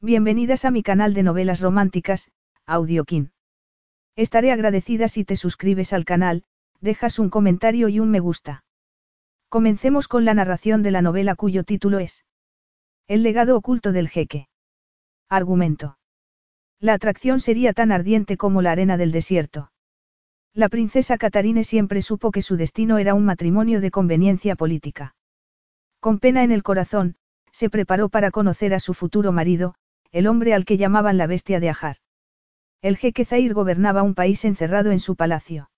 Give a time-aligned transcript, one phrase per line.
[0.00, 2.30] Bienvenidas a mi canal de novelas románticas,
[2.66, 3.32] Audiokin.
[4.14, 6.44] Estaré agradecida si te suscribes al canal,
[6.80, 8.62] dejas un comentario y un me gusta.
[9.48, 12.24] Comencemos con la narración de la novela cuyo título es
[13.08, 14.46] El legado oculto del jeque.
[15.28, 15.98] Argumento.
[16.78, 19.72] La atracción sería tan ardiente como la arena del desierto.
[20.54, 25.16] La princesa Catarine siempre supo que su destino era un matrimonio de conveniencia política.
[25.98, 27.16] Con pena en el corazón,
[27.50, 29.74] se preparó para conocer a su futuro marido,
[30.12, 31.96] el hombre al que llamaban la bestia de Ajar.
[32.80, 35.70] El jeque Zair gobernaba un país encerrado en su palacio.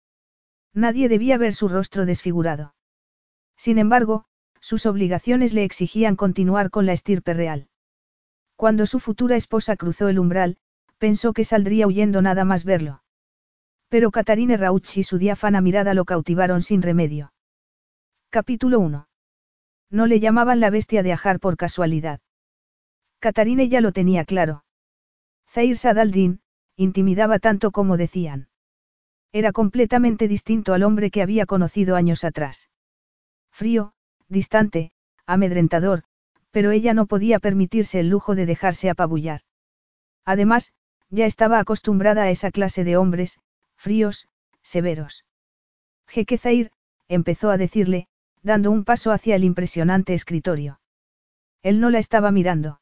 [0.74, 2.74] Nadie debía ver su rostro desfigurado.
[3.56, 4.24] Sin embargo,
[4.60, 7.68] sus obligaciones le exigían continuar con la estirpe real.
[8.56, 10.58] Cuando su futura esposa cruzó el umbral,
[10.98, 13.02] pensó que saldría huyendo nada más verlo.
[13.88, 17.32] Pero Catarine Rauch y su diáfana mirada lo cautivaron sin remedio.
[18.28, 19.08] Capítulo 1.
[19.90, 22.20] No le llamaban la bestia de Ajar por casualidad.
[23.20, 24.64] Catarine ya lo tenía claro.
[25.48, 26.40] Zair Sadaldin,
[26.76, 28.48] intimidaba tanto como decían.
[29.32, 32.70] Era completamente distinto al hombre que había conocido años atrás.
[33.52, 33.92] Frío,
[34.28, 34.92] distante,
[35.26, 36.02] amedrentador,
[36.50, 39.42] pero ella no podía permitirse el lujo de dejarse apabullar.
[40.24, 40.72] Además,
[41.10, 43.40] ya estaba acostumbrada a esa clase de hombres,
[43.76, 44.28] fríos,
[44.62, 45.24] severos.
[46.06, 46.72] Jeque Zair,
[47.08, 48.08] empezó a decirle,
[48.42, 50.80] dando un paso hacia el impresionante escritorio.
[51.62, 52.79] Él no la estaba mirando.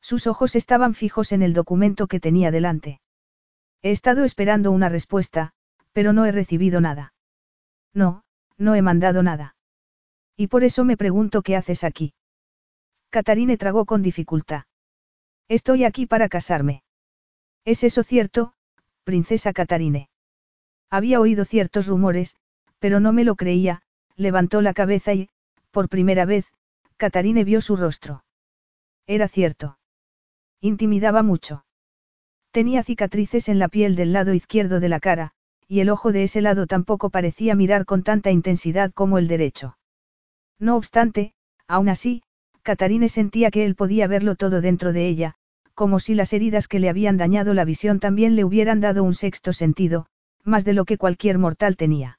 [0.00, 3.00] Sus ojos estaban fijos en el documento que tenía delante.
[3.82, 5.52] He estado esperando una respuesta,
[5.92, 7.14] pero no he recibido nada.
[7.94, 8.22] No,
[8.56, 9.56] no he mandado nada.
[10.36, 12.14] Y por eso me pregunto qué haces aquí.
[13.10, 14.64] Catarine tragó con dificultad.
[15.48, 16.82] Estoy aquí para casarme.
[17.64, 18.52] ¿Es eso cierto,
[19.04, 20.10] princesa Catarine?
[20.90, 22.36] Había oído ciertos rumores,
[22.78, 23.82] pero no me lo creía,
[24.16, 25.28] levantó la cabeza y,
[25.70, 26.46] por primera vez,
[26.96, 28.24] Catarine vio su rostro.
[29.06, 29.77] Era cierto.
[30.60, 31.64] Intimidaba mucho.
[32.50, 35.32] Tenía cicatrices en la piel del lado izquierdo de la cara,
[35.68, 39.78] y el ojo de ese lado tampoco parecía mirar con tanta intensidad como el derecho.
[40.58, 41.34] No obstante,
[41.68, 42.22] aún así,
[42.62, 45.34] Catarine sentía que él podía verlo todo dentro de ella,
[45.74, 49.14] como si las heridas que le habían dañado la visión también le hubieran dado un
[49.14, 50.06] sexto sentido,
[50.42, 52.18] más de lo que cualquier mortal tenía.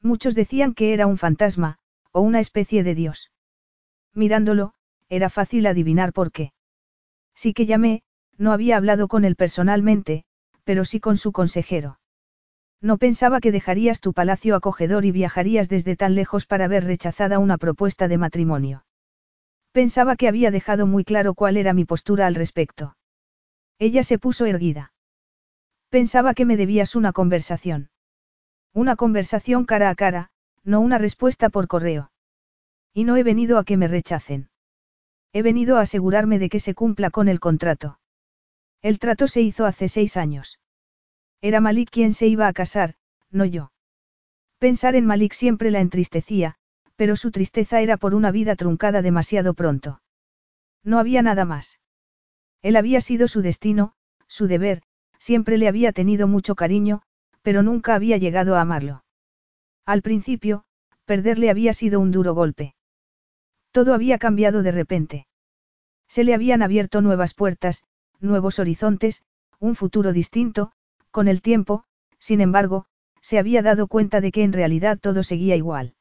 [0.00, 1.78] Muchos decían que era un fantasma,
[2.12, 3.32] o una especie de dios.
[4.14, 4.74] Mirándolo,
[5.08, 6.52] era fácil adivinar por qué.
[7.40, 8.02] Sí que llamé,
[8.36, 10.24] no había hablado con él personalmente,
[10.64, 12.00] pero sí con su consejero.
[12.80, 17.38] No pensaba que dejarías tu palacio acogedor y viajarías desde tan lejos para ver rechazada
[17.38, 18.84] una propuesta de matrimonio.
[19.70, 22.96] Pensaba que había dejado muy claro cuál era mi postura al respecto.
[23.78, 24.92] Ella se puso erguida.
[25.90, 27.90] Pensaba que me debías una conversación.
[28.74, 30.30] Una conversación cara a cara,
[30.64, 32.10] no una respuesta por correo.
[32.92, 34.48] Y no he venido a que me rechacen.
[35.32, 37.98] He venido a asegurarme de que se cumpla con el contrato.
[38.82, 40.58] El trato se hizo hace seis años.
[41.40, 42.94] Era Malik quien se iba a casar,
[43.30, 43.72] no yo.
[44.58, 46.56] Pensar en Malik siempre la entristecía,
[46.96, 50.00] pero su tristeza era por una vida truncada demasiado pronto.
[50.82, 51.80] No había nada más.
[52.62, 53.94] Él había sido su destino,
[54.26, 54.82] su deber,
[55.18, 57.02] siempre le había tenido mucho cariño,
[57.42, 59.04] pero nunca había llegado a amarlo.
[59.84, 60.64] Al principio,
[61.04, 62.74] perderle había sido un duro golpe.
[63.70, 65.26] Todo había cambiado de repente.
[66.08, 67.84] Se le habían abierto nuevas puertas,
[68.20, 69.22] nuevos horizontes,
[69.60, 70.72] un futuro distinto,
[71.10, 71.84] con el tiempo,
[72.18, 72.86] sin embargo,
[73.20, 75.94] se había dado cuenta de que en realidad todo seguía igual.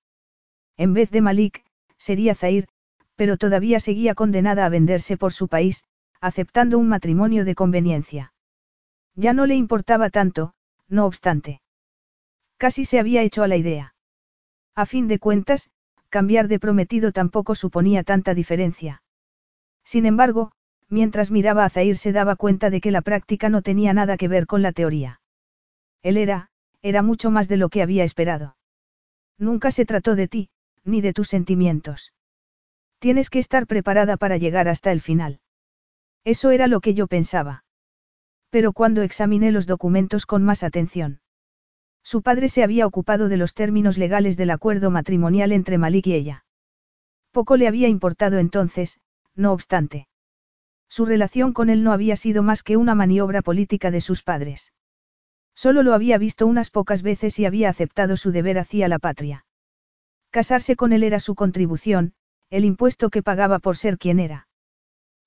[0.78, 1.64] En vez de Malik,
[1.98, 2.68] sería Zair,
[3.16, 5.84] pero todavía seguía condenada a venderse por su país,
[6.22, 8.34] aceptando un matrimonio de conveniencia.
[9.16, 10.54] Ya no le importaba tanto,
[10.88, 11.62] no obstante.
[12.58, 13.96] Casi se había hecho a la idea.
[14.76, 15.70] A fin de cuentas,
[16.10, 19.02] cambiar de prometido tampoco suponía tanta diferencia.
[19.84, 20.52] Sin embargo,
[20.90, 24.28] mientras miraba a Zair se daba cuenta de que la práctica no tenía nada que
[24.28, 25.22] ver con la teoría.
[26.04, 26.50] Él era,
[26.82, 28.58] era mucho más de lo que había esperado.
[29.38, 30.50] Nunca se trató de ti,
[30.84, 32.14] ni de tus sentimientos.
[33.00, 35.40] Tienes que estar preparada para llegar hasta el final.
[36.24, 37.64] Eso era lo que yo pensaba.
[38.50, 41.20] Pero cuando examiné los documentos con más atención.
[42.08, 46.14] Su padre se había ocupado de los términos legales del acuerdo matrimonial entre Malik y
[46.14, 46.46] ella.
[47.34, 49.02] Poco le había importado entonces,
[49.36, 50.08] no obstante.
[50.88, 54.72] Su relación con él no había sido más que una maniobra política de sus padres.
[55.54, 59.46] Solo lo había visto unas pocas veces y había aceptado su deber hacia la patria.
[60.30, 62.14] Casarse con él era su contribución,
[62.50, 64.48] el impuesto que pagaba por ser quien era.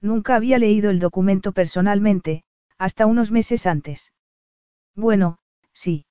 [0.00, 2.42] Nunca había leído el documento personalmente,
[2.78, 4.14] hasta unos meses antes.
[4.94, 5.40] Bueno,
[5.74, 6.06] sí.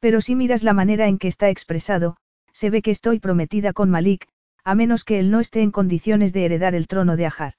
[0.00, 2.16] Pero si miras la manera en que está expresado,
[2.52, 4.28] se ve que estoy prometida con Malik,
[4.64, 7.54] a menos que él no esté en condiciones de heredar el trono de Ajar.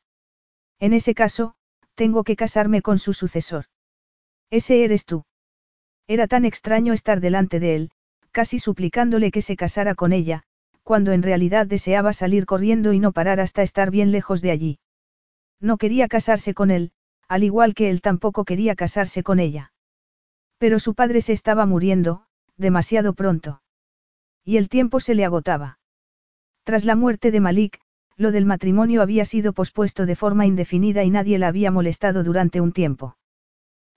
[0.80, 1.56] En ese caso,
[1.96, 3.66] tengo que casarme con su sucesor.
[4.50, 5.26] Ese eres tú.
[6.08, 7.92] Era tan extraño estar delante de él,
[8.32, 10.44] casi suplicándole que se casara con ella,
[10.84, 14.80] cuando en realidad deseaba salir corriendo y no parar hasta estar bien lejos de allí.
[15.60, 16.94] No quería casarse con él,
[17.28, 19.74] al igual que él tampoco quería casarse con ella.
[20.58, 22.26] Pero su padre se estaba muriendo,
[22.60, 23.62] demasiado pronto.
[24.46, 25.80] Y el tiempo se le agotaba.
[26.64, 27.80] Tras la muerte de Malik,
[28.16, 32.62] lo del matrimonio había sido pospuesto de forma indefinida y nadie la había molestado durante
[32.62, 33.18] un tiempo.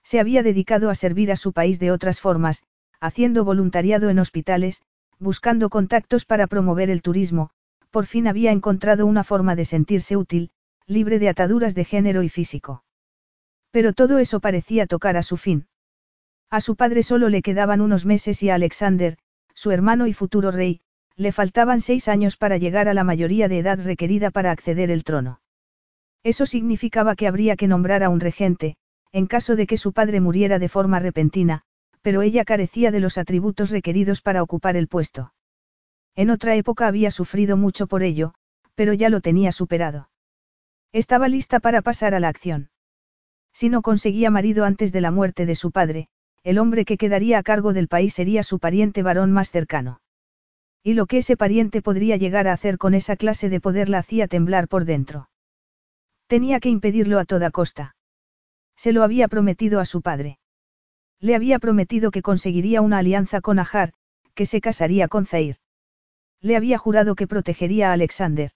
[0.01, 2.63] Se había dedicado a servir a su país de otras formas,
[2.99, 4.81] haciendo voluntariado en hospitales,
[5.19, 7.49] buscando contactos para promover el turismo,
[7.91, 10.51] por fin había encontrado una forma de sentirse útil,
[10.87, 12.83] libre de ataduras de género y físico.
[13.71, 15.67] Pero todo eso parecía tocar a su fin.
[16.53, 19.17] A su padre solo le quedaban unos meses y a Alexander,
[19.55, 20.81] su hermano y futuro rey,
[21.15, 25.03] le faltaban seis años para llegar a la mayoría de edad requerida para acceder al
[25.03, 25.41] trono.
[26.21, 28.75] Eso significaba que habría que nombrar a un regente,
[29.11, 31.63] en caso de que su padre muriera de forma repentina,
[32.03, 35.33] pero ella carecía de los atributos requeridos para ocupar el puesto.
[36.13, 38.35] En otra época había sufrido mucho por ello,
[38.75, 40.11] pero ya lo tenía superado.
[40.91, 42.69] Estaba lista para pasar a la acción.
[43.53, 46.09] Si no conseguía marido antes de la muerte de su padre,
[46.43, 50.01] el hombre que quedaría a cargo del país sería su pariente varón más cercano.
[50.83, 53.99] Y lo que ese pariente podría llegar a hacer con esa clase de poder la
[53.99, 55.29] hacía temblar por dentro.
[56.27, 57.95] Tenía que impedirlo a toda costa.
[58.75, 60.39] Se lo había prometido a su padre.
[61.19, 63.93] Le había prometido que conseguiría una alianza con Ajar,
[64.33, 65.57] que se casaría con Zair.
[66.41, 68.51] Le había jurado que protegería a Alexander.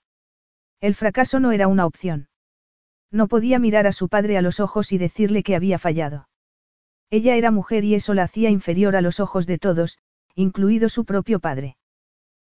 [0.81, 2.28] El fracaso no era una opción.
[3.10, 6.28] No podía mirar a su padre a los ojos y decirle que había fallado.
[7.09, 9.98] Ella era mujer y eso la hacía inferior a los ojos de todos,
[10.36, 11.77] incluido su propio padre.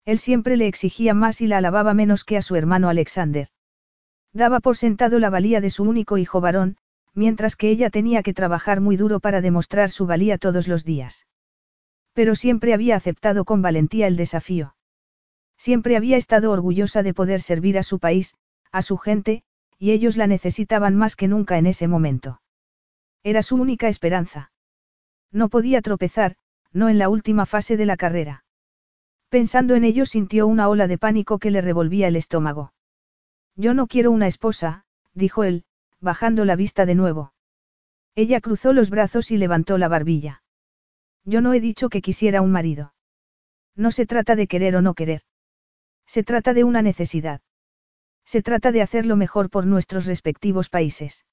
[0.04, 3.48] Él siempre le exigía más y la alababa menos que a su hermano Alexander.
[4.32, 6.76] Daba por sentado la valía de su único hijo varón,
[7.14, 11.26] mientras que ella tenía que trabajar muy duro para demostrar su valía todos los días.
[12.12, 14.76] Pero siempre había aceptado con valentía el desafío.
[15.56, 18.34] Siempre había estado orgullosa de poder servir a su país,
[18.70, 19.42] a su gente,
[19.78, 22.40] y ellos la necesitaban más que nunca en ese momento.
[23.24, 24.52] Era su única esperanza.
[25.32, 26.36] No podía tropezar,
[26.72, 28.44] no en la última fase de la carrera.
[29.30, 32.74] Pensando en ello sintió una ola de pánico que le revolvía el estómago.
[33.56, 34.84] Yo no quiero una esposa,
[35.14, 35.64] dijo él,
[36.00, 37.32] bajando la vista de nuevo.
[38.14, 40.42] Ella cruzó los brazos y levantó la barbilla.
[41.24, 42.94] Yo no he dicho que quisiera un marido.
[43.74, 45.22] No se trata de querer o no querer.
[46.06, 47.40] Se trata de una necesidad.
[48.26, 51.24] Se trata de hacerlo mejor por nuestros respectivos países.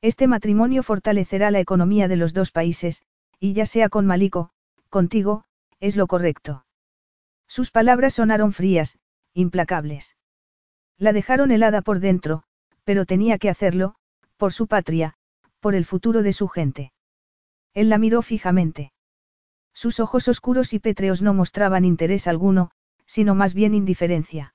[0.00, 3.02] Este matrimonio fortalecerá la economía de los dos países,
[3.40, 4.50] y ya sea con Maliko,
[4.90, 5.44] contigo,
[5.80, 6.64] es lo correcto.
[7.48, 8.98] Sus palabras sonaron frías,
[9.34, 10.16] implacables.
[10.98, 12.44] La dejaron helada por dentro,
[12.84, 13.96] pero tenía que hacerlo,
[14.36, 15.14] por su patria,
[15.60, 16.92] por el futuro de su gente.
[17.74, 18.92] Él la miró fijamente.
[19.72, 22.70] Sus ojos oscuros y pétreos no mostraban interés alguno,
[23.06, 24.54] sino más bien indiferencia.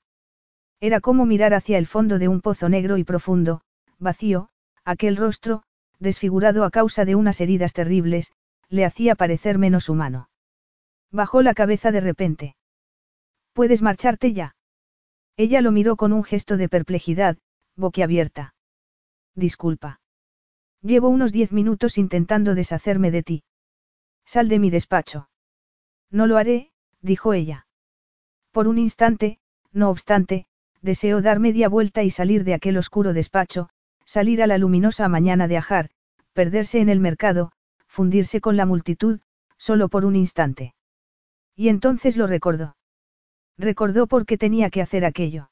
[0.79, 3.61] Era como mirar hacia el fondo de un pozo negro y profundo,
[3.99, 4.49] vacío,
[4.85, 5.63] Aquel rostro,
[5.99, 8.31] desfigurado a causa de unas heridas terribles,
[8.69, 10.29] le hacía parecer menos humano.
[11.11, 12.55] Bajó la cabeza de repente.
[13.53, 14.55] ¿Puedes marcharte ya?
[15.37, 17.37] Ella lo miró con un gesto de perplejidad,
[17.75, 18.55] boquiabierta.
[19.35, 20.01] Disculpa.
[20.81, 23.43] Llevo unos diez minutos intentando deshacerme de ti.
[24.25, 25.29] Sal de mi despacho.
[26.11, 27.67] No lo haré, dijo ella.
[28.51, 29.39] Por un instante,
[29.71, 30.45] no obstante,
[30.81, 33.69] deseó dar media vuelta y salir de aquel oscuro despacho,
[34.05, 35.89] salir a la luminosa mañana de Ajar,
[36.33, 37.51] perderse en el mercado,
[37.87, 39.19] fundirse con la multitud,
[39.57, 40.73] solo por un instante.
[41.55, 42.75] Y entonces lo recordó.
[43.57, 45.51] Recordó por qué tenía que hacer aquello.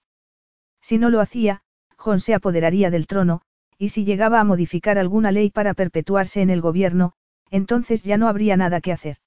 [0.81, 1.62] Si no lo hacía,
[1.98, 3.41] Jon se apoderaría del trono,
[3.77, 7.13] y si llegaba a modificar alguna ley para perpetuarse en el gobierno,
[7.51, 9.17] entonces ya no habría nada que hacer.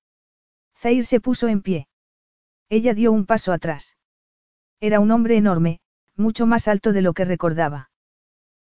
[0.76, 1.88] Zair se puso en pie.
[2.68, 3.96] Ella dio un paso atrás.
[4.80, 5.80] Era un hombre enorme,
[6.16, 7.90] mucho más alto de lo que recordaba.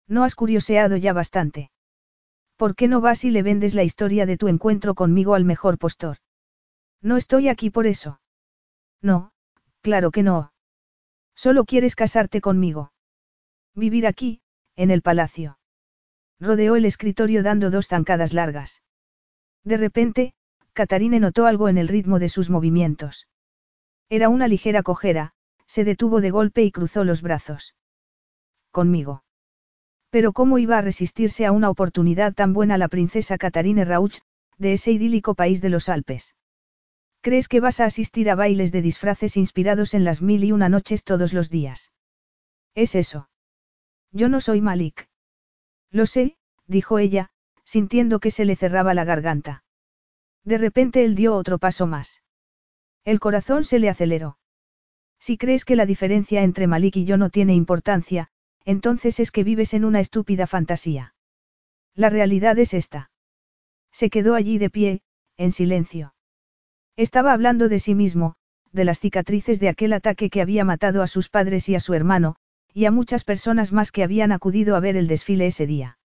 [0.07, 1.71] No has curioseado ya bastante.
[2.57, 5.77] ¿Por qué no vas y le vendes la historia de tu encuentro conmigo al mejor
[5.77, 6.17] postor?
[7.01, 8.21] No estoy aquí por eso.
[9.01, 9.31] No,
[9.81, 10.53] claro que no.
[11.35, 12.93] Solo quieres casarte conmigo.
[13.73, 14.41] Vivir aquí,
[14.75, 15.57] en el palacio.
[16.39, 18.83] Rodeó el escritorio dando dos zancadas largas.
[19.63, 20.33] De repente,
[20.73, 23.27] Catarine notó algo en el ritmo de sus movimientos.
[24.09, 25.33] Era una ligera cojera,
[25.67, 27.75] se detuvo de golpe y cruzó los brazos.
[28.71, 29.23] Conmigo.
[30.11, 34.19] Pero ¿cómo iba a resistirse a una oportunidad tan buena la princesa Catarine Rauch,
[34.57, 36.35] de ese idílico país de los Alpes?
[37.21, 40.67] ¿Crees que vas a asistir a bailes de disfraces inspirados en las mil y una
[40.67, 41.93] noches todos los días?
[42.75, 43.29] Es eso.
[44.11, 45.07] Yo no soy Malik.
[45.91, 46.35] Lo sé,
[46.67, 47.29] dijo ella,
[47.63, 49.63] sintiendo que se le cerraba la garganta.
[50.43, 52.21] De repente él dio otro paso más.
[53.05, 54.37] El corazón se le aceleró.
[55.19, 58.30] Si crees que la diferencia entre Malik y yo no tiene importancia,
[58.65, 61.13] entonces es que vives en una estúpida fantasía.
[61.95, 63.11] La realidad es esta.
[63.91, 65.01] Se quedó allí de pie,
[65.37, 66.13] en silencio.
[66.95, 68.35] Estaba hablando de sí mismo,
[68.71, 71.93] de las cicatrices de aquel ataque que había matado a sus padres y a su
[71.93, 72.35] hermano,
[72.73, 75.97] y a muchas personas más que habían acudido a ver el desfile ese día.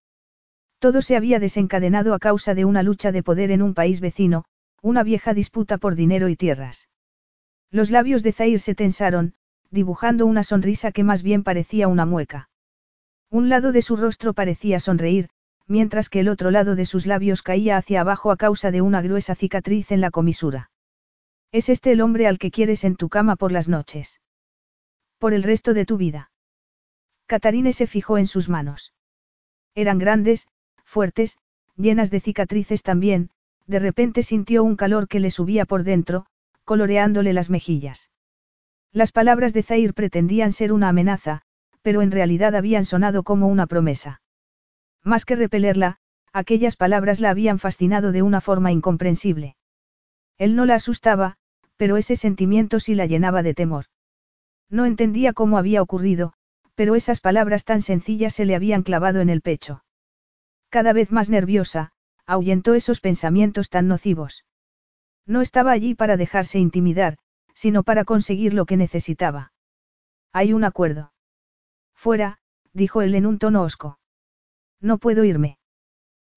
[0.78, 4.44] Todo se había desencadenado a causa de una lucha de poder en un país vecino,
[4.82, 6.88] una vieja disputa por dinero y tierras.
[7.70, 9.34] Los labios de Zair se tensaron,
[9.70, 12.48] dibujando una sonrisa que más bien parecía una mueca.
[13.30, 15.28] Un lado de su rostro parecía sonreír,
[15.66, 19.02] mientras que el otro lado de sus labios caía hacia abajo a causa de una
[19.02, 20.70] gruesa cicatriz en la comisura.
[21.52, 24.20] ¿Es este el hombre al que quieres en tu cama por las noches?
[25.18, 26.30] Por el resto de tu vida.
[27.26, 28.92] Catarine se fijó en sus manos.
[29.74, 30.46] Eran grandes,
[30.84, 31.38] fuertes,
[31.76, 33.30] llenas de cicatrices también,
[33.66, 36.26] de repente sintió un calor que le subía por dentro,
[36.64, 38.10] coloreándole las mejillas.
[38.96, 41.42] Las palabras de Zair pretendían ser una amenaza,
[41.82, 44.22] pero en realidad habían sonado como una promesa.
[45.04, 45.98] Más que repelerla,
[46.32, 49.54] aquellas palabras la habían fascinado de una forma incomprensible.
[50.38, 51.36] Él no la asustaba,
[51.76, 53.84] pero ese sentimiento sí la llenaba de temor.
[54.70, 56.32] No entendía cómo había ocurrido,
[56.74, 59.84] pero esas palabras tan sencillas se le habían clavado en el pecho.
[60.70, 61.92] Cada vez más nerviosa,
[62.24, 64.46] ahuyentó esos pensamientos tan nocivos.
[65.26, 67.18] No estaba allí para dejarse intimidar,
[67.56, 69.52] sino para conseguir lo que necesitaba.
[70.32, 71.14] Hay un acuerdo.
[71.94, 72.38] Fuera,
[72.74, 73.98] dijo él en un tono hosco.
[74.80, 75.58] No puedo irme.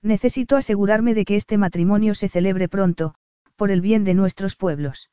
[0.02, 3.16] Necesito asegurarme de que este matrimonio se celebre pronto,
[3.58, 5.12] por el bien de nuestros pueblos.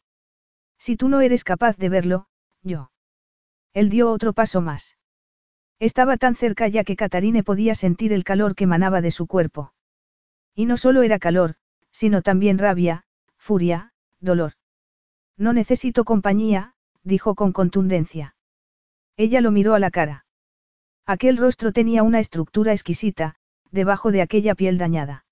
[0.78, 2.28] Si tú no eres capaz de verlo,
[2.62, 2.92] yo.
[3.74, 4.96] Él dio otro paso más.
[5.80, 9.72] Estaba tan cerca ya que Catarine podía sentir el calor que emanaba de su cuerpo.
[10.54, 11.56] Y no solo era calor,
[11.90, 13.02] sino también rabia,
[13.36, 14.52] furia, dolor.
[15.38, 18.34] No necesito compañía, dijo con contundencia.
[19.16, 20.24] Ella lo miró a la cara.
[21.06, 23.36] Aquel rostro tenía una estructura exquisita,
[23.70, 25.24] debajo de aquella piel dañada.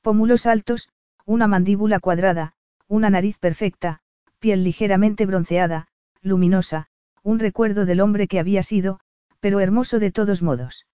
[0.00, 0.88] Pómulos altos,
[1.24, 2.54] una mandíbula cuadrada,
[2.88, 4.00] una nariz perfecta,
[4.38, 5.88] piel ligeramente bronceada,
[6.22, 6.86] luminosa,
[7.22, 9.00] un recuerdo del hombre que había sido,
[9.40, 10.86] pero hermoso de todos modos.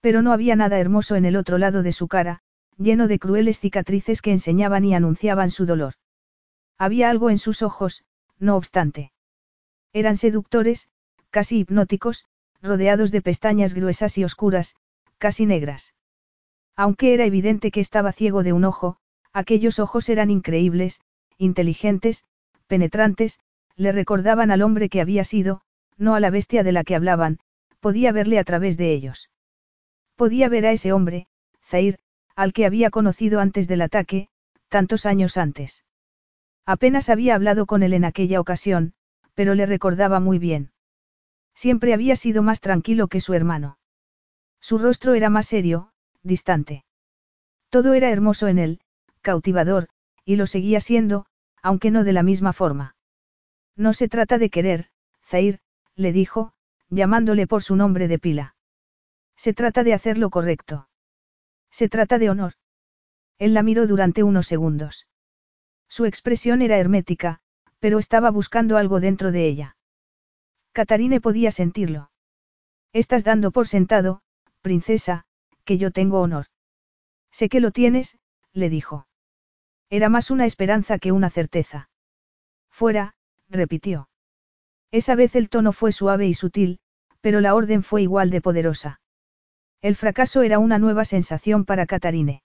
[0.00, 2.40] Pero no había nada hermoso en el otro lado de su cara,
[2.76, 5.94] lleno de crueles cicatrices que enseñaban y anunciaban su dolor.
[6.78, 8.04] Había algo en sus ojos,
[8.38, 9.12] no obstante.
[9.92, 10.88] Eran seductores,
[11.30, 12.24] casi hipnóticos,
[12.62, 14.76] rodeados de pestañas gruesas y oscuras,
[15.18, 15.94] casi negras.
[16.76, 18.98] Aunque era evidente que estaba ciego de un ojo,
[19.34, 21.00] Aquellos ojos eran increíbles,
[21.38, 22.24] inteligentes,
[22.68, 23.40] penetrantes,
[23.74, 25.60] le recordaban al hombre que había sido,
[25.98, 27.40] no a la bestia de la que hablaban,
[27.80, 29.30] podía verle a través de ellos.
[30.14, 31.26] Podía ver a ese hombre,
[31.64, 31.98] Zair,
[32.36, 34.28] al que había conocido antes del ataque,
[34.68, 35.83] tantos años antes.
[36.66, 38.94] Apenas había hablado con él en aquella ocasión,
[39.34, 40.72] pero le recordaba muy bien.
[41.54, 43.78] Siempre había sido más tranquilo que su hermano.
[44.60, 45.92] Su rostro era más serio,
[46.22, 46.84] distante.
[47.68, 48.80] Todo era hermoso en él,
[49.20, 49.88] cautivador,
[50.24, 51.26] y lo seguía siendo,
[51.62, 52.96] aunque no de la misma forma.
[53.76, 54.88] No se trata de querer,
[55.22, 55.60] Zair,
[55.96, 56.52] le dijo,
[56.88, 58.56] llamándole por su nombre de pila.
[59.36, 60.88] Se trata de hacer lo correcto.
[61.70, 62.54] Se trata de honor.
[63.38, 65.06] Él la miró durante unos segundos.
[65.96, 67.38] Su expresión era hermética,
[67.78, 69.76] pero estaba buscando algo dentro de ella.
[70.72, 72.10] Catarine podía sentirlo.
[72.92, 74.20] Estás dando por sentado,
[74.60, 75.24] princesa,
[75.64, 76.46] que yo tengo honor.
[77.30, 78.18] Sé que lo tienes,
[78.52, 79.06] le dijo.
[79.88, 81.90] Era más una esperanza que una certeza.
[82.72, 83.14] Fuera,
[83.48, 84.08] repitió.
[84.90, 86.80] Esa vez el tono fue suave y sutil,
[87.20, 89.00] pero la orden fue igual de poderosa.
[89.80, 92.42] El fracaso era una nueva sensación para Catarine.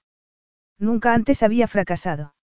[0.78, 2.36] Nunca antes había fracasado.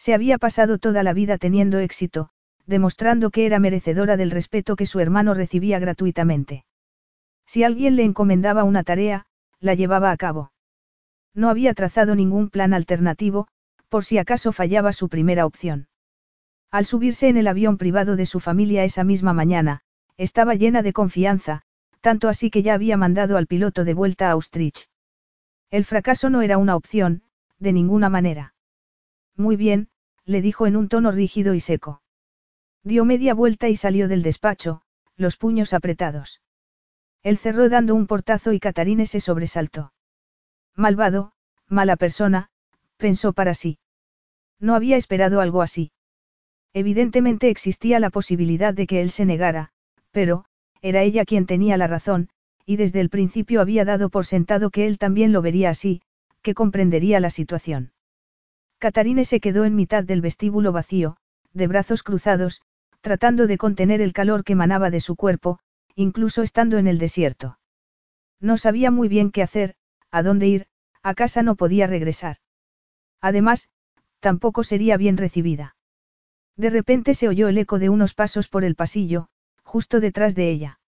[0.00, 2.30] Se había pasado toda la vida teniendo éxito,
[2.64, 6.64] demostrando que era merecedora del respeto que su hermano recibía gratuitamente.
[7.44, 9.26] Si alguien le encomendaba una tarea,
[9.60, 10.52] la llevaba a cabo.
[11.34, 13.48] No había trazado ningún plan alternativo,
[13.90, 15.88] por si acaso fallaba su primera opción.
[16.70, 19.82] Al subirse en el avión privado de su familia esa misma mañana,
[20.16, 21.60] estaba llena de confianza,
[22.00, 24.88] tanto así que ya había mandado al piloto de vuelta a Austrich.
[25.70, 27.22] El fracaso no era una opción,
[27.58, 28.54] de ninguna manera.
[29.40, 29.88] Muy bien,
[30.26, 32.02] le dijo en un tono rígido y seco.
[32.84, 34.82] Dio media vuelta y salió del despacho,
[35.16, 36.42] los puños apretados.
[37.22, 39.94] Él cerró dando un portazo y Catarine se sobresaltó.
[40.76, 41.32] Malvado,
[41.68, 42.50] mala persona,
[42.98, 43.78] pensó para sí.
[44.58, 45.90] No había esperado algo así.
[46.74, 49.70] Evidentemente existía la posibilidad de que él se negara,
[50.10, 50.44] pero,
[50.82, 52.28] era ella quien tenía la razón,
[52.66, 56.02] y desde el principio había dado por sentado que él también lo vería así,
[56.42, 57.92] que comprendería la situación.
[58.80, 61.18] Catarine se quedó en mitad del vestíbulo vacío,
[61.52, 62.62] de brazos cruzados,
[63.02, 65.58] tratando de contener el calor que emanaba de su cuerpo,
[65.94, 67.58] incluso estando en el desierto.
[68.40, 69.74] No sabía muy bien qué hacer,
[70.10, 70.66] a dónde ir,
[71.02, 72.38] a casa no podía regresar.
[73.20, 73.68] Además,
[74.18, 75.76] tampoco sería bien recibida.
[76.56, 79.28] De repente se oyó el eco de unos pasos por el pasillo,
[79.62, 80.80] justo detrás de ella.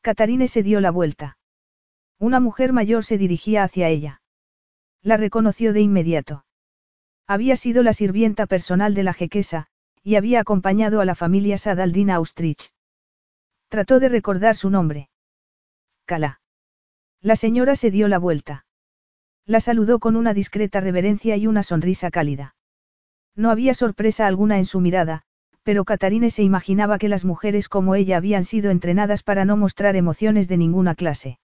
[0.00, 1.38] Catarine se dio la vuelta.
[2.18, 4.22] Una mujer mayor se dirigía hacia ella.
[5.02, 6.45] La reconoció de inmediato.
[7.26, 9.66] Había sido la sirvienta personal de la jequesa,
[10.02, 12.70] y había acompañado a la familia Sadaldina Austrich.
[13.68, 15.08] Trató de recordar su nombre.
[16.04, 16.40] Cala.
[17.20, 18.64] La señora se dio la vuelta.
[19.44, 22.54] La saludó con una discreta reverencia y una sonrisa cálida.
[23.34, 25.22] No había sorpresa alguna en su mirada,
[25.64, 29.96] pero Catarine se imaginaba que las mujeres como ella habían sido entrenadas para no mostrar
[29.96, 31.40] emociones de ninguna clase.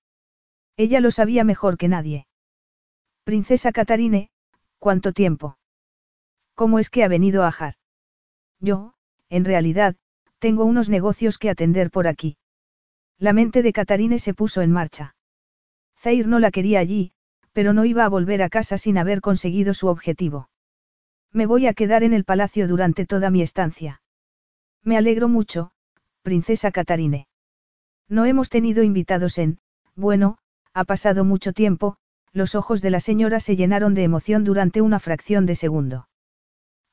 [0.76, 2.28] Ella lo sabía mejor que nadie.
[3.24, 4.30] Princesa Catarine,
[4.78, 5.56] ¿cuánto tiempo?
[6.54, 7.74] ¿Cómo es que ha venido a Ajar?
[8.60, 8.94] Yo,
[9.28, 9.96] en realidad,
[10.38, 12.36] tengo unos negocios que atender por aquí.
[13.18, 15.14] La mente de Catarine se puso en marcha.
[15.98, 17.12] Zair no la quería allí,
[17.52, 20.48] pero no iba a volver a casa sin haber conseguido su objetivo.
[21.32, 24.02] Me voy a quedar en el palacio durante toda mi estancia.
[24.82, 25.70] Me alegro mucho,
[26.22, 27.28] princesa Catarine.
[28.08, 29.58] No hemos tenido invitados en,
[29.94, 30.38] bueno,
[30.74, 31.96] ha pasado mucho tiempo,
[32.32, 36.08] los ojos de la señora se llenaron de emoción durante una fracción de segundo.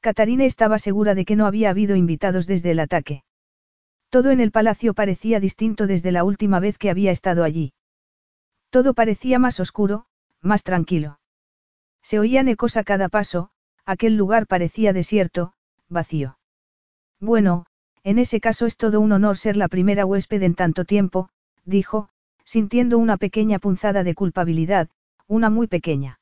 [0.02, 3.24] Catarine estaba segura de que no había habido invitados desde el ataque.
[4.10, 7.74] Todo en el palacio parecía distinto desde la última vez que había estado allí.
[8.70, 10.06] Todo parecía más oscuro,
[10.42, 11.20] más tranquilo.
[12.02, 13.50] Se oían ecos a cada paso,
[13.86, 15.54] aquel lugar parecía desierto,
[15.90, 16.40] vacío.
[17.20, 17.66] Bueno,
[18.04, 21.30] en ese caso es todo un honor ser la primera huésped en tanto tiempo,
[21.66, 22.10] dijo,
[22.46, 24.90] sintiendo una pequeña punzada de culpabilidad,
[25.28, 26.20] una muy pequeña.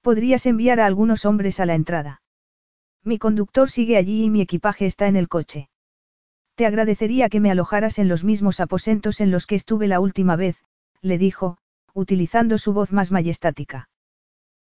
[0.00, 2.22] Podrías enviar a algunos hombres a la entrada.
[3.04, 5.68] Mi conductor sigue allí y mi equipaje está en el coche.
[6.54, 10.36] Te agradecería que me alojaras en los mismos aposentos en los que estuve la última
[10.36, 10.56] vez,
[11.02, 11.58] le dijo,
[11.92, 13.90] utilizando su voz más majestática.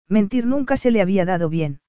[0.08, 1.82] Mentir nunca se le había dado bien.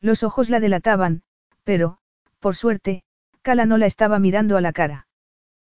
[0.00, 1.22] Los ojos la delataban,
[1.62, 1.98] pero,
[2.40, 3.02] por suerte,
[3.42, 5.06] Cala no la estaba mirando a la cara.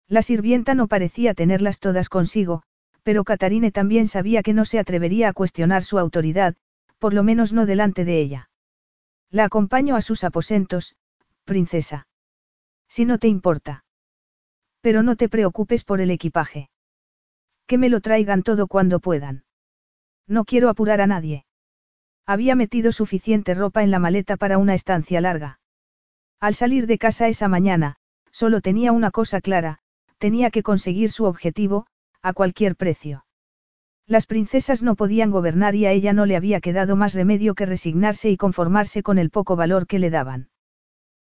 [0.06, 2.62] La sirvienta no parecía tenerlas todas consigo,
[3.02, 6.54] pero Catarine también sabía que no se atrevería a cuestionar su autoridad,
[6.98, 8.50] por lo menos no delante de ella.
[9.30, 10.96] La acompaño a sus aposentos,
[11.44, 12.06] princesa.
[12.88, 13.84] Si no te importa.
[14.80, 16.70] Pero no te preocupes por el equipaje.
[17.66, 19.44] Que me lo traigan todo cuando puedan.
[20.26, 21.44] No quiero apurar a nadie.
[22.26, 25.60] Había metido suficiente ropa en la maleta para una estancia larga.
[26.40, 27.96] Al salir de casa esa mañana,
[28.30, 29.80] solo tenía una cosa clara,
[30.18, 31.86] tenía que conseguir su objetivo,
[32.22, 33.24] a cualquier precio.
[34.08, 37.66] Las princesas no podían gobernar y a ella no le había quedado más remedio que
[37.66, 40.48] resignarse y conformarse con el poco valor que le daban.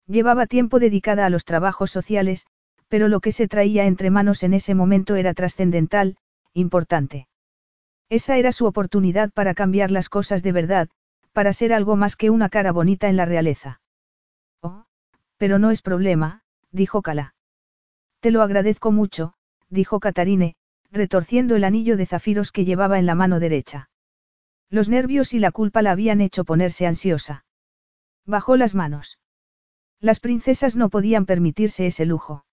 [0.07, 2.47] Llevaba tiempo dedicada a los trabajos sociales,
[2.87, 6.17] pero lo que se traía entre manos en ese momento era trascendental,
[6.53, 7.27] importante.
[8.09, 10.89] Esa era su oportunidad para cambiar las cosas de verdad,
[11.33, 13.79] para ser algo más que una cara bonita en la realeza.
[15.37, 16.41] Pero no es problema,
[16.71, 17.35] dijo Cala.
[18.21, 19.33] Te lo agradezco mucho,
[19.69, 20.55] dijo Catarine,
[20.91, 23.89] retorciendo el anillo de zafiros que llevaba en la mano derecha.
[24.69, 27.45] Los nervios y la culpa la habían hecho ponerse ansiosa.
[28.25, 29.19] Bajó las manos.
[29.99, 32.45] Las princesas no podían permitirse ese lujo.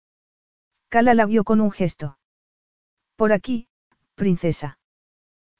[0.88, 2.18] Cala la guió con un gesto.
[3.16, 3.68] Por aquí,
[4.14, 4.78] princesa.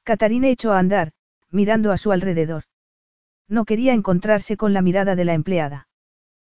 [0.04, 1.12] Catarine echó a andar,
[1.50, 2.64] mirando a su alrededor.
[3.48, 5.88] No quería encontrarse con la mirada de la empleada.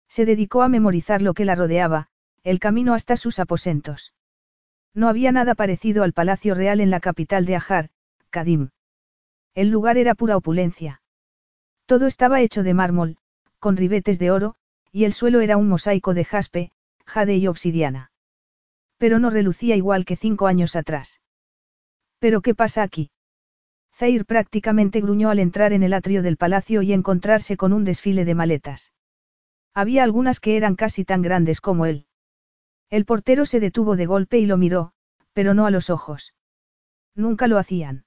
[0.09, 2.09] Se dedicó a memorizar lo que la rodeaba,
[2.43, 4.15] el camino hasta sus aposentos.
[4.99, 7.91] No había nada parecido al Palacio Real en la capital de Ajar,
[8.31, 8.71] Kadim.
[9.55, 11.03] El lugar era pura opulencia.
[11.87, 13.17] Todo estaba hecho de mármol,
[13.61, 14.57] con ribetes de oro,
[14.91, 16.73] y el suelo era un mosaico de jaspe,
[17.07, 18.11] jade y obsidiana.
[18.97, 21.21] Pero no relucía igual que cinco años atrás.
[22.19, 23.13] ¿Pero qué pasa aquí?
[23.95, 28.25] Zair prácticamente gruñó al entrar en el atrio del palacio y encontrarse con un desfile
[28.25, 28.93] de maletas.
[29.75, 32.08] Había algunas que eran casi tan grandes como él.
[32.91, 34.93] El portero se detuvo de golpe y lo miró,
[35.33, 36.35] pero no a los ojos.
[37.15, 38.05] Nunca lo hacían.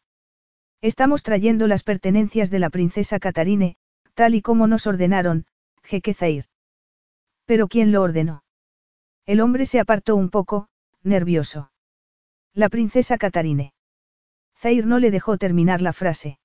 [0.82, 3.78] Estamos trayendo las pertenencias de la princesa Catarine,
[4.15, 5.46] tal y como nos ordenaron,
[5.84, 6.46] jeque Zair.
[7.46, 8.44] Pero ¿quién lo ordenó?
[9.26, 10.67] El hombre se apartó un poco,
[11.04, 11.72] nervioso.
[12.54, 13.74] La princesa Catarine.
[14.58, 16.39] Zair no le dejó terminar la frase.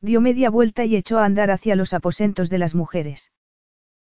[0.00, 3.32] Dio media vuelta y echó a andar hacia los aposentos de las mujeres.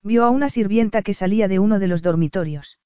[0.03, 2.79] Vio a una sirvienta que salía de uno de los dormitorios.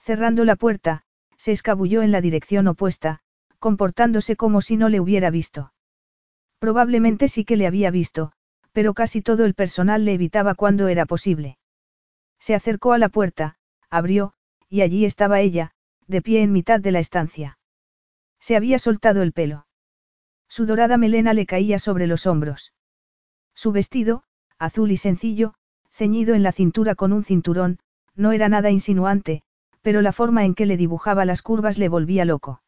[0.00, 1.02] Cerrando la puerta,
[1.36, 3.20] se escabulló en la dirección opuesta,
[3.58, 5.72] comportándose como si no le hubiera visto.
[6.58, 8.32] Probablemente sí que le había visto,
[8.72, 11.58] pero casi todo el personal le evitaba cuando era posible.
[12.38, 13.56] Se acercó a la puerta,
[13.90, 14.32] abrió,
[14.68, 15.72] y allí estaba ella,
[16.06, 17.58] de pie en mitad de la estancia.
[18.38, 19.66] Se había soltado el pelo.
[20.48, 22.72] Su dorada melena le caía sobre los hombros.
[23.54, 24.24] Su vestido,
[24.58, 25.54] azul y sencillo,
[25.90, 27.78] ceñido en la cintura con un cinturón,
[28.14, 29.42] no era nada insinuante,
[29.82, 32.62] pero la forma en que le dibujaba las curvas le volvía loco.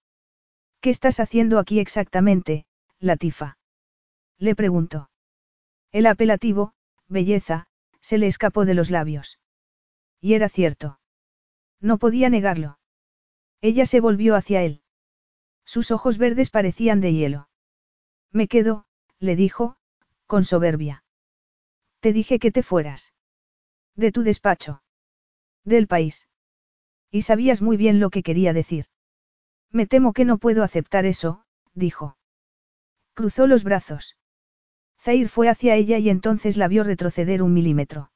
[0.81, 2.67] ¿Qué estás haciendo aquí exactamente,
[2.99, 3.59] Latifa?
[4.39, 5.11] Le preguntó.
[5.93, 6.75] El apelativo,
[7.07, 7.67] belleza,
[8.01, 9.39] se le escapó de los labios.
[10.21, 10.99] Y era cierto.
[11.81, 12.79] No podía negarlo.
[13.61, 14.83] Ella se volvió hacia él.
[15.65, 17.49] Sus ojos verdes parecían de hielo.
[18.33, 18.87] Me quedo,
[19.19, 19.77] le dijo,
[20.27, 21.05] con soberbia.
[22.01, 23.13] Te dije que te fueras.
[23.95, 24.83] De tu despacho.
[25.65, 26.29] Del país.
[27.13, 28.87] Y sabías muy bien lo que quería decir.
[29.71, 31.45] Me temo que no puedo aceptar eso,
[31.75, 32.17] dijo.
[33.15, 34.17] Cruzó los brazos.
[34.99, 38.11] Zair fue hacia ella y entonces la vio retroceder un milímetro.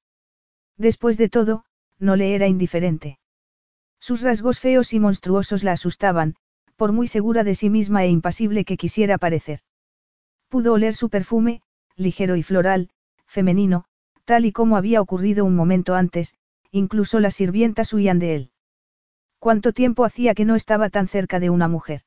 [0.79, 1.65] Después de todo,
[1.99, 3.19] no le era indiferente.
[4.01, 6.37] Sus rasgos feos y monstruosos la asustaban,
[6.77, 9.61] por muy segura de sí misma e impasible que quisiera parecer.
[10.49, 11.61] Pudo oler su perfume,
[11.97, 12.89] ligero y floral,
[13.27, 13.85] femenino,
[14.25, 16.35] tal y como había ocurrido un momento antes,
[16.71, 18.51] incluso las sirvientas huían de él.
[19.39, 22.03] ¿Cuánto tiempo hacía que no estaba tan cerca de una mujer?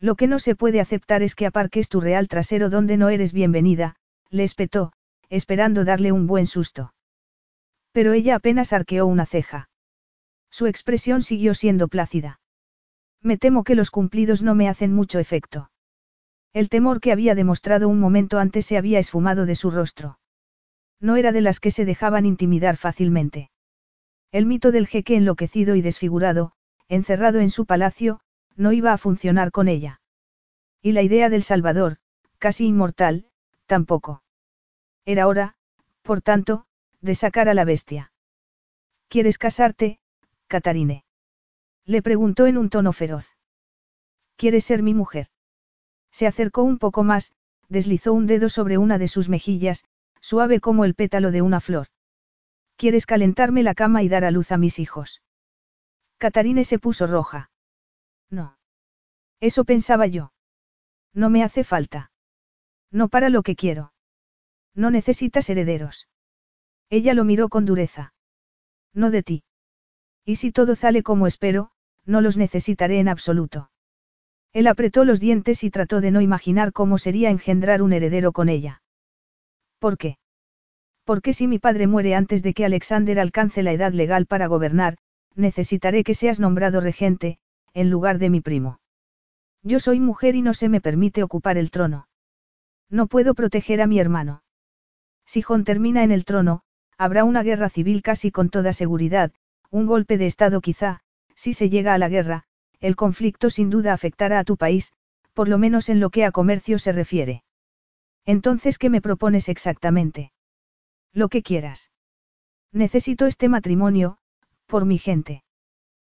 [0.00, 3.32] Lo que no se puede aceptar es que aparques tu real trasero donde no eres
[3.32, 3.96] bienvenida,
[4.30, 4.92] le espetó,
[5.28, 6.94] esperando darle un buen susto.
[7.92, 9.68] Pero ella apenas arqueó una ceja.
[10.50, 12.40] Su expresión siguió siendo plácida.
[13.22, 15.70] Me temo que los cumplidos no me hacen mucho efecto.
[16.52, 20.18] El temor que había demostrado un momento antes se había esfumado de su rostro.
[20.98, 23.49] No era de las que se dejaban intimidar fácilmente.
[24.32, 26.52] El mito del jeque enloquecido y desfigurado,
[26.88, 28.20] encerrado en su palacio,
[28.56, 30.00] no iba a funcionar con ella.
[30.82, 31.98] Y la idea del Salvador,
[32.38, 33.26] casi inmortal,
[33.66, 34.22] tampoco.
[35.04, 35.56] Era hora,
[36.02, 36.66] por tanto,
[37.00, 38.12] de sacar a la bestia.
[39.08, 39.98] ¿Quieres casarte,
[40.46, 41.04] Catarine?
[41.84, 43.36] Le preguntó en un tono feroz.
[44.36, 45.28] ¿Quieres ser mi mujer?
[46.12, 47.32] Se acercó un poco más,
[47.68, 49.84] deslizó un dedo sobre una de sus mejillas,
[50.20, 51.88] suave como el pétalo de una flor.
[52.80, 55.20] ¿Quieres calentarme la cama y dar a luz a mis hijos?
[56.16, 57.50] Catarine se puso roja.
[58.30, 58.56] No.
[59.38, 60.32] Eso pensaba yo.
[61.12, 62.10] No me hace falta.
[62.90, 63.92] No para lo que quiero.
[64.74, 66.08] No necesitas herederos.
[66.88, 68.14] Ella lo miró con dureza.
[68.94, 69.44] No de ti.
[70.24, 71.72] Y si todo sale como espero,
[72.06, 73.70] no los necesitaré en absoluto.
[74.54, 78.48] Él apretó los dientes y trató de no imaginar cómo sería engendrar un heredero con
[78.48, 78.82] ella.
[79.78, 80.16] ¿Por qué?
[81.10, 84.96] Porque si mi padre muere antes de que Alexander alcance la edad legal para gobernar,
[85.34, 87.40] necesitaré que seas nombrado regente,
[87.74, 88.78] en lugar de mi primo.
[89.64, 92.06] Yo soy mujer y no se me permite ocupar el trono.
[92.90, 94.44] No puedo proteger a mi hermano.
[95.26, 96.62] Si Jon termina en el trono,
[96.96, 99.32] habrá una guerra civil casi con toda seguridad,
[99.68, 101.00] un golpe de Estado quizá,
[101.34, 102.44] si se llega a la guerra,
[102.78, 104.92] el conflicto sin duda afectará a tu país,
[105.34, 107.42] por lo menos en lo que a comercio se refiere.
[108.26, 110.30] Entonces, ¿qué me propones exactamente?
[111.12, 111.90] Lo que quieras.
[112.72, 114.18] Necesito este matrimonio,
[114.66, 115.42] por mi gente.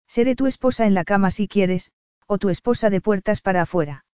[0.08, 1.92] Seré tu esposa en la cama si quieres,
[2.28, 4.06] o tu esposa de puertas para afuera.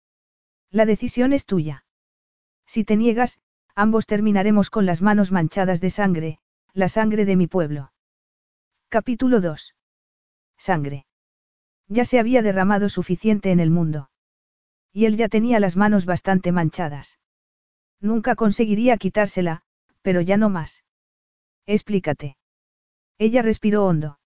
[0.71, 1.85] La decisión es tuya.
[2.67, 3.41] Si te niegas,
[3.75, 6.39] ambos terminaremos con las manos manchadas de sangre,
[6.75, 7.93] la sangre de mi pueblo.
[8.89, 9.75] Capítulo 2.
[10.57, 11.07] Sangre.
[11.89, 14.11] Ya se había derramado suficiente en el mundo.
[14.93, 17.19] Y él ya tenía las manos bastante manchadas.
[18.01, 19.63] Nunca conseguiría quitársela,
[20.09, 20.85] pero ya no más.
[21.67, 22.39] Explícate.
[23.19, 24.19] Ella respiró hondo.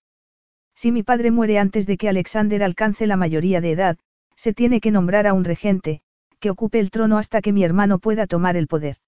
[0.76, 3.98] Si mi padre muere antes de que Alexander alcance la mayoría de edad,
[4.36, 6.00] se tiene que nombrar a un regente,
[6.38, 8.98] que ocupe el trono hasta que mi hermano pueda tomar el poder.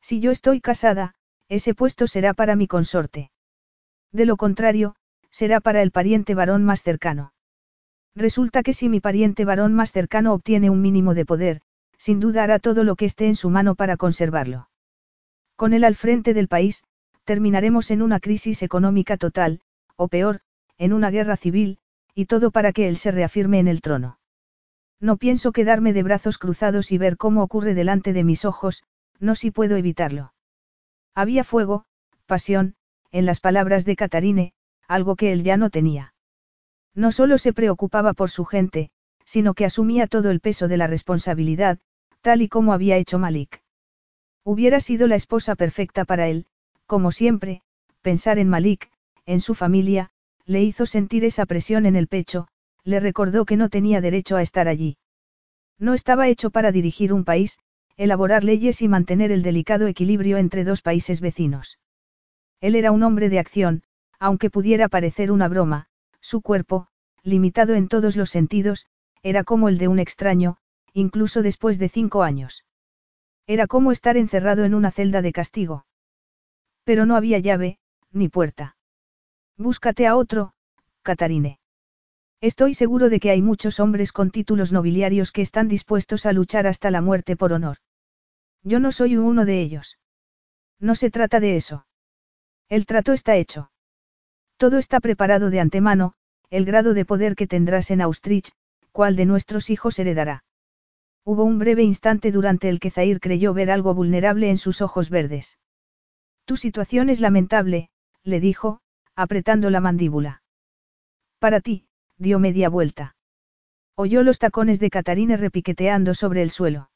[0.00, 1.14] Si yo estoy casada,
[1.48, 3.30] ese puesto será para mi consorte.
[4.10, 4.96] De lo contrario,
[5.30, 7.32] será para el pariente varón más cercano.
[8.16, 11.60] Resulta que si mi pariente varón más cercano obtiene un mínimo de poder,
[11.96, 14.66] sin duda hará todo lo que esté en su mano para conservarlo.
[15.56, 16.82] Con él al frente del país,
[17.24, 19.60] terminaremos en una crisis económica total,
[19.96, 20.40] o peor,
[20.78, 21.78] en una guerra civil,
[22.14, 24.18] y todo para que él se reafirme en el trono.
[25.00, 28.84] No pienso quedarme de brazos cruzados y ver cómo ocurre delante de mis ojos,
[29.18, 30.32] no si puedo evitarlo.
[31.14, 31.84] Había fuego,
[32.26, 32.74] pasión,
[33.10, 34.52] en las palabras de Catarine,
[34.88, 36.14] algo que él ya no tenía.
[36.94, 38.90] No solo se preocupaba por su gente,
[39.24, 41.78] sino que asumía todo el peso de la responsabilidad,
[42.20, 43.61] tal y como había hecho Malik.
[44.44, 46.46] Hubiera sido la esposa perfecta para él,
[46.86, 47.62] como siempre,
[48.00, 48.90] pensar en Malik,
[49.24, 50.10] en su familia,
[50.46, 52.48] le hizo sentir esa presión en el pecho,
[52.84, 54.98] le recordó que no tenía derecho a estar allí.
[55.78, 57.58] No estaba hecho para dirigir un país,
[57.96, 61.78] elaborar leyes y mantener el delicado equilibrio entre dos países vecinos.
[62.60, 63.82] Él era un hombre de acción,
[64.18, 65.86] aunque pudiera parecer una broma,
[66.20, 66.88] su cuerpo,
[67.22, 68.86] limitado en todos los sentidos,
[69.22, 70.56] era como el de un extraño,
[70.92, 72.64] incluso después de cinco años.
[73.46, 75.86] Era como estar encerrado en una celda de castigo.
[76.84, 77.78] Pero no había llave,
[78.10, 78.76] ni puerta.
[79.56, 80.54] Búscate a otro,
[81.02, 81.58] Catarine.
[82.40, 86.66] Estoy seguro de que hay muchos hombres con títulos nobiliarios que están dispuestos a luchar
[86.66, 87.78] hasta la muerte por honor.
[88.64, 89.98] Yo no soy uno de ellos.
[90.80, 91.86] No se trata de eso.
[92.68, 93.70] El trato está hecho.
[94.56, 96.14] Todo está preparado de antemano,
[96.50, 98.52] el grado de poder que tendrás en Austrich,
[98.92, 100.44] cuál de nuestros hijos heredará.
[101.24, 105.08] Hubo un breve instante durante el que Zair creyó ver algo vulnerable en sus ojos
[105.08, 105.58] verdes.
[106.44, 107.90] Tu situación es lamentable,
[108.24, 108.80] le dijo,
[109.14, 110.42] apretando la mandíbula.
[111.38, 111.86] Para ti,
[112.18, 113.16] dio media vuelta.
[113.94, 116.90] Oyó los tacones de Catarine repiqueteando sobre el suelo.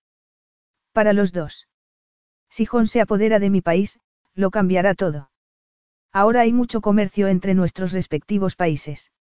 [0.93, 1.69] Para los dos.
[2.49, 4.01] Si Jon se apodera de mi país,
[4.35, 5.31] lo cambiará todo.
[6.12, 9.12] Ahora hay mucho comercio entre nuestros respectivos países.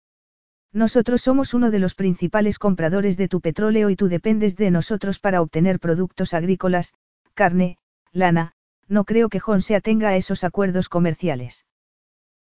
[0.71, 5.19] Nosotros somos uno de los principales compradores de tu petróleo y tú dependes de nosotros
[5.19, 6.93] para obtener productos agrícolas,
[7.33, 7.77] carne,
[8.11, 8.53] lana,
[8.87, 11.65] no creo que se atenga a esos acuerdos comerciales.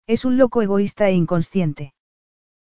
[0.06, 1.94] Es un loco egoísta e inconsciente.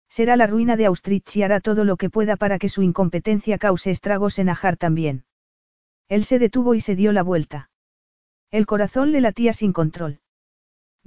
[0.09, 3.59] Será la ruina de Austrich y hará todo lo que pueda para que su incompetencia
[3.59, 5.25] cause estragos en Ajar también.
[6.09, 7.71] Él se detuvo y se dio la vuelta.
[8.51, 10.21] El corazón le latía sin control.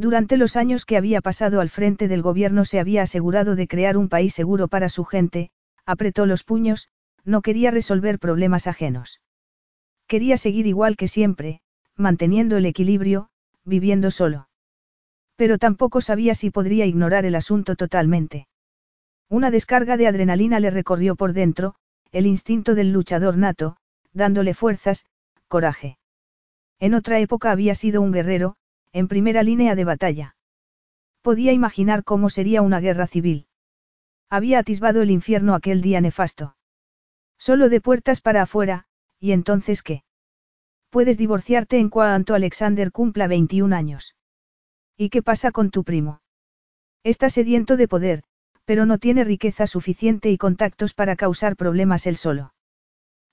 [0.01, 3.97] Durante los años que había pasado al frente del gobierno se había asegurado de crear
[3.97, 5.51] un país seguro para su gente,
[5.85, 6.89] apretó los puños,
[7.23, 9.21] no quería resolver problemas ajenos.
[10.07, 11.61] Quería seguir igual que siempre,
[11.95, 13.29] manteniendo el equilibrio,
[13.63, 14.49] viviendo solo.
[15.35, 18.47] Pero tampoco sabía si podría ignorar el asunto totalmente.
[19.29, 21.75] Una descarga de adrenalina le recorrió por dentro,
[22.11, 23.77] el instinto del luchador nato,
[24.13, 25.05] dándole fuerzas,
[25.47, 25.99] coraje.
[26.79, 28.55] En otra época había sido un guerrero,
[28.93, 30.35] en primera línea de batalla.
[31.21, 33.47] Podía imaginar cómo sería una guerra civil.
[34.29, 36.55] Había atisbado el infierno aquel día nefasto.
[37.37, 38.85] Solo de puertas para afuera,
[39.19, 40.03] ¿y entonces qué?
[40.89, 44.15] Puedes divorciarte en cuanto Alexander cumpla 21 años.
[44.97, 46.21] ¿Y qué pasa con tu primo?
[47.03, 48.23] Está sediento de poder,
[48.65, 52.53] pero no tiene riqueza suficiente y contactos para causar problemas él solo.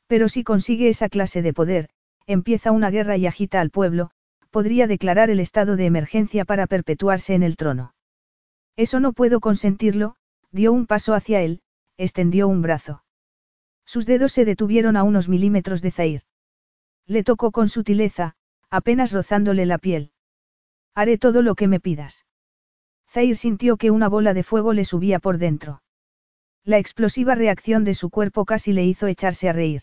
[0.06, 1.90] Pero si consigue esa clase de poder,
[2.26, 4.10] empieza una guerra y agita al pueblo,
[4.50, 7.94] podría declarar el estado de emergencia para perpetuarse en el trono.
[8.76, 10.16] Eso no puedo consentirlo,
[10.50, 11.60] dio un paso hacia él,
[11.96, 13.04] extendió un brazo.
[13.84, 16.22] Sus dedos se detuvieron a unos milímetros de Zair.
[17.06, 18.34] Le tocó con sutileza,
[18.70, 20.12] apenas rozándole la piel.
[20.94, 22.26] Haré todo lo que me pidas.
[23.08, 25.82] Zair sintió que una bola de fuego le subía por dentro.
[26.64, 29.82] La explosiva reacción de su cuerpo casi le hizo echarse a reír.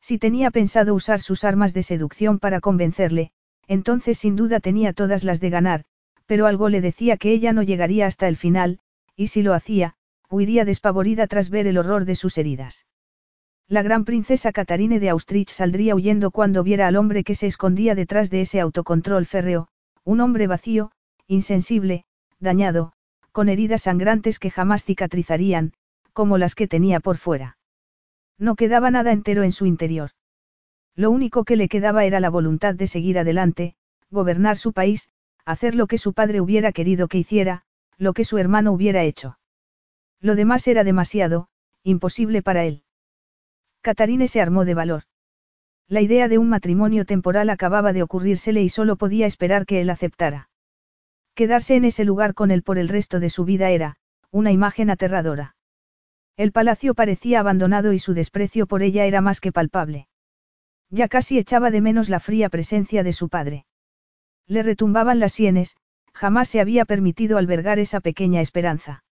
[0.00, 3.30] Si tenía pensado usar sus armas de seducción para convencerle,
[3.68, 5.84] entonces sin duda tenía todas las de ganar,
[6.26, 8.78] pero algo le decía que ella no llegaría hasta el final,
[9.16, 9.94] y si lo hacía,
[10.30, 12.86] huiría despavorida tras ver el horror de sus heridas.
[13.68, 17.94] La gran princesa Catarine de Austrich saldría huyendo cuando viera al hombre que se escondía
[17.94, 19.68] detrás de ese autocontrol férreo,
[20.04, 20.90] un hombre vacío,
[21.26, 22.04] insensible,
[22.38, 22.92] dañado,
[23.30, 25.72] con heridas sangrantes que jamás cicatrizarían,
[26.12, 27.56] como las que tenía por fuera.
[28.38, 30.10] No quedaba nada entero en su interior.
[30.94, 33.74] Lo único que le quedaba era la voluntad de seguir adelante,
[34.10, 35.10] gobernar su país,
[35.44, 37.62] hacer lo que su padre hubiera querido que hiciera,
[37.96, 39.38] lo que su hermano hubiera hecho.
[40.20, 41.48] Lo demás era demasiado,
[41.82, 42.82] imposible para él.
[43.80, 45.02] Catarine se armó de valor.
[45.88, 49.90] La idea de un matrimonio temporal acababa de ocurrírsele y solo podía esperar que él
[49.90, 50.48] aceptara.
[51.34, 53.96] Quedarse en ese lugar con él por el resto de su vida era,
[54.30, 55.56] una imagen aterradora.
[56.36, 60.08] El palacio parecía abandonado y su desprecio por ella era más que palpable.
[60.92, 63.64] Ya casi echaba de menos la fría presencia de su padre.
[64.46, 65.76] Le retumbaban las sienes,
[66.12, 69.02] jamás se había permitido albergar esa pequeña esperanza.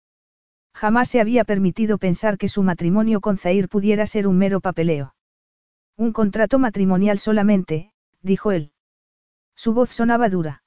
[0.75, 5.15] Jamás se había permitido pensar que su matrimonio con Zair pudiera ser un mero papeleo.
[5.97, 7.91] Un contrato matrimonial solamente,
[8.21, 8.73] dijo él.
[9.55, 10.63] Su voz sonaba dura.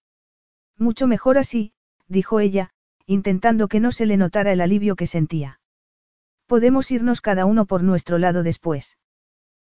[0.77, 1.73] Mucho mejor así,
[2.09, 2.71] dijo ella,
[3.07, 5.61] intentando que no se le notara el alivio que sentía.
[6.47, 8.99] Podemos irnos cada uno por nuestro lado después.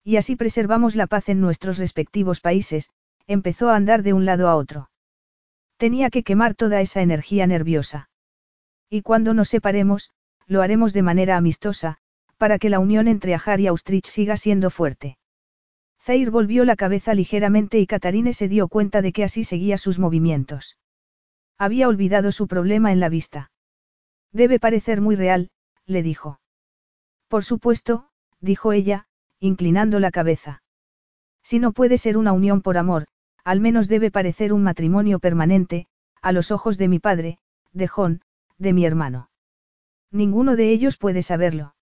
[0.08, 2.88] Y así preservamos la paz en nuestros respectivos países,
[3.26, 4.88] empezó a andar de un lado a otro.
[5.76, 8.08] Tenía que quemar toda esa energía nerviosa.
[8.88, 10.08] Y cuando nos separemos,
[10.46, 11.98] lo haremos de manera amistosa,
[12.38, 15.18] para que la unión entre Ajar y Austrich siga siendo fuerte.
[16.00, 19.98] Zair volvió la cabeza ligeramente y Catarine se dio cuenta de que así seguía sus
[19.98, 20.78] movimientos.
[21.58, 23.50] Había olvidado su problema en la vista.
[24.32, 25.50] Debe parecer muy real,
[25.84, 26.40] le dijo.
[27.28, 28.08] Por supuesto,
[28.40, 29.07] dijo ella,
[29.40, 30.62] inclinando la cabeza.
[31.42, 33.06] Si no puede ser una unión por amor,
[33.44, 35.86] al menos debe parecer un matrimonio permanente,
[36.20, 37.38] a los ojos de mi padre,
[37.72, 38.20] de John,
[38.58, 39.30] de mi hermano.
[40.10, 41.74] Ninguno de ellos puede saberlo.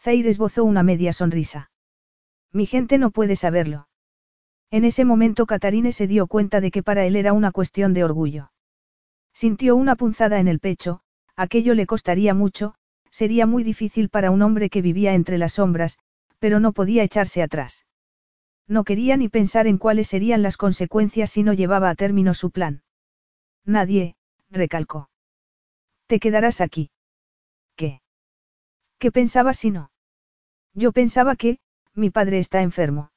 [0.00, 1.70] Zair esbozó una media sonrisa.
[2.52, 3.88] Mi gente no puede saberlo.
[4.70, 8.04] En ese momento Catarine se dio cuenta de que para él era una cuestión de
[8.04, 8.52] orgullo.
[9.32, 11.00] Sintió una punzada en el pecho,
[11.36, 12.74] aquello le costaría mucho,
[13.10, 15.98] sería muy difícil para un hombre que vivía entre las sombras,
[16.38, 17.86] pero no podía echarse atrás.
[18.66, 22.50] No quería ni pensar en cuáles serían las consecuencias si no llevaba a término su
[22.50, 22.82] plan.
[23.64, 24.16] Nadie,
[24.50, 25.10] recalcó.
[26.06, 26.90] Te quedarás aquí.
[27.76, 28.02] ¿Qué?
[28.98, 29.90] ¿Qué pensabas si no?
[30.74, 31.58] Yo pensaba que,
[31.94, 33.10] mi padre está enfermo.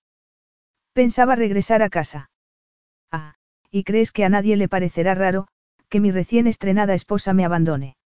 [0.93, 2.31] Pensaba regresar a casa.
[3.11, 3.35] Ah,
[3.69, 5.47] ¿y crees que a nadie le parecerá raro,
[5.89, 7.97] que mi recién estrenada esposa me abandone?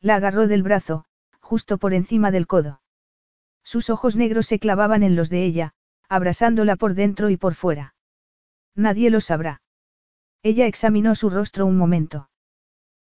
[0.00, 1.06] La agarró del brazo,
[1.40, 2.80] justo por encima del codo.
[3.64, 5.72] Sus ojos negros se clavaban en los de ella,
[6.08, 7.94] abrasándola por dentro y por fuera.
[8.76, 9.62] Nadie lo sabrá.
[10.42, 12.28] Ella examinó su rostro un momento.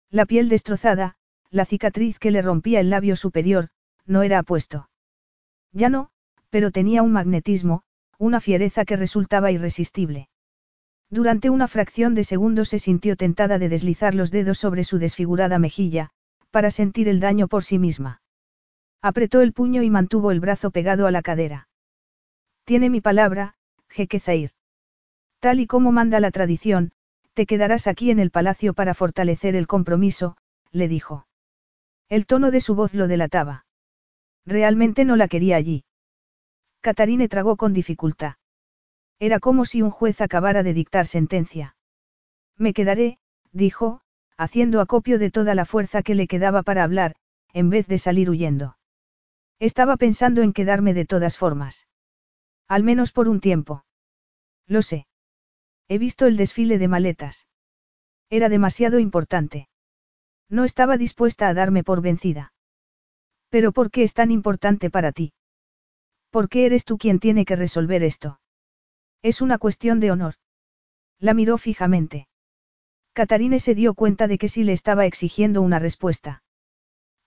[0.10, 1.15] La piel destrozada,
[1.52, 3.69] la cicatriz que le rompía el labio superior,
[4.06, 4.89] no era apuesto.
[5.71, 6.10] Ya no,
[6.49, 7.84] pero tenía un magnetismo,
[8.17, 10.30] una fiereza que resultaba irresistible.
[11.10, 15.60] Durante una fracción de segundo se sintió tentada de deslizar los dedos sobre su desfigurada
[15.60, 16.10] mejilla,
[16.49, 18.22] para sentir el daño por sí misma.
[19.05, 21.67] Apretó el puño y mantuvo el brazo pegado a la cadera.
[22.63, 23.55] Tiene mi palabra,
[23.89, 24.51] Jeque Zair.
[25.41, 26.93] Tal y como manda la tradición,
[27.33, 30.37] te quedarás aquí en el palacio para fortalecer el compromiso,
[30.71, 31.27] le dijo.
[32.07, 33.65] El tono de su voz lo delataba.
[34.45, 35.83] Realmente no la quería allí.
[36.79, 38.35] Catarine tragó con dificultad.
[39.19, 41.75] Era como si un juez acabara de dictar sentencia.
[42.57, 43.17] Me quedaré,
[43.51, 43.99] dijo,
[44.37, 47.15] haciendo acopio de toda la fuerza que le quedaba para hablar,
[47.51, 48.77] en vez de salir huyendo.
[49.69, 51.88] Estaba pensando en quedarme de todas formas.
[52.67, 53.86] Al menos por un tiempo.
[54.67, 55.08] Lo sé.
[55.88, 57.47] He visto el desfile de maletas.
[58.30, 59.69] Era demasiado importante.
[60.49, 62.52] No estaba dispuesta a darme por vencida.
[63.47, 65.32] Pero ¿por qué es tan importante para ti?
[66.30, 68.41] ¿Por qué eres tú quien tiene que resolver esto?
[69.21, 70.34] Es una cuestión de honor.
[71.19, 72.28] La miró fijamente.
[73.13, 76.42] Catarine se dio cuenta de que sí le estaba exigiendo una respuesta.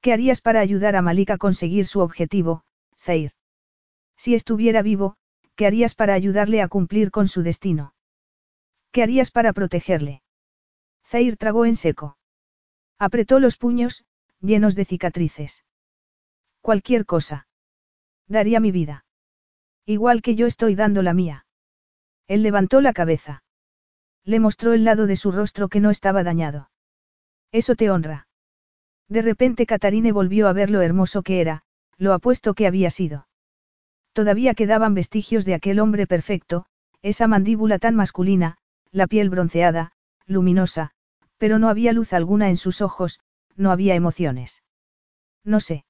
[0.06, 2.62] ¿Qué harías para ayudar a Malik a conseguir su objetivo,
[2.96, 3.32] Zair?
[4.16, 5.16] Si estuviera vivo,
[5.56, 7.92] ¿qué harías para ayudarle a cumplir con su destino?
[8.92, 10.22] ¿Qué harías para protegerle?
[11.04, 12.18] Zair tragó en seco.
[13.00, 14.04] Apretó los puños,
[14.40, 15.64] llenos de cicatrices.
[16.60, 17.48] Cualquier cosa.
[18.28, 19.06] Daría mi vida.
[19.86, 21.46] Igual que yo estoy dando la mía.
[22.28, 23.42] Él levantó la cabeza.
[24.22, 26.70] Le mostró el lado de su rostro que no estaba dañado.
[27.50, 28.28] Eso te honra.
[29.08, 31.62] De repente Catarine volvió a ver lo hermoso que era,
[31.96, 33.28] lo apuesto que había sido.
[34.12, 36.66] Todavía quedaban vestigios de aquel hombre perfecto,
[37.02, 38.56] esa mandíbula tan masculina,
[38.90, 39.92] la piel bronceada,
[40.26, 40.90] luminosa,
[41.38, 43.20] pero no había luz alguna en sus ojos,
[43.56, 44.62] no había emociones.
[45.44, 45.84] No sé.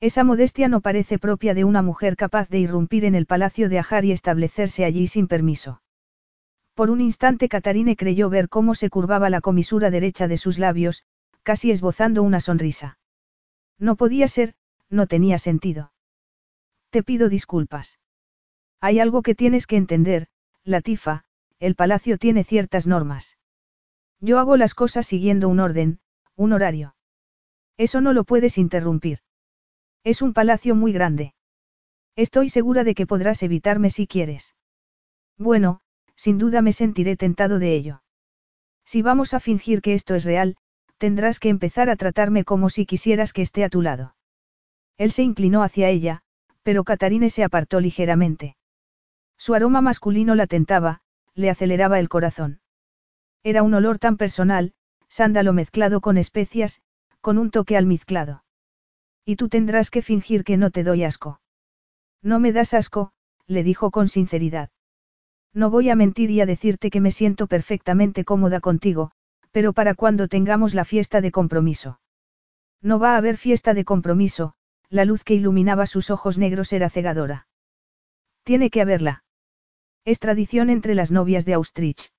[0.00, 3.78] Esa modestia no parece propia de una mujer capaz de irrumpir en el palacio de
[3.78, 5.82] Ajar y establecerse allí sin permiso.
[6.74, 11.04] Por un instante Catarine creyó ver cómo se curvaba la comisura derecha de sus labios,
[11.50, 12.96] casi esbozando una sonrisa.
[13.76, 14.54] No podía ser,
[14.88, 15.92] no tenía sentido.
[16.90, 17.98] Te pido disculpas.
[18.80, 20.28] Hay algo que tienes que entender,
[20.62, 21.24] Latifa,
[21.58, 23.36] el palacio tiene ciertas normas.
[24.20, 25.98] Yo hago las cosas siguiendo un orden,
[26.36, 26.94] un horario.
[27.76, 29.18] Eso no lo puedes interrumpir.
[30.04, 31.34] Es un palacio muy grande.
[32.14, 34.54] Estoy segura de que podrás evitarme si quieres.
[35.36, 35.80] Bueno,
[36.14, 38.04] sin duda me sentiré tentado de ello.
[38.84, 40.56] Si vamos a fingir que esto es real,
[41.00, 44.14] tendrás que empezar a tratarme como si quisieras que esté a tu lado.
[44.98, 46.20] Él se inclinó hacia ella,
[46.62, 48.56] pero Catarine se apartó ligeramente.
[49.38, 51.00] Su aroma masculino la tentaba,
[51.34, 52.60] le aceleraba el corazón.
[53.42, 54.74] Era un olor tan personal,
[55.08, 56.82] sándalo mezclado con especias,
[57.22, 58.44] con un toque almizclado.
[59.24, 61.40] Y tú tendrás que fingir que no te doy asco.
[62.22, 63.12] No me das asco,
[63.46, 64.68] le dijo con sinceridad.
[65.54, 69.12] No voy a mentir y a decirte que me siento perfectamente cómoda contigo,
[69.50, 72.00] pero para cuando tengamos la fiesta de compromiso.
[72.82, 74.54] No va a haber fiesta de compromiso,
[74.88, 77.46] la luz que iluminaba sus ojos negros era cegadora.
[78.42, 79.24] Tiene que haberla.
[80.04, 82.12] Es tradición entre las novias de Austrich.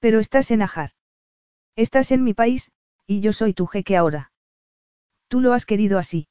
[0.00, 0.90] Pero estás en Ajar.
[1.76, 2.72] Estás en mi país,
[3.06, 4.32] y yo soy tu jeque ahora.
[5.28, 6.28] Tú lo has querido así.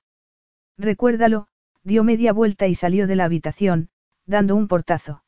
[0.78, 1.48] Recuérdalo,
[1.84, 3.90] dio media vuelta y salió de la habitación,
[4.26, 5.24] dando un portazo.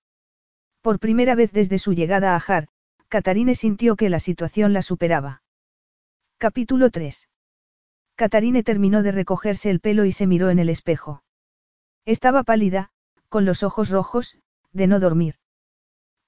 [0.81, 2.67] Por primera vez desde su llegada a Ajar,
[3.11, 5.43] Catarine sintió que la situación la superaba.
[6.37, 7.27] Capítulo 3.
[8.15, 11.21] Catarine terminó de recogerse el pelo y se miró en el espejo.
[12.05, 12.91] Estaba pálida,
[13.27, 14.37] con los ojos rojos,
[14.71, 15.35] de no dormir.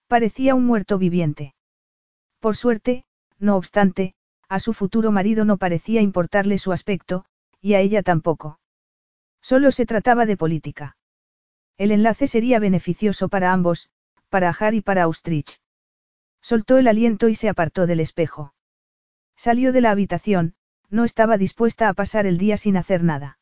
[0.08, 1.56] Parecía un muerto viviente.
[2.42, 3.06] Por suerte,
[3.40, 4.14] no obstante,
[4.50, 7.24] a su futuro marido no parecía importarle su aspecto,
[7.62, 8.60] y a ella tampoco.
[9.42, 10.98] Solo se trataba de política.
[11.78, 13.90] El enlace sería beneficioso para ambos,
[14.28, 15.63] para Ajar y para Austrich.
[16.44, 18.54] Soltó el aliento y se apartó del espejo.
[19.38, 20.56] Salió de la habitación,
[20.90, 23.40] no estaba dispuesta a pasar el día sin hacer nada.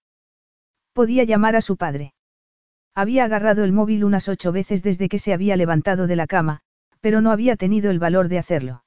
[0.93, 2.14] Podía llamar a su padre.
[2.93, 6.62] Había agarrado el móvil unas ocho veces desde que se había levantado de la cama,
[6.99, 8.84] pero no había tenido el valor de hacerlo.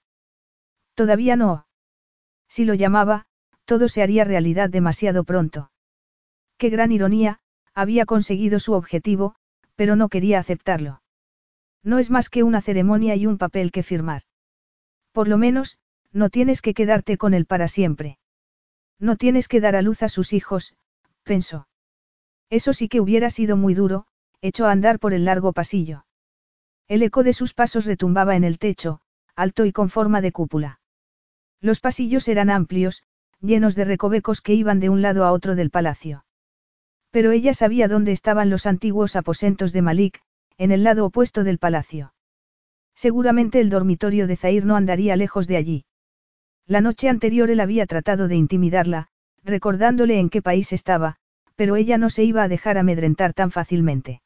[0.95, 1.67] Todavía no.
[2.49, 3.27] Si lo llamaba,
[3.65, 5.73] todo se haría realidad demasiado pronto.
[6.57, 7.41] Qué gran ironía,
[7.75, 9.35] había conseguido su objetivo,
[9.75, 11.03] pero no quería aceptarlo.
[11.85, 14.23] No es más que una ceremonia y un papel que firmar.
[15.13, 15.79] Por lo menos,
[16.13, 18.19] no tienes que quedarte con él para siempre.
[18.99, 20.75] No tienes que dar a luz a sus hijos,
[21.23, 21.69] pensó.
[22.49, 24.07] Eso sí que hubiera sido muy duro,
[24.41, 26.07] echó a andar por el largo pasillo.
[26.89, 29.01] El eco de sus pasos retumbaba en el techo,
[29.35, 30.81] alto y con forma de cúpula.
[31.61, 33.05] Los pasillos eran amplios,
[33.41, 36.25] llenos de recovecos que iban de un lado a otro del palacio.
[37.11, 40.21] Pero ella sabía dónde estaban los antiguos aposentos de Malik,
[40.59, 42.15] en el lado opuesto del palacio.
[42.95, 45.85] Seguramente el dormitorio de Zair no andaría lejos de allí.
[46.67, 49.09] La noche anterior él había tratado de intimidarla,
[49.43, 51.17] recordándole en qué país estaba,
[51.57, 54.23] pero ella no se iba a dejar amedrentar tan fácilmente.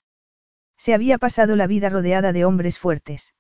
[0.76, 3.34] Se había pasado la vida rodeada de hombres fuertes.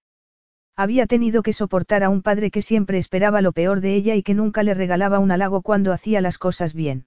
[0.74, 4.22] Había tenido que soportar a un padre que siempre esperaba lo peor de ella y
[4.22, 7.06] que nunca le regalaba un halago cuando hacía las cosas bien.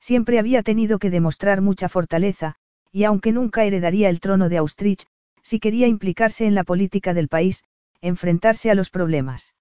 [0.00, 2.56] Siempre había tenido que demostrar mucha fortaleza,
[2.92, 5.06] y aunque nunca heredaría el trono de Austrich,
[5.42, 7.64] si quería implicarse en la política del país,
[8.00, 9.54] enfrentarse a los problemas.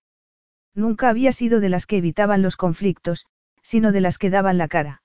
[0.75, 3.25] Nunca había sido de las que evitaban los conflictos,
[3.61, 5.01] sino de las que daban la cara.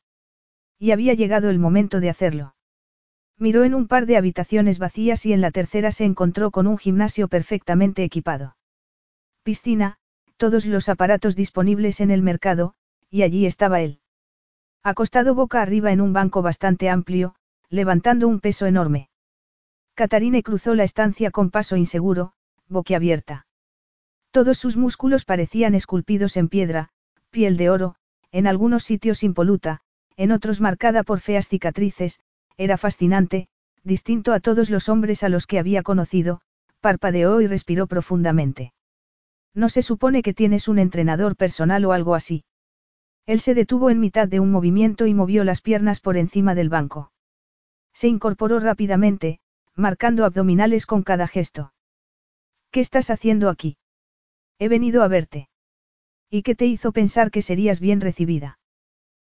[0.78, 2.54] Y había llegado el momento de hacerlo.
[3.38, 6.78] Miró en un par de habitaciones vacías y en la tercera se encontró con un
[6.78, 8.56] gimnasio perfectamente equipado.
[9.42, 9.98] Piscina,
[10.36, 12.74] todos los aparatos disponibles en el mercado,
[13.10, 14.00] y allí estaba él.
[14.82, 17.34] Acostado boca arriba en un banco bastante amplio,
[17.72, 19.08] levantando un peso enorme.
[19.94, 22.34] Catarine cruzó la estancia con paso inseguro,
[22.68, 23.46] boquiabierta.
[24.30, 26.90] Todos sus músculos parecían esculpidos en piedra,
[27.30, 27.94] piel de oro,
[28.30, 29.80] en algunos sitios impoluta,
[30.18, 32.20] en otros marcada por feas cicatrices,
[32.58, 33.48] era fascinante,
[33.84, 36.42] distinto a todos los hombres a los que había conocido,
[36.82, 38.74] parpadeó y respiró profundamente.
[39.54, 42.44] No se supone que tienes un entrenador personal o algo así.
[43.24, 46.68] Él se detuvo en mitad de un movimiento y movió las piernas por encima del
[46.68, 47.11] banco.
[47.92, 49.40] Se incorporó rápidamente,
[49.74, 51.72] marcando abdominales con cada gesto.
[52.70, 53.76] ¿Qué estás haciendo aquí?
[54.58, 55.48] He venido a verte.
[56.30, 58.58] ¿Y qué te hizo pensar que serías bien recibida?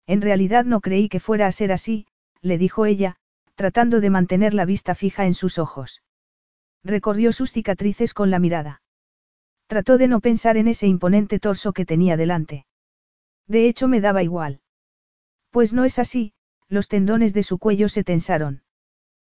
[0.05, 2.07] En realidad no creí que fuera a ser así,
[2.41, 3.16] le dijo ella,
[3.55, 6.01] tratando de mantener la vista fija en sus ojos.
[6.84, 8.82] Recorrió sus cicatrices con la mirada.
[9.68, 12.66] Trató de no pensar en ese imponente torso que tenía delante.
[13.47, 14.62] De hecho me daba igual.
[15.51, 16.34] Pues no es así,
[16.70, 18.63] los tendones de su cuello se tensaron.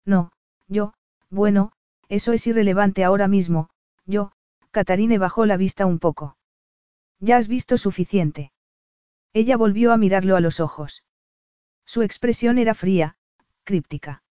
[0.06, 0.32] No,
[0.68, 0.94] yo,
[1.30, 1.72] bueno,
[2.10, 3.70] eso es irrelevante ahora mismo,
[4.06, 4.32] yo,
[4.72, 6.38] Catarine bajó la vista un poco.
[7.20, 8.52] Ya has visto suficiente.
[9.34, 11.04] Ella volvió a mirarlo a los ojos.
[11.86, 13.18] Su expresión era fría,
[13.64, 14.24] críptica.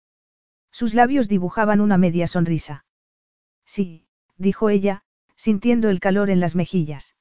[0.72, 2.86] Sus labios dibujaban una media sonrisa.
[3.66, 5.04] Sí, dijo ella,
[5.36, 7.16] sintiendo el calor en las mejillas.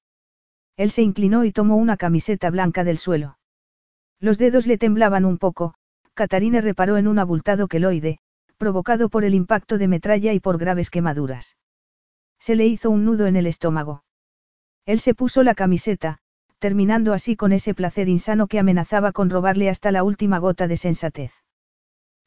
[0.76, 3.38] Él se inclinó y tomó una camiseta blanca del suelo.
[4.20, 5.74] Los dedos le temblaban un poco,
[6.14, 8.18] Catarine reparó en un abultado queloide,
[8.56, 11.56] provocado por el impacto de metralla y por graves quemaduras.
[12.38, 14.04] Se le hizo un nudo en el estómago.
[14.86, 16.18] Él se puso la camiseta,
[16.58, 20.76] terminando así con ese placer insano que amenazaba con robarle hasta la última gota de
[20.76, 21.32] sensatez.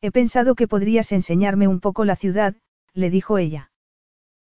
[0.01, 2.55] He pensado que podrías enseñarme un poco la ciudad,
[2.93, 3.71] le dijo ella.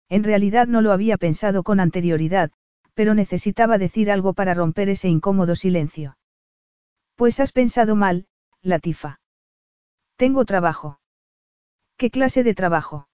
[0.09, 2.51] En realidad no lo había pensado con anterioridad,
[2.95, 6.17] pero necesitaba decir algo para romper ese incómodo silencio.
[7.17, 8.27] Pues has pensado mal,
[8.61, 9.21] Latifa.
[10.17, 11.01] Tengo trabajo.
[11.97, 13.09] ¿Qué clase de trabajo?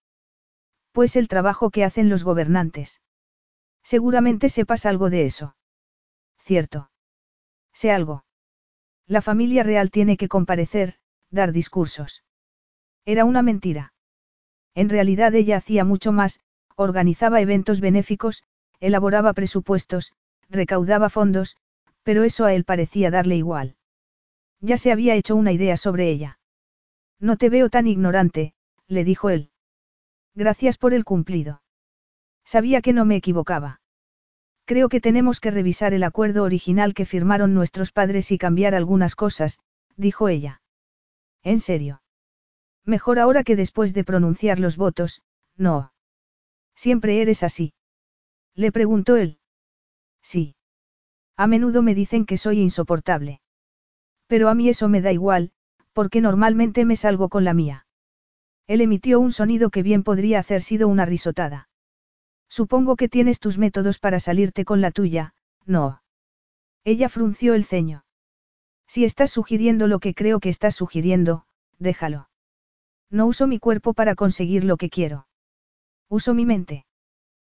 [0.90, 3.00] Pues el trabajo que hacen los gobernantes.
[3.84, 5.56] Seguramente sepas algo de eso.
[6.38, 6.90] Cierto.
[7.72, 8.24] Sé algo.
[9.06, 10.96] La familia real tiene que comparecer,
[11.30, 12.24] dar discursos.
[13.04, 13.94] Era una mentira.
[14.74, 16.40] En realidad ella hacía mucho más,
[16.74, 18.42] organizaba eventos benéficos,
[18.80, 20.12] elaboraba presupuestos,
[20.48, 21.56] recaudaba fondos,
[22.02, 23.76] pero eso a él parecía darle igual.
[24.62, 26.38] Ya se había hecho una idea sobre ella.
[27.18, 28.54] No te veo tan ignorante,
[28.86, 29.50] le dijo él.
[30.34, 31.62] Gracias por el cumplido.
[32.44, 33.80] Sabía que no me equivocaba.
[34.64, 39.16] Creo que tenemos que revisar el acuerdo original que firmaron nuestros padres y cambiar algunas
[39.16, 39.58] cosas,
[39.96, 40.62] dijo ella.
[41.42, 42.00] ¿En serio?
[42.84, 45.22] Mejor ahora que después de pronunciar los votos,
[45.56, 45.92] no.
[46.76, 47.74] Siempre eres así.
[48.54, 49.38] Le preguntó él.
[50.22, 50.54] Sí.
[51.36, 53.41] A menudo me dicen que soy insoportable.
[54.26, 55.52] Pero a mí eso me da igual,
[55.92, 57.86] porque normalmente me salgo con la mía.
[58.66, 61.68] Él emitió un sonido que bien podría hacer sido una risotada.
[62.48, 66.02] Supongo que tienes tus métodos para salirte con la tuya, no.
[66.84, 68.04] Ella frunció el ceño.
[68.86, 71.46] Si estás sugiriendo lo que creo que estás sugiriendo,
[71.78, 72.28] déjalo.
[73.10, 75.26] No uso mi cuerpo para conseguir lo que quiero.
[76.08, 76.84] Uso mi mente.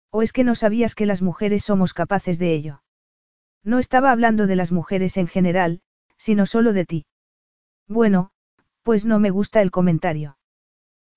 [0.09, 2.81] ¿O es que no sabías que las mujeres somos capaces de ello?
[3.63, 5.81] No estaba hablando de las mujeres en general,
[6.27, 7.05] sino solo de ti.
[7.87, 8.31] Bueno,
[8.83, 10.37] pues no me gusta el comentario.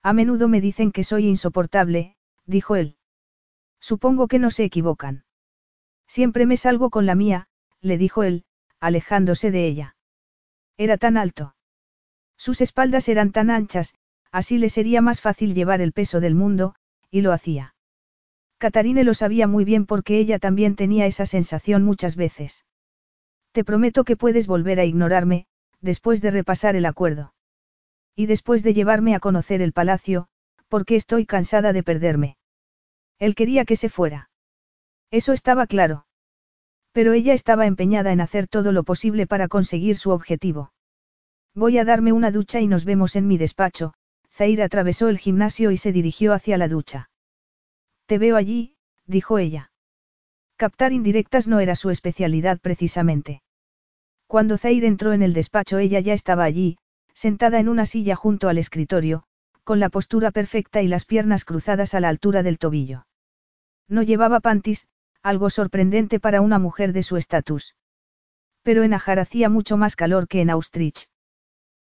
[0.01, 2.95] A menudo me dicen que soy insoportable, dijo él.
[3.81, 5.25] Supongo que no se equivocan.
[6.07, 7.49] Siempre me salgo con la mía,
[7.81, 8.45] le dijo él,
[8.79, 9.97] alejándose de ella.
[10.77, 11.55] Era tan alto.
[12.37, 13.93] Sus espaldas eran tan anchas,
[14.31, 16.73] así le sería más fácil llevar el peso del mundo,
[17.09, 17.75] y lo hacía.
[18.59, 22.63] Catarine lo sabía muy bien porque ella también tenía esa sensación muchas veces.
[23.51, 25.45] Te prometo que puedes volver a ignorarme,
[25.81, 27.33] después de repasar el acuerdo.
[28.15, 30.27] Y después de llevarme a conocer el palacio,
[30.67, 32.37] porque estoy cansada de perderme.
[33.19, 34.29] Él quería que se fuera.
[35.11, 36.05] Eso estaba claro.
[36.93, 40.73] Pero ella estaba empeñada en hacer todo lo posible para conseguir su objetivo.
[41.53, 43.93] Voy a darme una ducha y nos vemos en mi despacho,
[44.31, 47.09] Zair atravesó el gimnasio y se dirigió hacia la ducha.
[48.05, 48.75] Te veo allí,
[49.05, 49.70] dijo ella.
[50.61, 53.41] Captar indirectas no era su especialidad precisamente.
[54.27, 56.77] Cuando Zair entró en el despacho ella ya estaba allí,
[57.15, 59.23] sentada en una silla junto al escritorio,
[59.63, 63.07] con la postura perfecta y las piernas cruzadas a la altura del tobillo.
[63.87, 64.87] No llevaba pantis,
[65.23, 67.73] algo sorprendente para una mujer de su estatus.
[68.61, 71.07] Pero en Ajar hacía mucho más calor que en Austrich.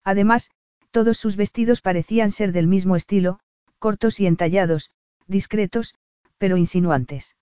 [0.03, 0.51] Además,
[0.91, 3.39] todos sus vestidos parecían ser del mismo estilo,
[3.79, 4.91] cortos y entallados,
[5.27, 5.95] discretos,
[6.37, 7.37] pero insinuantes.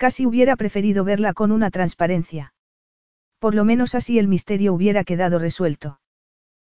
[0.00, 2.54] Casi hubiera preferido verla con una transparencia.
[3.38, 6.00] Por lo menos así el misterio hubiera quedado resuelto.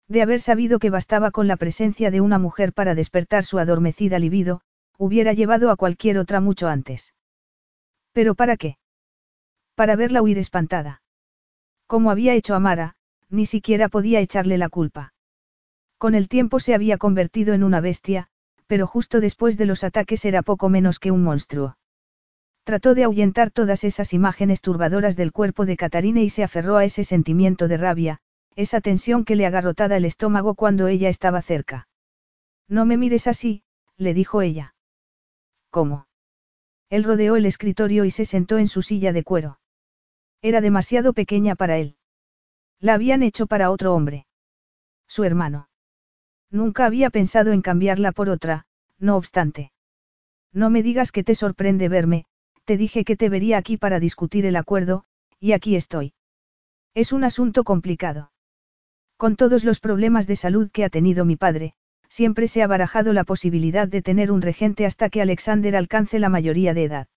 [0.06, 4.20] De haber sabido que bastaba con la presencia de una mujer para despertar su adormecida
[4.20, 4.60] libido,
[4.96, 7.14] hubiera llevado a cualquier otra mucho antes.
[8.12, 8.78] ¿Pero para qué?
[9.74, 11.02] Para verla huir espantada.
[11.88, 12.94] Como había hecho a Mara,
[13.28, 15.14] ni siquiera podía echarle la culpa.
[15.98, 18.28] Con el tiempo se había convertido en una bestia,
[18.68, 21.76] pero justo después de los ataques era poco menos que un monstruo.
[22.66, 26.84] Trató de ahuyentar todas esas imágenes turbadoras del cuerpo de Catarina y se aferró a
[26.84, 28.18] ese sentimiento de rabia,
[28.56, 31.86] esa tensión que le agarrotaba el estómago cuando ella estaba cerca.
[32.66, 33.62] No me mires así,
[33.96, 34.74] le dijo ella.
[35.70, 36.08] ¿Cómo?
[36.90, 39.60] Él rodeó el escritorio y se sentó en su silla de cuero.
[40.42, 41.94] Era demasiado pequeña para él.
[42.80, 44.26] La habían hecho para otro hombre.
[45.06, 45.68] Su hermano.
[46.50, 48.66] Nunca había pensado en cambiarla por otra,
[48.98, 49.70] no obstante.
[50.52, 52.26] No me digas que te sorprende verme,
[52.66, 55.04] te dije que te vería aquí para discutir el acuerdo,
[55.38, 56.14] y aquí estoy.
[56.94, 58.32] Es un asunto complicado.
[59.16, 61.74] Con todos los problemas de salud que ha tenido mi padre,
[62.08, 66.28] siempre se ha barajado la posibilidad de tener un regente hasta que Alexander alcance la
[66.28, 67.08] mayoría de edad.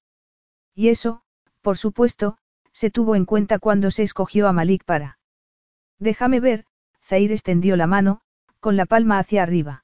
[0.75, 1.23] Y eso,
[1.61, 2.37] por supuesto,
[2.71, 5.17] se tuvo en cuenta cuando se escogió a Malik para.
[5.97, 6.65] Déjame ver,
[7.03, 8.21] Zair extendió la mano,
[8.59, 9.83] con la palma hacia arriba.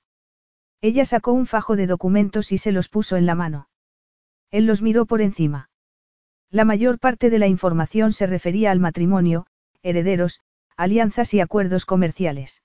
[0.79, 3.67] Ella sacó un fajo de documentos y se los puso en la mano.
[4.55, 5.69] Él los miró por encima.
[6.49, 9.47] La mayor parte de la información se refería al matrimonio,
[9.83, 10.39] herederos,
[10.77, 12.63] alianzas y acuerdos comerciales.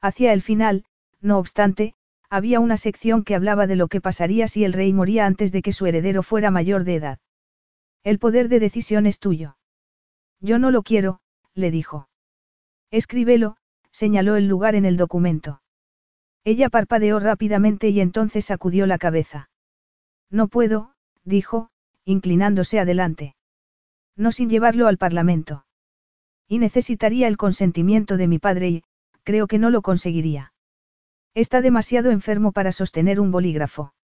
[0.00, 0.86] Hacia el final,
[1.20, 1.92] no obstante,
[2.30, 5.60] había una sección que hablaba de lo que pasaría si el rey moría antes de
[5.60, 7.18] que su heredero fuera mayor de edad.
[8.04, 9.58] El poder de decisión es tuyo.
[10.40, 11.20] Yo no lo quiero,
[11.52, 12.08] le dijo.
[12.90, 13.58] Escríbelo,
[13.90, 15.60] señaló el lugar en el documento.
[16.42, 19.50] Ella parpadeó rápidamente y entonces sacudió la cabeza.
[20.30, 20.92] No puedo,
[21.24, 21.70] dijo,
[22.04, 23.34] inclinándose adelante.
[24.16, 25.64] No sin llevarlo al Parlamento.
[26.48, 28.84] Y necesitaría el consentimiento de mi padre y,
[29.22, 30.52] creo que no lo conseguiría.
[31.34, 33.94] Está demasiado enfermo para sostener un bolígrafo.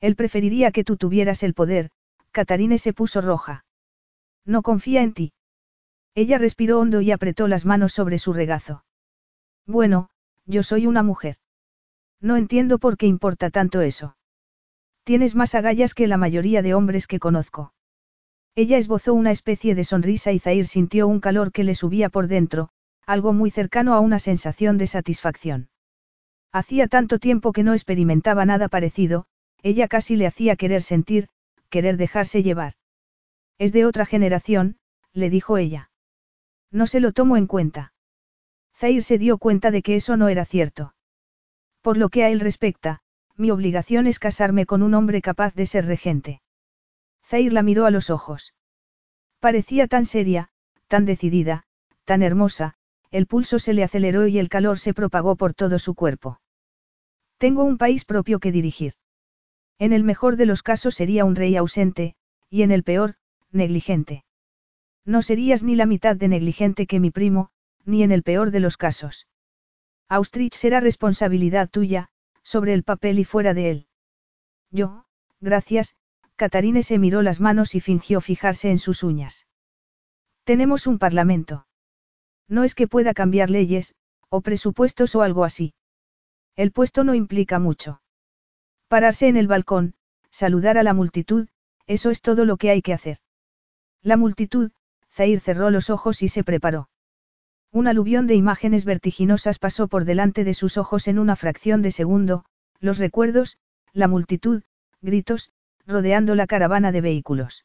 [0.00, 1.90] Él preferiría que tú tuvieras el poder,
[2.30, 3.64] Catarine se puso roja.
[4.44, 5.32] No confía en ti.
[6.14, 8.84] Ella respiró hondo y apretó las manos sobre su regazo.
[9.66, 10.08] Bueno,
[10.46, 11.36] yo soy una mujer.
[12.20, 14.16] No entiendo por qué importa tanto eso.
[15.06, 17.72] Tienes más agallas que la mayoría de hombres que conozco.
[18.56, 22.26] Ella esbozó una especie de sonrisa y Zair sintió un calor que le subía por
[22.26, 22.70] dentro,
[23.06, 25.68] algo muy cercano a una sensación de satisfacción.
[26.50, 29.26] Hacía tanto tiempo que no experimentaba nada parecido,
[29.62, 31.28] ella casi le hacía querer sentir,
[31.70, 32.72] querer dejarse llevar.
[33.58, 34.76] Es de otra generación,
[35.12, 35.92] le dijo ella.
[36.72, 37.92] No se lo tomo en cuenta.
[38.74, 40.96] Zair se dio cuenta de que eso no era cierto.
[41.80, 43.02] Por lo que a él respecta,
[43.36, 46.40] mi obligación es casarme con un hombre capaz de ser regente.
[47.24, 48.54] Zair la miró a los ojos.
[49.40, 50.48] Parecía tan seria,
[50.88, 51.64] tan decidida,
[52.04, 52.74] tan hermosa,
[53.10, 56.40] el pulso se le aceleró y el calor se propagó por todo su cuerpo.
[57.38, 58.94] Tengo un país propio que dirigir.
[59.78, 62.14] En el mejor de los casos sería un rey ausente,
[62.48, 63.16] y en el peor,
[63.50, 64.24] negligente.
[65.04, 67.50] No serías ni la mitad de negligente que mi primo,
[67.84, 69.26] ni en el peor de los casos.
[70.08, 72.08] Austrich será responsabilidad tuya,
[72.46, 73.86] sobre el papel y fuera de él.
[74.70, 75.04] Yo,
[75.40, 75.96] gracias,
[76.36, 79.48] Catarine se miró las manos y fingió fijarse en sus uñas.
[80.44, 81.66] Tenemos un parlamento.
[82.46, 83.96] No es que pueda cambiar leyes,
[84.28, 85.74] o presupuestos o algo así.
[86.54, 88.00] El puesto no implica mucho.
[88.86, 89.94] Pararse en el balcón,
[90.30, 91.48] saludar a la multitud,
[91.88, 93.18] eso es todo lo que hay que hacer.
[94.02, 94.70] La multitud,
[95.10, 96.90] Zair cerró los ojos y se preparó.
[97.72, 101.90] Un aluvión de imágenes vertiginosas pasó por delante de sus ojos en una fracción de
[101.90, 102.44] segundo,
[102.80, 103.58] los recuerdos,
[103.92, 104.62] la multitud,
[105.02, 105.50] gritos,
[105.86, 107.64] rodeando la caravana de vehículos.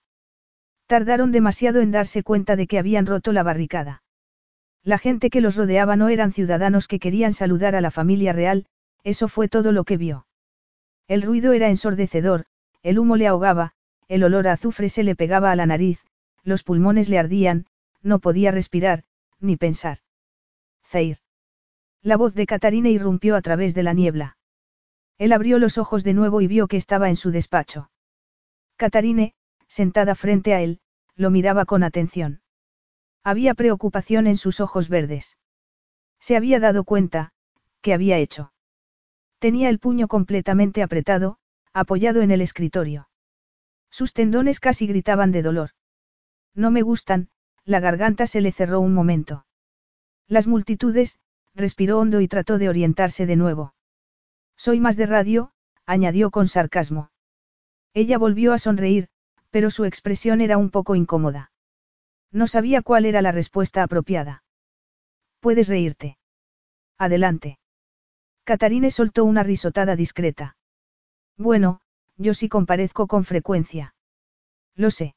[0.87, 4.03] Tardaron demasiado en darse cuenta de que habían roto la barricada.
[4.83, 8.65] La gente que los rodeaba no eran ciudadanos que querían saludar a la familia real,
[9.03, 10.25] eso fue todo lo que vio.
[11.07, 12.45] El ruido era ensordecedor,
[12.83, 13.73] el humo le ahogaba,
[14.07, 16.03] el olor a azufre se le pegaba a la nariz,
[16.43, 17.65] los pulmones le ardían,
[18.01, 19.03] no podía respirar,
[19.41, 19.99] ni pensar.
[20.85, 21.17] Zair.
[22.01, 24.37] La voz de Catarina irrumpió a través de la niebla.
[25.17, 27.91] Él abrió los ojos de nuevo y vio que estaba en su despacho.
[28.75, 29.35] Catarine,
[29.67, 30.79] sentada frente a él,
[31.15, 32.41] lo miraba con atención.
[33.23, 35.37] Había preocupación en sus ojos verdes.
[36.19, 37.33] Se había dado cuenta,
[37.81, 38.53] ¿qué había hecho?
[39.39, 41.37] Tenía el puño completamente apretado,
[41.73, 43.09] apoyado en el escritorio.
[43.89, 45.71] Sus tendones casi gritaban de dolor.
[46.53, 47.29] No me gustan,
[47.65, 49.45] la garganta se le cerró un momento.
[50.27, 51.19] Las multitudes,
[51.53, 53.73] respiró hondo y trató de orientarse de nuevo.
[54.55, 55.51] Soy más de radio,
[55.85, 57.11] añadió con sarcasmo.
[57.93, 59.09] Ella volvió a sonreír,
[59.49, 61.51] pero su expresión era un poco incómoda.
[62.31, 64.43] No sabía cuál era la respuesta apropiada.
[65.41, 66.17] Puedes reírte.
[66.97, 67.59] Adelante.
[68.43, 70.55] Catarine soltó una risotada discreta.
[71.37, 71.81] Bueno,
[72.17, 73.95] yo sí comparezco con frecuencia.
[74.75, 75.15] Lo sé.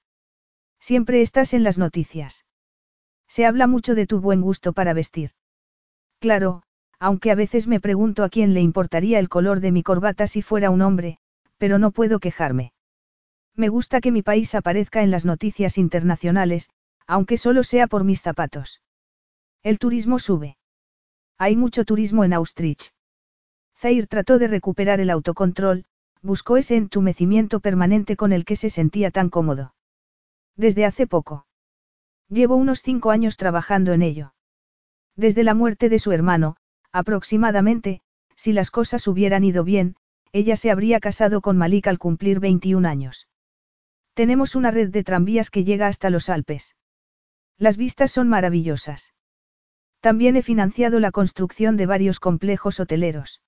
[0.87, 2.45] Siempre estás en las noticias.
[3.27, 5.31] Se habla mucho de tu buen gusto para vestir.
[6.21, 6.63] Claro,
[6.99, 10.43] aunque a veces me pregunto a quién le importaría el color de mi corbata si
[10.43, 11.17] fuera un hombre,
[11.57, 12.75] pero no puedo quejarme.
[13.55, 16.69] Me gusta que mi país aparezca en las noticias internacionales,
[17.07, 18.83] aunque solo sea por mis zapatos.
[19.63, 20.59] El turismo sube.
[21.39, 22.93] Hay mucho turismo en Austrich.
[23.79, 25.87] Zair trató de recuperar el autocontrol,
[26.21, 29.74] buscó ese entumecimiento permanente con el que se sentía tan cómodo.
[30.57, 31.47] Desde hace poco.
[32.29, 34.35] Llevo unos cinco años trabajando en ello.
[35.17, 36.57] Desde la muerte de su hermano,
[36.93, 38.03] aproximadamente,
[38.37, 39.97] si las cosas hubieran ido bien,
[40.33, 43.29] ella se habría casado con Malik al cumplir 21 años.
[44.15, 46.77] Tenemos una red de tranvías que llega hasta los Alpes.
[47.59, 49.15] Las vistas son maravillosas.
[50.01, 53.43] También he financiado la construcción de varios complejos hoteleros.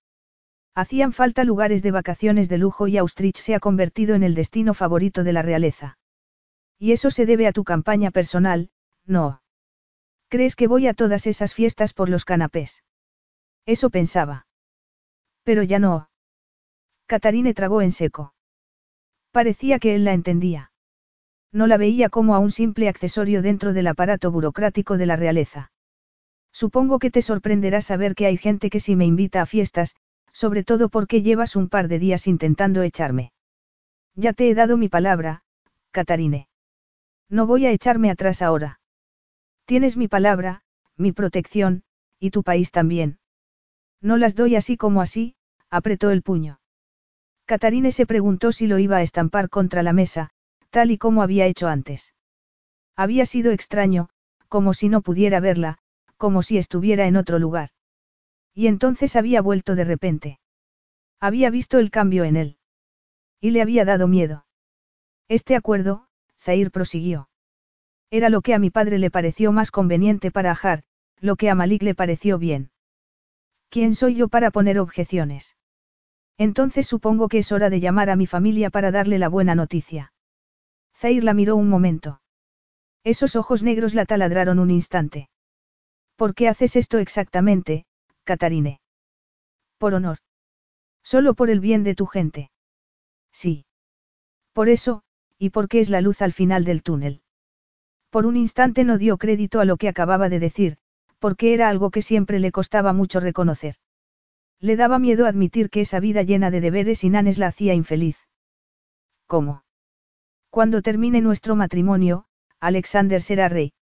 [0.74, 4.74] Hacían falta lugares de vacaciones de lujo y Austrich se ha convertido en el destino
[4.74, 5.98] favorito de la realeza.
[6.78, 8.70] Y eso se debe a tu campaña personal,
[9.06, 9.42] no.
[10.28, 12.84] ¿Crees que voy a todas esas fiestas por los canapés?
[13.64, 14.46] Eso pensaba.
[15.42, 16.10] Pero ya no.
[17.06, 18.34] Catarine tragó en seco.
[19.30, 20.72] Parecía que él la entendía.
[21.52, 25.70] No la veía como a un simple accesorio dentro del aparato burocrático de la realeza.
[26.52, 29.94] Supongo que te sorprenderá saber que hay gente que sí me invita a fiestas,
[30.32, 33.32] sobre todo porque llevas un par de días intentando echarme.
[34.14, 35.42] Ya te he dado mi palabra,
[35.92, 36.48] Catarine.
[37.28, 38.80] No voy a echarme atrás ahora.
[39.64, 40.62] Tienes mi palabra,
[40.96, 41.82] mi protección,
[42.20, 43.18] y tu país también.
[44.00, 45.34] No las doy así como así,
[45.68, 46.60] apretó el puño.
[47.44, 50.30] Catarine se preguntó si lo iba a estampar contra la mesa,
[50.70, 52.14] tal y como había hecho antes.
[52.96, 54.08] Había sido extraño,
[54.48, 55.78] como si no pudiera verla,
[56.16, 57.70] como si estuviera en otro lugar.
[58.54, 60.40] Y entonces había vuelto de repente.
[61.20, 62.58] Había visto el cambio en él.
[63.40, 64.46] Y le había dado miedo.
[65.28, 66.05] Este acuerdo,
[66.46, 67.28] Zair prosiguió.
[68.08, 70.84] Era lo que a mi padre le pareció más conveniente para Ajar,
[71.18, 72.70] lo que a Malik le pareció bien.
[73.68, 75.56] ¿Quién soy yo para poner objeciones?
[76.38, 80.12] Entonces supongo que es hora de llamar a mi familia para darle la buena noticia.
[80.94, 82.20] Zair la miró un momento.
[83.02, 85.28] Esos ojos negros la taladraron un instante.
[86.14, 87.86] ¿Por qué haces esto exactamente,
[88.22, 88.80] Catarine?
[89.78, 90.18] Por honor.
[91.02, 92.50] Solo por el bien de tu gente.
[93.32, 93.66] Sí.
[94.52, 95.02] Por eso,
[95.38, 97.22] y porque es la luz al final del túnel.
[98.10, 100.78] Por un instante no dio crédito a lo que acababa de decir,
[101.18, 103.76] porque era algo que siempre le costaba mucho reconocer.
[104.60, 108.16] Le daba miedo admitir que esa vida llena de deberes y nanes la hacía infeliz.
[109.26, 109.64] ¿Cómo?
[110.50, 112.24] Cuando termine nuestro matrimonio,
[112.60, 113.74] Alexander será rey.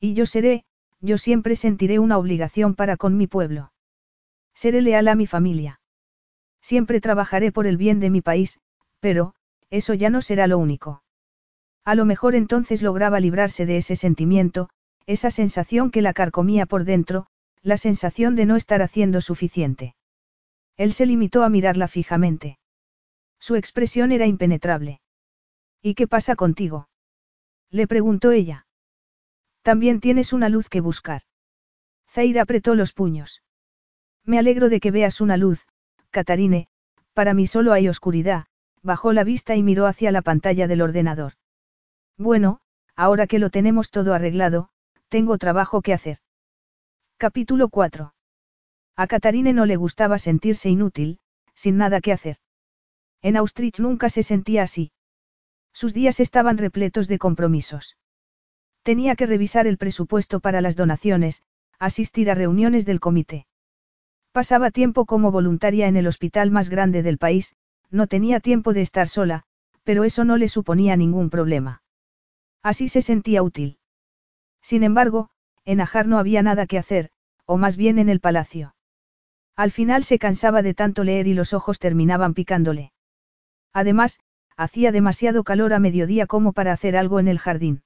[0.00, 0.64] Y yo seré,
[1.00, 3.72] yo siempre sentiré una obligación para con mi pueblo.
[4.54, 5.80] Seré leal a mi familia.
[6.60, 8.60] Siempre trabajaré por el bien de mi país,
[9.00, 9.34] pero,
[9.72, 11.02] eso ya no será lo único.
[11.84, 14.68] A lo mejor entonces lograba librarse de ese sentimiento,
[15.06, 17.26] esa sensación que la carcomía por dentro,
[17.62, 19.96] la sensación de no estar haciendo suficiente.
[20.76, 22.58] Él se limitó a mirarla fijamente.
[23.40, 25.00] Su expresión era impenetrable.
[25.80, 26.88] ¿Y qué pasa contigo?
[27.70, 28.66] Le preguntó ella.
[29.62, 31.22] También tienes una luz que buscar.
[32.10, 33.42] Zair apretó los puños.
[34.22, 35.66] Me alegro de que veas una luz,
[36.10, 36.68] Catarine,
[37.14, 38.46] para mí solo hay oscuridad,
[38.82, 41.34] bajó la vista y miró hacia la pantalla del ordenador.
[42.18, 42.60] Bueno,
[42.96, 44.68] ahora que lo tenemos todo arreglado,
[45.08, 46.18] tengo trabajo que hacer.
[47.16, 48.14] Capítulo 4.
[48.96, 51.20] A Catarine no le gustaba sentirse inútil,
[51.54, 52.36] sin nada que hacer.
[53.22, 54.92] En Austrich nunca se sentía así.
[55.72, 57.96] Sus días estaban repletos de compromisos.
[58.82, 61.42] Tenía que revisar el presupuesto para las donaciones,
[61.78, 63.46] asistir a reuniones del comité.
[64.32, 67.54] Pasaba tiempo como voluntaria en el hospital más grande del país,
[67.92, 69.44] no tenía tiempo de estar sola,
[69.84, 71.82] pero eso no le suponía ningún problema.
[72.62, 73.78] Así se sentía útil.
[74.60, 75.30] Sin embargo,
[75.64, 77.10] en Ajar no había nada que hacer,
[77.46, 78.74] o más bien en el palacio.
[79.56, 82.92] Al final se cansaba de tanto leer y los ojos terminaban picándole.
[83.72, 84.20] Además,
[84.56, 87.82] hacía demasiado calor a mediodía como para hacer algo en el jardín.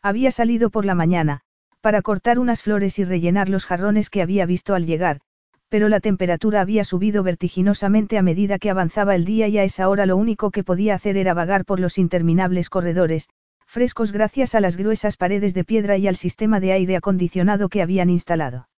[0.00, 1.42] Había salido por la mañana,
[1.80, 5.20] para cortar unas flores y rellenar los jarrones que había visto al llegar,
[5.68, 9.88] pero la temperatura había subido vertiginosamente a medida que avanzaba el día y a esa
[9.88, 13.28] hora lo único que podía hacer era vagar por los interminables corredores,
[13.66, 17.82] frescos gracias a las gruesas paredes de piedra y al sistema de aire acondicionado que
[17.82, 18.68] habían instalado.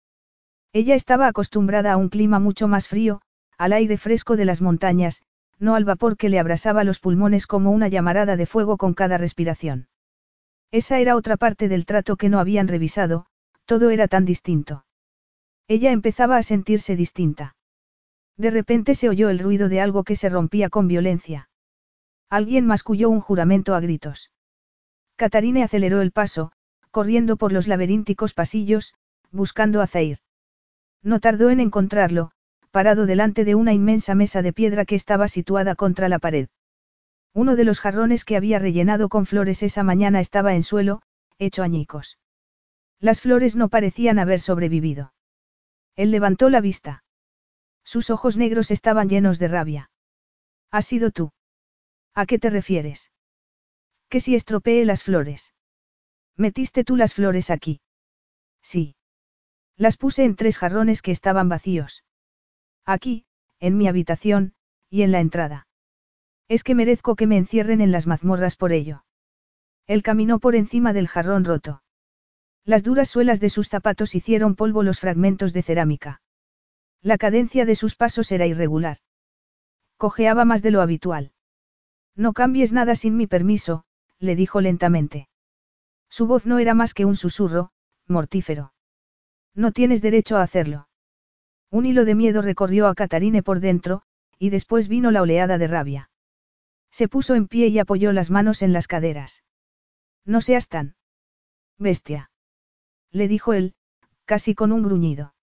[0.73, 3.21] Ella estaba acostumbrada a un clima mucho más frío,
[3.57, 5.23] al aire fresco de las montañas,
[5.61, 9.19] no al vapor que le abrasaba los pulmones como una llamarada de fuego con cada
[9.19, 9.89] respiración.
[10.73, 13.27] Esa era otra parte del trato que no habían revisado,
[13.65, 14.85] todo era tan distinto.
[15.71, 17.55] Ella empezaba a sentirse distinta.
[18.37, 21.49] De repente se oyó el ruido de algo que se rompía con violencia.
[22.29, 24.33] Alguien masculló un juramento a gritos.
[25.15, 26.51] Catarine aceleró el paso,
[26.91, 28.95] corriendo por los laberínticos pasillos,
[29.31, 30.19] buscando a Zair.
[31.05, 32.33] No tardó en encontrarlo,
[32.73, 36.49] parado delante de una inmensa mesa de piedra que estaba situada contra la pared.
[37.33, 41.01] Uno de los jarrones que había rellenado con flores esa mañana estaba en suelo,
[41.39, 42.19] hecho añicos.
[42.99, 45.13] Las flores no parecían haber sobrevivido.
[45.97, 47.05] Él levantó la vista.
[47.85, 49.91] Sus ojos negros estaban llenos de rabia.
[50.71, 51.33] ¿Has sido tú?
[52.15, 53.13] ¿A qué te refieres?
[54.09, 55.55] Que si estropeé las flores.
[56.37, 57.81] ¿Metiste tú las flores aquí?
[58.63, 58.97] Sí.
[59.77, 62.05] Las puse en tres jarrones que estaban vacíos.
[62.85, 63.25] Aquí,
[63.59, 64.55] en mi habitación,
[64.89, 65.69] y en la entrada.
[66.49, 69.05] Es que merezco que me encierren en las mazmorras por ello.
[69.87, 71.83] Él caminó por encima del jarrón roto.
[72.65, 76.21] Las duras suelas de sus zapatos hicieron polvo los fragmentos de cerámica.
[77.03, 78.99] La cadencia de sus pasos era irregular.
[79.97, 81.33] Cojeaba más de lo habitual.
[82.15, 83.85] No cambies nada sin mi permiso,
[84.19, 85.29] le dijo lentamente.
[86.11, 87.71] Su voz no era más que un susurro,
[88.07, 88.75] mortífero.
[89.55, 90.89] No tienes derecho a hacerlo.
[91.71, 94.03] Un hilo de miedo recorrió a Catarine por dentro,
[94.39, 96.11] y después vino la oleada de rabia.
[96.91, 99.45] Se puso en pie y apoyó las manos en las caderas.
[100.25, 100.97] No seas tan.
[101.79, 102.30] Bestia.
[103.13, 103.75] Le dijo él,
[104.25, 105.35] casi con un gruñido.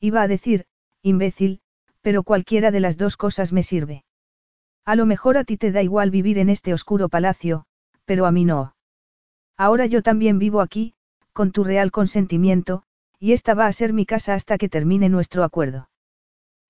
[0.00, 0.66] Iba a decir,
[1.02, 1.60] imbécil,
[2.00, 4.04] pero cualquiera de las dos cosas me sirve.
[4.84, 7.64] A lo mejor a ti te da igual vivir en este oscuro palacio,
[8.04, 8.76] pero a mí no.
[9.56, 10.94] Ahora yo también vivo aquí,
[11.32, 12.82] con tu real consentimiento,
[13.18, 15.88] y esta va a ser mi casa hasta que termine nuestro acuerdo.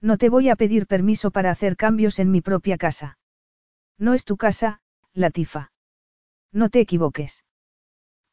[0.01, 3.19] No te voy a pedir permiso para hacer cambios en mi propia casa.
[3.99, 4.81] No es tu casa,
[5.13, 5.73] Latifa.
[6.53, 7.45] No te equivoques.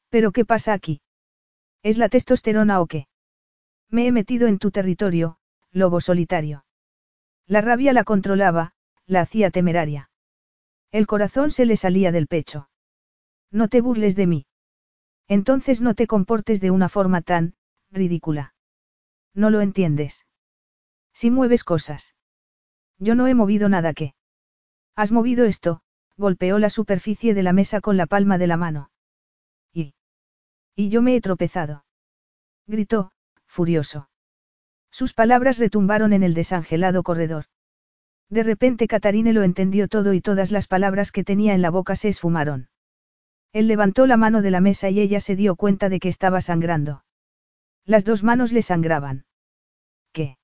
[0.09, 1.01] ¿Pero qué pasa aquí?
[1.83, 3.07] ¿Es la testosterona o qué?
[3.89, 5.37] Me he metido en tu territorio,
[5.71, 6.65] lobo solitario.
[7.47, 8.73] La rabia la controlaba,
[9.05, 10.09] la hacía temeraria.
[10.91, 12.69] El corazón se le salía del pecho.
[13.51, 14.45] No te burles de mí.
[15.27, 17.55] Entonces no te comportes de una forma tan,
[17.89, 18.53] ridícula.
[19.33, 20.25] No lo entiendes.
[21.13, 22.15] Si mueves cosas.
[22.99, 24.13] Yo no he movido nada que.
[24.95, 25.81] Has movido esto,
[26.17, 28.90] golpeó la superficie de la mesa con la palma de la mano.
[30.75, 30.89] Y.
[30.89, 31.85] Yo me he tropezado.
[32.67, 33.11] Gritó,
[33.45, 34.09] furioso.
[34.91, 37.45] Sus palabras retumbaron en el desangelado corredor.
[38.29, 41.95] De repente Catarine lo entendió todo y todas las palabras que tenía en la boca
[41.95, 42.69] se esfumaron.
[43.51, 46.39] Él levantó la mano de la mesa y ella se dio cuenta de que estaba
[46.39, 47.03] sangrando.
[47.85, 49.25] Las dos manos le sangraban.
[50.13, 50.37] ¿Qué?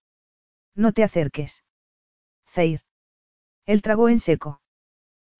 [0.75, 1.63] No te acerques.
[2.49, 2.81] Zair.
[3.65, 4.61] Él tragó en seco.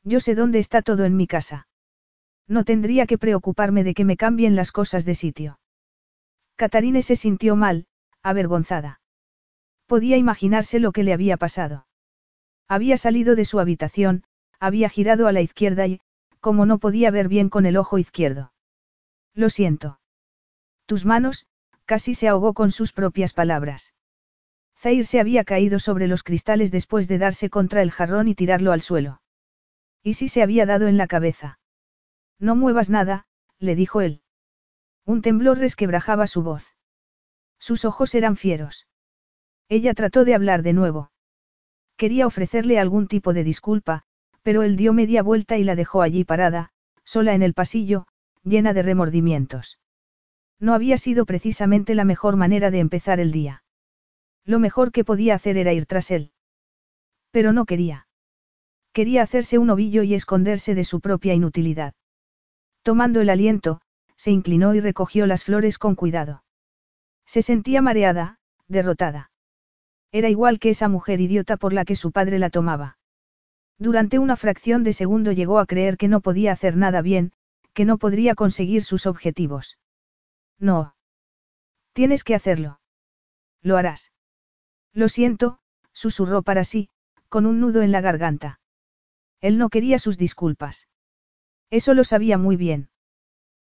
[0.04, 1.67] Yo sé dónde está todo en mi casa.
[2.48, 5.60] No tendría que preocuparme de que me cambien las cosas de sitio.
[6.56, 7.88] Catarine se sintió mal,
[8.24, 9.02] avergonzada.
[9.86, 11.88] Podía imaginarse lo que le había pasado.
[12.68, 14.24] Había salido de su habitación,
[14.60, 16.02] había girado a la izquierda y,
[16.40, 18.54] como no podía ver bien con el ojo izquierdo.
[19.34, 20.00] Lo siento.
[20.86, 21.46] Tus manos,
[21.86, 23.94] casi se ahogó con sus propias palabras.
[24.78, 28.72] Zair se había caído sobre los cristales después de darse contra el jarrón y tirarlo
[28.72, 29.22] al suelo.
[30.04, 31.60] ¿Y si se había dado en la cabeza?
[32.40, 33.26] No muevas nada,
[33.60, 34.22] le dijo él.
[35.06, 36.76] Un temblor resquebrajaba su voz.
[37.60, 38.88] Sus ojos eran fieros.
[39.70, 41.12] Ella trató de hablar de nuevo.
[41.98, 44.04] Quería ofrecerle algún tipo de disculpa,
[44.44, 46.70] pero él dio media vuelta y la dejó allí parada,
[47.04, 48.06] sola en el pasillo,
[48.44, 49.80] llena de remordimientos.
[50.60, 53.64] No había sido precisamente la mejor manera de empezar el día.
[54.46, 56.32] Lo mejor que podía hacer era ir tras él.
[57.32, 58.08] Pero no quería.
[58.94, 61.94] Quería hacerse un ovillo y esconderse de su propia inutilidad.
[62.88, 63.82] Tomando el aliento,
[64.16, 66.46] se inclinó y recogió las flores con cuidado.
[67.26, 69.30] Se sentía mareada, derrotada.
[70.14, 72.98] Era igual que esa mujer idiota por la que su padre la tomaba.
[73.78, 77.34] Durante una fracción de segundo llegó a creer que no podía hacer nada bien,
[77.74, 79.78] que no podría conseguir sus objetivos.
[80.58, 80.96] No.
[81.92, 82.80] Tienes que hacerlo.
[83.62, 84.14] Lo harás.
[84.94, 85.60] Lo siento,
[85.92, 86.88] susurró para sí,
[87.28, 88.62] con un nudo en la garganta.
[89.42, 90.88] Él no quería sus disculpas.
[91.70, 92.90] Eso lo sabía muy bien.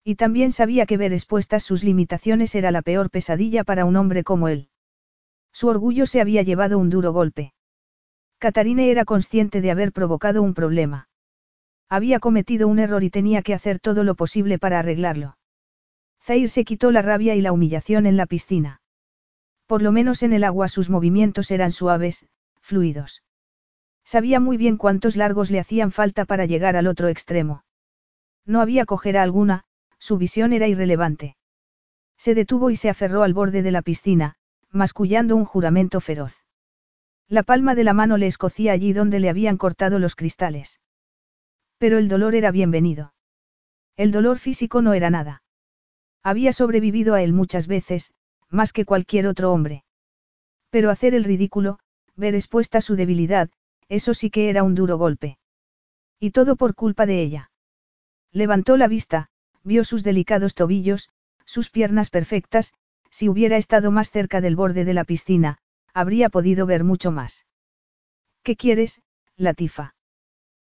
[0.03, 4.23] Y también sabía que ver expuestas sus limitaciones era la peor pesadilla para un hombre
[4.23, 4.69] como él.
[5.51, 7.53] Su orgullo se había llevado un duro golpe.
[8.37, 11.09] Catarine era consciente de haber provocado un problema.
[11.89, 15.37] Había cometido un error y tenía que hacer todo lo posible para arreglarlo.
[16.21, 18.81] Zair se quitó la rabia y la humillación en la piscina.
[19.65, 22.25] Por lo menos en el agua sus movimientos eran suaves,
[22.61, 23.23] fluidos.
[24.05, 27.63] Sabía muy bien cuántos largos le hacían falta para llegar al otro extremo.
[28.45, 29.65] No había cojera alguna,
[29.99, 31.35] su visión era irrelevante.
[32.17, 34.35] Se detuvo y se aferró al borde de la piscina,
[34.71, 36.43] mascullando un juramento feroz.
[37.27, 40.79] La palma de la mano le escocía allí donde le habían cortado los cristales.
[41.77, 43.13] Pero el dolor era bienvenido.
[43.95, 45.43] El dolor físico no era nada.
[46.23, 48.11] Había sobrevivido a él muchas veces,
[48.49, 49.83] más que cualquier otro hombre.
[50.69, 51.79] Pero hacer el ridículo,
[52.15, 53.49] ver expuesta su debilidad,
[53.87, 55.37] eso sí que era un duro golpe.
[56.19, 57.51] Y todo por culpa de ella.
[58.31, 59.29] Levantó la vista,
[59.63, 61.09] vio sus delicados tobillos,
[61.45, 62.73] sus piernas perfectas,
[63.09, 65.57] si hubiera estado más cerca del borde de la piscina,
[65.93, 67.45] habría podido ver mucho más.
[68.43, 69.01] ¿Qué quieres,
[69.35, 69.95] Latifa?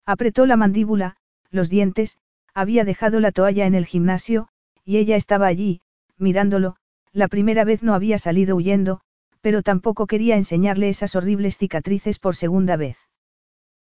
[0.05, 1.17] Apretó la mandíbula,
[1.51, 2.17] los dientes,
[2.53, 4.47] había dejado la toalla en el gimnasio,
[4.85, 5.81] y ella estaba allí,
[6.17, 6.77] mirándolo,
[7.11, 9.01] la primera vez no había salido huyendo,
[9.41, 12.97] pero tampoco quería enseñarle esas horribles cicatrices por segunda vez.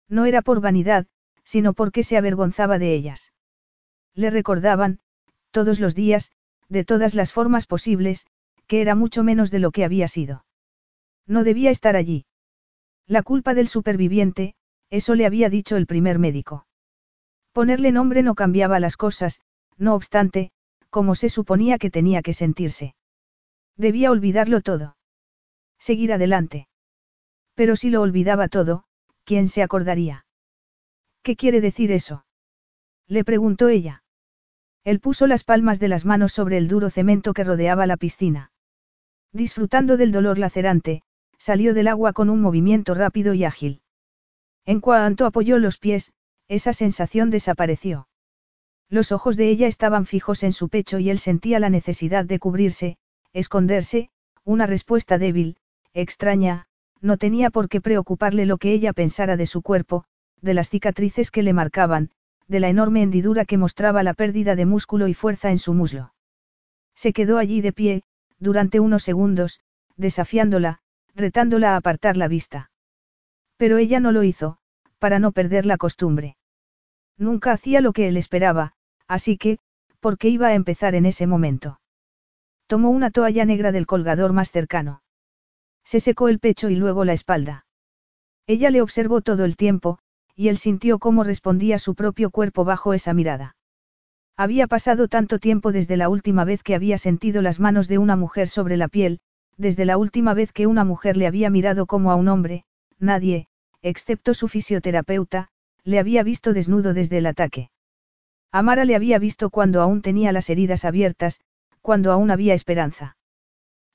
[0.08, 1.08] No era por vanidad,
[1.44, 3.34] sino porque se avergonzaba de ellas.
[4.16, 5.00] Le recordaban,
[5.52, 6.32] todos los días,
[6.70, 8.26] de todas las formas posibles,
[8.68, 10.46] que era mucho menos de lo que había sido.
[11.28, 12.26] No debía estar allí.
[13.08, 14.56] La culpa del superviviente,
[14.90, 16.66] eso le había dicho el primer médico.
[17.52, 19.42] Ponerle nombre no cambiaba las cosas,
[19.78, 20.52] no obstante,
[20.90, 22.96] como se suponía que tenía que sentirse.
[23.76, 24.98] Debía olvidarlo todo.
[25.78, 26.68] Seguir adelante.
[27.54, 28.86] Pero si lo olvidaba todo,
[29.24, 30.26] ¿quién se acordaría?
[31.22, 32.26] ¿Qué quiere decir eso?
[33.08, 34.04] Le preguntó ella.
[34.86, 38.52] Él puso las palmas de las manos sobre el duro cemento que rodeaba la piscina.
[39.34, 41.02] Disfrutando del dolor lacerante,
[41.38, 43.82] salió del agua con un movimiento rápido y ágil.
[44.64, 46.14] En cuanto apoyó los pies,
[46.48, 48.08] esa sensación desapareció.
[48.88, 52.38] Los ojos de ella estaban fijos en su pecho y él sentía la necesidad de
[52.38, 52.98] cubrirse,
[53.34, 54.10] esconderse,
[54.44, 55.58] una respuesta débil,
[55.94, 56.68] extraña,
[57.02, 60.06] no tenía por qué preocuparle lo que ella pensara de su cuerpo,
[60.42, 62.12] de las cicatrices que le marcaban,
[62.48, 66.14] de la enorme hendidura que mostraba la pérdida de músculo y fuerza en su muslo.
[66.96, 68.04] Se quedó allí de pie,
[68.40, 69.62] durante unos segundos,
[69.98, 70.80] desafiándola,
[71.16, 72.72] retándola a apartar la vista.
[73.58, 74.58] Pero ella no lo hizo,
[75.00, 76.38] para no perder la costumbre.
[77.18, 78.74] Nunca hacía lo que él esperaba,
[79.08, 79.60] así que,
[80.00, 81.80] ¿por qué iba a empezar en ese momento?
[82.68, 85.02] Tomó una toalla negra del colgador más cercano.
[85.84, 87.66] Se secó el pecho y luego la espalda.
[88.48, 90.00] Ella le observó todo el tiempo,
[90.36, 93.56] y él sintió cómo respondía su propio cuerpo bajo esa mirada.
[94.38, 98.18] Había pasado tanto tiempo desde la última vez que había sentido las manos de una
[98.18, 99.20] mujer sobre la piel,
[99.58, 102.66] desde la última vez que una mujer le había mirado como a un hombre,
[103.00, 103.48] nadie,
[103.82, 105.48] excepto su fisioterapeuta,
[105.86, 107.70] le había visto desnudo desde el ataque.
[108.52, 111.40] Amara le había visto cuando aún tenía las heridas abiertas,
[111.82, 113.16] cuando aún había esperanza.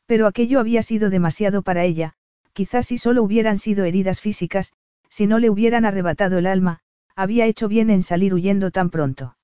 [0.06, 2.14] Pero aquello había sido demasiado para ella,
[2.52, 4.72] quizás si solo hubieran sido heridas físicas,
[5.10, 6.80] si no le hubieran arrebatado el alma,
[7.14, 9.36] había hecho bien en salir huyendo tan pronto.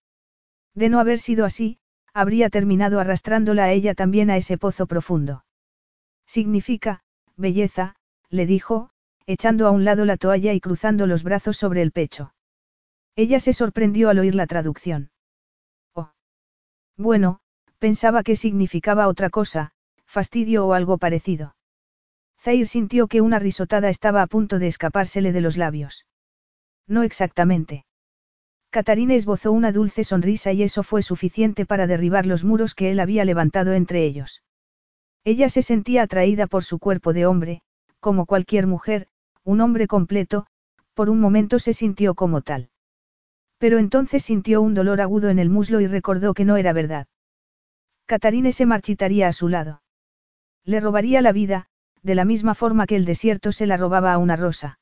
[0.74, 1.78] De no haber sido así,
[2.14, 5.44] habría terminado arrastrándola a ella también a ese pozo profundo.
[6.26, 7.02] Significa,
[7.36, 7.96] belleza,
[8.30, 8.90] le dijo,
[9.26, 12.32] echando a un lado la toalla y cruzando los brazos sobre el pecho.
[13.16, 15.10] Ella se sorprendió al oír la traducción.
[15.94, 16.12] Oh.
[16.96, 17.40] Bueno,
[17.78, 19.72] pensaba que significaba otra cosa,
[20.06, 21.56] fastidio o algo parecido.
[22.46, 26.06] Zair sintió que una risotada estaba a punto de escapársele de los labios.
[26.86, 27.86] No exactamente.
[28.70, 33.00] Catarina esbozó una dulce sonrisa y eso fue suficiente para derribar los muros que él
[33.00, 34.44] había levantado entre ellos.
[35.24, 37.62] Ella se sentía atraída por su cuerpo de hombre,
[37.98, 39.08] como cualquier mujer,
[39.42, 40.46] un hombre completo,
[40.94, 42.70] por un momento se sintió como tal.
[43.58, 47.08] Pero entonces sintió un dolor agudo en el muslo y recordó que no era verdad.
[48.04, 49.82] Catarine se marchitaría a su lado.
[50.64, 51.68] Le robaría la vida,
[52.06, 54.78] de la misma forma que el desierto se la robaba a una rosa.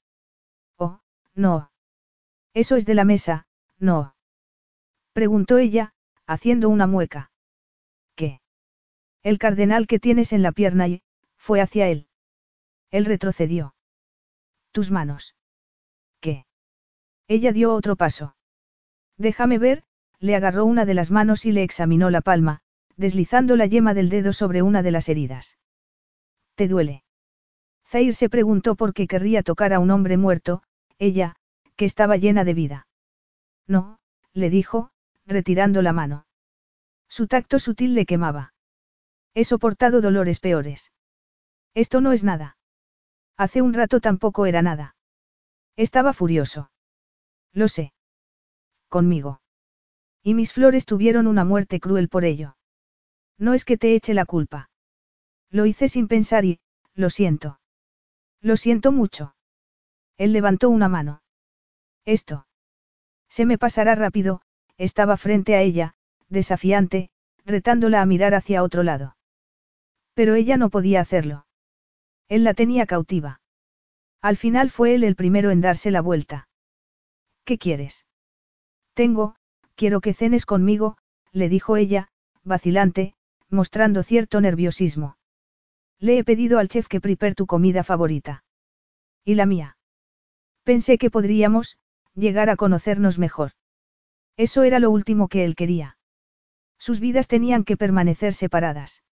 [0.76, 1.00] Oh,
[1.34, 1.70] no.
[2.52, 3.46] Eso es de la mesa,
[3.78, 4.14] no.
[5.14, 5.94] Preguntó ella,
[6.26, 7.32] haciendo una mueca.
[8.14, 8.42] ¿Qué?
[9.22, 11.02] El cardenal que tienes en la pierna y,
[11.38, 12.08] fue hacia él.
[12.90, 13.74] Él retrocedió.
[14.70, 15.34] Tus manos.
[16.20, 16.44] ¿Qué?
[17.26, 18.36] Ella dio otro paso.
[19.16, 19.82] Déjame ver,
[20.18, 22.60] le agarró una de las manos y le examinó la palma,
[22.98, 25.56] deslizando la yema del dedo sobre una de las heridas.
[26.54, 27.03] ¿Te duele?
[27.86, 30.62] Zair se preguntó por qué querría tocar a un hombre muerto,
[30.98, 31.36] ella,
[31.76, 32.86] que estaba llena de vida.
[33.66, 33.98] No,
[34.32, 34.90] le dijo,
[35.26, 36.26] retirando la mano.
[37.08, 38.54] Su tacto sutil le quemaba.
[39.34, 40.92] He soportado dolores peores.
[41.74, 42.56] Esto no es nada.
[43.36, 44.96] Hace un rato tampoco era nada.
[45.76, 46.70] Estaba furioso.
[47.52, 47.92] Lo sé.
[48.88, 49.40] Conmigo.
[50.22, 52.56] Y mis flores tuvieron una muerte cruel por ello.
[53.38, 54.70] No es que te eche la culpa.
[55.50, 56.60] Lo hice sin pensar y,
[56.94, 57.58] lo siento.
[58.44, 59.34] Lo siento mucho.
[60.18, 61.22] Él levantó una mano.
[62.04, 62.46] Esto.
[63.30, 64.42] Se me pasará rápido,
[64.76, 65.94] estaba frente a ella,
[66.28, 67.08] desafiante,
[67.46, 69.16] retándola a mirar hacia otro lado.
[70.12, 71.46] Pero ella no podía hacerlo.
[72.28, 73.40] Él la tenía cautiva.
[74.20, 76.46] Al final fue él el primero en darse la vuelta.
[77.46, 78.04] ¿Qué quieres?
[78.92, 79.36] Tengo,
[79.74, 80.98] quiero que cenes conmigo,
[81.32, 82.08] le dijo ella,
[82.42, 83.14] vacilante,
[83.48, 85.16] mostrando cierto nerviosismo.
[86.04, 88.44] Le he pedido al chef que prepare tu comida favorita.
[89.24, 89.78] ¿Y la mía?
[90.62, 91.78] Pensé que podríamos,
[92.14, 93.52] llegar a conocernos mejor.
[94.36, 95.96] Eso era lo último que él quería.
[96.78, 99.02] Sus vidas tenían que permanecer separadas.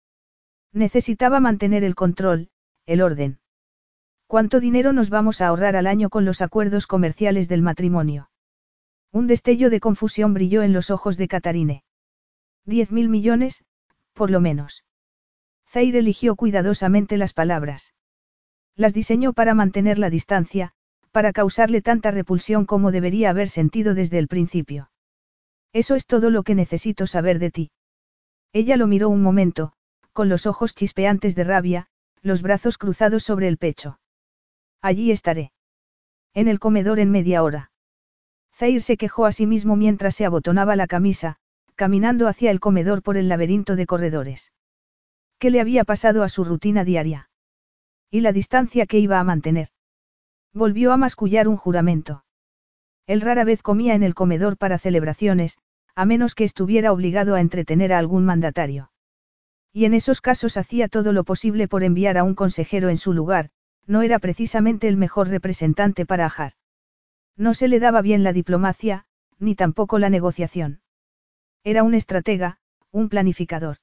[0.71, 2.51] Necesitaba mantener el control,
[2.85, 3.41] el orden.
[4.27, 8.29] ¿Cuánto dinero nos vamos a ahorrar al año con los acuerdos comerciales del matrimonio?
[9.13, 11.85] Un destello de confusión brilló en los ojos de Catarine.
[12.67, 13.65] Diez mil millones,
[14.13, 14.85] por lo menos.
[15.73, 17.95] Zaire eligió cuidadosamente las palabras.
[18.77, 20.73] Las diseñó para mantener la distancia,
[21.13, 24.91] para causarle tanta repulsión como debería haber sentido desde el principio.
[25.73, 27.71] Eso es todo lo que necesito saber de ti.
[28.53, 29.73] Ella lo miró un momento,
[30.13, 31.87] con los ojos chispeantes de rabia,
[32.21, 33.99] los brazos cruzados sobre el pecho.
[34.83, 35.53] Allí estaré.
[36.35, 37.71] En el comedor en media hora.
[38.55, 41.37] Zair se quejó a sí mismo mientras se abotonaba la camisa,
[41.77, 44.53] caminando hacia el comedor por el laberinto de corredores.
[45.43, 47.29] ¿Qué le había pasado a su rutina diaria?
[48.13, 49.71] ¿Y la distancia que iba a mantener?
[50.55, 52.25] Volvió a mascullar un juramento.
[53.09, 55.59] Él rara vez comía en el comedor para celebraciones,
[55.97, 58.93] a menos que estuviera obligado a entretener a algún mandatario.
[59.73, 63.13] Y en esos casos hacía todo lo posible por enviar a un consejero en su
[63.13, 63.51] lugar,
[63.85, 66.53] no era precisamente el mejor representante para Ajar.
[67.37, 69.07] No se le daba bien la diplomacia,
[69.41, 70.83] ni tampoco la negociación.
[71.65, 72.61] Era un estratega,
[72.93, 73.79] un planificador.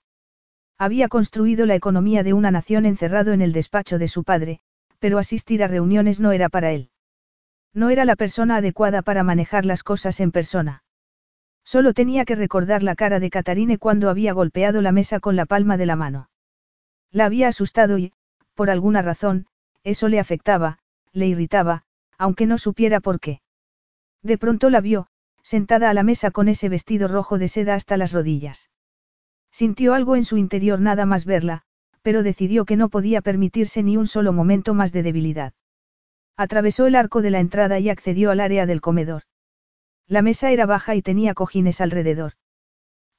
[0.82, 4.62] Había construido la economía de una nación encerrado en el despacho de su padre,
[5.00, 6.90] pero asistir a reuniones no era para él.
[7.74, 10.84] No era la persona adecuada para manejar las cosas en persona.
[11.66, 15.46] Solo tenía que recordar la cara de Catarine cuando había golpeado la mesa con la
[15.46, 16.30] palma de la mano.
[17.12, 18.14] La había asustado y,
[18.56, 19.48] por alguna razón,
[19.84, 20.80] eso le afectaba,
[21.12, 21.84] le irritaba,
[22.18, 23.42] aunque no supiera por qué.
[24.24, 25.08] De pronto la vio,
[25.44, 28.70] sentada a la mesa con ese vestido rojo de seda hasta las rodillas.
[29.52, 31.64] Sintió algo en su interior nada más verla,
[32.02, 35.54] pero decidió que no podía permitirse ni un solo momento más de debilidad.
[36.38, 39.24] Atravesó el arco de la entrada y accedió al área del comedor.
[40.08, 42.34] La mesa era baja y tenía cojines alrededor.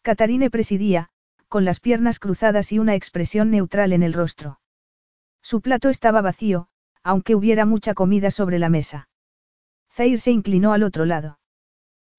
[0.02, 1.10] Catarine presidía,
[1.48, 4.60] con las piernas cruzadas y una expresión neutral en el rostro.
[5.42, 6.68] Su plato estaba vacío,
[7.02, 9.08] aunque hubiera mucha comida sobre la mesa.
[9.92, 11.38] Zair se inclinó al otro lado.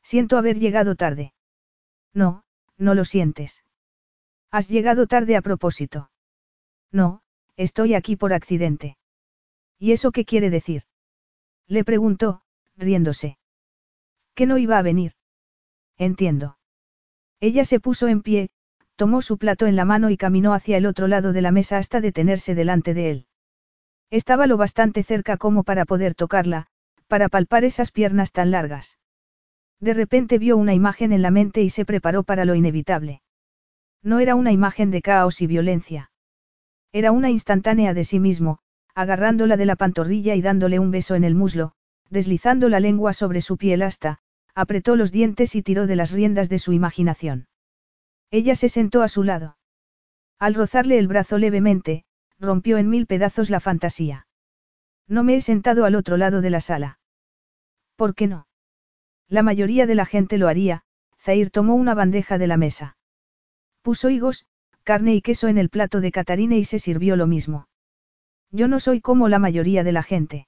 [0.04, 1.34] Siento haber llegado tarde.
[2.14, 2.44] No,
[2.78, 3.64] no lo sientes.
[4.52, 6.12] Has llegado tarde a propósito.
[6.92, 7.22] No,
[7.56, 8.98] estoy aquí por accidente.
[9.80, 10.84] ¿Y eso qué quiere decir?
[11.68, 12.42] Le preguntó,
[12.76, 13.38] riéndose.
[14.36, 15.14] Que no iba a venir.
[15.98, 16.58] Entiendo.
[17.40, 18.50] Ella se puso en pie,
[18.96, 21.78] tomó su plato en la mano y caminó hacia el otro lado de la mesa
[21.78, 23.28] hasta detenerse delante de él.
[24.10, 26.68] Estaba lo bastante cerca como para poder tocarla,
[27.08, 29.00] para palpar esas piernas tan largas.
[29.80, 33.22] De repente vio una imagen en la mente y se preparó para lo inevitable.
[34.04, 36.12] No era una imagen de caos y violencia.
[36.92, 38.60] Era una instantánea de sí mismo,
[38.96, 41.74] agarrándola de la pantorrilla y dándole un beso en el muslo,
[42.10, 44.20] deslizando la lengua sobre su piel hasta,
[44.54, 47.48] apretó los dientes y tiró de las riendas de su imaginación.
[48.32, 49.58] Ella se sentó a su lado.
[50.40, 52.04] Al rozarle el brazo levemente,
[52.40, 54.28] rompió en mil pedazos la fantasía.
[55.08, 57.00] No me he sentado al otro lado de la sala.
[57.96, 58.48] ¿Por qué no?
[59.28, 60.84] La mayoría de la gente lo haría,
[61.20, 62.98] Zair tomó una bandeja de la mesa.
[63.82, 64.46] Puso higos,
[64.84, 67.68] carne y queso en el plato de Catarina y se sirvió lo mismo.
[68.52, 70.48] Yo no soy como la mayoría de la gente.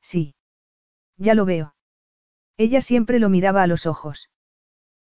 [0.00, 0.34] Sí.
[1.16, 1.74] Ya lo veo.
[2.56, 4.30] Ella siempre lo miraba a los ojos.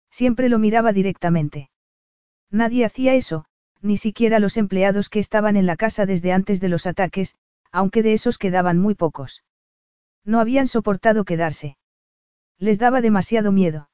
[0.10, 1.70] Siempre lo miraba directamente.
[2.50, 3.46] Nadie hacía eso,
[3.82, 7.36] ni siquiera los empleados que estaban en la casa desde antes de los ataques,
[7.72, 9.44] aunque de esos quedaban muy pocos.
[10.24, 11.78] No habían soportado quedarse.
[12.58, 13.90] Les daba demasiado miedo.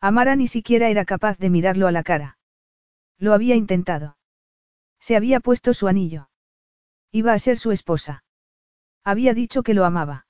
[0.00, 2.38] Amara ni siquiera era capaz de mirarlo a la cara.
[3.22, 4.16] Lo había intentado.
[4.98, 6.28] Se había puesto su anillo.
[7.12, 8.24] Iba a ser su esposa.
[9.04, 10.26] Había dicho que lo amaba.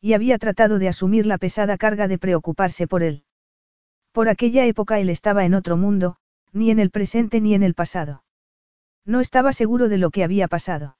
[0.00, 3.24] Y había tratado de asumir la pesada carga de preocuparse por él.
[4.12, 6.16] Por aquella época él estaba en otro mundo,
[6.54, 8.24] ni en el presente ni en el pasado.
[9.04, 10.96] No estaba seguro de lo que había pasado.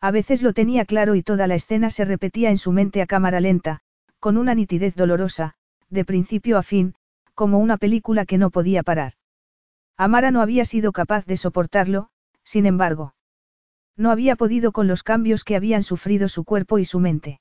[0.00, 3.06] A veces lo tenía claro y toda la escena se repetía en su mente a
[3.06, 3.80] cámara lenta,
[4.20, 5.56] con una nitidez dolorosa,
[5.90, 6.94] de principio a fin,
[7.34, 9.17] como una película que no podía parar.
[9.98, 12.08] Amara no había sido capaz de soportarlo,
[12.44, 13.14] sin embargo.
[13.96, 17.40] No había podido con los cambios que habían sufrido su cuerpo y su mente.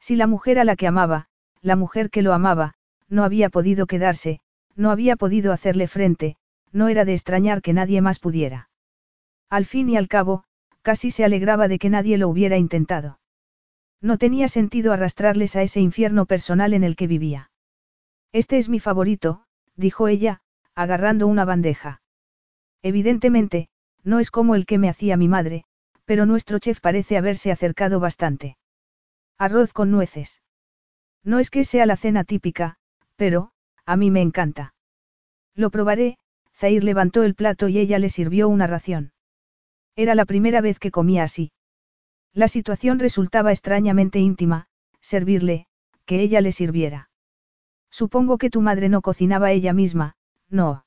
[0.00, 1.28] Si la mujer a la que amaba,
[1.60, 2.74] la mujer que lo amaba,
[3.08, 4.40] no había podido quedarse,
[4.74, 6.36] no había podido hacerle frente,
[6.72, 8.70] no era de extrañar que nadie más pudiera.
[9.50, 10.44] Al fin y al cabo,
[10.80, 13.20] casi se alegraba de que nadie lo hubiera intentado.
[14.00, 17.50] No tenía sentido arrastrarles a ese infierno personal en el que vivía.
[18.32, 19.44] Este es mi favorito,
[19.76, 20.40] dijo ella,
[20.76, 22.02] agarrando una bandeja.
[22.82, 23.68] Evidentemente,
[24.04, 25.64] no es como el que me hacía mi madre,
[26.04, 28.56] pero nuestro chef parece haberse acercado bastante.
[29.38, 30.42] Arroz con nueces.
[31.24, 32.76] No es que sea la cena típica,
[33.16, 33.50] pero,
[33.84, 34.74] a mí me encanta.
[35.54, 36.18] Lo probaré,
[36.54, 39.12] Zair levantó el plato y ella le sirvió una ración.
[39.96, 41.50] Era la primera vez que comía así.
[42.32, 44.66] La situación resultaba extrañamente íntima,
[45.00, 45.66] servirle,
[46.04, 47.08] que ella le sirviera.
[47.90, 50.14] Supongo que tu madre no cocinaba ella misma,
[50.48, 50.84] no.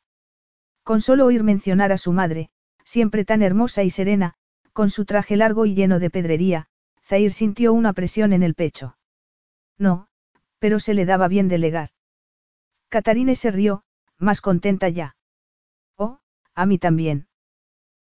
[0.84, 2.50] Con solo oír mencionar a su madre,
[2.84, 4.34] siempre tan hermosa y serena,
[4.74, 6.68] con su traje largo y lleno de pedrería,
[7.04, 8.98] Zair sintió una presión en el pecho.
[9.78, 10.08] No,
[10.60, 11.90] pero se le daba bien delegar.
[12.90, 13.84] Catarine se rió,
[14.18, 15.16] más contenta ya.
[15.96, 16.20] Oh,
[16.56, 17.28] a mí también.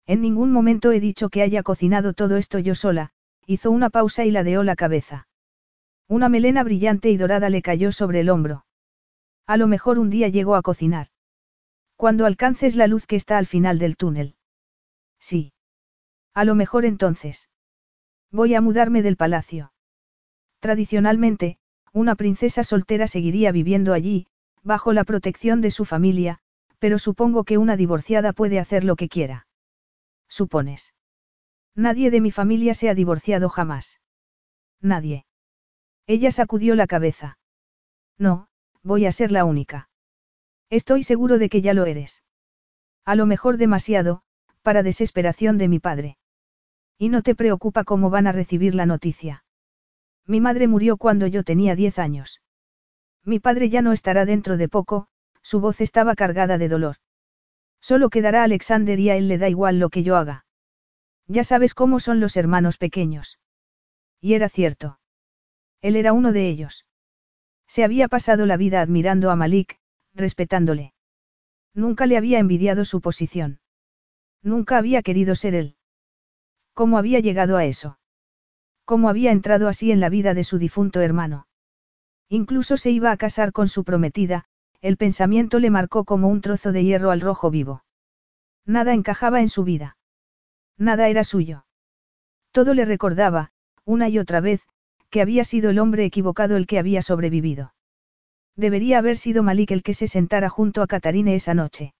[0.05, 3.11] En ningún momento he dicho que haya cocinado todo esto yo sola,
[3.47, 5.27] hizo una pausa y ladeó la cabeza.
[6.07, 8.65] Una melena brillante y dorada le cayó sobre el hombro.
[9.47, 11.07] A lo mejor un día llegó a cocinar.
[11.95, 14.35] Cuando alcances la luz que está al final del túnel.
[15.19, 15.53] Sí.
[16.33, 17.49] A lo mejor entonces.
[18.31, 19.71] Voy a mudarme del palacio.
[20.59, 21.57] Tradicionalmente,
[21.93, 24.27] una princesa soltera seguiría viviendo allí,
[24.63, 26.39] bajo la protección de su familia,
[26.79, 29.47] pero supongo que una divorciada puede hacer lo que quiera.
[30.27, 30.93] ¿Supones?
[31.75, 34.01] Nadie de mi familia se ha divorciado jamás.
[34.81, 35.25] Nadie.
[36.07, 37.37] Ella sacudió la cabeza.
[38.17, 38.47] No,
[38.83, 39.89] voy a ser la única.
[40.69, 42.23] Estoy seguro de que ya lo eres.
[43.05, 44.23] A lo mejor demasiado,
[44.61, 46.17] para desesperación de mi padre.
[46.97, 49.43] Y no te preocupa cómo van a recibir la noticia.
[50.25, 52.41] Mi madre murió cuando yo tenía diez años.
[53.23, 55.07] Mi padre ya no estará dentro de poco,
[55.41, 56.95] su voz estaba cargada de dolor.
[57.79, 60.45] Solo quedará Alexander y a él le da igual lo que yo haga.
[61.27, 63.39] Ya sabes cómo son los hermanos pequeños.
[64.19, 64.99] Y era cierto.
[65.81, 66.87] Él era uno de ellos.
[67.67, 69.77] Se había pasado la vida admirando a Malik,
[70.15, 70.93] respetándole.
[71.73, 73.59] Nunca le había envidiado su posición.
[74.41, 75.75] Nunca había querido ser él.
[76.73, 77.99] ¿Cómo había llegado a eso?
[78.85, 81.47] ¿Cómo había entrado así en la vida de su difunto hermano?
[82.29, 84.45] Incluso se iba a casar con su prometida,
[84.81, 87.83] el pensamiento le marcó como un trozo de hierro al rojo vivo.
[88.65, 89.97] Nada encajaba en su vida.
[90.77, 91.65] Nada era suyo.
[92.51, 93.51] Todo le recordaba,
[93.83, 94.61] una y otra vez,
[95.09, 97.74] que había sido el hombre equivocado el que había sobrevivido.
[98.55, 101.93] Debería haber sido Malik el que se sentara junto a Catarine esa noche.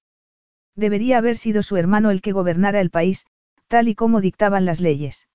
[0.76, 3.26] Debería haber sido su hermano el que gobernara el país,
[3.68, 5.28] tal y como dictaban las leyes.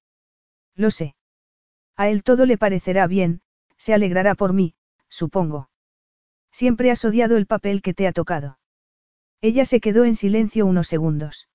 [0.76, 1.14] Lo sé.
[1.96, 3.42] A él todo le parecerá bien,
[3.76, 4.74] se alegrará por mí,
[5.08, 5.68] supongo.
[6.52, 8.58] Siempre has odiado el papel que te ha tocado.
[9.40, 11.48] Ella se quedó en silencio unos segundos.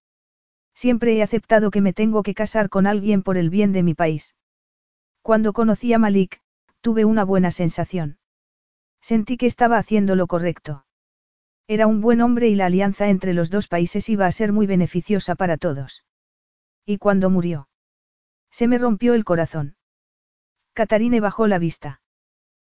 [0.73, 3.93] Siempre he aceptado que me tengo que casar con alguien por el bien de mi
[3.93, 4.35] país.
[5.21, 6.41] Cuando conocí a Malik,
[6.81, 8.17] tuve una buena sensación.
[9.11, 10.83] Sentí que estaba haciendo lo correcto.
[11.67, 14.65] Era un buen hombre y la alianza entre los dos países iba a ser muy
[14.65, 16.03] beneficiosa para todos.
[16.87, 17.69] ¿Y cuando murió?
[18.49, 19.75] Se me rompió el corazón.
[20.73, 22.01] Catarine bajó la vista.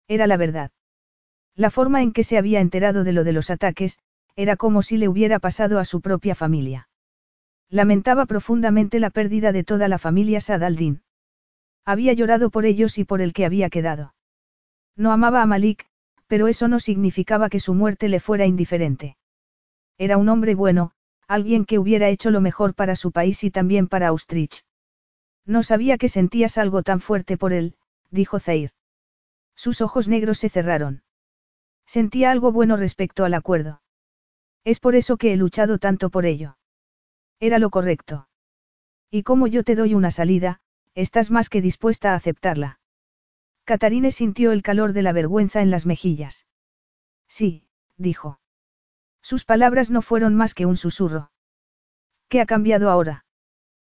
[0.08, 0.72] Era la verdad.
[1.54, 4.00] La forma en que se había enterado de lo de los ataques,
[4.38, 6.88] era como si le hubiera pasado a su propia familia.
[7.68, 11.04] Lamentaba profundamente la pérdida de toda la familia Sadaldin.
[11.84, 14.14] Había llorado por ellos y por el que había quedado.
[14.96, 15.91] No amaba a Malik,
[16.32, 19.18] pero eso no significaba que su muerte le fuera indiferente.
[19.98, 20.94] Era un hombre bueno,
[21.28, 24.64] alguien que hubiera hecho lo mejor para su país y también para Austrich.
[25.46, 27.76] No sabía que sentías algo tan fuerte por él,
[28.12, 28.72] dijo Zair.
[29.58, 31.04] Sus ojos negros se cerraron.
[31.86, 33.82] Sentía algo bueno respecto al acuerdo.
[34.64, 36.58] Es por eso que he luchado tanto por ello.
[37.42, 38.30] Era lo correcto.
[39.10, 40.62] Y como yo te doy una salida,
[40.96, 42.80] estás más que dispuesta a aceptarla.
[43.72, 46.46] Catarine sintió el calor de la vergüenza en las mejillas.
[47.30, 48.42] Sí, dijo.
[49.22, 51.32] Sus palabras no fueron más que un susurro.
[52.28, 53.24] ¿Qué ha cambiado ahora?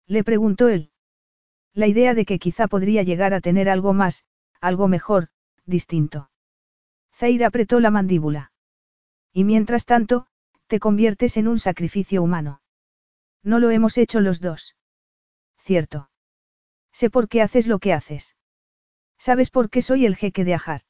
[0.07, 0.90] Le preguntó él.
[1.73, 4.27] La idea de que quizá podría llegar a tener algo más,
[4.61, 5.28] algo mejor,
[5.65, 6.28] distinto.
[7.15, 8.53] Zaira apretó la mandíbula.
[9.32, 10.27] Y mientras tanto,
[10.66, 12.61] te conviertes en un sacrificio humano.
[13.43, 14.77] No lo hemos hecho los dos.
[15.57, 16.11] Cierto.
[16.93, 18.36] Sé por qué haces lo que haces.
[19.24, 20.81] ¿Sabes por qué soy el jeque de Ajar?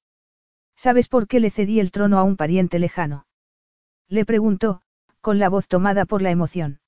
[0.74, 3.26] ¿Sabes por qué le cedí el trono a un pariente lejano?
[4.08, 4.80] Le preguntó,
[5.20, 6.80] con la voz tomada por la emoción.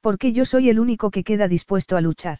[0.00, 2.38] Porque yo soy el único que queda dispuesto a luchar.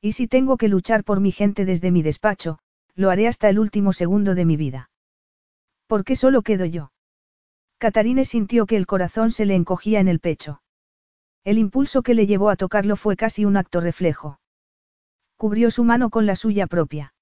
[0.00, 2.60] Y si tengo que luchar por mi gente desde mi despacho,
[2.94, 4.92] lo haré hasta el último segundo de mi vida.
[5.88, 6.92] ¿Por qué solo quedo yo?
[7.78, 10.62] Catarine sintió que el corazón se le encogía en el pecho.
[11.42, 14.38] El impulso que le llevó a tocarlo fue casi un acto reflejo.
[15.36, 17.12] Cubrió su mano con la suya propia.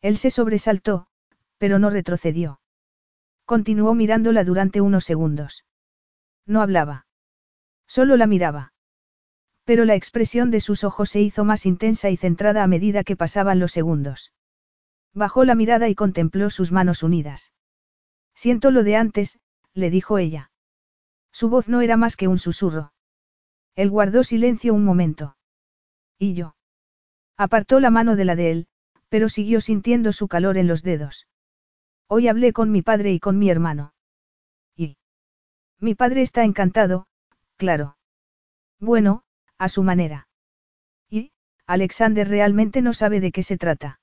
[0.00, 1.06] Él se sobresaltó,
[1.58, 2.60] pero no retrocedió.
[3.44, 5.64] Continuó mirándola durante unos segundos.
[6.46, 7.06] No hablaba.
[7.86, 8.72] Solo la miraba.
[9.64, 13.16] Pero la expresión de sus ojos se hizo más intensa y centrada a medida que
[13.16, 14.32] pasaban los segundos.
[15.14, 17.52] Bajó la mirada y contempló sus manos unidas.
[18.34, 19.40] Siento lo de antes,
[19.74, 20.50] le dijo ella.
[21.32, 22.92] Su voz no era más que un susurro.
[23.74, 25.36] Él guardó silencio un momento.
[26.18, 26.56] ¿Y yo?
[27.36, 28.68] Apartó la mano de la de él,
[29.08, 31.26] pero siguió sintiendo su calor en los dedos.
[32.08, 33.94] Hoy hablé con mi padre y con mi hermano.
[34.76, 34.96] ¿Y?
[35.78, 37.06] Mi padre está encantado,
[37.56, 37.96] claro.
[38.80, 39.22] Bueno,
[39.58, 40.28] a su manera.
[41.10, 41.32] ¿Y?
[41.66, 44.00] Alexander realmente no sabe de qué se trata.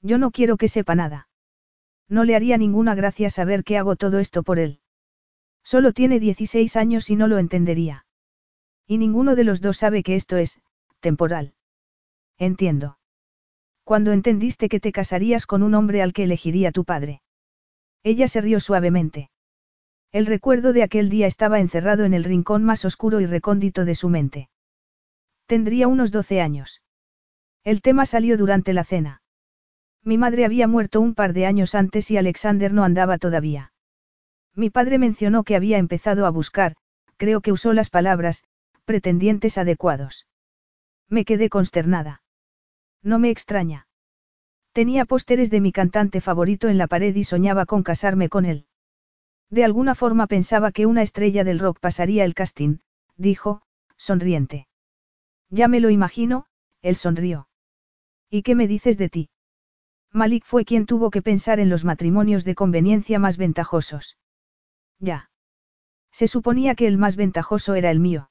[0.00, 1.28] Yo no quiero que sepa nada.
[2.08, 4.80] No le haría ninguna gracia saber que hago todo esto por él.
[5.62, 8.06] Solo tiene 16 años y no lo entendería.
[8.86, 10.60] Y ninguno de los dos sabe que esto es,
[11.00, 11.54] temporal.
[12.38, 12.98] Entiendo.
[13.88, 17.22] Cuando entendiste que te casarías con un hombre al que elegiría tu padre.
[18.02, 19.30] Ella se rió suavemente.
[20.12, 23.94] El recuerdo de aquel día estaba encerrado en el rincón más oscuro y recóndito de
[23.94, 24.50] su mente.
[25.46, 26.82] Tendría unos 12 años.
[27.64, 29.22] El tema salió durante la cena.
[30.04, 33.72] Mi madre había muerto un par de años antes y Alexander no andaba todavía.
[34.54, 36.76] Mi padre mencionó que había empezado a buscar,
[37.16, 38.44] creo que usó las palabras,
[38.84, 40.26] pretendientes adecuados.
[41.08, 42.20] Me quedé consternada.
[43.02, 43.86] No me extraña.
[44.72, 48.66] Tenía pósteres de mi cantante favorito en la pared y soñaba con casarme con él.
[49.50, 52.78] De alguna forma pensaba que una estrella del rock pasaría el casting,
[53.16, 53.62] dijo,
[53.96, 54.68] sonriente.
[55.50, 56.46] Ya me lo imagino,
[56.82, 57.48] él sonrió.
[58.30, 59.30] ¿Y qué me dices de ti?
[60.12, 64.18] Malik fue quien tuvo que pensar en los matrimonios de conveniencia más ventajosos.
[64.98, 65.30] Ya.
[66.10, 68.30] Se suponía que el más ventajoso era el mío.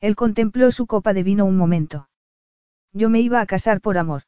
[0.00, 2.08] Él contempló su copa de vino un momento.
[2.96, 4.22] Yo me iba a casar por amor.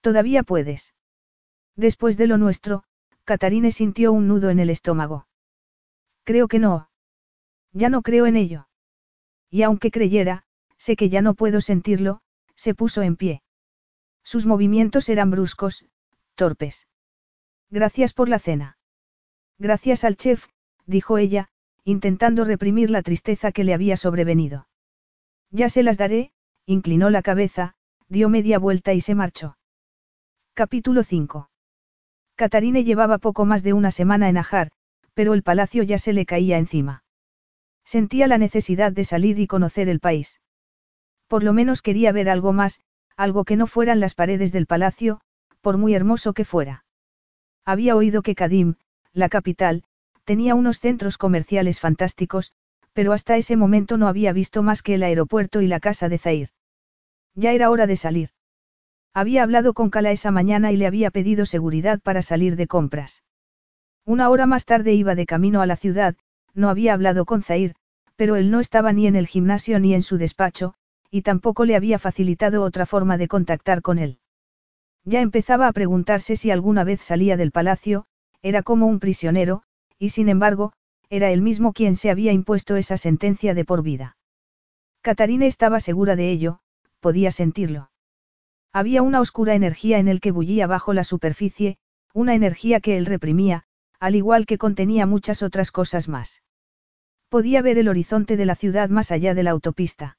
[0.00, 0.94] Todavía puedes.
[1.74, 2.84] Después de lo nuestro,
[3.24, 5.26] Catarine sintió un nudo en el estómago.
[6.22, 6.88] Creo que no.
[7.72, 8.68] Ya no creo en ello.
[9.50, 10.44] Y aunque creyera,
[10.78, 12.20] sé que ya no puedo sentirlo,
[12.54, 13.42] se puso en pie.
[14.22, 15.84] Sus movimientos eran bruscos,
[16.36, 16.86] torpes.
[17.70, 18.78] Gracias por la cena.
[19.58, 20.46] Gracias al chef,
[20.86, 21.48] dijo ella,
[21.82, 24.68] intentando reprimir la tristeza que le había sobrevenido.
[25.50, 26.33] Ya se las daré,
[26.66, 27.74] inclinó la cabeza,
[28.08, 29.58] dio media vuelta y se marchó.
[30.54, 31.50] Capítulo 5.
[32.36, 34.70] Catarine llevaba poco más de una semana en Ajar,
[35.14, 37.04] pero el palacio ya se le caía encima.
[37.84, 40.40] Sentía la necesidad de salir y conocer el país.
[41.28, 42.80] Por lo menos quería ver algo más,
[43.16, 45.20] algo que no fueran las paredes del palacio,
[45.60, 46.84] por muy hermoso que fuera.
[47.64, 48.76] Había oído que Kadim,
[49.12, 49.84] la capital,
[50.24, 52.52] tenía unos centros comerciales fantásticos,
[52.94, 56.18] pero hasta ese momento no había visto más que el aeropuerto y la casa de
[56.18, 56.48] Zair.
[57.34, 58.30] Ya era hora de salir.
[59.12, 63.22] Había hablado con Kala esa mañana y le había pedido seguridad para salir de compras.
[64.06, 66.16] Una hora más tarde iba de camino a la ciudad,
[66.54, 67.74] no había hablado con Zair,
[68.16, 70.74] pero él no estaba ni en el gimnasio ni en su despacho,
[71.10, 74.18] y tampoco le había facilitado otra forma de contactar con él.
[75.04, 78.06] Ya empezaba a preguntarse si alguna vez salía del palacio,
[78.42, 79.62] era como un prisionero,
[79.98, 80.72] y sin embargo,
[81.14, 84.16] era él mismo quien se había impuesto esa sentencia de por vida.
[85.00, 86.60] Catarina estaba segura de ello,
[87.00, 87.90] podía sentirlo.
[88.72, 91.76] Había una oscura energía en el que bullía bajo la superficie,
[92.12, 93.64] una energía que él reprimía,
[94.00, 96.42] al igual que contenía muchas otras cosas más.
[97.28, 100.18] Podía ver el horizonte de la ciudad más allá de la autopista.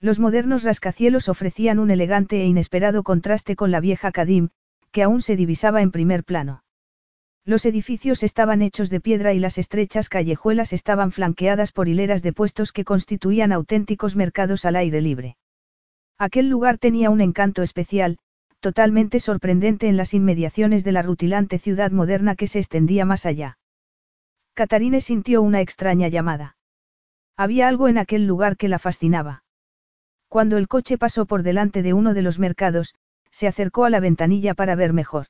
[0.00, 4.50] Los modernos rascacielos ofrecían un elegante e inesperado contraste con la vieja Kadim,
[4.92, 6.62] que aún se divisaba en primer plano.
[7.46, 12.32] Los edificios estaban hechos de piedra y las estrechas callejuelas estaban flanqueadas por hileras de
[12.32, 15.36] puestos que constituían auténticos mercados al aire libre.
[16.18, 18.18] Aquel lugar tenía un encanto especial,
[18.58, 23.58] totalmente sorprendente en las inmediaciones de la rutilante ciudad moderna que se extendía más allá.
[24.54, 26.56] Catarine sintió una extraña llamada.
[27.36, 29.44] Había algo en aquel lugar que la fascinaba.
[30.26, 32.96] Cuando el coche pasó por delante de uno de los mercados,
[33.30, 35.28] se acercó a la ventanilla para ver mejor.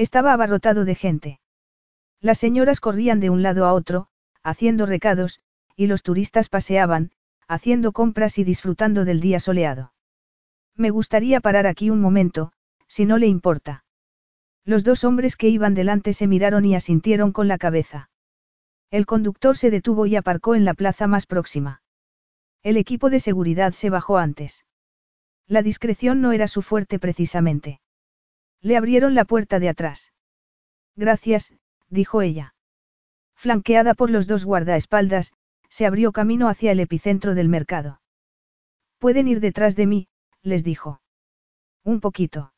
[0.00, 1.40] Estaba abarrotado de gente.
[2.22, 4.08] Las señoras corrían de un lado a otro,
[4.42, 5.42] haciendo recados,
[5.76, 7.10] y los turistas paseaban,
[7.46, 9.92] haciendo compras y disfrutando del día soleado.
[10.74, 12.50] Me gustaría parar aquí un momento,
[12.86, 13.84] si no le importa.
[14.64, 18.08] Los dos hombres que iban delante se miraron y asintieron con la cabeza.
[18.90, 21.82] El conductor se detuvo y aparcó en la plaza más próxima.
[22.62, 24.64] El equipo de seguridad se bajó antes.
[25.46, 27.82] La discreción no era su fuerte precisamente.
[28.62, 30.12] Le abrieron la puerta de atrás.
[30.96, 31.52] Gracias,
[31.88, 32.54] dijo ella.
[33.34, 35.32] Flanqueada por los dos guardaespaldas,
[35.70, 38.00] se abrió camino hacia el epicentro del mercado.
[38.98, 40.08] Pueden ir detrás de mí,
[40.42, 41.00] les dijo.
[41.84, 42.52] Un poquito.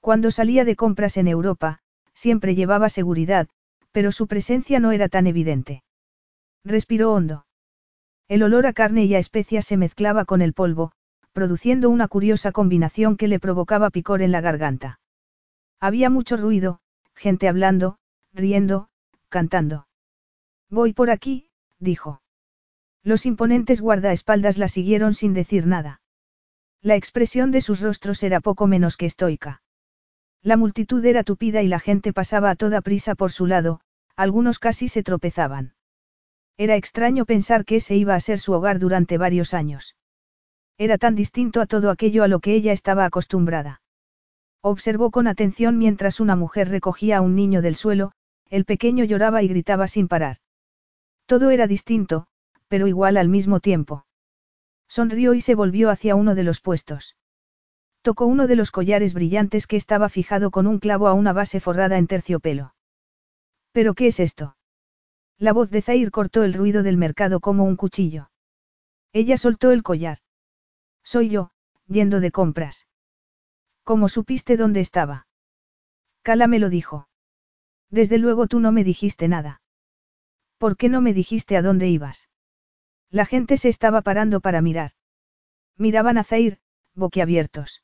[0.00, 1.78] Cuando salía de compras en Europa,
[2.14, 3.48] siempre llevaba seguridad,
[3.92, 5.84] pero su presencia no era tan evidente.
[6.64, 7.46] Respiró hondo.
[8.26, 10.92] El olor a carne y a especias se mezclaba con el polvo,
[11.32, 14.98] produciendo una curiosa combinación que le provocaba picor en la garganta.
[15.82, 16.78] Había mucho ruido,
[17.12, 17.98] gente hablando,
[18.32, 18.88] riendo,
[19.28, 19.88] cantando.
[20.70, 21.50] Voy por aquí,
[21.80, 22.22] dijo.
[23.02, 26.00] Los imponentes guardaespaldas la siguieron sin decir nada.
[26.82, 29.60] La expresión de sus rostros era poco menos que estoica.
[30.40, 33.80] La multitud era tupida y la gente pasaba a toda prisa por su lado,
[34.14, 35.74] algunos casi se tropezaban.
[36.56, 39.96] Era extraño pensar que ese iba a ser su hogar durante varios años.
[40.78, 43.81] Era tan distinto a todo aquello a lo que ella estaba acostumbrada.
[44.64, 48.12] Observó con atención mientras una mujer recogía a un niño del suelo,
[48.48, 50.36] el pequeño lloraba y gritaba sin parar.
[51.26, 52.28] Todo era distinto,
[52.68, 54.06] pero igual al mismo tiempo.
[54.88, 57.16] Sonrió y se volvió hacia uno de los puestos.
[58.02, 61.58] Tocó uno de los collares brillantes que estaba fijado con un clavo a una base
[61.58, 62.74] forrada en terciopelo.
[63.72, 64.56] ¿Pero qué es esto?
[65.38, 68.30] La voz de Zair cortó el ruido del mercado como un cuchillo.
[69.12, 70.18] Ella soltó el collar.
[71.02, 71.50] Soy yo,
[71.88, 72.86] yendo de compras.
[73.84, 75.26] ¿Cómo supiste dónde estaba?
[76.22, 77.08] Cala me lo dijo.
[77.90, 79.60] Desde luego tú no me dijiste nada.
[80.58, 82.28] ¿Por qué no me dijiste a dónde ibas?
[83.10, 84.92] La gente se estaba parando para mirar.
[85.76, 86.58] Miraban a Zair,
[86.94, 87.82] boquiabiertos.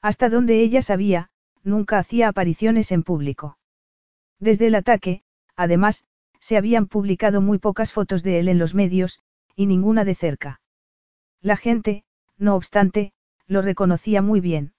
[0.00, 1.30] Hasta donde ella sabía,
[1.62, 3.58] nunca hacía apariciones en público.
[4.38, 5.22] Desde el ataque,
[5.54, 6.06] además,
[6.38, 9.20] se habían publicado muy pocas fotos de él en los medios,
[9.54, 10.60] y ninguna de cerca.
[11.42, 12.04] La gente,
[12.38, 13.12] no obstante,
[13.46, 14.72] lo reconocía muy bien.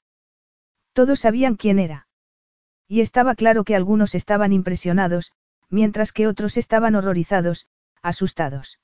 [0.93, 2.07] Todos sabían quién era.
[2.87, 5.31] Y estaba claro que algunos estaban impresionados,
[5.69, 7.67] mientras que otros estaban horrorizados,
[8.01, 8.79] asustados.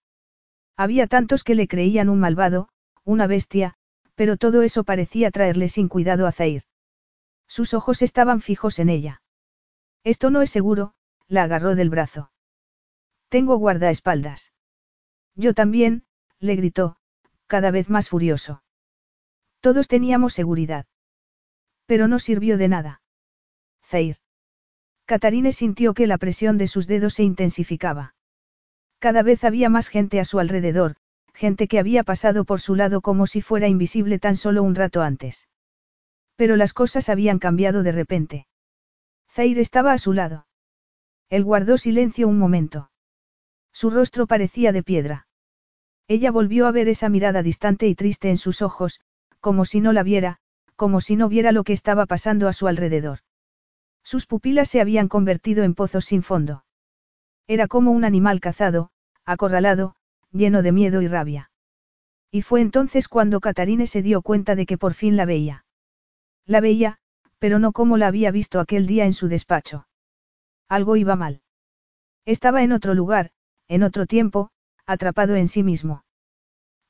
[0.78, 2.70] Había tantos que le creían un malvado,
[3.04, 3.76] una bestia,
[4.16, 6.64] pero todo eso parecía traerle sin cuidado a Zair.
[7.48, 9.22] Sus ojos estaban fijos en ella.
[10.04, 10.94] Esto no es seguro,
[11.28, 12.32] la agarró del brazo.
[13.30, 14.54] Tengo guardaespaldas.
[15.36, 16.04] Yo también,
[16.40, 16.98] le gritó,
[17.48, 18.64] cada vez más furioso.
[19.60, 20.86] Todos teníamos seguridad.
[21.88, 23.02] Pero no sirvió de nada.
[23.84, 24.18] Zair.
[25.06, 28.14] Catarine sintió que la presión de sus dedos se intensificaba.
[29.00, 30.98] Cada vez había más gente a su alrededor,
[31.34, 35.02] gente que había pasado por su lado como si fuera invisible tan solo un rato
[35.02, 35.48] antes.
[36.36, 38.48] Pero las cosas habían cambiado de repente.
[39.30, 40.46] Zair estaba a su lado.
[41.30, 42.92] Él guardó silencio un momento.
[43.72, 45.28] Su rostro parecía de piedra.
[46.08, 49.00] Ella volvió a ver esa mirada distante y triste en sus ojos,
[49.40, 50.40] como si no la viera,
[50.78, 53.20] como si no viera lo que estaba pasando a su alrededor.
[54.04, 56.64] Sus pupilas se habían convertido en pozos sin fondo.
[57.48, 58.92] Era como un animal cazado,
[59.26, 59.96] acorralado,
[60.32, 61.52] lleno de miedo y rabia.
[62.32, 65.66] Y fue entonces cuando Catarine se dio cuenta de que por fin la veía.
[66.46, 67.00] La veía,
[67.40, 69.88] pero no como la había visto aquel día en su despacho.
[70.70, 71.42] Algo iba mal.
[72.26, 73.32] Estaba en otro lugar,
[73.68, 74.52] en otro tiempo,
[74.86, 76.04] atrapado en sí mismo.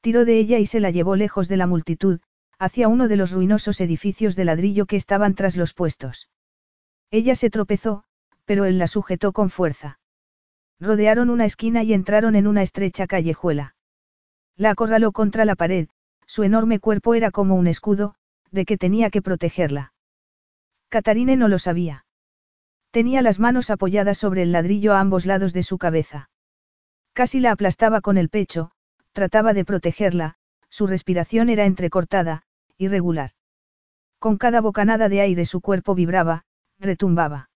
[0.01, 2.19] Tiró de ella y se la llevó lejos de la multitud,
[2.59, 6.29] hacia uno de los ruinosos edificios de ladrillo que estaban tras los puestos.
[7.11, 8.03] Ella se tropezó,
[8.45, 9.99] pero él la sujetó con fuerza.
[10.79, 13.75] Rodearon una esquina y entraron en una estrecha callejuela.
[14.55, 15.89] La acorraló contra la pared,
[16.25, 18.15] su enorme cuerpo era como un escudo,
[18.51, 19.93] de que tenía que protegerla.
[20.89, 22.05] Catarine no lo sabía.
[22.91, 26.29] Tenía las manos apoyadas sobre el ladrillo a ambos lados de su cabeza.
[27.13, 28.71] Casi la aplastaba con el pecho,
[29.11, 30.35] trataba de protegerla,
[30.69, 32.43] su respiración era entrecortada,
[32.77, 33.31] irregular.
[34.19, 36.45] Con cada bocanada de aire su cuerpo vibraba,
[36.79, 37.49] retumbaba.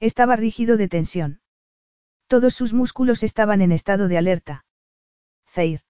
[0.00, 1.40] Estaba rígido de tensión.
[2.26, 4.64] Todos sus músculos estaban en estado de alerta.
[5.48, 5.80] Zair.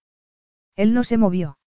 [0.74, 1.58] Él no se movió.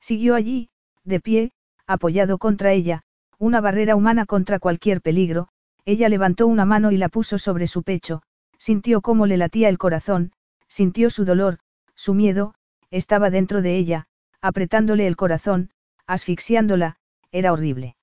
[0.00, 0.68] Siguió allí,
[1.04, 1.52] de pie,
[1.86, 3.02] apoyado contra ella,
[3.38, 5.48] una barrera humana contra cualquier peligro,
[5.84, 8.22] ella levantó una mano y la puso sobre su pecho,
[8.58, 10.32] sintió cómo le latía el corazón,
[10.68, 11.58] sintió su dolor,
[11.94, 12.54] su miedo,
[12.90, 14.06] estaba dentro de ella,
[14.40, 15.70] apretándole el corazón,
[16.06, 16.96] asfixiándola,
[17.30, 17.96] era horrible.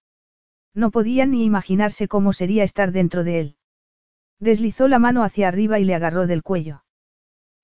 [0.73, 3.57] No podía ni imaginarse cómo sería estar dentro de él.
[4.39, 6.83] Deslizó la mano hacia arriba y le agarró del cuello.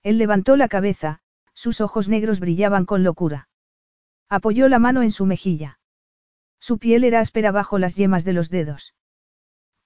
[0.02, 1.20] Él levantó la cabeza,
[1.52, 3.48] sus ojos negros brillaban con locura.
[4.28, 5.78] Apoyó la mano en su mejilla.
[6.58, 8.94] Su piel era áspera bajo las yemas de los dedos.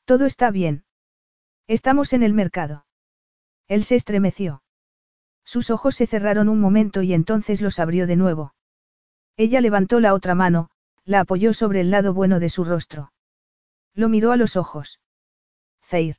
[0.05, 0.85] Todo está bien.
[1.67, 2.87] Estamos en el mercado.
[3.69, 4.63] Él se estremeció.
[5.45, 8.54] Sus ojos se cerraron un momento y entonces los abrió de nuevo.
[9.37, 10.71] Ella levantó la otra mano,
[11.05, 13.13] la apoyó sobre el lado bueno de su rostro.
[13.95, 15.01] Lo miró a los ojos.
[15.83, 16.17] Zair.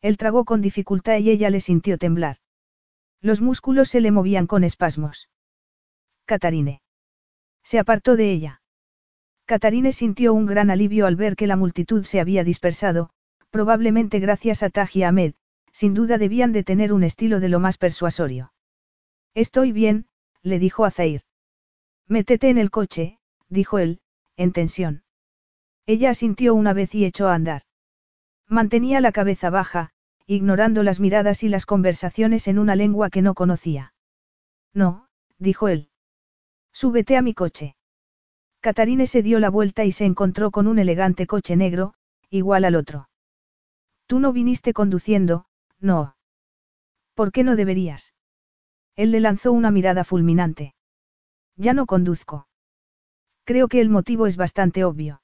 [0.00, 2.36] Él tragó con dificultad y ella le sintió temblar.
[3.20, 5.30] Los músculos se le movían con espasmos.
[6.26, 6.82] Catarine.
[7.62, 8.60] Se apartó de ella.
[9.46, 13.10] Catarine sintió un gran alivio al ver que la multitud se había dispersado,
[13.50, 15.34] probablemente gracias a Taji Ahmed,
[15.72, 18.52] sin duda debían de tener un estilo de lo más persuasorio.
[19.34, 20.06] Estoy bien,
[20.42, 21.22] le dijo a Zair.
[22.08, 23.18] Métete en el coche,
[23.48, 24.00] dijo él,
[24.36, 25.04] en tensión.
[25.86, 27.62] Ella asintió una vez y echó a andar.
[28.48, 29.90] Mantenía la cabeza baja,
[30.26, 33.94] ignorando las miradas y las conversaciones en una lengua que no conocía.
[34.72, 35.08] No,
[35.38, 35.90] dijo él.
[36.72, 37.76] Súbete a mi coche.
[38.60, 41.94] Catarine se dio la vuelta y se encontró con un elegante coche negro,
[42.30, 43.08] igual al otro.
[44.06, 45.46] Tú no viniste conduciendo,
[45.78, 46.16] no.
[47.14, 48.14] ¿Por qué no deberías?
[48.96, 50.73] Él le lanzó una mirada fulminante.
[51.56, 52.48] Ya no conduzco.
[53.44, 55.22] Creo que el motivo es bastante obvio.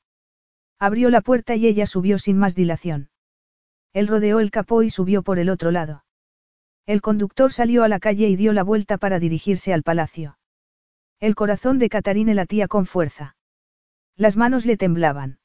[0.79, 3.11] Abrió la puerta y ella subió sin más dilación.
[3.93, 6.05] Él rodeó el capó y subió por el otro lado.
[6.87, 10.39] El conductor salió a la calle y dio la vuelta para dirigirse al palacio.
[11.19, 13.37] El corazón de Catarine latía con fuerza.
[14.17, 15.39] Las manos le temblaban.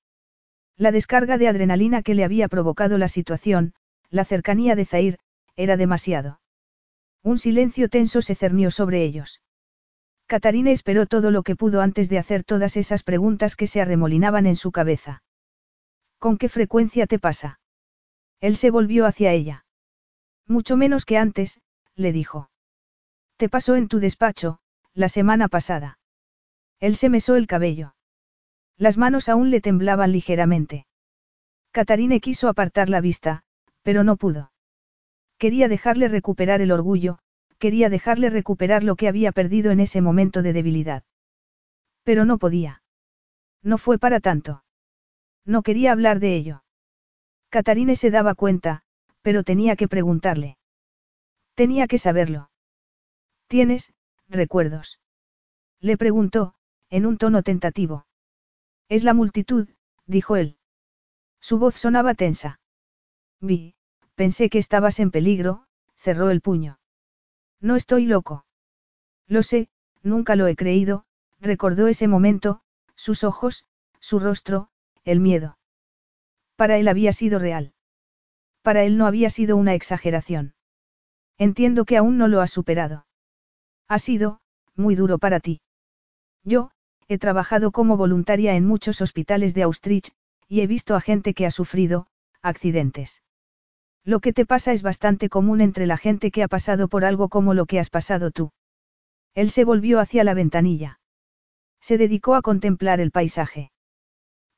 [0.78, 3.74] La descarga de adrenalina que le había provocado la situación,
[4.10, 5.20] la cercanía de Zair,
[5.56, 6.40] era demasiado.
[7.24, 9.42] Un silencio tenso se cernió sobre ellos.
[10.28, 14.48] Catarina esperó todo lo que pudo antes de hacer todas esas preguntas que se arremolinaban
[14.48, 15.24] en su cabeza.
[16.18, 17.60] ¿Con qué frecuencia te pasa?
[18.40, 19.66] Él se volvió hacia ella.
[20.48, 21.62] Mucho menos que antes,
[21.96, 22.50] le dijo.
[23.38, 24.60] Te pasó en tu despacho,
[24.94, 26.00] la semana pasada.
[26.80, 27.96] Él se mesó el cabello.
[28.78, 30.86] Las manos aún le temblaban ligeramente.
[31.72, 33.44] Catarine quiso apartar la vista,
[33.84, 34.52] pero no pudo.
[35.38, 37.20] Quería dejarle recuperar el orgullo,
[37.66, 41.04] quería dejarle recuperar lo que había perdido en ese momento de debilidad.
[42.04, 42.84] Pero no podía.
[43.64, 44.64] No fue para tanto.
[45.46, 46.64] No quería hablar de ello.
[47.50, 48.84] Catarine se daba cuenta,
[49.24, 50.60] pero tenía que preguntarle.
[51.56, 52.52] Tenía que saberlo.
[53.48, 53.92] ¿Tienes,
[54.30, 55.00] recuerdos?
[55.80, 56.54] Le preguntó,
[56.92, 58.06] en un tono tentativo.
[58.90, 59.70] Es la multitud,
[60.06, 60.60] dijo él.
[61.40, 62.60] Su voz sonaba tensa.
[63.42, 63.74] Vi,
[64.14, 65.66] pensé que estabas en peligro,
[65.96, 66.78] cerró el puño.
[67.62, 68.46] No estoy loco.
[69.28, 69.70] Lo sé,
[70.04, 71.06] nunca lo he creído,
[71.40, 72.62] recordó ese momento,
[72.96, 73.66] sus ojos,
[74.00, 74.70] su rostro,
[75.04, 75.58] el miedo.
[76.56, 77.74] Para él había sido real.
[78.62, 80.56] Para él no había sido una exageración.
[81.38, 83.06] Entiendo que aún no lo has superado.
[83.88, 84.40] Ha sido,
[84.76, 85.62] muy duro para ti.
[86.44, 86.72] Yo,
[87.08, 90.14] he trabajado como voluntaria en muchos hospitales de Austrich,
[90.48, 92.08] y he visto a gente que ha sufrido,
[92.42, 93.22] accidentes.
[94.06, 97.28] Lo que te pasa es bastante común entre la gente que ha pasado por algo
[97.28, 98.52] como lo que has pasado tú.
[99.34, 101.00] Él se volvió hacia la ventanilla.
[101.82, 103.72] Se dedicó a contemplar el paisaje.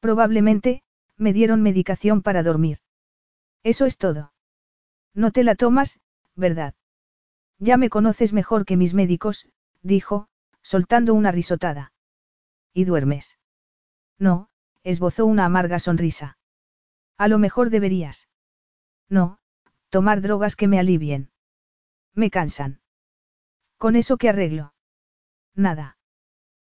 [0.02, 0.84] Probablemente,
[1.16, 2.80] me dieron medicación para dormir.
[3.64, 4.34] Eso es todo.
[5.14, 6.00] No te la tomas,
[6.36, 6.76] ¿verdad?
[7.58, 9.48] Ya me conoces mejor que mis médicos,
[9.82, 10.28] dijo,
[10.62, 11.94] soltando una risotada.
[12.74, 13.40] ¿Y duermes?
[14.20, 14.50] No,
[14.84, 16.38] esbozó una amarga sonrisa.
[17.18, 18.28] A lo mejor deberías.
[19.10, 19.40] No,
[19.90, 21.30] tomar drogas que me alivien.
[22.14, 22.82] Me cansan.
[23.78, 24.74] ¿Con eso qué arreglo?
[25.56, 25.98] Nada.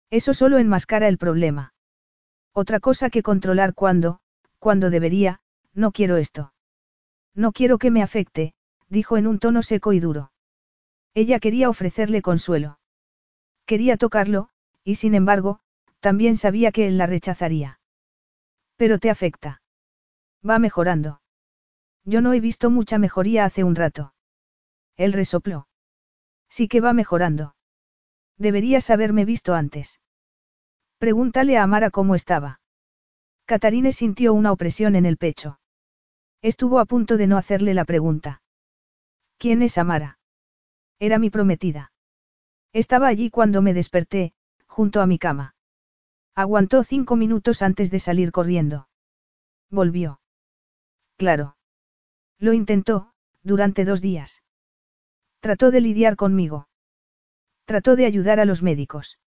[0.10, 1.74] Eso solo enmascara el problema.
[2.54, 4.20] Otra cosa que controlar cuando,
[4.58, 5.42] cuando debería,
[5.74, 6.54] no quiero esto.
[7.36, 8.54] No quiero que me afecte,
[8.90, 10.32] dijo en un tono seco y duro.
[11.14, 12.80] Ella quería ofrecerle consuelo.
[13.66, 14.50] Quería tocarlo,
[14.84, 15.60] y sin embargo,
[16.00, 17.80] también sabía que él la rechazaría.
[18.78, 19.62] Pero te afecta.
[20.48, 21.22] Va mejorando.
[22.10, 24.16] Yo no he visto mucha mejoría hace un rato.
[24.98, 25.68] Él resopló.
[26.50, 27.56] Sí que va mejorando.
[28.36, 30.02] Deberías haberme visto antes.
[30.98, 32.62] Pregúntale a Amara cómo estaba.
[33.46, 35.60] Catarine sintió una opresión en el pecho.
[36.42, 38.42] Estuvo a punto de no hacerle la pregunta.
[39.38, 40.18] ¿Quién es Amara?
[40.98, 41.92] Era mi prometida.
[42.74, 44.34] Estaba allí cuando me desperté,
[44.66, 45.54] junto a mi cama.
[46.34, 48.90] Aguantó cinco minutos antes de salir corriendo.
[49.70, 50.22] Volvió.
[51.16, 51.59] Claro.
[52.40, 53.12] Lo intentó,
[53.44, 54.44] durante dos días.
[55.42, 56.68] Trató de lidiar conmigo.
[57.66, 59.20] Trató de ayudar a los médicos.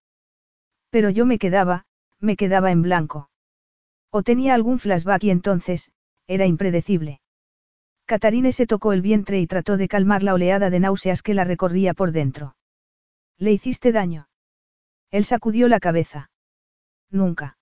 [0.89, 1.85] Pero yo me quedaba,
[2.19, 3.29] me quedaba en blanco.
[4.09, 5.91] O tenía algún flashback y entonces,
[6.27, 7.21] era impredecible.
[8.05, 11.45] Catarine se tocó el vientre y trató de calmar la oleada de náuseas que la
[11.45, 12.55] recorría por dentro.
[13.37, 14.27] ¿Le hiciste daño?
[15.09, 16.31] Él sacudió la cabeza.
[17.09, 17.57] Nunca.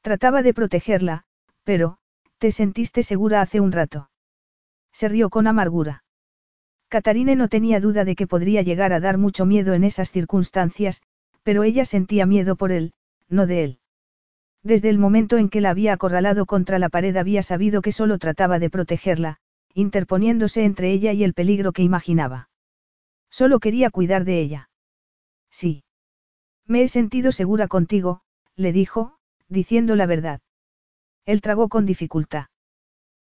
[0.00, 1.24] Trataba de protegerla,
[1.64, 1.98] pero,
[2.38, 4.10] te sentiste segura hace un rato.
[4.92, 6.04] Se rió con amargura.
[6.88, 11.00] Catarine no tenía duda de que podría llegar a dar mucho miedo en esas circunstancias,
[11.42, 12.92] pero ella sentía miedo por él,
[13.28, 13.78] no de él.
[14.62, 18.18] Desde el momento en que la había acorralado contra la pared había sabido que solo
[18.18, 19.38] trataba de protegerla,
[19.74, 22.50] interponiéndose entre ella y el peligro que imaginaba.
[23.30, 24.70] Solo quería cuidar de ella.
[25.50, 25.84] Sí.
[26.66, 28.20] Me he sentido segura contigo,
[28.54, 29.16] le dijo,
[29.48, 30.40] diciendo la verdad.
[31.24, 32.46] Él tragó con dificultad.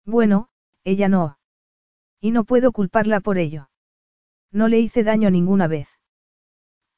[0.05, 0.48] Bueno,
[0.84, 1.38] ella no.
[2.20, 3.70] Y no puedo culparla por ello.
[4.52, 5.88] No le hice daño ninguna vez.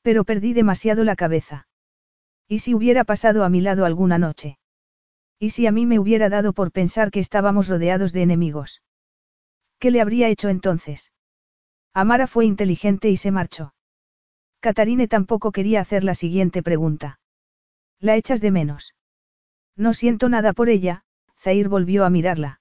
[0.02, 1.68] Pero perdí demasiado la cabeza.
[2.46, 4.58] ¿Y si hubiera pasado a mi lado alguna noche?
[5.38, 8.82] ¿Y si a mí me hubiera dado por pensar que estábamos rodeados de enemigos?
[9.78, 11.12] ¿Qué le habría hecho entonces?
[11.94, 13.74] Amara fue inteligente y se marchó.
[14.60, 17.20] Catarine tampoco quería hacer la siguiente pregunta.
[18.00, 18.94] ¿La echas de menos?
[19.76, 21.04] No siento nada por ella,
[21.38, 22.60] Zair volvió a mirarla.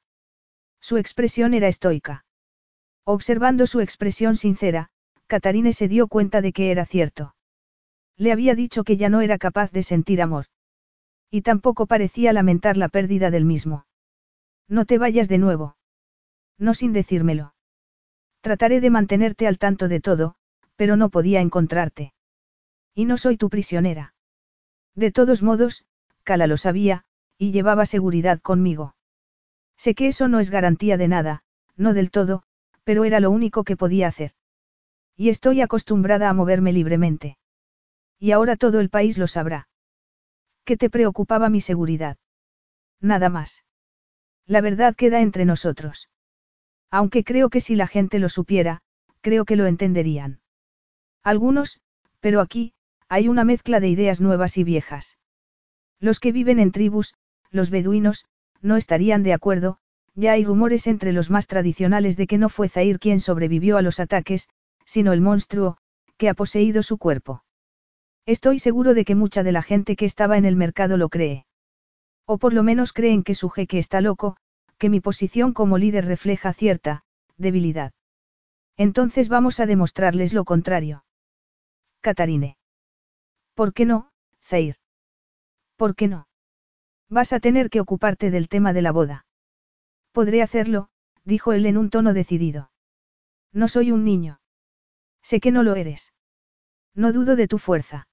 [0.80, 2.26] Su expresión era estoica.
[3.10, 4.90] Observando su expresión sincera,
[5.28, 7.36] Catarine se dio cuenta de que era cierto.
[8.18, 10.48] Le había dicho que ya no era capaz de sentir amor.
[11.32, 13.86] Y tampoco parecía lamentar la pérdida del mismo.
[14.68, 15.78] No te vayas de nuevo.
[16.58, 17.56] No sin decírmelo.
[18.42, 20.36] Trataré de mantenerte al tanto de todo,
[20.76, 22.12] pero no podía encontrarte.
[22.94, 24.16] Y no soy tu prisionera.
[24.96, 25.86] De todos modos,
[26.24, 27.06] Cala lo sabía,
[27.38, 28.98] y llevaba seguridad conmigo.
[29.78, 31.44] Sé que eso no es garantía de nada,
[31.78, 32.44] no del todo,
[32.88, 34.32] pero era lo único que podía hacer.
[35.18, 37.38] Y estoy acostumbrada a moverme libremente.
[38.18, 39.68] Y ahora todo el país lo sabrá.
[40.64, 42.16] ¿Qué te preocupaba mi seguridad?
[43.02, 43.66] Nada más.
[44.46, 46.10] La verdad queda entre nosotros.
[46.90, 48.80] Aunque creo que si la gente lo supiera,
[49.20, 50.40] creo que lo entenderían.
[51.24, 51.82] Algunos,
[52.22, 52.72] pero aquí,
[53.10, 55.18] hay una mezcla de ideas nuevas y viejas.
[56.00, 57.16] Los que viven en tribus,
[57.52, 58.24] los beduinos,
[58.62, 59.78] no estarían de acuerdo,
[60.18, 63.84] ya hay rumores entre los más tradicionales de que no fue Zair quien sobrevivió a
[63.84, 64.50] los ataques,
[64.84, 65.78] sino el monstruo,
[66.18, 67.44] que ha poseído su cuerpo.
[68.26, 71.46] Estoy seguro de que mucha de la gente que estaba en el mercado lo cree.
[72.26, 74.38] O por lo menos creen que su jeque está loco,
[74.80, 77.04] que mi posición como líder refleja cierta,
[77.38, 77.94] debilidad.
[78.76, 81.06] Entonces vamos a demostrarles lo contrario.
[82.02, 82.58] Catarine.
[83.54, 84.10] ¿Por qué no,
[84.42, 84.78] Zair?
[85.76, 86.28] ¿Por qué no?
[87.08, 89.27] Vas a tener que ocuparte del tema de la boda.
[90.18, 90.88] Podré hacerlo,
[91.26, 92.72] dijo él en un tono decidido.
[93.54, 94.42] No soy un niño.
[95.22, 96.12] Sé que no lo eres.
[96.96, 98.08] No dudo de tu fuerza.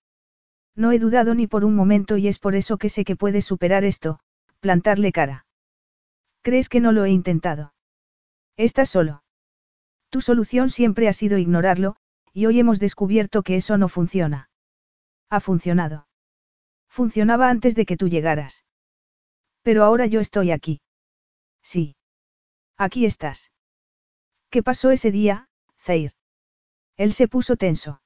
[0.77, 3.47] No he dudado ni por un momento y es por eso que sé que puedes
[3.47, 4.21] superar esto,
[4.61, 5.47] plantarle cara.
[6.43, 7.73] ¿Crees que no lo he intentado?
[8.59, 9.23] Estás solo.
[10.11, 11.97] Tu solución siempre ha sido ignorarlo,
[12.35, 14.51] y hoy hemos descubierto que eso no funciona.
[15.31, 16.07] Ha funcionado.
[16.87, 18.67] Funcionaba antes de que tú llegaras.
[19.63, 20.83] Pero ahora yo estoy aquí.
[21.65, 21.97] Sí.
[22.77, 23.51] Aquí estás.
[24.51, 25.49] ¿Qué pasó ese día,
[25.81, 26.13] Zair?
[26.97, 28.01] Él se puso tenso.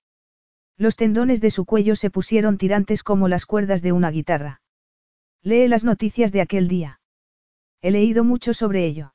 [0.78, 4.62] Los tendones de su cuello se pusieron tirantes como las cuerdas de una guitarra.
[5.42, 7.00] Lee las noticias de aquel día.
[7.82, 9.12] He leído mucho sobre ello.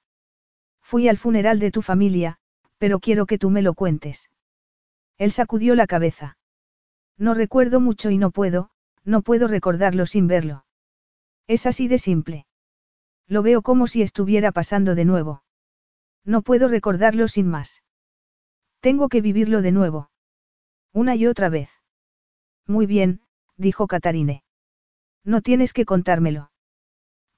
[0.81, 2.37] Fui al funeral de tu familia,
[2.77, 4.29] pero quiero que tú me lo cuentes.
[5.17, 6.37] Él sacudió la cabeza.
[7.17, 8.69] No recuerdo mucho y no puedo,
[9.05, 10.65] no puedo recordarlo sin verlo.
[11.47, 12.45] Es así de simple.
[13.27, 15.43] Lo veo como si estuviera pasando de nuevo.
[16.25, 17.83] No puedo recordarlo sin más.
[18.79, 20.09] Tengo que vivirlo de nuevo.
[20.93, 21.69] Una y otra vez.
[22.67, 23.21] Muy bien,
[23.57, 24.43] dijo Catarine.
[25.23, 26.51] No tienes que contármelo.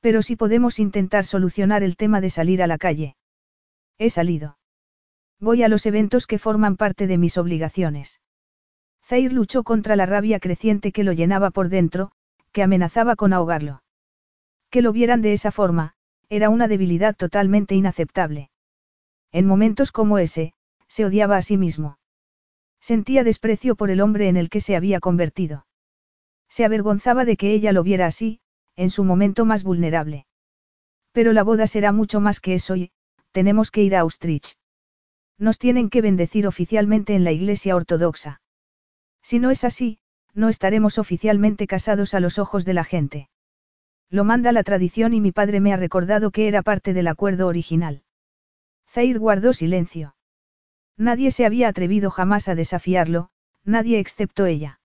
[0.01, 3.15] Pero si podemos intentar solucionar el tema de salir a la calle.
[3.97, 4.57] He salido.
[5.39, 8.21] Voy a los eventos que forman parte de mis obligaciones.
[9.03, 12.11] Zair luchó contra la rabia creciente que lo llenaba por dentro,
[12.51, 13.83] que amenazaba con ahogarlo.
[14.75, 15.93] Que lo vieran de esa forma,
[16.27, 18.49] era una debilidad totalmente inaceptable.
[19.31, 20.51] En momentos como ese,
[20.89, 21.97] se odiaba a sí mismo.
[22.81, 25.65] Sentía desprecio por el hombre en el que se había convertido.
[26.49, 28.41] Se avergonzaba de que ella lo viera así,
[28.75, 30.25] en su momento más vulnerable.
[31.13, 32.91] Pero la boda será mucho más que eso y,
[33.31, 34.57] tenemos que ir a Austrich.
[35.37, 38.41] Nos tienen que bendecir oficialmente en la Iglesia Ortodoxa.
[39.23, 39.99] Si no es así,
[40.33, 43.29] no estaremos oficialmente casados a los ojos de la gente.
[44.09, 47.47] Lo manda la tradición y mi padre me ha recordado que era parte del acuerdo
[47.47, 48.03] original.
[48.87, 50.15] Zair guardó silencio.
[50.97, 53.29] Nadie se había atrevido jamás a desafiarlo,
[53.63, 54.79] nadie excepto ella.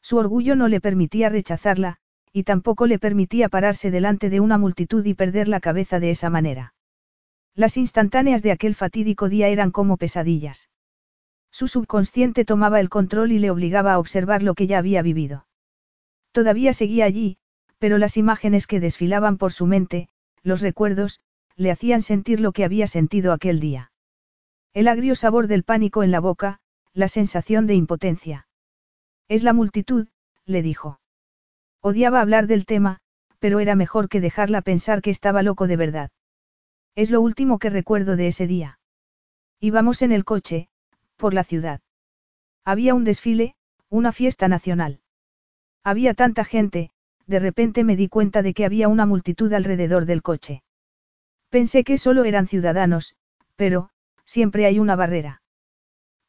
[0.00, 1.98] Su orgullo no le permitía rechazarla,
[2.32, 6.30] y tampoco le permitía pararse delante de una multitud y perder la cabeza de esa
[6.30, 6.74] manera.
[7.54, 10.70] Las instantáneas de aquel fatídico día eran como pesadillas.
[11.50, 15.46] Su subconsciente tomaba el control y le obligaba a observar lo que ya había vivido.
[16.32, 17.38] Todavía seguía allí,
[17.78, 20.08] pero las imágenes que desfilaban por su mente,
[20.42, 21.20] los recuerdos,
[21.56, 23.92] le hacían sentir lo que había sentido aquel día.
[24.74, 26.60] El agrio sabor del pánico en la boca,
[26.92, 28.46] la sensación de impotencia.
[29.28, 30.08] Es la multitud,
[30.44, 31.00] le dijo.
[31.80, 33.00] Odiaba hablar del tema,
[33.38, 36.10] pero era mejor que dejarla pensar que estaba loco de verdad.
[36.94, 38.78] Es lo último que recuerdo de ese día.
[39.60, 40.68] Íbamos en el coche,
[41.16, 41.80] por la ciudad.
[42.64, 43.54] Había un desfile,
[43.88, 45.00] una fiesta nacional.
[45.84, 46.90] Había tanta gente,
[47.26, 50.62] de repente me di cuenta de que había una multitud alrededor del coche.
[51.50, 53.14] Pensé que solo eran ciudadanos,
[53.56, 53.90] pero,
[54.24, 55.42] siempre hay una barrera.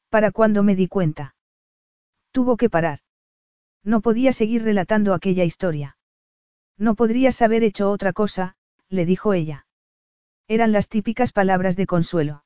[0.09, 1.35] ¿Para cuando me di cuenta?
[2.31, 2.99] Tuvo que parar.
[3.83, 5.97] No podía seguir relatando aquella historia.
[6.77, 8.55] No podrías haber hecho otra cosa,
[8.89, 9.65] le dijo ella.
[10.47, 12.43] Eran las típicas palabras de consuelo.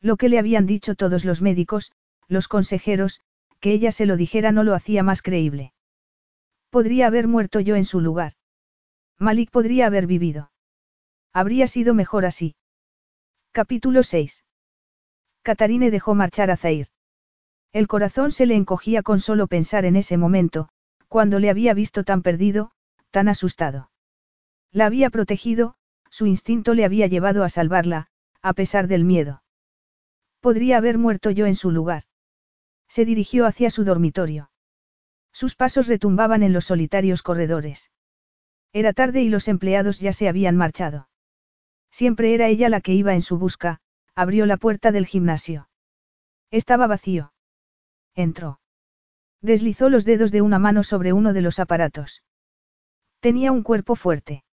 [0.00, 1.92] Lo que le habían dicho todos los médicos,
[2.26, 3.20] los consejeros,
[3.60, 5.72] que ella se lo dijera no lo hacía más creíble.
[6.72, 8.32] Podría haber muerto yo en su lugar.
[9.18, 10.50] Malik podría haber vivido.
[11.34, 12.56] Habría sido mejor así.
[13.52, 14.42] Capítulo 6.
[15.42, 16.88] Catarine dejó marchar a Zair.
[17.74, 20.70] El corazón se le encogía con solo pensar en ese momento,
[21.08, 22.70] cuando le había visto tan perdido,
[23.10, 23.90] tan asustado.
[24.70, 25.74] La había protegido,
[26.08, 28.06] su instinto le había llevado a salvarla,
[28.40, 29.42] a pesar del miedo.
[30.40, 32.04] Podría haber muerto yo en su lugar.
[32.88, 34.51] Se dirigió hacia su dormitorio.
[35.32, 37.90] Sus pasos retumbaban en los solitarios corredores.
[38.72, 41.08] Era tarde y los empleados ya se habían marchado.
[41.90, 43.80] Siempre era ella la que iba en su busca,
[44.14, 45.68] abrió la puerta del gimnasio.
[46.50, 47.32] Estaba vacío.
[48.14, 48.60] Entró.
[49.40, 52.22] Deslizó los dedos de una mano sobre uno de los aparatos.
[53.20, 54.44] Tenía un cuerpo fuerte.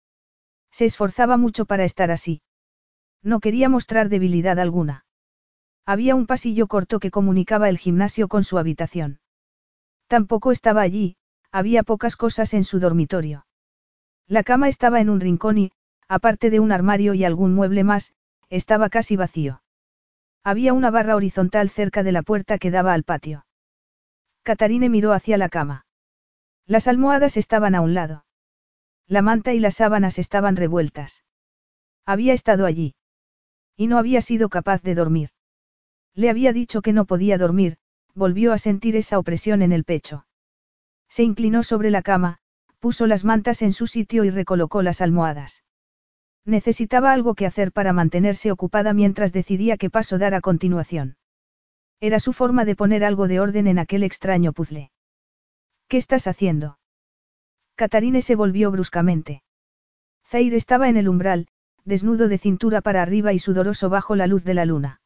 [0.70, 2.42] Se esforzaba mucho para estar así.
[3.22, 5.04] No quería mostrar debilidad alguna.
[5.84, 9.20] Había un pasillo corto que comunicaba el gimnasio con su habitación.
[10.08, 11.16] Tampoco estaba allí,
[11.52, 13.46] había pocas cosas en su dormitorio.
[14.26, 15.72] La cama estaba en un rincón y,
[16.08, 18.14] aparte de un armario y algún mueble más,
[18.48, 19.62] estaba casi vacío.
[20.42, 23.46] Había una barra horizontal cerca de la puerta que daba al patio.
[24.42, 25.86] Catarine miró hacia la cama.
[26.66, 28.24] Las almohadas estaban a un lado.
[29.06, 31.24] La manta y las sábanas estaban revueltas.
[32.06, 32.94] Había estado allí.
[33.76, 35.30] Y no había sido capaz de dormir.
[36.14, 37.76] Le había dicho que no podía dormir,
[38.14, 40.26] volvió a sentir esa opresión en el pecho.
[41.08, 42.38] Se inclinó sobre la cama,
[42.78, 45.64] puso las mantas en su sitio y recolocó las almohadas.
[46.44, 51.16] Necesitaba algo que hacer para mantenerse ocupada mientras decidía qué paso dar a continuación.
[52.00, 54.90] Era su forma de poner algo de orden en aquel extraño puzzle.
[55.88, 56.78] ¿Qué estás haciendo?
[57.74, 59.42] Catarine se volvió bruscamente.
[60.26, 61.48] Zair estaba en el umbral,
[61.84, 65.00] desnudo de cintura para arriba y sudoroso bajo la luz de la luna.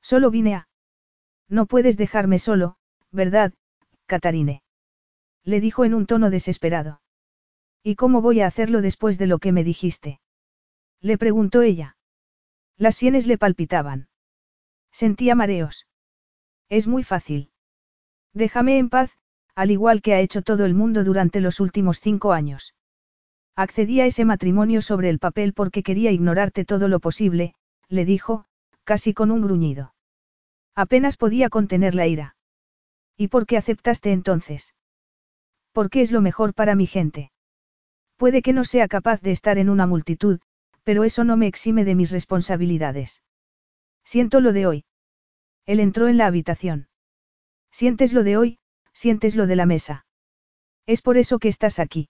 [0.00, 0.68] Solo vine a...
[1.48, 2.76] No puedes dejarme solo,
[3.10, 3.54] ¿verdad,
[4.06, 4.62] Catarine?
[5.44, 7.00] Le dijo en un tono desesperado.
[7.82, 10.20] ¿Y cómo voy a hacerlo después de lo que me dijiste?
[11.00, 11.96] Le preguntó ella.
[12.76, 14.08] Las sienes le palpitaban.
[14.92, 15.86] Sentía mareos.
[16.68, 17.50] Es muy fácil.
[18.34, 19.16] Déjame en paz,
[19.54, 22.74] al igual que ha hecho todo el mundo durante los últimos cinco años.
[23.56, 27.54] Accedí a ese matrimonio sobre el papel porque quería ignorarte todo lo posible,
[27.88, 28.44] le dijo,
[28.84, 29.94] casi con un gruñido.
[30.78, 32.36] Apenas podía contener la ira.
[33.16, 34.76] ¿Y por qué aceptaste entonces?
[35.72, 37.32] Porque es lo mejor para mi gente.
[38.16, 40.38] Puede que no sea capaz de estar en una multitud,
[40.84, 43.24] pero eso no me exime de mis responsabilidades.
[44.04, 44.84] Siento lo de hoy.
[45.66, 46.86] Él entró en la habitación.
[47.72, 48.58] Sientes lo de hoy,
[48.92, 50.06] sientes lo de la mesa.
[50.86, 52.08] Es por eso que estás aquí.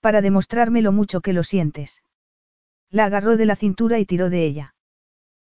[0.00, 2.02] Para demostrarme lo mucho que lo sientes.
[2.90, 4.71] La agarró de la cintura y tiró de ella.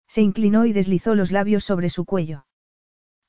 [0.06, 2.47] Se inclinó y deslizó los labios sobre su cuello.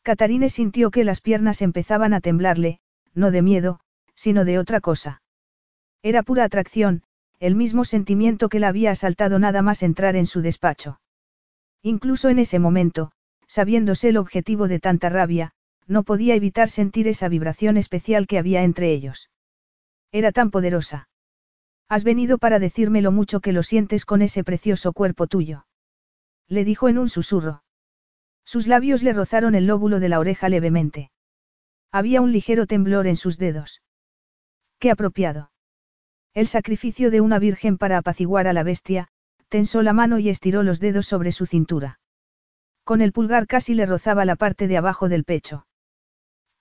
[0.04, 2.80] Catarine sintió que las piernas empezaban a temblarle,
[3.14, 3.80] no de miedo,
[4.14, 5.22] sino de otra cosa.
[6.04, 7.04] Era pura atracción,
[7.40, 11.00] el mismo sentimiento que la había asaltado nada más entrar en su despacho.
[11.82, 13.12] Incluso en ese momento,
[13.48, 15.52] sabiéndose el objetivo de tanta rabia,
[15.88, 19.30] no podía evitar sentir esa vibración especial que había entre ellos.
[20.12, 21.10] Era tan poderosa.
[21.88, 25.66] Has venido para decirme lo mucho que lo sientes con ese precioso cuerpo tuyo.
[26.48, 27.64] Le dijo en un susurro.
[28.44, 31.12] Sus labios le rozaron el lóbulo de la oreja levemente.
[31.92, 33.82] Había un ligero temblor en sus dedos.
[34.80, 35.52] Qué apropiado.
[36.34, 39.08] El sacrificio de una virgen para apaciguar a la bestia,
[39.50, 42.00] tensó la mano y estiró los dedos sobre su cintura.
[42.84, 45.66] Con el pulgar casi le rozaba la parte de abajo del pecho.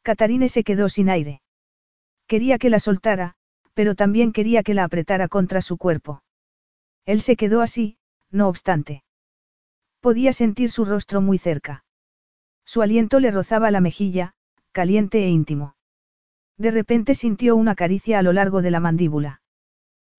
[0.03, 1.43] Catarine se quedó sin aire.
[2.27, 3.35] Quería que la soltara,
[3.75, 6.23] pero también quería que la apretara contra su cuerpo.
[7.05, 7.99] Él se quedó así,
[8.31, 9.03] no obstante.
[10.05, 11.83] Podía sentir su rostro muy cerca.
[12.67, 14.35] Su aliento le rozaba la mejilla,
[14.71, 15.77] caliente e íntimo.
[16.59, 19.41] De repente sintió una caricia a lo largo de la mandíbula.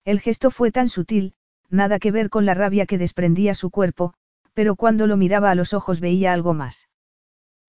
[0.04, 1.34] El gesto fue tan sutil,
[1.70, 4.12] nada que ver con la rabia que desprendía su cuerpo,
[4.54, 6.88] pero cuando lo miraba a los ojos veía algo más.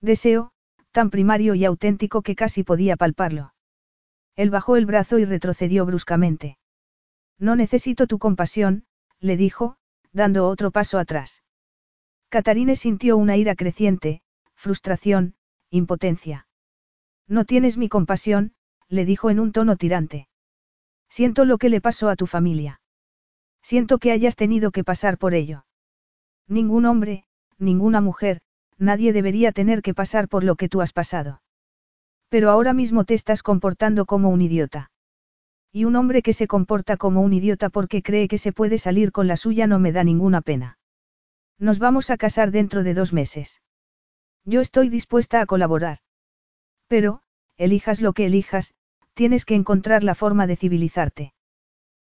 [0.01, 0.49] Deseo,
[0.91, 3.53] tan primario y auténtico que casi podía palparlo.
[4.35, 6.57] Él bajó el brazo y retrocedió bruscamente.
[7.37, 8.85] No necesito tu compasión,
[9.19, 9.77] le dijo,
[10.13, 11.43] dando otro paso atrás.
[12.29, 14.21] Catarine sintió una ira creciente,
[14.55, 15.35] frustración,
[15.69, 16.47] impotencia.
[17.27, 18.53] No tienes mi compasión,
[18.89, 20.27] le dijo en un tono tirante.
[21.09, 22.81] Siento lo que le pasó a tu familia.
[23.61, 25.65] Siento que hayas tenido que pasar por ello.
[26.47, 27.25] Ningún hombre,
[27.57, 28.41] ninguna mujer,
[28.77, 31.41] nadie debería tener que pasar por lo que tú has pasado.
[32.29, 34.91] Pero ahora mismo te estás comportando como un idiota.
[35.71, 39.11] Y un hombre que se comporta como un idiota porque cree que se puede salir
[39.11, 40.76] con la suya no me da ninguna pena.
[41.59, 43.61] Nos vamos a casar dentro de dos meses.
[44.45, 45.99] Yo estoy dispuesta a colaborar.
[46.87, 47.21] Pero,
[47.57, 48.75] elijas lo que elijas,
[49.13, 51.33] tienes que encontrar la forma de civilizarte.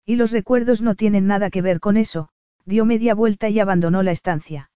[0.04, 2.28] Y los recuerdos no tienen nada que ver con eso,
[2.66, 4.70] dio media vuelta y abandonó la estancia.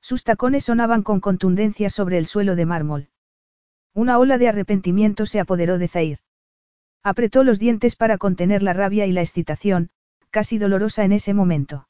[0.00, 3.08] Sus tacones sonaban con contundencia sobre el suelo de mármol.
[3.94, 6.18] Una ola de arrepentimiento se apoderó de Zair.
[7.02, 9.90] Apretó los dientes para contener la rabia y la excitación,
[10.30, 11.87] casi dolorosa en ese momento.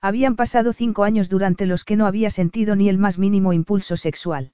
[0.00, 3.96] Habían pasado cinco años durante los que no había sentido ni el más mínimo impulso
[3.96, 4.52] sexual.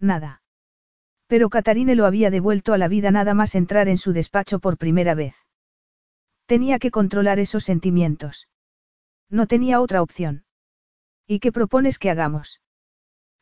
[0.00, 0.42] Nada.
[1.26, 4.78] Pero Catarine lo había devuelto a la vida nada más entrar en su despacho por
[4.78, 5.34] primera vez.
[6.46, 8.48] Tenía que controlar esos sentimientos.
[9.30, 10.44] No tenía otra opción.
[11.26, 12.60] ¿Y qué propones que hagamos?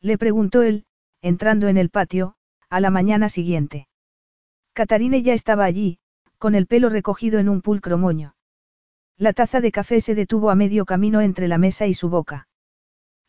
[0.01, 0.85] Le preguntó él,
[1.21, 2.35] entrando en el patio,
[2.69, 3.87] a la mañana siguiente.
[4.73, 5.99] Catarine ya estaba allí,
[6.37, 8.32] con el pelo recogido en un pulcro moño.
[9.23, 12.49] La taza de café se detuvo a medio camino entre la mesa y su boca.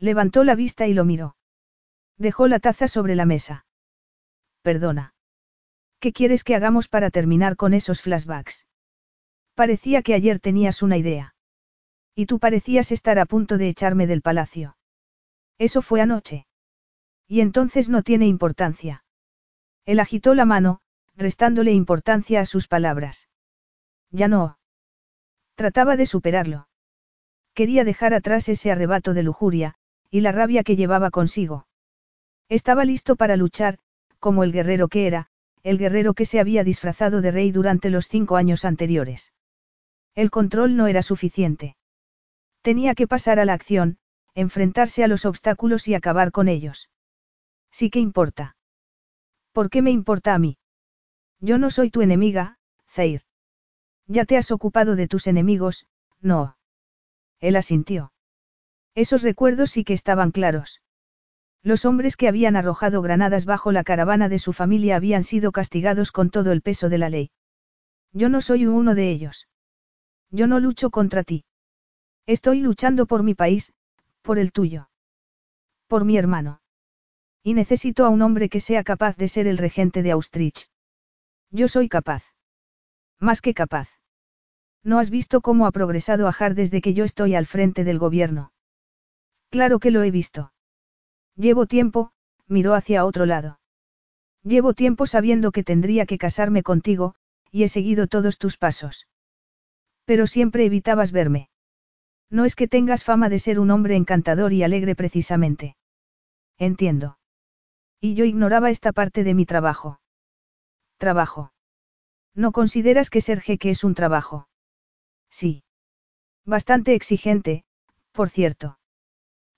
[0.01, 1.37] Levantó la vista y lo miró.
[2.19, 3.65] Dejó la taza sobre la mesa.
[4.63, 5.15] Perdona.
[6.01, 8.67] ¿Qué quieres que hagamos para terminar con esos flashbacks?
[9.55, 11.37] Parecía que ayer tenías una idea.
[12.17, 14.77] Y tú parecías estar a punto de echarme del palacio.
[15.59, 16.49] Eso fue anoche.
[17.29, 19.05] Y entonces no tiene importancia.
[19.85, 20.81] Él agitó la mano,
[21.15, 23.29] restándole importancia a sus palabras.
[24.11, 24.59] Ya no.
[25.55, 26.69] Trataba de superarlo.
[27.55, 29.75] Quería dejar atrás ese arrebato de lujuria,
[30.11, 31.67] y la rabia que llevaba consigo.
[32.49, 33.79] Estaba listo para luchar,
[34.19, 35.29] como el guerrero que era,
[35.63, 39.33] el guerrero que se había disfrazado de rey durante los cinco años anteriores.
[40.15, 41.77] El control no era suficiente.
[42.61, 43.99] Tenía que pasar a la acción,
[44.35, 46.91] enfrentarse a los obstáculos y acabar con ellos.
[47.71, 48.57] Sí que importa.
[49.53, 50.59] ¿Por qué me importa a mí?
[51.41, 52.59] Yo no soy tu enemiga,
[52.89, 53.23] Zair.
[54.07, 55.87] Ya te has ocupado de tus enemigos,
[56.21, 56.57] no.
[57.41, 58.13] Él asintió.
[58.95, 60.81] Esos recuerdos sí que estaban claros.
[61.63, 66.13] Los hombres que habían arrojado granadas bajo la caravana de su familia habían sido castigados
[66.13, 67.31] con todo el peso de la ley.
[68.13, 69.49] Yo no soy uno de ellos.
[70.31, 71.45] Yo no lucho contra ti.
[72.27, 73.73] Estoy luchando por mi país,
[74.21, 74.91] por el tuyo.
[75.87, 76.61] Por mi hermano.
[77.43, 80.69] Y necesito a un hombre que sea capaz de ser el regente de Austrich.
[81.51, 82.25] Yo soy capaz.
[83.21, 83.89] Más que capaz.
[84.85, 88.53] ¿No has visto cómo ha progresado Ajar desde que yo estoy al frente del gobierno?
[89.51, 90.53] Claro que lo he visto.
[91.37, 92.13] Llevo tiempo,
[92.47, 93.61] miró hacia otro lado.
[94.43, 97.15] Llevo tiempo sabiendo que tendría que casarme contigo,
[97.51, 99.09] y he seguido todos tus pasos.
[100.05, 101.49] Pero siempre evitabas verme.
[102.29, 105.77] No es que tengas fama de ser un hombre encantador y alegre precisamente.
[106.59, 107.19] Entiendo.
[108.01, 110.01] Y yo ignoraba esta parte de mi trabajo.
[110.99, 111.53] Trabajo.
[112.35, 114.47] ¿No consideras que ser jeque es un trabajo?
[115.35, 115.65] Sí.
[116.47, 117.65] Bastante exigente,
[118.13, 118.79] por cierto.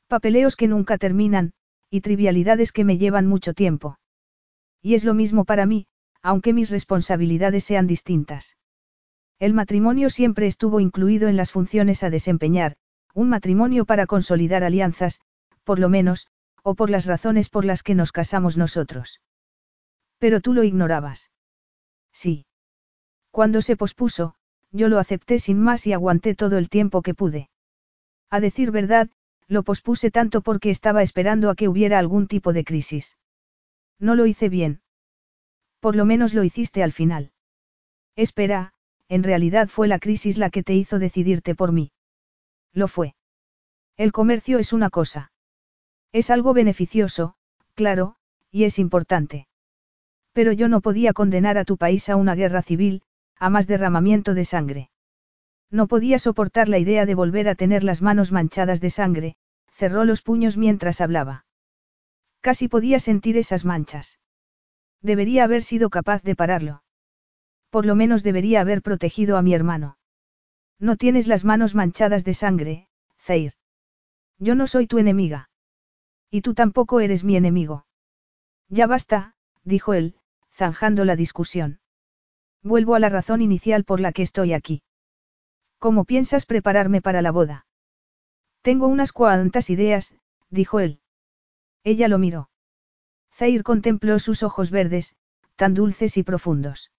[0.08, 1.52] Papeleos que nunca terminan,
[1.90, 3.98] y trivialidades que me llevan mucho tiempo.
[4.80, 5.86] Y es lo mismo para mí,
[6.22, 8.56] aunque mis responsabilidades sean distintas.
[9.38, 12.76] El matrimonio siempre estuvo incluido en las funciones a desempeñar,
[13.12, 15.20] un matrimonio para consolidar alianzas,
[15.62, 16.26] por lo menos,
[16.62, 19.20] o por las razones por las que nos casamos nosotros.
[20.16, 21.30] Pero tú lo ignorabas.
[22.14, 22.46] Sí.
[23.30, 24.35] Cuando se pospuso,
[24.76, 27.50] yo lo acepté sin más y aguanté todo el tiempo que pude.
[28.30, 29.10] A decir verdad,
[29.48, 33.16] lo pospuse tanto porque estaba esperando a que hubiera algún tipo de crisis.
[33.98, 34.80] No lo hice bien.
[35.80, 37.32] Por lo menos lo hiciste al final.
[38.16, 38.72] Espera,
[39.08, 41.92] en realidad fue la crisis la que te hizo decidirte por mí.
[42.72, 43.14] Lo fue.
[43.96, 45.32] El comercio es una cosa.
[46.12, 47.34] Es algo beneficioso,
[47.74, 48.16] claro,
[48.50, 49.46] y es importante.
[50.32, 53.02] Pero yo no podía condenar a tu país a una guerra civil,
[53.38, 54.90] a más derramamiento de sangre.
[55.70, 59.36] No podía soportar la idea de volver a tener las manos manchadas de sangre,
[59.72, 61.44] cerró los puños mientras hablaba.
[62.40, 64.20] Casi podía sentir esas manchas.
[65.02, 66.82] Debería haber sido capaz de pararlo.
[67.70, 69.98] Por lo menos debería haber protegido a mi hermano.
[70.78, 72.88] No tienes las manos manchadas de sangre,
[73.18, 73.54] Zair.
[74.38, 75.50] Yo no soy tu enemiga.
[76.30, 77.86] Y tú tampoco eres mi enemigo.
[78.68, 79.34] Ya basta,
[79.64, 80.16] dijo él,
[80.52, 81.80] zanjando la discusión.
[82.66, 84.82] Vuelvo a la razón inicial por la que estoy aquí.
[85.78, 87.64] ¿Cómo piensas prepararme para la boda?
[88.60, 90.16] Tengo unas cuantas ideas,
[90.50, 91.00] dijo él.
[91.84, 92.50] Ella lo miró.
[93.32, 95.14] Zair contempló sus ojos verdes,
[95.54, 96.90] tan dulces y profundos.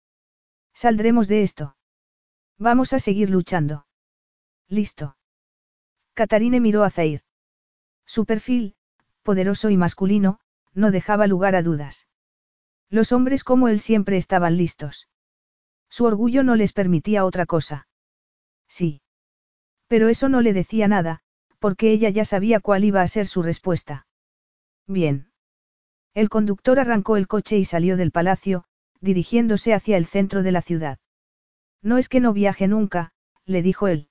[0.74, 1.76] Saldremos de esto.
[2.58, 3.88] Vamos a seguir luchando.
[4.70, 5.18] Listo.
[6.14, 7.24] Catarine miró a Zair.
[8.06, 8.78] Su perfil,
[9.22, 10.40] poderoso y masculino,
[10.74, 12.08] no dejaba lugar a dudas.
[12.90, 15.10] Los hombres como él siempre estaban listos.
[15.90, 17.88] Su orgullo no les permitía otra cosa.
[18.68, 19.02] Sí.
[19.88, 21.22] Pero eso no le decía nada,
[21.60, 24.06] porque ella ya sabía cuál iba a ser su respuesta.
[24.86, 25.32] Bien.
[26.14, 28.66] El conductor arrancó el coche y salió del palacio,
[29.02, 31.00] dirigiéndose hacia el centro de la ciudad.
[31.82, 33.12] No es que no viaje nunca,
[33.46, 34.10] le dijo él.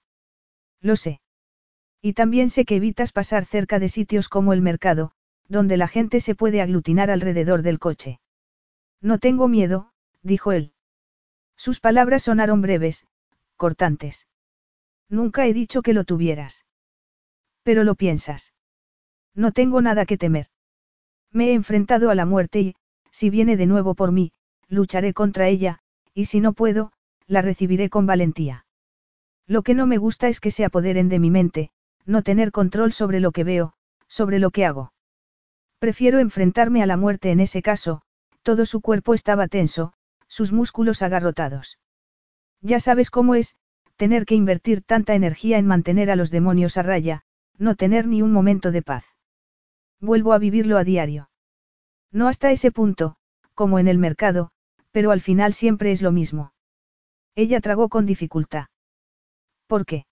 [0.80, 1.20] Lo sé.
[2.00, 5.12] Y también sé que evitas pasar cerca de sitios como el mercado,
[5.48, 8.20] donde la gente se puede aglutinar alrededor del coche.
[9.00, 9.92] No tengo miedo,
[10.22, 10.72] dijo él.
[11.56, 13.06] Sus palabras sonaron breves,
[13.56, 14.26] cortantes.
[15.08, 16.64] Nunca he dicho que lo tuvieras.
[17.62, 18.52] Pero lo piensas.
[19.34, 20.48] No tengo nada que temer.
[21.32, 22.76] Me he enfrentado a la muerte y,
[23.10, 24.32] si viene de nuevo por mí,
[24.68, 25.80] lucharé contra ella,
[26.14, 26.92] y si no puedo,
[27.26, 28.66] la recibiré con valentía.
[29.46, 31.70] Lo que no me gusta es que se apoderen de mi mente,
[32.04, 33.74] no tener control sobre lo que veo,
[34.06, 34.92] sobre lo que hago.
[35.78, 38.02] Prefiero enfrentarme a la muerte en ese caso,
[38.42, 39.92] todo su cuerpo estaba tenso,
[40.36, 41.78] sus músculos agarrotados.
[42.60, 43.56] Ya sabes cómo es,
[43.96, 47.22] tener que invertir tanta energía en mantener a los demonios a raya,
[47.56, 49.06] no tener ni un momento de paz.
[49.98, 51.30] Vuelvo a vivirlo a diario.
[52.12, 53.16] No hasta ese punto,
[53.54, 54.50] como en el mercado,
[54.90, 56.52] pero al final siempre es lo mismo.
[57.34, 58.66] Ella tragó con dificultad.
[59.66, 60.04] ¿Por qué?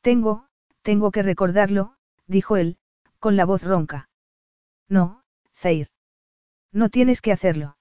[0.00, 0.46] Tengo,
[0.80, 1.96] tengo que recordarlo,
[2.26, 2.78] dijo él,
[3.18, 4.08] con la voz ronca.
[4.88, 5.20] No,
[5.52, 5.88] Zair.
[6.72, 7.76] No tienes que hacerlo.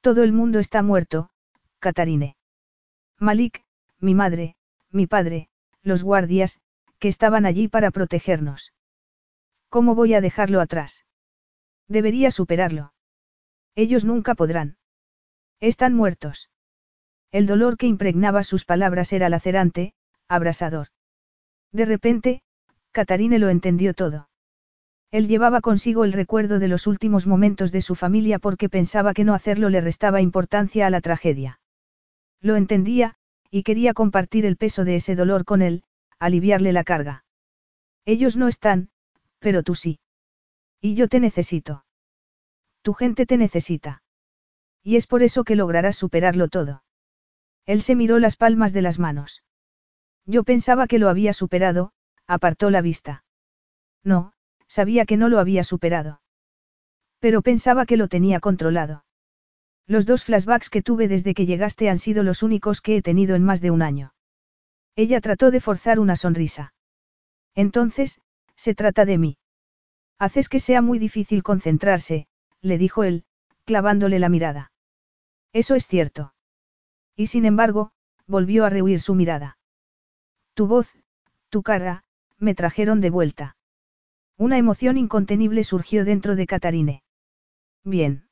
[0.00, 1.28] Todo el mundo está muerto,
[1.78, 2.36] Katarine.
[3.18, 3.64] Malik,
[3.98, 4.56] mi madre,
[4.90, 5.50] mi padre,
[5.82, 6.58] los guardias,
[6.98, 8.72] que estaban allí para protegernos.
[9.68, 11.04] ¿Cómo voy a dejarlo atrás?
[11.86, 12.94] Debería superarlo.
[13.74, 14.78] Ellos nunca podrán.
[15.60, 16.48] Están muertos.
[17.30, 19.92] El dolor que impregnaba sus palabras era lacerante,
[20.28, 20.88] abrasador.
[21.72, 22.42] De repente,
[22.90, 24.29] Catarine lo entendió todo.
[25.10, 29.24] Él llevaba consigo el recuerdo de los últimos momentos de su familia porque pensaba que
[29.24, 31.60] no hacerlo le restaba importancia a la tragedia.
[32.40, 33.16] Lo entendía,
[33.50, 35.82] y quería compartir el peso de ese dolor con él,
[36.20, 37.24] aliviarle la carga.
[38.04, 38.90] Ellos no están,
[39.40, 39.98] pero tú sí.
[40.80, 41.84] Y yo te necesito.
[42.82, 44.02] Tu gente te necesita.
[44.82, 46.84] Y es por eso que lograrás superarlo todo.
[47.66, 49.42] Él se miró las palmas de las manos.
[50.24, 51.92] Yo pensaba que lo había superado,
[52.26, 53.24] apartó la vista.
[54.02, 54.32] No,
[54.70, 56.22] sabía que no lo había superado.
[57.18, 59.04] Pero pensaba que lo tenía controlado.
[59.86, 63.34] Los dos flashbacks que tuve desde que llegaste han sido los únicos que he tenido
[63.34, 64.14] en más de un año.
[64.94, 66.72] Ella trató de forzar una sonrisa.
[67.56, 68.20] Entonces,
[68.54, 69.38] se trata de mí.
[70.18, 72.28] Haces que sea muy difícil concentrarse,
[72.60, 73.24] le dijo él,
[73.64, 74.70] clavándole la mirada.
[75.52, 76.32] Eso es cierto.
[77.16, 77.90] Y sin embargo,
[78.28, 79.58] volvió a rehuir su mirada.
[80.54, 80.94] Tu voz,
[81.48, 82.04] tu cara,
[82.38, 83.56] me trajeron de vuelta.
[84.40, 87.02] Una emoción incontenible surgió dentro de Catarine.
[87.84, 88.26] Bien.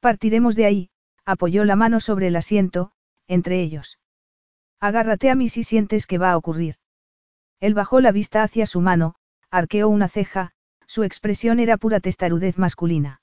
[0.00, 0.90] Partiremos de ahí,
[1.24, 2.92] apoyó la mano sobre el asiento,
[3.26, 3.98] entre ellos.
[4.80, 6.76] Agárrate a mí si sientes que va a ocurrir.
[7.58, 9.14] Él bajó la vista hacia su mano,
[9.50, 10.52] arqueó una ceja,
[10.86, 13.22] su expresión era pura testarudez masculina.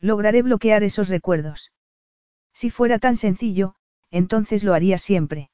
[0.00, 1.70] Lograré bloquear esos recuerdos.
[2.52, 3.76] Si fuera tan sencillo,
[4.10, 5.50] entonces lo haría siempre.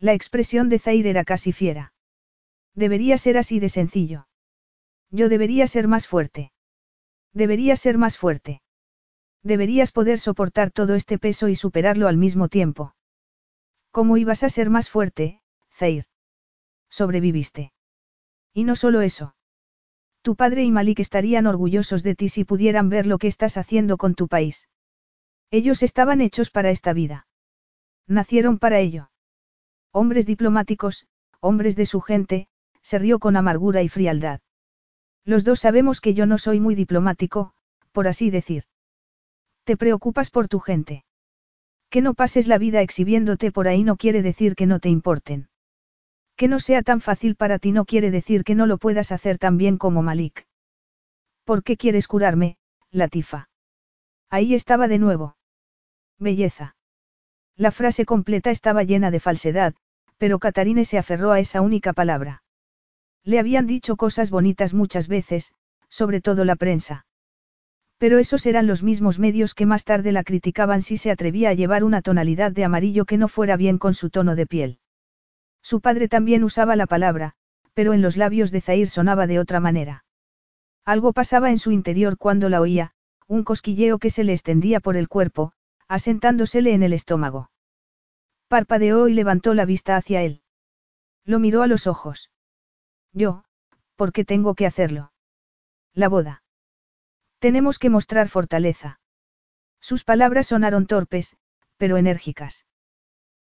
[0.00, 1.92] La expresión de Zair era casi fiera.
[2.74, 4.26] Debería ser así de sencillo.
[5.10, 6.52] Yo debería ser más fuerte.
[7.32, 8.62] Debería ser más fuerte.
[9.42, 12.94] Deberías poder soportar todo este peso y superarlo al mismo tiempo.
[13.90, 15.42] ¿Cómo ibas a ser más fuerte,
[15.72, 16.04] Zair?
[16.88, 17.72] Sobreviviste.
[18.52, 19.34] Y no solo eso.
[20.22, 23.96] Tu padre y Malik estarían orgullosos de ti si pudieran ver lo que estás haciendo
[23.96, 24.68] con tu país.
[25.50, 27.26] Ellos estaban hechos para esta vida.
[28.06, 29.10] Nacieron para ello.
[29.92, 31.08] Hombres diplomáticos,
[31.40, 32.48] hombres de su gente,
[32.82, 34.40] se rió con amargura y frialdad.
[35.24, 37.52] Los dos sabemos que yo no soy muy diplomático,
[37.92, 38.64] por así decir.
[39.64, 41.04] Te preocupas por tu gente.
[41.90, 45.48] Que no pases la vida exhibiéndote por ahí no quiere decir que no te importen.
[46.36, 49.38] Que no sea tan fácil para ti no quiere decir que no lo puedas hacer
[49.38, 50.46] tan bien como Malik.
[51.44, 52.56] ¿Por qué quieres curarme,
[52.90, 53.50] Latifa?
[54.30, 55.36] Ahí estaba de nuevo.
[56.18, 56.76] Belleza.
[57.56, 59.74] La frase completa estaba llena de falsedad,
[60.16, 62.42] pero Catarine se aferró a esa única palabra.
[63.24, 65.52] Le habían dicho cosas bonitas muchas veces,
[65.88, 67.06] sobre todo la prensa.
[67.98, 71.54] Pero esos eran los mismos medios que más tarde la criticaban si se atrevía a
[71.54, 74.78] llevar una tonalidad de amarillo que no fuera bien con su tono de piel.
[75.62, 77.34] Su padre también usaba la palabra,
[77.74, 80.04] pero en los labios de Zair sonaba de otra manera.
[80.86, 82.92] Algo pasaba en su interior cuando la oía,
[83.26, 85.52] un cosquilleo que se le extendía por el cuerpo,
[85.86, 87.50] asentándosele en el estómago.
[88.48, 90.42] Parpadeó y levantó la vista hacia él.
[91.24, 92.29] Lo miró a los ojos.
[93.12, 93.44] Yo,
[93.96, 95.12] ¿por qué tengo que hacerlo?
[95.94, 96.42] La boda.
[97.38, 99.00] Tenemos que mostrar fortaleza.
[99.80, 101.36] Sus palabras sonaron torpes,
[101.76, 102.66] pero enérgicas.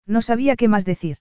[0.05, 1.17] No sabía qué más decir.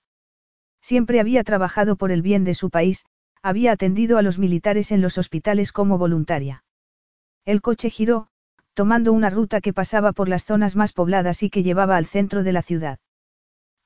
[0.80, 3.04] Siempre había trabajado por el bien de su país,
[3.42, 6.64] había atendido a los militares en los hospitales como voluntaria.
[7.44, 8.28] El coche giró,
[8.74, 12.42] tomando una ruta que pasaba por las zonas más pobladas y que llevaba al centro
[12.44, 12.98] de la ciudad.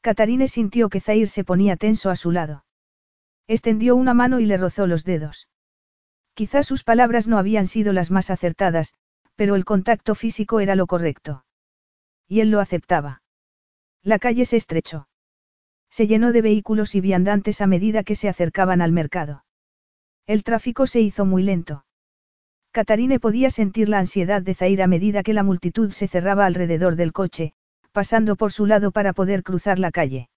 [0.02, 2.64] Catarine sintió que Zair se ponía tenso a su lado.
[3.52, 5.46] Extendió una mano y le rozó los dedos.
[6.32, 8.94] Quizás sus palabras no habían sido las más acertadas,
[9.36, 11.44] pero el contacto físico era lo correcto.
[12.26, 13.20] Y él lo aceptaba.
[14.02, 15.06] La calle se estrechó.
[15.90, 19.44] Se llenó de vehículos y viandantes a medida que se acercaban al mercado.
[20.26, 21.84] El tráfico se hizo muy lento.
[22.70, 26.96] Catarine podía sentir la ansiedad de Zair a medida que la multitud se cerraba alrededor
[26.96, 27.52] del coche,
[27.92, 30.30] pasando por su lado para poder cruzar la calle.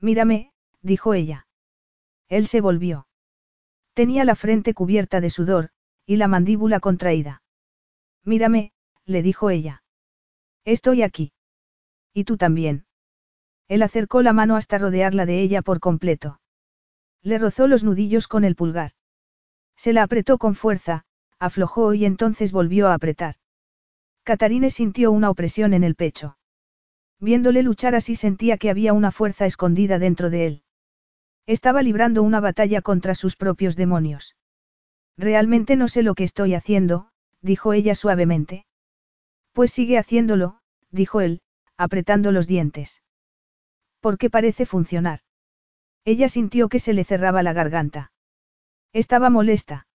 [0.00, 1.46] Mírame, dijo ella.
[2.30, 3.06] Él se volvió.
[3.92, 5.70] Tenía la frente cubierta de sudor,
[6.06, 7.42] y la mandíbula contraída.
[8.24, 8.72] Mírame,
[9.04, 9.82] le dijo ella.
[10.64, 11.32] Estoy aquí.
[12.14, 12.86] Y tú también.
[13.68, 16.40] Él acercó la mano hasta rodearla de ella por completo.
[17.22, 18.92] Le rozó los nudillos con el pulgar.
[19.76, 21.04] Se la apretó con fuerza,
[21.38, 23.36] aflojó y entonces volvió a apretar.
[24.22, 26.36] Catarine sintió una opresión en el pecho.
[27.18, 30.62] Viéndole luchar así sentía que había una fuerza escondida dentro de él.
[31.50, 34.36] Estaba librando una batalla contra sus propios demonios.
[35.18, 37.08] Realmente no sé lo que estoy haciendo,
[37.42, 38.66] dijo ella suavemente.
[39.52, 40.60] Pues sigue haciéndolo,
[40.92, 41.40] dijo él,
[41.76, 43.02] apretando los dientes.
[43.98, 45.22] Porque parece funcionar.
[46.04, 48.12] Ella sintió que se le cerraba la garganta.
[48.92, 49.88] Estaba molesta.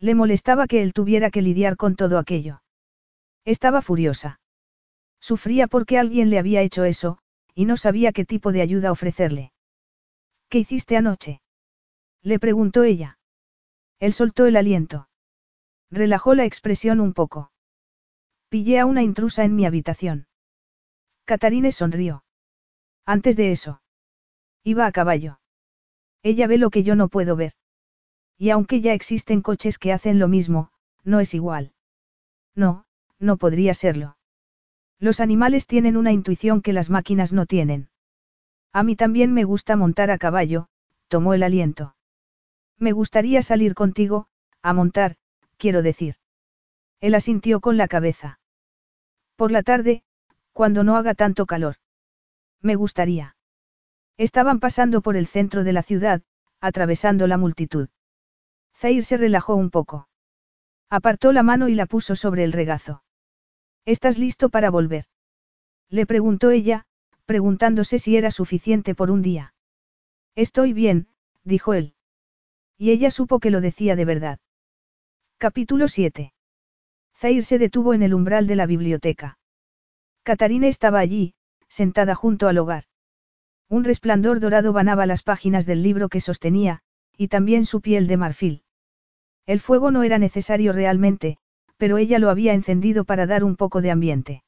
[0.00, 2.60] Le molestaba que él tuviera que lidiar con todo aquello.
[3.44, 4.40] Estaba furiosa.
[5.20, 7.18] Sufría porque alguien le había hecho eso,
[7.54, 9.52] y no sabía qué tipo de ayuda ofrecerle.
[10.52, 11.40] ¿Qué hiciste anoche?
[12.22, 13.18] Le preguntó ella.
[14.00, 15.08] Él soltó el aliento.
[15.90, 17.50] Relajó la expresión un poco.
[18.50, 20.26] Pillé a una intrusa en mi habitación.
[21.24, 22.22] Catarine sonrió.
[23.06, 23.80] Antes de eso.
[24.62, 25.40] Iba a caballo.
[26.22, 27.54] Ella ve lo que yo no puedo ver.
[28.36, 30.70] Y aunque ya existen coches que hacen lo mismo,
[31.02, 31.72] no es igual.
[32.54, 32.84] No,
[33.18, 34.18] no podría serlo.
[34.98, 37.88] Los animales tienen una intuición que las máquinas no tienen.
[38.72, 40.68] A mí también me gusta montar a caballo,
[41.08, 41.94] tomó el aliento.
[42.78, 44.28] Me gustaría salir contigo,
[44.62, 45.16] a montar,
[45.58, 46.16] quiero decir.
[47.00, 48.40] Él asintió con la cabeza.
[49.36, 50.04] Por la tarde,
[50.52, 51.76] cuando no haga tanto calor.
[52.60, 53.36] Me gustaría.
[54.16, 56.22] Estaban pasando por el centro de la ciudad,
[56.60, 57.88] atravesando la multitud.
[58.74, 60.08] Zair se relajó un poco.
[60.88, 63.02] Apartó la mano y la puso sobre el regazo.
[63.84, 65.06] ¿Estás listo para volver?
[65.88, 66.86] Le preguntó ella,
[67.32, 69.54] preguntándose si era suficiente por un día.
[70.34, 71.08] Estoy bien,
[71.44, 71.94] dijo él.
[72.76, 74.38] Y ella supo que lo decía de verdad.
[75.38, 76.34] Capítulo 7.
[77.16, 79.38] Zair se detuvo en el umbral de la biblioteca.
[80.22, 81.32] Catarina estaba allí,
[81.68, 82.84] sentada junto al hogar.
[83.70, 86.82] Un resplandor dorado banaba las páginas del libro que sostenía,
[87.16, 88.62] y también su piel de marfil.
[89.46, 91.38] El fuego no era necesario realmente,
[91.78, 94.44] pero ella lo había encendido para dar un poco de ambiente.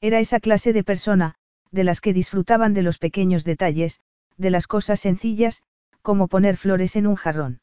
[0.00, 1.34] Era esa clase de persona,
[1.70, 4.00] de las que disfrutaban de los pequeños detalles,
[4.36, 5.62] de las cosas sencillas,
[6.02, 7.60] como poner flores en un jarrón.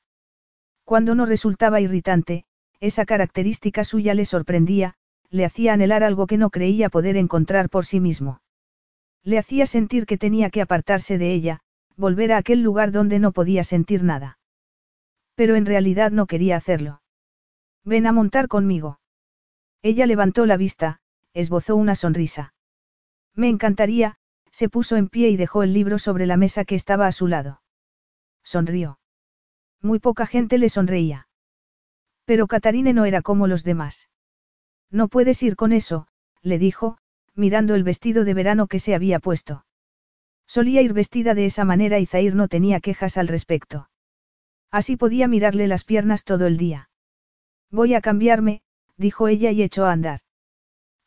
[0.83, 2.45] Cuando no resultaba irritante,
[2.79, 4.95] esa característica suya le sorprendía,
[5.29, 8.41] le hacía anhelar algo que no creía poder encontrar por sí mismo.
[9.23, 11.61] Le hacía sentir que tenía que apartarse de ella,
[11.97, 14.37] volver a aquel lugar donde no podía sentir nada.
[15.35, 17.01] Pero en realidad no quería hacerlo.
[17.83, 18.99] Ven a montar conmigo.
[19.81, 20.99] Ella levantó la vista,
[21.33, 22.54] esbozó una sonrisa.
[23.35, 24.15] Me encantaría,
[24.51, 27.27] se puso en pie y dejó el libro sobre la mesa que estaba a su
[27.27, 27.61] lado.
[28.43, 28.99] Sonrió.
[29.81, 31.27] Muy poca gente le sonreía.
[32.25, 34.09] Pero Catarine no era como los demás.
[34.89, 36.07] No puedes ir con eso,
[36.41, 36.97] le dijo,
[37.33, 39.65] mirando el vestido de verano que se había puesto.
[40.47, 43.89] Solía ir vestida de esa manera y Zair no tenía quejas al respecto.
[44.71, 46.89] Así podía mirarle las piernas todo el día.
[47.71, 48.61] Voy a cambiarme,
[48.97, 50.21] dijo ella y echó a andar.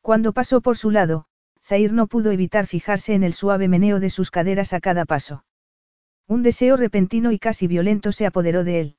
[0.03, 1.27] Cuando pasó por su lado,
[1.69, 5.45] Zair no pudo evitar fijarse en el suave meneo de sus caderas a cada paso.
[6.27, 8.97] Un deseo repentino y casi violento se apoderó de él.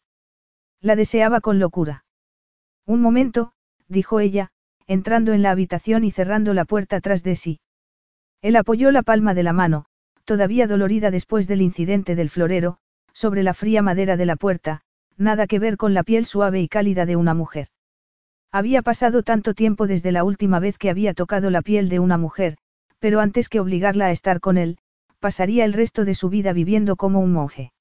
[0.79, 2.05] La deseaba con locura.
[2.85, 3.53] Un momento,
[3.87, 4.51] dijo ella,
[4.85, 7.59] entrando en la habitación y cerrando la puerta tras de sí.
[8.43, 9.85] Él apoyó la palma de la mano,
[10.23, 12.77] todavía dolorida después del incidente del florero,
[13.13, 14.81] sobre la fría madera de la puerta,
[15.17, 17.69] nada que ver con la piel suave y cálida de una mujer.
[18.51, 22.17] Había pasado tanto tiempo desde la última vez que había tocado la piel de una
[22.17, 22.57] mujer,
[22.99, 24.79] pero antes que obligarla a estar con él,
[25.19, 27.73] pasaría el resto de su vida viviendo como un monje.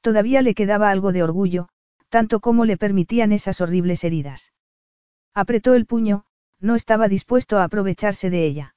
[0.00, 1.68] Todavía le quedaba algo de orgullo,
[2.08, 4.52] tanto como le permitían esas horribles heridas.
[5.34, 6.24] Apretó el puño,
[6.60, 8.74] no estaba dispuesto a aprovecharse de ella.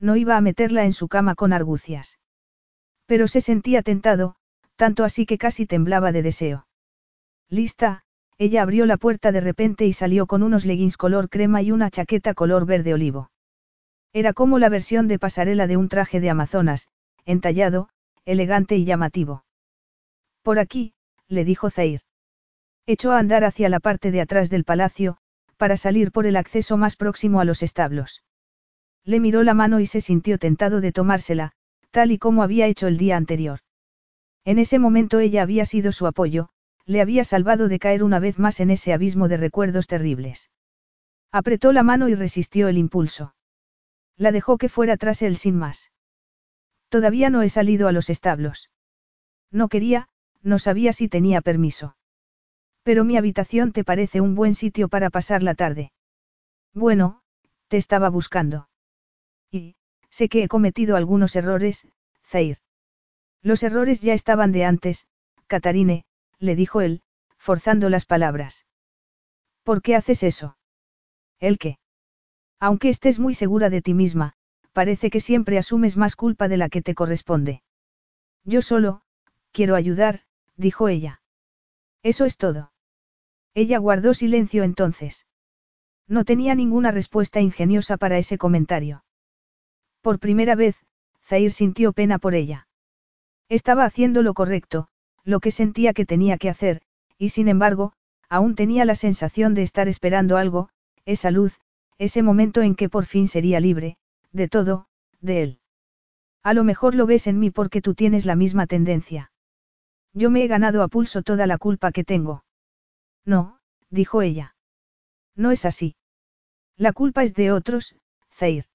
[0.00, 2.18] No iba a meterla en su cama con argucias.
[3.06, 4.36] Pero se sentía tentado,
[4.76, 6.66] tanto así que casi temblaba de deseo.
[7.48, 8.04] Lista,
[8.38, 11.90] ella abrió la puerta de repente y salió con unos leggings color crema y una
[11.90, 13.30] chaqueta color verde olivo.
[14.12, 16.88] Era como la versión de pasarela de un traje de Amazonas,
[17.24, 17.88] entallado,
[18.24, 19.44] elegante y llamativo.
[20.42, 20.94] Por aquí,
[21.28, 22.02] le dijo Zair.
[22.86, 25.16] Echó a andar hacia la parte de atrás del palacio,
[25.56, 28.22] para salir por el acceso más próximo a los establos.
[29.04, 31.52] Le miró la mano y se sintió tentado de tomársela,
[31.90, 33.60] tal y como había hecho el día anterior.
[34.44, 36.50] En ese momento ella había sido su apoyo,
[36.86, 40.50] le había salvado de caer una vez más en ese abismo de recuerdos terribles.
[41.32, 43.34] Apretó la mano y resistió el impulso.
[44.16, 45.90] La dejó que fuera tras él sin más.
[46.88, 48.70] Todavía no he salido a los establos.
[49.50, 50.08] No quería,
[50.42, 51.96] no sabía si tenía permiso.
[52.84, 55.92] Pero mi habitación te parece un buen sitio para pasar la tarde.
[56.72, 57.22] Bueno,
[57.68, 58.68] te estaba buscando.
[59.50, 59.74] Y,
[60.08, 61.88] sé que he cometido algunos errores,
[62.24, 62.58] Zair.
[63.42, 65.06] Los errores ya estaban de antes,
[65.48, 66.04] Catarine,
[66.38, 67.02] le dijo él,
[67.36, 68.66] forzando las palabras.
[69.62, 70.58] ¿Por qué haces eso?
[71.40, 71.78] ¿El qué?
[72.58, 74.34] Aunque estés muy segura de ti misma,
[74.72, 77.62] parece que siempre asumes más culpa de la que te corresponde.
[78.44, 79.02] Yo solo,
[79.52, 80.22] quiero ayudar,
[80.56, 81.22] dijo ella.
[82.02, 82.72] Eso es todo.
[83.54, 85.26] Ella guardó silencio entonces.
[86.06, 89.04] No tenía ninguna respuesta ingeniosa para ese comentario.
[90.02, 90.76] Por primera vez,
[91.24, 92.68] Zair sintió pena por ella.
[93.48, 94.88] Estaba haciendo lo correcto,
[95.26, 96.80] lo que sentía que tenía que hacer,
[97.18, 97.92] y sin embargo,
[98.28, 100.70] aún tenía la sensación de estar esperando algo,
[101.04, 101.60] esa luz,
[101.98, 103.96] ese momento en que por fin sería libre,
[104.32, 104.86] de todo,
[105.20, 105.60] de él.
[106.42, 109.32] A lo mejor lo ves en mí porque tú tienes la misma tendencia.
[110.12, 112.44] Yo me he ganado a pulso toda la culpa que tengo.
[113.24, 113.58] No,
[113.90, 114.54] dijo ella.
[115.34, 115.96] No es así.
[116.76, 117.96] La culpa es de otros,
[118.32, 118.66] Zair.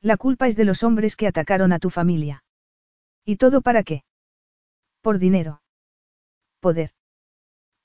[0.00, 2.42] La culpa es de los hombres que atacaron a tu familia.
[3.24, 4.02] ¿Y todo para qué?
[5.02, 5.60] Por dinero.
[6.60, 6.90] Poder.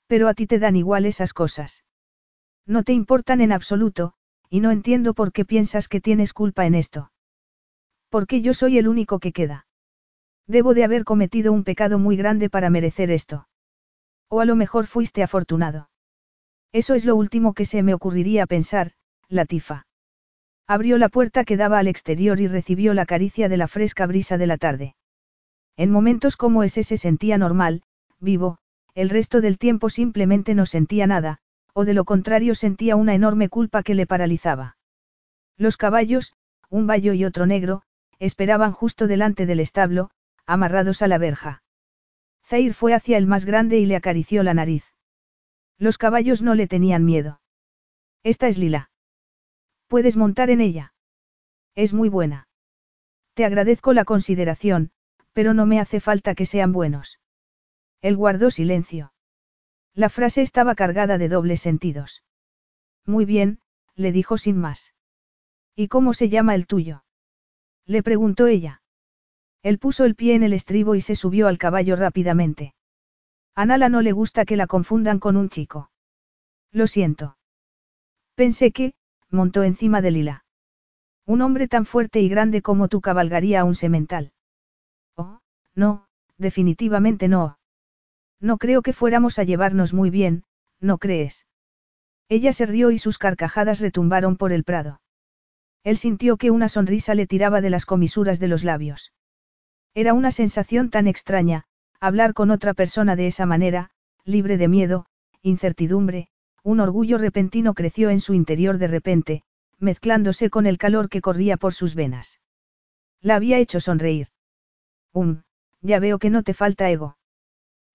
[0.06, 1.84] Pero a ti te dan igual esas cosas.
[2.66, 4.14] No te importan en absoluto,
[4.48, 7.12] y no entiendo por qué piensas que tienes culpa en esto.
[8.08, 9.66] Porque yo soy el único que queda.
[10.46, 13.48] Debo de haber cometido un pecado muy grande para merecer esto.
[14.28, 15.90] O a lo mejor fuiste afortunado.
[16.72, 18.92] Eso es lo último que se me ocurriría pensar,
[19.28, 19.86] Latifa.
[20.66, 24.38] Abrió la puerta que daba al exterior y recibió la caricia de la fresca brisa
[24.38, 24.96] de la tarde.
[25.76, 27.82] En momentos como ese se sentía normal,
[28.20, 28.58] vivo,
[28.94, 31.38] el resto del tiempo simplemente no sentía nada,
[31.72, 34.76] o de lo contrario sentía una enorme culpa que le paralizaba.
[35.56, 36.34] Los caballos,
[36.70, 37.82] un bayo y otro negro,
[38.18, 40.10] esperaban justo delante del establo,
[40.46, 41.62] amarrados a la verja.
[42.44, 44.84] Zair fue hacia el más grande y le acarició la nariz.
[45.78, 47.40] Los caballos no le tenían miedo.
[48.22, 48.90] Esta es Lila.
[49.88, 50.94] Puedes montar en ella.
[51.74, 52.48] Es muy buena.
[53.34, 54.92] Te agradezco la consideración,
[55.32, 57.18] pero no me hace falta que sean buenos.
[58.04, 59.14] Él guardó silencio.
[59.94, 62.22] La frase estaba cargada de dobles sentidos.
[63.06, 63.60] Muy bien,
[63.94, 64.92] le dijo sin más.
[65.74, 67.02] ¿Y cómo se llama el tuyo?
[67.86, 68.82] Le preguntó ella.
[69.62, 72.74] Él puso el pie en el estribo y se subió al caballo rápidamente.
[73.54, 75.90] A Nala no le gusta que la confundan con un chico.
[76.72, 77.38] Lo siento.
[78.34, 78.92] Pensé que,
[79.30, 80.44] montó encima de Lila.
[81.24, 84.34] Un hombre tan fuerte y grande como tú cabalgaría a un semental.
[85.16, 85.40] Oh,
[85.74, 86.06] no,
[86.36, 87.56] definitivamente no.
[88.44, 90.44] No creo que fuéramos a llevarnos muy bien,
[90.78, 91.46] ¿no crees?
[92.28, 95.00] Ella se rió y sus carcajadas retumbaron por el prado.
[95.82, 99.14] Él sintió que una sonrisa le tiraba de las comisuras de los labios.
[99.94, 101.64] Era una sensación tan extraña,
[102.00, 103.88] hablar con otra persona de esa manera,
[104.26, 105.06] libre de miedo,
[105.40, 106.28] incertidumbre,
[106.62, 109.42] un orgullo repentino creció en su interior de repente,
[109.78, 112.42] mezclándose con el calor que corría por sus venas.
[113.22, 114.28] La había hecho sonreír.
[115.14, 115.44] Um,
[115.80, 117.16] ya veo que no te falta ego.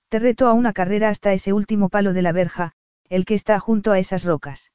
[0.10, 2.73] Te reto a una carrera hasta ese último palo de la verja,
[3.10, 4.72] el que está junto a esas rocas.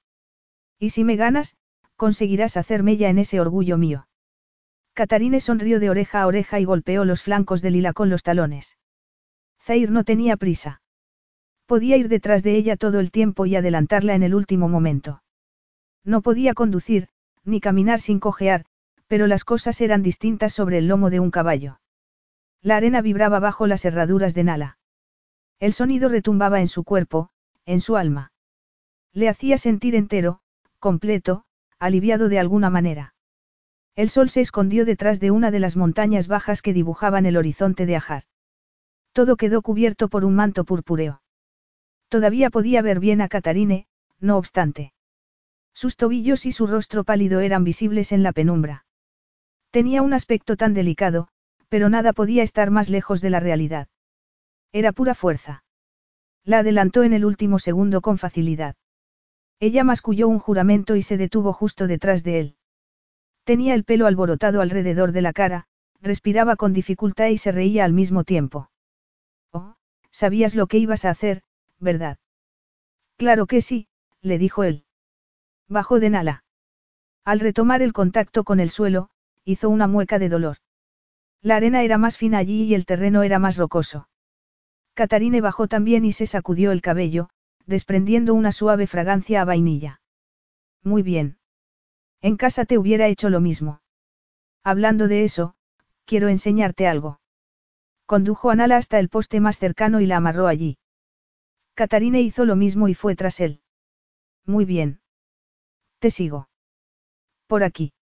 [0.79, 1.57] Y si me ganas,
[1.97, 4.07] conseguirás hacerme ya en ese orgullo mío.
[4.93, 8.79] Catarine sonrió de oreja a oreja y golpeó los flancos de Lila con los talones.
[9.61, 10.83] Zair no tenía prisa.
[11.67, 15.23] Podía ir detrás de ella todo el tiempo y adelantarla en el último momento.
[16.05, 17.09] No podía conducir,
[17.45, 18.67] ni caminar sin cojear,
[19.09, 21.81] pero las cosas eran distintas sobre el lomo de un caballo.
[22.63, 24.79] La arena vibraba bajo las herraduras de Nala.
[25.61, 27.31] El sonido retumbaba en su cuerpo,
[27.67, 28.33] en su alma.
[29.13, 30.41] Le hacía sentir entero,
[30.79, 31.45] completo,
[31.79, 33.15] aliviado de alguna manera.
[33.97, 37.87] El sol se escondió detrás de una de las montañas bajas que dibujaban el horizonte
[37.87, 38.25] de Ajar.
[39.13, 41.23] Todo quedó cubierto por un manto purpúreo.
[42.09, 43.87] Todavía podía ver bien a Catarine,
[44.19, 44.93] no obstante.
[45.73, 48.87] Sus tobillos y su rostro pálido eran visibles en la penumbra.
[49.71, 51.29] Tenía un aspecto tan delicado,
[51.69, 53.89] pero nada podía estar más lejos de la realidad.
[54.75, 55.63] Era pura fuerza.
[56.43, 58.75] La adelantó en el último segundo con facilidad.
[59.61, 62.57] Ella masculló un juramento y se detuvo justo detrás de él.
[63.45, 65.69] Tenía el pelo alborotado alrededor de la cara,
[66.01, 68.69] respiraba con dificultad y se reía al mismo tiempo.
[69.53, 69.77] Oh,
[70.11, 71.43] sabías lo que ibas a hacer,
[71.79, 72.19] ¿verdad?
[73.17, 73.87] Claro que sí,
[74.23, 74.87] le dijo él.
[75.69, 76.43] Bajó de Nala.
[77.25, 79.11] Al retomar el contacto con el suelo,
[79.45, 80.57] hizo una mueca de dolor.
[81.43, 84.09] La arena era más fina allí y el terreno era más rocoso.
[84.95, 87.29] Catarine bajó también y se sacudió el cabello,
[87.67, 90.01] desprendiendo una suave fragancia a vainilla.
[90.83, 91.39] Muy bien.
[92.21, 93.81] En casa te hubiera hecho lo mismo.
[94.63, 95.57] Hablando de eso,
[96.05, 97.21] quiero enseñarte algo.
[98.07, 100.79] Condujo a Nala hasta el poste más cercano y la amarró allí.
[101.75, 103.61] Catarine hizo lo mismo y fue tras él.
[104.47, 105.01] Muy bien.
[105.99, 106.49] Te sigo.
[107.47, 107.93] Por aquí.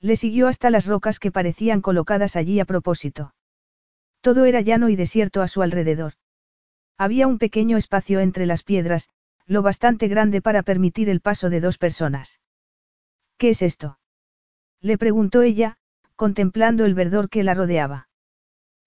[0.00, 3.32] Le siguió hasta las rocas que parecían colocadas allí a propósito.
[4.20, 6.14] Todo era llano y desierto a su alrededor.
[6.98, 9.08] Había un pequeño espacio entre las piedras,
[9.46, 12.40] lo bastante grande para permitir el paso de dos personas.
[13.38, 13.98] ¿Qué es esto?
[14.80, 15.78] Le preguntó ella,
[16.16, 18.08] contemplando el verdor que la rodeaba.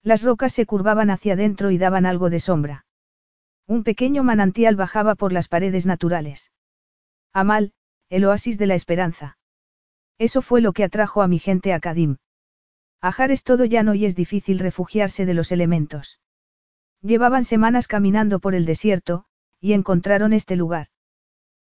[0.02, 2.86] Las rocas se curvaban hacia adentro y daban algo de sombra.
[3.66, 6.52] Un pequeño manantial bajaba por las paredes naturales.
[7.32, 7.72] Amal,
[8.10, 9.38] el oasis de la esperanza.
[10.18, 12.18] Eso fue lo que atrajo a mi gente a Kadim.
[13.04, 16.20] Ajar es todo llano y es difícil refugiarse de los elementos.
[17.02, 19.26] Llevaban semanas caminando por el desierto,
[19.60, 20.86] y encontraron este lugar.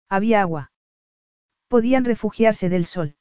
[0.08, 0.70] Había agua.
[1.66, 3.16] Podían refugiarse del sol.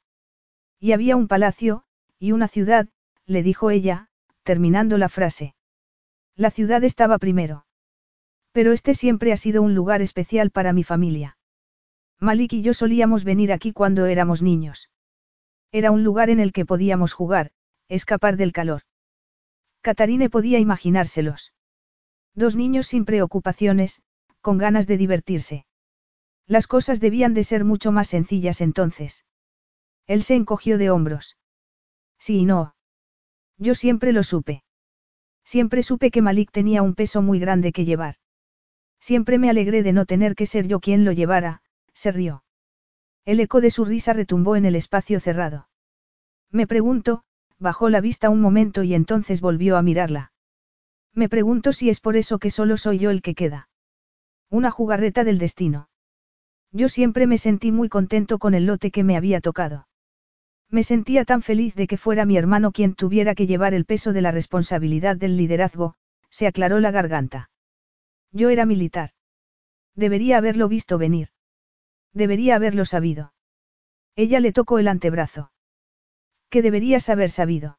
[0.78, 1.82] Y había un palacio,
[2.20, 2.86] y una ciudad,
[3.26, 4.08] le dijo ella,
[4.44, 5.56] terminando la frase.
[6.36, 7.66] La ciudad estaba primero.
[8.52, 11.38] Pero este siempre ha sido un lugar especial para mi familia.
[12.20, 14.90] Malik y yo solíamos venir aquí cuando éramos niños.
[15.72, 17.50] Era un lugar en el que podíamos jugar,
[17.94, 18.82] escapar del calor.
[19.82, 21.52] Catarine podía imaginárselos.
[22.34, 24.00] Dos niños sin preocupaciones,
[24.40, 25.66] con ganas de divertirse.
[26.46, 29.24] Las cosas debían de ser mucho más sencillas entonces.
[30.06, 31.36] Él se encogió de hombros.
[32.18, 32.74] Sí y no.
[33.58, 34.64] Yo siempre lo supe.
[35.44, 38.16] Siempre supe que Malik tenía un peso muy grande que llevar.
[39.00, 41.62] Siempre me alegré de no tener que ser yo quien lo llevara,
[41.92, 42.44] se rió.
[43.24, 45.68] El eco de su risa retumbó en el espacio cerrado.
[46.50, 47.24] Me pregunto,
[47.62, 50.32] bajó la vista un momento y entonces volvió a mirarla.
[51.14, 53.68] Me pregunto si es por eso que solo soy yo el que queda.
[54.50, 55.88] Una jugarreta del destino.
[56.72, 59.86] Yo siempre me sentí muy contento con el lote que me había tocado.
[60.70, 64.12] Me sentía tan feliz de que fuera mi hermano quien tuviera que llevar el peso
[64.12, 65.94] de la responsabilidad del liderazgo,
[66.30, 67.50] se aclaró la garganta.
[68.32, 69.10] Yo era militar.
[69.94, 71.28] Debería haberlo visto venir.
[72.14, 73.34] Debería haberlo sabido.
[74.16, 75.51] Ella le tocó el antebrazo.
[76.52, 77.78] ¿Qué deberías haber sabido?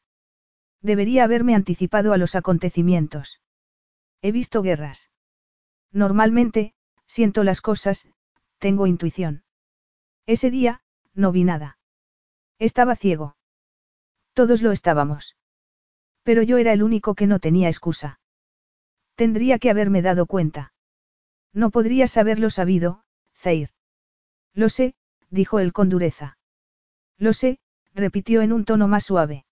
[0.82, 3.40] Debería haberme anticipado a los acontecimientos.
[4.24, 5.12] He visto guerras.
[5.92, 6.74] Normalmente,
[7.06, 8.10] siento las cosas,
[8.58, 9.44] tengo intuición.
[10.26, 10.82] Ese día,
[11.14, 11.78] no vi nada.
[12.58, 13.38] Estaba ciego.
[14.34, 15.38] Todos lo estábamos.
[16.24, 18.20] Pero yo era el único que no tenía excusa.
[19.14, 20.74] Tendría que haberme dado cuenta.
[21.54, 23.04] No podrías haberlo sabido,
[23.36, 23.70] Zair.
[24.56, 24.96] Lo sé,
[25.30, 26.40] dijo él con dureza.
[27.20, 27.60] Lo sé,
[27.94, 29.46] repitió en un tono más suave.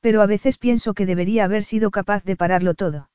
[0.00, 3.10] Pero a veces pienso que debería haber sido capaz de pararlo todo.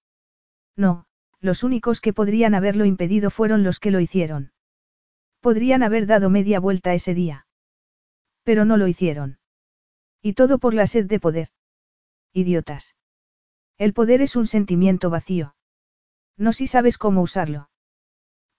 [0.76, 1.06] No,
[1.40, 4.52] los únicos que podrían haberlo impedido fueron los que lo hicieron.
[5.42, 7.48] Podrían haber dado media vuelta ese día.
[8.44, 9.40] Pero no lo hicieron.
[10.22, 11.50] Y todo por la sed de poder.
[12.34, 12.96] Idiotas.
[13.78, 15.56] El poder es un sentimiento vacío.
[16.38, 17.70] No si sabes cómo usarlo.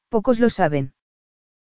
[0.09, 0.95] Pocos lo saben.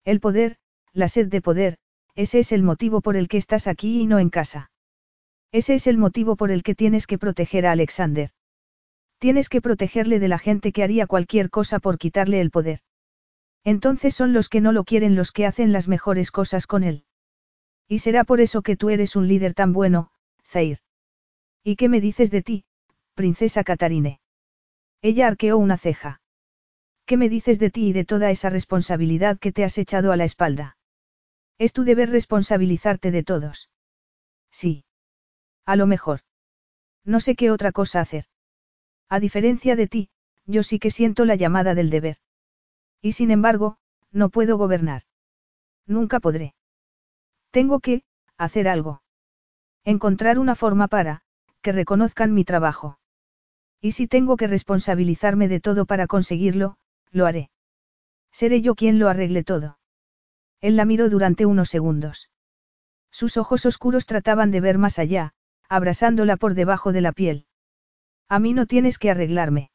[0.04, 0.58] El poder,
[0.94, 1.78] la sed de poder,
[2.16, 4.72] ese es el motivo por el que estás aquí y no en casa.
[5.52, 8.32] Ese es el motivo por el que tienes que proteger a Alexander.
[9.20, 12.80] Tienes que protegerle de la gente que haría cualquier cosa por quitarle el poder.
[13.64, 17.06] Entonces son los que no lo quieren los que hacen las mejores cosas con él.
[17.88, 20.12] Y será por eso que tú eres un líder tan bueno,
[20.44, 20.80] Zair.
[21.64, 22.66] ¿Y qué me dices de ti,
[23.14, 24.20] princesa Catarine?
[25.02, 26.22] Ella arqueó una ceja.
[27.06, 30.18] ¿Qué me dices de ti y de toda esa responsabilidad que te has echado a
[30.18, 30.75] la espalda?
[31.58, 33.70] Es tu deber responsabilizarte de todos.
[34.52, 34.86] Sí.
[35.66, 36.22] A lo mejor.
[37.04, 38.26] No sé qué otra cosa hacer.
[39.10, 40.10] A diferencia de ti,
[40.46, 42.18] yo sí que siento la llamada del deber.
[43.02, 43.78] Y sin embargo,
[44.12, 45.04] no puedo gobernar.
[45.86, 46.56] Nunca podré.
[47.52, 48.04] Tengo que,
[48.38, 49.02] hacer algo.
[49.84, 51.22] Encontrar una forma para,
[51.62, 53.00] que reconozcan mi trabajo.
[53.80, 56.78] Y si tengo que responsabilizarme de todo para conseguirlo,
[57.12, 57.50] lo haré.
[58.32, 59.78] Seré yo quien lo arregle todo.
[60.62, 62.30] Él la miró durante unos segundos.
[63.12, 65.34] Sus ojos oscuros trataban de ver más allá,
[65.70, 67.46] abrasándola por debajo de la piel.
[68.28, 69.72] A mí no tienes que arreglarme.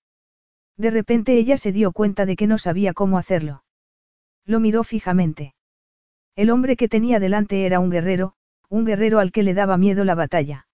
[0.76, 3.64] De repente ella se dio cuenta de que no sabía cómo hacerlo.
[4.44, 5.54] Lo miró fijamente.
[6.36, 8.34] El hombre que tenía delante era un guerrero,
[8.68, 10.66] un guerrero al que le daba miedo la batalla.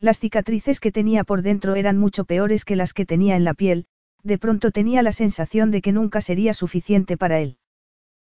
[0.00, 3.54] Las cicatrices que tenía por dentro eran mucho peores que las que tenía en la
[3.54, 3.86] piel,
[4.22, 7.58] de pronto tenía la sensación de que nunca sería suficiente para él.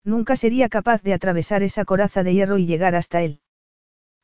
[0.06, 3.42] Nunca sería capaz de atravesar esa coraza de hierro y llegar hasta él.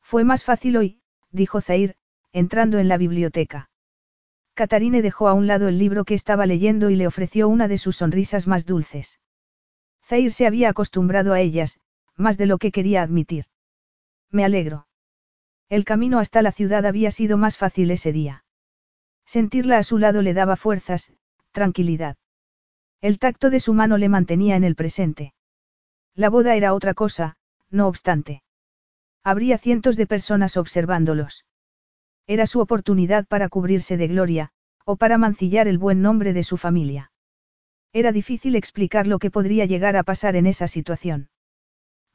[0.00, 1.00] Fue más fácil hoy,
[1.32, 1.96] dijo Zair,
[2.32, 3.68] entrando en la biblioteca.
[4.54, 7.78] Catarine dejó a un lado el libro que estaba leyendo y le ofreció una de
[7.78, 9.18] sus sonrisas más dulces.
[10.04, 11.80] Zair se había acostumbrado a ellas,
[12.16, 13.46] más de lo que quería admitir.
[14.30, 14.86] Me alegro.
[15.68, 18.44] El camino hasta la ciudad había sido más fácil ese día.
[19.24, 21.12] Sentirla a su lado le daba fuerzas,
[21.50, 22.16] tranquilidad.
[23.00, 25.34] El tacto de su mano le mantenía en el presente.
[26.14, 27.36] La boda era otra cosa,
[27.70, 28.42] no obstante.
[29.24, 31.46] Habría cientos de personas observándolos.
[32.26, 34.50] Era su oportunidad para cubrirse de gloria,
[34.84, 37.12] o para mancillar el buen nombre de su familia.
[37.92, 41.30] Era difícil explicar lo que podría llegar a pasar en esa situación.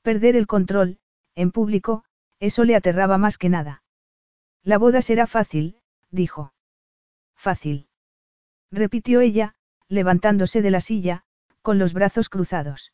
[0.01, 0.99] Perder el control,
[1.35, 2.03] en público,
[2.39, 3.83] eso le aterraba más que nada.
[4.63, 5.77] La boda será fácil,
[6.11, 6.53] dijo.
[7.35, 7.87] Fácil.
[8.71, 9.55] Repitió ella,
[9.87, 11.23] levantándose de la silla,
[11.61, 12.91] con los brazos cruzados.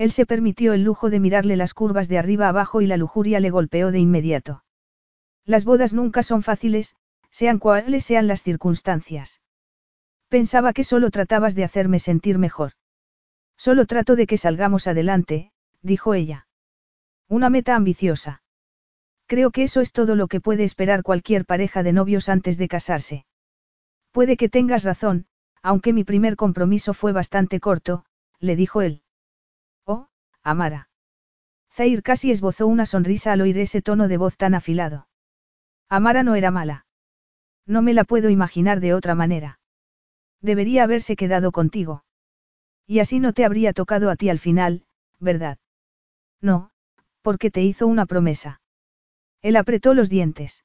[0.00, 3.38] Él se permitió el lujo de mirarle las curvas de arriba abajo y la lujuria
[3.38, 4.64] le golpeó de inmediato.
[5.44, 6.96] Las bodas nunca son fáciles,
[7.30, 9.42] sean cuales sean las circunstancias.
[10.30, 12.72] Pensaba que solo tratabas de hacerme sentir mejor.
[13.58, 15.52] Solo trato de que salgamos adelante,
[15.82, 16.46] dijo ella.
[17.28, 18.42] Una meta ambiciosa.
[19.26, 22.68] Creo que eso es todo lo que puede esperar cualquier pareja de novios antes de
[22.68, 23.26] casarse.
[24.12, 25.26] Puede que tengas razón,
[25.60, 28.06] aunque mi primer compromiso fue bastante corto,
[28.38, 29.02] le dijo él.
[30.42, 30.88] Amara.
[31.72, 35.08] Zair casi esbozó una sonrisa al oír ese tono de voz tan afilado.
[35.88, 36.86] Amara no era mala.
[37.66, 39.60] No me la puedo imaginar de otra manera.
[40.40, 42.04] Debería haberse quedado contigo.
[42.86, 44.84] Y así no te habría tocado a ti al final,
[45.20, 45.58] ¿verdad?
[46.40, 46.70] No,
[47.22, 48.60] porque te hizo una promesa.
[49.42, 50.64] Él apretó los dientes.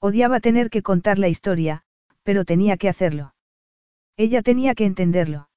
[0.00, 1.82] Odiaba tener que contar la historia,
[2.22, 3.34] pero tenía que hacerlo.
[4.16, 5.48] Ella tenía que entenderlo.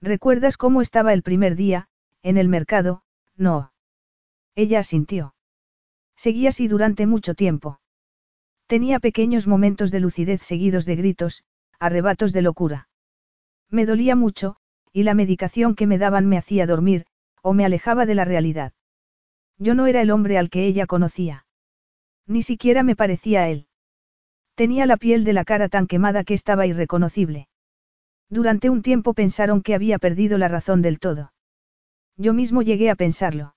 [0.00, 1.88] ¿Recuerdas cómo estaba el primer día,
[2.24, 3.02] en el mercado?
[3.36, 3.72] No.
[4.56, 5.34] Ella asintió.
[6.16, 7.80] Seguía así durante mucho tiempo.
[8.66, 11.44] Tenía pequeños momentos de lucidez seguidos de gritos,
[11.78, 12.88] arrebatos de locura.
[13.70, 14.56] Me dolía mucho,
[14.90, 17.04] y la medicación que me daban me hacía dormir,
[17.42, 18.72] o me alejaba de la realidad.
[19.58, 21.46] Yo no era el hombre al que ella conocía.
[22.26, 23.68] Ni siquiera me parecía a él.
[24.54, 27.48] Tenía la piel de la cara tan quemada que estaba irreconocible.
[28.30, 31.33] Durante un tiempo pensaron que había perdido la razón del todo.
[32.16, 33.54] Yo mismo llegué a pensarlo.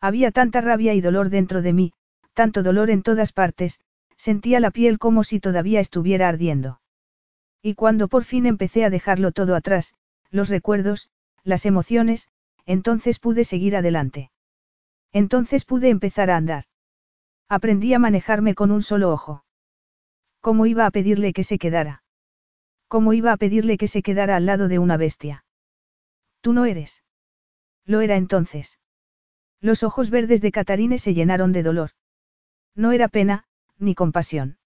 [0.00, 1.92] Había tanta rabia y dolor dentro de mí,
[2.34, 3.80] tanto dolor en todas partes,
[4.16, 6.80] sentía la piel como si todavía estuviera ardiendo.
[7.62, 9.94] Y cuando por fin empecé a dejarlo todo atrás,
[10.30, 11.10] los recuerdos,
[11.44, 12.28] las emociones,
[12.66, 14.30] entonces pude seguir adelante.
[15.12, 16.64] Entonces pude empezar a andar.
[17.48, 19.44] Aprendí a manejarme con un solo ojo.
[20.40, 22.02] ¿Cómo iba a pedirle que se quedara?
[22.88, 25.44] ¿Cómo iba a pedirle que se quedara al lado de una bestia?
[26.40, 27.02] Tú no eres.
[27.88, 28.78] Lo era entonces.
[29.60, 31.90] Los ojos verdes de Catarine se llenaron de dolor.
[32.76, 33.44] No era pena,
[33.78, 34.58] ni compasión.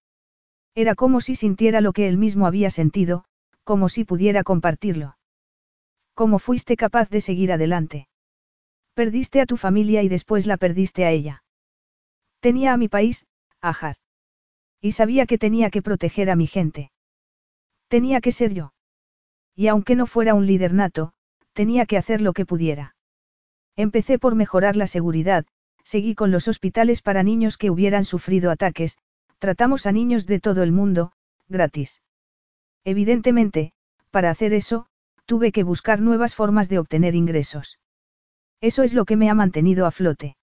[0.75, 3.25] Era como si sintiera lo que él mismo había sentido,
[3.63, 5.17] como si pudiera compartirlo.
[6.15, 8.09] ¿Cómo fuiste capaz de seguir adelante?
[8.95, 11.45] Perdiste a tu familia y después la perdiste a ella.
[12.41, 13.27] Tenía a mi país,
[13.61, 13.97] Ajar.
[14.81, 16.91] Y sabía que tenía que proteger a mi gente.
[17.87, 18.75] Tenía que ser yo.
[19.55, 21.13] Y aunque no fuera un líder nato,
[21.53, 22.92] tenía que hacer lo que pudiera.
[23.77, 25.47] Empecé por mejorar la seguridad,
[25.83, 28.99] seguí con los hospitales para niños que hubieran sufrido ataques,
[29.39, 31.13] tratamos a niños de todo el mundo,
[31.49, 32.03] gratis.
[32.85, 33.73] Evidentemente,
[34.11, 34.87] para hacer eso,
[35.25, 37.79] tuve que buscar nuevas formas de obtener ingresos.
[38.61, 40.37] Eso es lo que me ha mantenido a flote.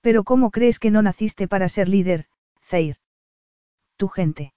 [0.00, 2.26] Pero ¿cómo crees que no naciste para ser líder,
[2.64, 2.96] Zair?
[3.96, 4.52] Tu gente.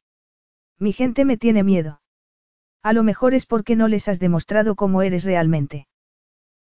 [0.79, 2.01] Mi gente me tiene miedo.
[2.81, 5.87] A lo mejor es porque no les has demostrado cómo eres realmente.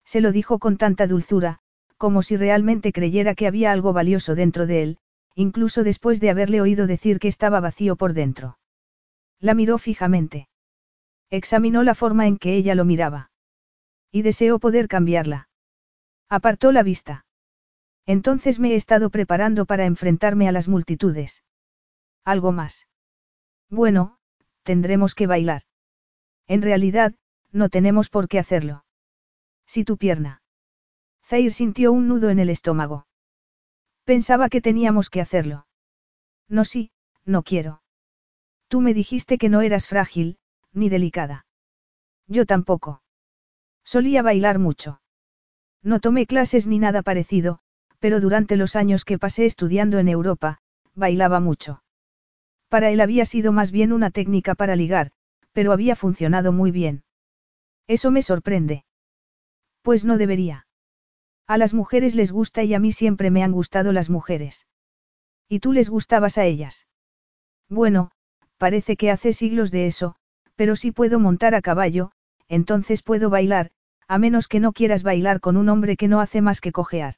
[0.10, 1.60] Se lo dijo con tanta dulzura,
[1.98, 4.98] como si realmente creyera que había algo valioso dentro de él,
[5.36, 8.58] incluso después de haberle oído decir que estaba vacío por dentro.
[9.40, 10.50] La miró fijamente.
[11.30, 13.30] Examinó la forma en que ella lo miraba.
[14.12, 15.48] Y deseó poder cambiarla.
[16.28, 17.28] Apartó la vista.
[18.08, 21.44] Entonces me he estado preparando para enfrentarme a las multitudes.
[22.26, 22.88] ¿Algo más?
[23.70, 24.18] Bueno,
[24.64, 25.62] tendremos que bailar.
[26.48, 27.14] En realidad,
[27.52, 28.86] no tenemos por qué hacerlo.
[29.72, 30.42] Si tu pierna.
[31.24, 33.06] Zair sintió un nudo en el estómago.
[34.04, 35.68] Pensaba que teníamos que hacerlo.
[36.48, 36.90] No, sí,
[37.24, 37.84] no quiero.
[38.68, 40.40] Tú me dijiste que no eras frágil,
[40.74, 41.46] ni delicada.
[42.26, 43.04] Yo tampoco.
[43.84, 45.02] Solía bailar mucho.
[45.84, 47.60] No tomé clases ni nada parecido,
[48.00, 50.62] pero durante los años que pasé estudiando en Europa,
[50.96, 51.84] bailaba mucho.
[52.70, 55.12] Para él había sido más bien una técnica para ligar,
[55.54, 57.04] pero había funcionado muy bien.
[57.86, 58.84] Eso me sorprende.
[59.82, 60.68] Pues no debería.
[61.48, 64.68] A las mujeres les gusta y a mí siempre me han gustado las mujeres.
[65.48, 66.88] ¿Y tú les gustabas a ellas?
[67.70, 68.12] Bueno,
[68.58, 70.16] parece que hace siglos de eso,
[70.56, 72.12] pero si puedo montar a caballo,
[72.48, 73.72] entonces puedo bailar,
[74.08, 77.16] a menos que no quieras bailar con un hombre que no hace más que cojear.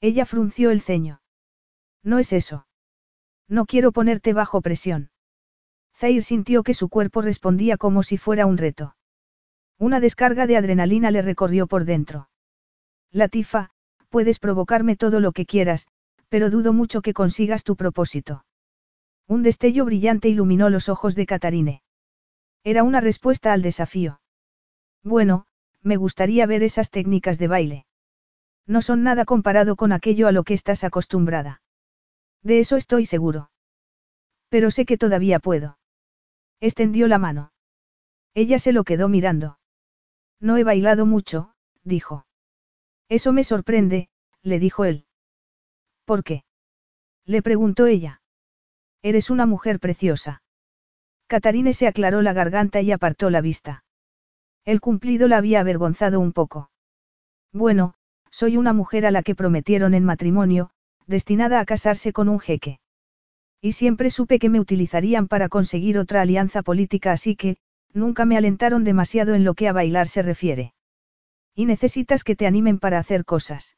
[0.00, 1.22] Ella frunció el ceño.
[2.02, 2.66] No es eso.
[3.48, 5.10] No quiero ponerte bajo presión.
[5.96, 8.94] Zair sintió que su cuerpo respondía como si fuera un reto.
[9.80, 12.28] Una descarga de adrenalina le recorrió por dentro.
[13.10, 13.70] Latifa,
[14.10, 15.86] puedes provocarme todo lo que quieras,
[16.28, 18.44] pero dudo mucho que consigas tu propósito.
[19.26, 21.82] Un destello brillante iluminó los ojos de Catarine.
[22.62, 24.20] Era una respuesta al desafío.
[25.02, 25.46] Bueno,
[25.80, 27.86] me gustaría ver esas técnicas de baile.
[28.66, 31.62] No son nada comparado con aquello a lo que estás acostumbrada.
[32.42, 33.50] De eso estoy seguro.
[34.50, 35.78] Pero sé que todavía puedo.
[36.60, 37.52] Extendió la mano.
[38.34, 39.56] Ella se lo quedó mirando.
[40.40, 41.52] No he bailado mucho,
[41.84, 42.26] dijo.
[43.08, 44.08] Eso me sorprende,
[44.42, 45.04] le dijo él.
[46.04, 46.44] ¿Por qué?
[47.26, 48.22] Le preguntó ella.
[49.02, 50.42] Eres una mujer preciosa.
[51.26, 53.84] Catarine se aclaró la garganta y apartó la vista.
[54.64, 56.70] El cumplido la había avergonzado un poco.
[57.52, 57.94] Bueno,
[58.30, 60.70] soy una mujer a la que prometieron en matrimonio,
[61.06, 62.80] destinada a casarse con un jeque.
[63.60, 67.58] Y siempre supe que me utilizarían para conseguir otra alianza política, así que,
[67.92, 70.74] nunca me alentaron demasiado en lo que a bailar se refiere.
[71.54, 73.76] Y necesitas que te animen para hacer cosas.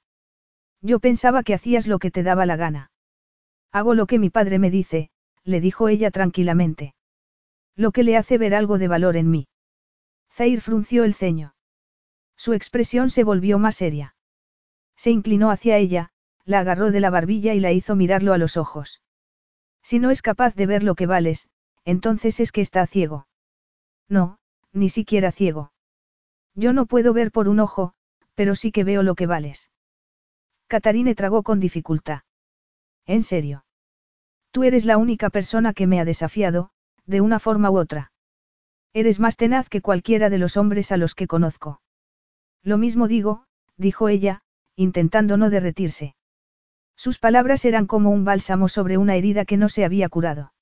[0.80, 2.90] Yo pensaba que hacías lo que te daba la gana.
[3.70, 5.10] Hago lo que mi padre me dice,
[5.44, 6.94] le dijo ella tranquilamente.
[7.74, 9.48] Lo que le hace ver algo de valor en mí.
[10.30, 11.54] Zair frunció el ceño.
[12.36, 14.14] Su expresión se volvió más seria.
[14.96, 16.10] Se inclinó hacia ella,
[16.44, 19.00] la agarró de la barbilla y la hizo mirarlo a los ojos.
[19.82, 21.48] Si no es capaz de ver lo que vales,
[21.84, 23.26] entonces es que está ciego.
[24.12, 24.36] No,
[24.74, 25.72] ni siquiera ciego.
[26.54, 27.94] Yo no puedo ver por un ojo,
[28.34, 29.70] pero sí que veo lo que vales.
[30.66, 32.20] Catarine tragó con dificultad.
[33.06, 33.64] En serio.
[34.50, 36.72] Tú eres la única persona que me ha desafiado,
[37.06, 38.12] de una forma u otra.
[38.92, 41.80] Eres más tenaz que cualquiera de los hombres a los que conozco.
[42.62, 43.46] Lo mismo digo,
[43.78, 44.42] dijo ella,
[44.76, 46.16] intentando no derretirse.
[46.96, 50.52] Sus palabras eran como un bálsamo sobre una herida que no se había curado.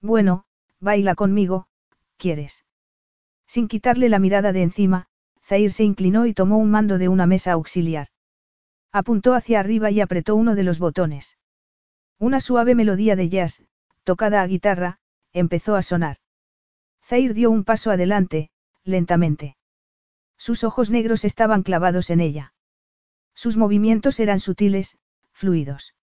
[0.00, 0.44] Bueno,
[0.78, 1.66] baila conmigo,
[2.18, 2.64] ¿quieres?
[3.48, 5.06] Sin quitarle la mirada de encima,
[5.42, 8.08] Zair se inclinó y tomó un mando de una mesa auxiliar.
[8.92, 11.38] Apuntó hacia arriba y apretó uno de los botones.
[12.18, 13.62] Una suave melodía de jazz,
[14.04, 14.98] tocada a guitarra,
[15.32, 16.18] empezó a sonar.
[17.02, 18.50] Zair dio un paso adelante,
[18.84, 19.56] lentamente.
[20.36, 22.52] Sus ojos negros estaban clavados en ella.
[23.34, 24.98] Sus movimientos eran sutiles,
[25.32, 25.94] fluidos.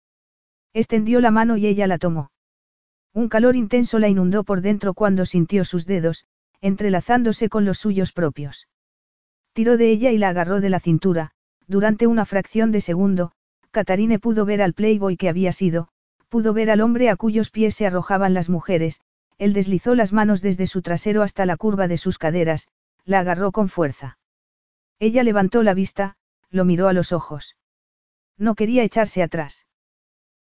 [0.74, 2.32] Extendió la mano y ella la tomó.
[3.14, 6.26] Un calor intenso la inundó por dentro cuando sintió sus dedos,
[6.66, 8.68] entrelazándose con los suyos propios.
[9.54, 11.30] Tiró de ella y la agarró de la cintura,
[11.68, 13.34] durante una fracción de segundo,
[13.70, 15.90] Catarine pudo ver al playboy que había sido,
[16.28, 19.00] pudo ver al hombre a cuyos pies se arrojaban las mujeres,
[19.38, 22.68] él deslizó las manos desde su trasero hasta la curva de sus caderas,
[23.04, 24.18] la agarró con fuerza.
[24.98, 26.16] Ella levantó la vista,
[26.50, 27.58] lo miró a los ojos.
[28.40, 29.68] No quería echarse atrás.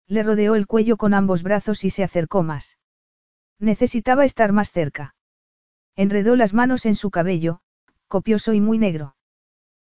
[0.07, 2.77] Le rodeó el cuello con ambos brazos y se acercó más.
[3.59, 5.15] Necesitaba estar más cerca.
[5.95, 7.59] Enredó las manos en su cabello,
[8.07, 9.15] copioso y muy negro.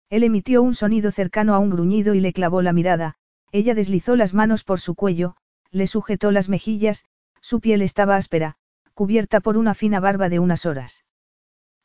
[0.10, 3.16] Él emitió un sonido cercano a un gruñido y le clavó la mirada,
[3.52, 5.36] ella deslizó las manos por su cuello,
[5.72, 7.06] le sujetó las mejillas,
[7.42, 8.56] su piel estaba áspera,
[8.94, 11.06] cubierta por una fina barba de unas horas.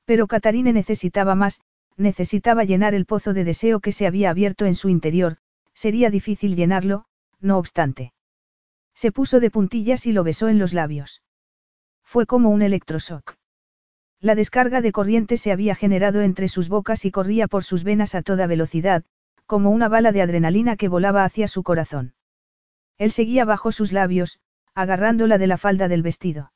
[0.04, 1.60] Pero Catarine necesitaba más,
[1.96, 5.38] necesitaba llenar el pozo de deseo que se había abierto en su interior,
[5.74, 7.04] sería difícil llenarlo,
[7.40, 8.12] no obstante.
[8.94, 11.22] Se puso de puntillas y lo besó en los labios.
[12.02, 13.39] Fue como un electroshock.
[14.20, 18.14] La descarga de corriente se había generado entre sus bocas y corría por sus venas
[18.14, 19.04] a toda velocidad,
[19.46, 22.14] como una bala de adrenalina que volaba hacia su corazón.
[22.98, 24.38] Él seguía bajo sus labios,
[24.74, 26.52] agarrándola de la falda del vestido.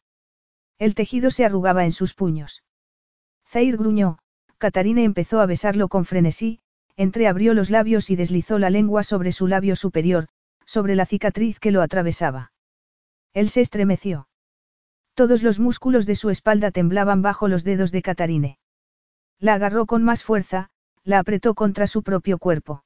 [0.78, 2.62] El tejido se arrugaba en sus puños.
[3.46, 4.18] Zair gruñó,
[4.58, 6.60] Catarina empezó a besarlo con frenesí,
[6.96, 10.28] entreabrió los labios y deslizó la lengua sobre su labio superior,
[10.66, 12.52] sobre la cicatriz que lo atravesaba.
[13.32, 14.28] Él se estremeció.
[15.14, 18.58] Todos los músculos de su espalda temblaban bajo los dedos de Catarine.
[19.38, 20.70] La agarró con más fuerza,
[21.04, 22.84] la apretó contra su propio cuerpo.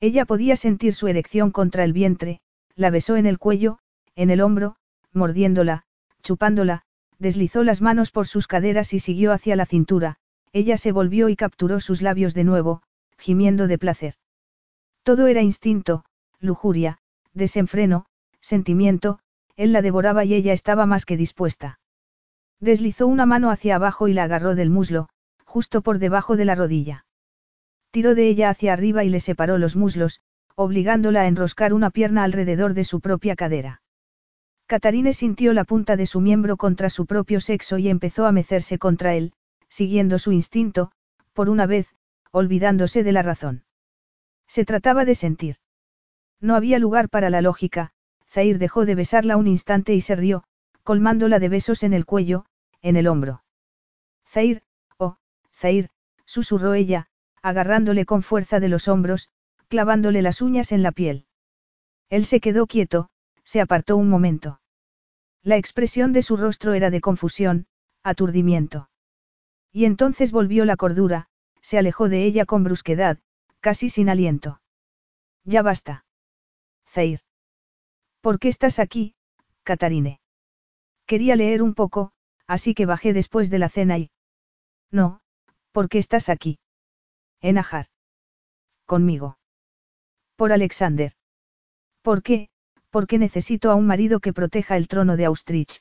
[0.00, 2.40] Ella podía sentir su erección contra el vientre,
[2.74, 3.78] la besó en el cuello,
[4.14, 4.76] en el hombro,
[5.12, 5.84] mordiéndola,
[6.22, 6.82] chupándola,
[7.18, 10.18] deslizó las manos por sus caderas y siguió hacia la cintura,
[10.52, 12.82] ella se volvió y capturó sus labios de nuevo,
[13.16, 14.14] gimiendo de placer.
[15.02, 16.04] Todo era instinto,
[16.40, 16.98] lujuria,
[17.32, 18.06] desenfreno,
[18.40, 19.20] sentimiento,
[19.58, 21.80] él la devoraba y ella estaba más que dispuesta.
[22.60, 25.08] Deslizó una mano hacia abajo y la agarró del muslo,
[25.44, 27.06] justo por debajo de la rodilla.
[27.90, 30.20] Tiró de ella hacia arriba y le separó los muslos,
[30.54, 33.82] obligándola a enroscar una pierna alrededor de su propia cadera.
[34.66, 38.78] Catarine sintió la punta de su miembro contra su propio sexo y empezó a mecerse
[38.78, 39.32] contra él,
[39.68, 40.92] siguiendo su instinto,
[41.32, 41.96] por una vez,
[42.30, 43.64] olvidándose de la razón.
[44.46, 45.56] Se trataba de sentir.
[46.40, 47.92] No había lugar para la lógica,
[48.30, 50.44] Zair dejó de besarla un instante y se rió,
[50.82, 52.44] colmándola de besos en el cuello,
[52.82, 53.42] en el hombro.
[54.26, 54.62] Zair,
[54.98, 55.16] oh,
[55.52, 55.90] Zair,
[56.24, 57.08] susurró ella,
[57.42, 59.30] agarrándole con fuerza de los hombros,
[59.68, 61.26] clavándole las uñas en la piel.
[62.10, 63.10] Él se quedó quieto,
[63.44, 64.60] se apartó un momento.
[65.42, 67.66] La expresión de su rostro era de confusión,
[68.02, 68.90] aturdimiento.
[69.72, 71.28] Y entonces volvió la cordura,
[71.60, 73.18] se alejó de ella con brusquedad,
[73.60, 74.60] casi sin aliento.
[75.44, 76.04] Ya basta.
[76.86, 77.20] Zair.
[78.28, 79.14] ¿Por qué estás aquí,
[79.62, 80.20] Catarine?
[81.06, 82.12] Quería leer un poco,
[82.46, 84.10] así que bajé después de la cena y...
[84.90, 85.22] No,
[85.72, 86.58] ¿por qué estás aquí?
[87.40, 87.86] En Ajar.
[88.84, 89.38] Conmigo.
[90.36, 91.14] Por Alexander.
[92.02, 92.50] ¿Por qué?
[92.90, 95.80] Porque necesito a un marido que proteja el trono de Austrich.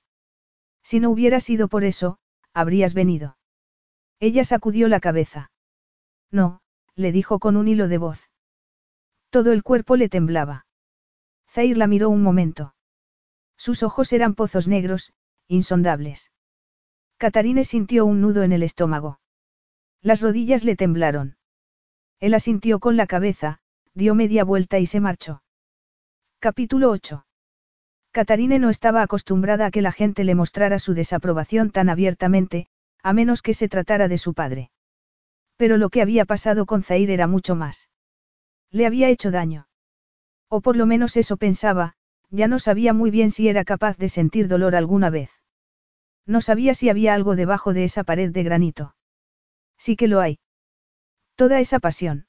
[0.83, 2.17] Si no hubiera sido por eso,
[2.53, 3.37] habrías venido.
[4.21, 5.51] Ella sacudió la cabeza.
[6.31, 6.61] No,
[6.95, 8.31] le dijo con un hilo de voz.
[9.31, 10.66] Todo el cuerpo le temblaba.
[11.57, 12.75] Zair la miró un momento.
[13.57, 15.13] Sus ojos eran pozos negros,
[15.47, 16.31] insondables.
[17.17, 19.19] Catarine sintió un nudo en el estómago.
[20.03, 21.37] Las rodillas le temblaron.
[22.19, 23.57] Él asintió con la cabeza,
[23.95, 25.41] dio media vuelta y se marchó.
[26.37, 27.25] Capítulo 8.
[28.11, 32.67] Catarine no estaba acostumbrada a que la gente le mostrara su desaprobación tan abiertamente,
[33.01, 34.69] a menos que se tratara de su padre.
[35.55, 37.89] Pero lo que había pasado con Zair era mucho más.
[38.69, 39.67] Le había hecho daño.
[40.49, 41.93] O por lo menos eso pensaba,
[42.29, 45.31] ya no sabía muy bien si era capaz de sentir dolor alguna vez.
[46.25, 48.95] No sabía si había algo debajo de esa pared de granito.
[49.77, 50.39] Sí que lo hay.
[51.35, 52.27] Toda esa pasión.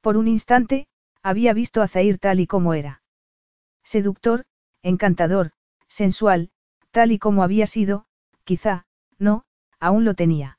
[0.00, 0.86] Por un instante,
[1.22, 3.02] había visto a Zair tal y como era.
[3.82, 4.44] Seductor,
[4.82, 5.52] encantador,
[5.88, 6.50] sensual,
[6.90, 8.06] tal y como había sido,
[8.44, 8.86] quizá,
[9.18, 9.44] no,
[9.78, 10.58] aún lo tenía.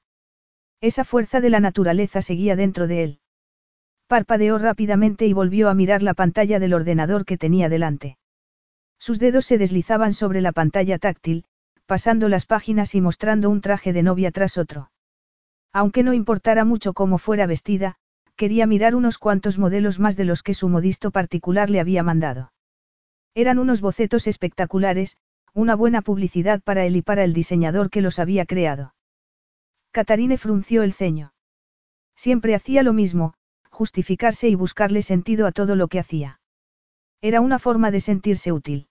[0.82, 3.20] Esa fuerza de la naturaleza seguía dentro de él.
[4.08, 8.18] Parpadeó rápidamente y volvió a mirar la pantalla del ordenador que tenía delante.
[9.00, 11.46] Sus dedos se deslizaban sobre la pantalla táctil,
[11.86, 14.92] pasando las páginas y mostrando un traje de novia tras otro.
[15.74, 17.96] Aunque no importara mucho cómo fuera vestida,
[18.36, 22.52] quería mirar unos cuantos modelos más de los que su modisto particular le había mandado.
[23.34, 25.18] Eran unos bocetos espectaculares,
[25.54, 28.94] una buena publicidad para él y para el diseñador que los había creado.
[29.92, 31.34] Catarine frunció el ceño.
[32.16, 33.34] Siempre hacía lo mismo,
[33.76, 36.40] justificarse y buscarle sentido a todo lo que hacía.
[37.22, 38.88] Era una forma de sentirse útil.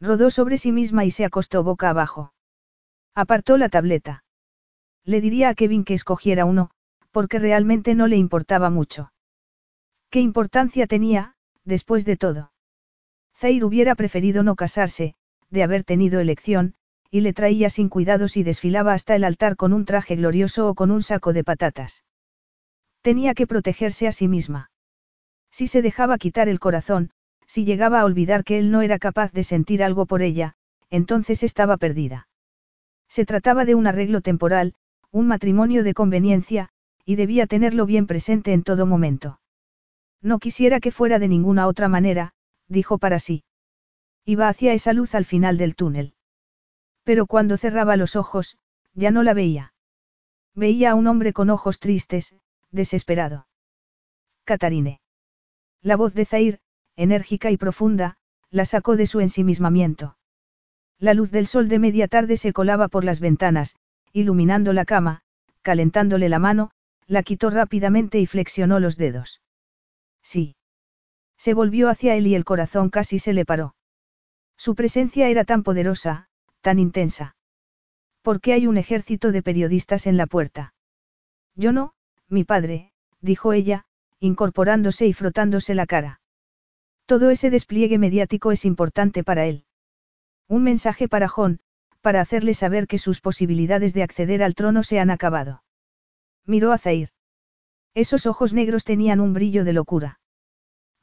[0.00, 2.34] Rodó sobre sí misma y se acostó boca abajo.
[3.14, 4.24] Apartó la tableta.
[5.04, 6.70] Le diría a Kevin que escogiera uno,
[7.12, 9.12] porque realmente no le importaba mucho.
[10.10, 12.52] ¿Qué importancia tenía, después de todo?
[13.36, 15.14] Zair hubiera preferido no casarse,
[15.50, 16.74] de haber tenido elección,
[17.10, 20.74] y le traía sin cuidados y desfilaba hasta el altar con un traje glorioso o
[20.74, 22.04] con un saco de patatas.
[23.04, 24.70] Tenía que protegerse a sí misma.
[25.50, 27.10] Si se dejaba quitar el corazón,
[27.46, 30.54] si llegaba a olvidar que él no era capaz de sentir algo por ella,
[30.88, 32.28] entonces estaba perdida.
[33.06, 34.72] Se trataba de un arreglo temporal,
[35.10, 36.70] un matrimonio de conveniencia,
[37.04, 39.38] y debía tenerlo bien presente en todo momento.
[40.22, 42.32] No quisiera que fuera de ninguna otra manera,
[42.68, 43.44] dijo para sí.
[44.24, 46.14] Iba hacia esa luz al final del túnel.
[47.02, 48.56] Pero cuando cerraba los ojos,
[48.94, 49.74] ya no la veía.
[50.54, 52.34] Veía a un hombre con ojos tristes,
[52.74, 53.46] desesperado.
[54.44, 55.00] Catarine.
[55.82, 56.60] La voz de Zair,
[56.96, 58.16] enérgica y profunda,
[58.50, 60.16] la sacó de su ensimismamiento.
[60.98, 63.74] La luz del sol de media tarde se colaba por las ventanas,
[64.12, 65.22] iluminando la cama,
[65.62, 66.70] calentándole la mano,
[67.06, 69.42] la quitó rápidamente y flexionó los dedos.
[70.22, 70.56] Sí.
[71.36, 73.74] Se volvió hacia él y el corazón casi se le paró.
[74.56, 76.28] Su presencia era tan poderosa,
[76.60, 77.36] tan intensa.
[78.22, 80.74] ¿Por qué hay un ejército de periodistas en la puerta?
[81.56, 81.92] Yo no,
[82.28, 83.84] mi padre, dijo ella,
[84.20, 86.20] incorporándose y frotándose la cara.
[87.06, 89.64] Todo ese despliegue mediático es importante para él.
[90.48, 91.60] Un mensaje para John,
[92.00, 95.62] para hacerle saber que sus posibilidades de acceder al trono se han acabado.
[96.46, 97.10] Miró a Zair.
[97.94, 100.20] Esos ojos negros tenían un brillo de locura.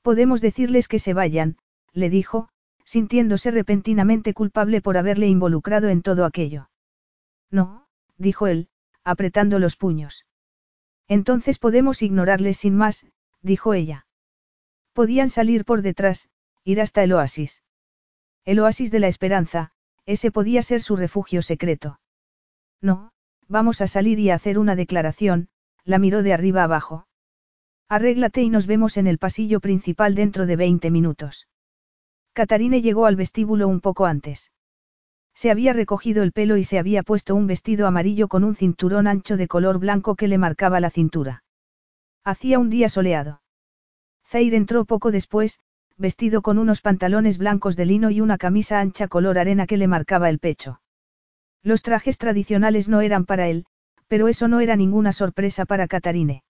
[0.01, 1.57] Podemos decirles que se vayan,
[1.93, 2.49] le dijo,
[2.83, 6.69] sintiéndose repentinamente culpable por haberle involucrado en todo aquello.
[7.49, 8.69] No, dijo él,
[9.03, 10.25] apretando los puños.
[11.11, 13.05] Entonces podemos ignorarles sin más,
[13.41, 14.05] dijo ella.
[14.93, 16.29] Podían salir por detrás,
[16.63, 17.63] ir hasta el oasis.
[18.45, 19.71] El oasis de la esperanza,
[20.05, 21.99] ese podía ser su refugio secreto.
[22.79, 23.11] No,
[23.49, 25.49] vamos a salir y a hacer una declaración,
[25.83, 27.07] la miró de arriba abajo.
[27.89, 31.49] Arréglate y nos vemos en el pasillo principal dentro de 20 minutos.
[32.31, 34.53] Catarine llegó al vestíbulo un poco antes.
[35.33, 39.07] Se había recogido el pelo y se había puesto un vestido amarillo con un cinturón
[39.07, 41.43] ancho de color blanco que le marcaba la cintura.
[42.23, 43.41] Hacía un día soleado.
[44.27, 45.59] Zair entró poco después,
[45.97, 49.87] vestido con unos pantalones blancos de lino y una camisa ancha color arena que le
[49.87, 50.81] marcaba el pecho.
[51.63, 53.65] Los trajes tradicionales no eran para él,
[54.07, 56.43] pero eso no era ninguna sorpresa para Catarine.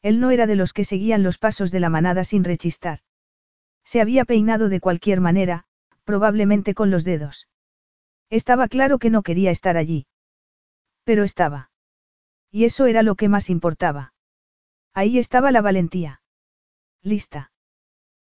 [0.00, 3.00] Él no era de los que seguían los pasos de la manada sin rechistar.
[3.84, 5.64] Se había peinado de cualquier manera,
[6.04, 7.48] probablemente con los dedos.
[8.30, 10.06] Estaba claro que no quería estar allí.
[11.04, 11.70] Pero estaba.
[12.50, 14.12] Y eso era lo que más importaba.
[14.94, 16.22] Ahí estaba la valentía.
[17.02, 17.52] ¿Lista?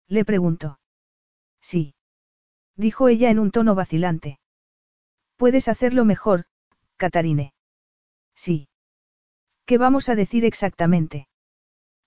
[0.09, 0.81] Le preguntó.
[1.61, 1.95] Sí.
[2.77, 4.39] Dijo ella en un tono vacilante.
[5.37, 6.47] Puedes hacerlo mejor,
[6.97, 7.55] Catarine.
[8.35, 8.69] Sí.
[9.65, 11.29] ¿Qué vamos a decir exactamente?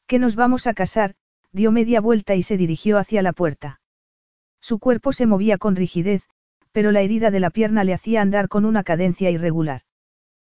[0.06, 1.16] Que nos vamos a casar,
[1.52, 3.82] dio media vuelta y se dirigió hacia la puerta.
[4.62, 6.30] Su cuerpo se movía con rigidez,
[6.78, 9.82] pero la herida de la pierna le hacía andar con una cadencia irregular.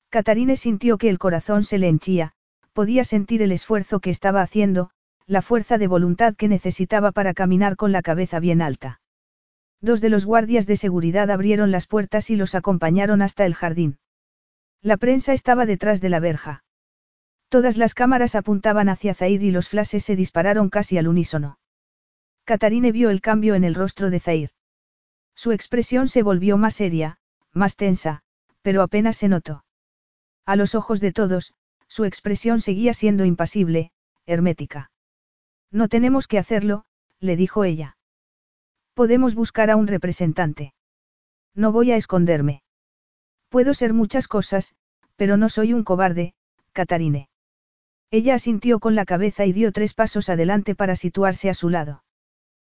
[0.10, 2.32] Catarine sintió que el corazón se le henchía,
[2.74, 4.90] podía sentir el esfuerzo que estaba haciendo,
[5.28, 9.00] la fuerza de voluntad que necesitaba para caminar con la cabeza bien alta.
[9.80, 14.00] Dos de los guardias de seguridad abrieron las puertas y los acompañaron hasta el jardín.
[14.82, 16.64] La prensa estaba detrás de la verja.
[17.48, 21.60] Todas las cámaras apuntaban hacia Zair y los flashes se dispararon casi al unísono.
[22.44, 24.50] Catarine vio el cambio en el rostro de Zair.
[25.38, 27.20] Su expresión se volvió más seria,
[27.54, 28.24] más tensa,
[28.64, 29.64] pero apenas se notó.
[30.48, 31.54] A los ojos de todos,
[31.88, 33.92] su expresión seguía siendo impasible,
[34.26, 34.90] hermética.
[35.70, 36.86] No tenemos que hacerlo,
[37.20, 37.98] le dijo ella.
[38.96, 40.74] Podemos buscar a un representante.
[41.54, 42.64] No voy a esconderme.
[43.50, 44.74] Puedo ser muchas cosas,
[45.18, 46.34] pero no soy un cobarde,
[46.72, 47.30] Catarine.
[48.10, 52.04] Ella asintió con la cabeza y dio tres pasos adelante para situarse a su lado.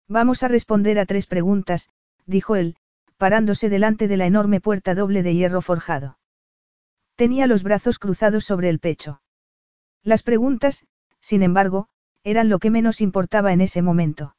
[0.08, 1.88] Vamos a responder a tres preguntas,
[2.26, 2.76] dijo él,
[3.16, 6.18] parándose delante de la enorme puerta doble de hierro forjado.
[7.16, 9.20] Tenía los brazos cruzados sobre el pecho.
[10.02, 10.86] Las preguntas,
[11.20, 11.88] sin embargo,
[12.24, 14.36] eran lo que menos importaba en ese momento.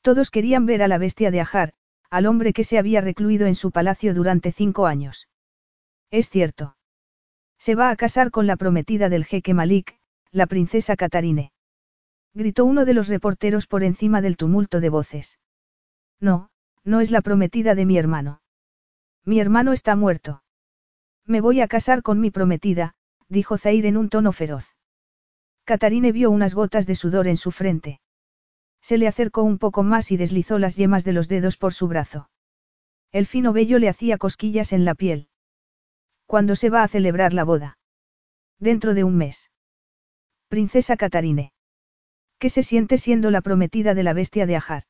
[0.00, 1.74] Todos querían ver a la bestia de Ajar,
[2.08, 5.28] al hombre que se había recluido en su palacio durante cinco años.
[6.10, 6.76] Es cierto.
[7.58, 9.98] Se va a casar con la prometida del jeque Malik,
[10.32, 11.52] la princesa Catarine.
[12.32, 15.38] Gritó uno de los reporteros por encima del tumulto de voces.
[16.20, 16.49] No,
[16.84, 18.42] no es la prometida de mi hermano.
[19.24, 20.42] Mi hermano está muerto.
[21.26, 22.94] Me voy a casar con mi prometida,
[23.28, 24.74] dijo Zair en un tono feroz.
[25.64, 28.00] Catarine vio unas gotas de sudor en su frente.
[28.80, 31.86] Se le acercó un poco más y deslizó las yemas de los dedos por su
[31.86, 32.30] brazo.
[33.12, 35.28] El fino vello le hacía cosquillas en la piel.
[36.26, 37.78] ¿Cuándo se va a celebrar la boda?
[38.58, 39.50] Dentro de un mes.
[40.48, 41.52] Princesa Catarine.
[42.38, 44.84] ¿Qué se siente siendo la prometida de la bestia de Ajar?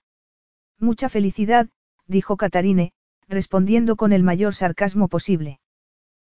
[0.79, 1.69] Mucha felicidad,
[2.11, 2.93] dijo Catarine,
[3.29, 5.61] respondiendo con el mayor sarcasmo posible.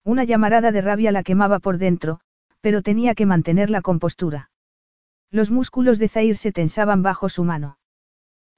[0.05, 2.19] Una llamarada de rabia la quemaba por dentro,
[2.61, 4.51] pero tenía que mantener la compostura.
[5.31, 7.77] Los músculos de Zair se tensaban bajo su mano.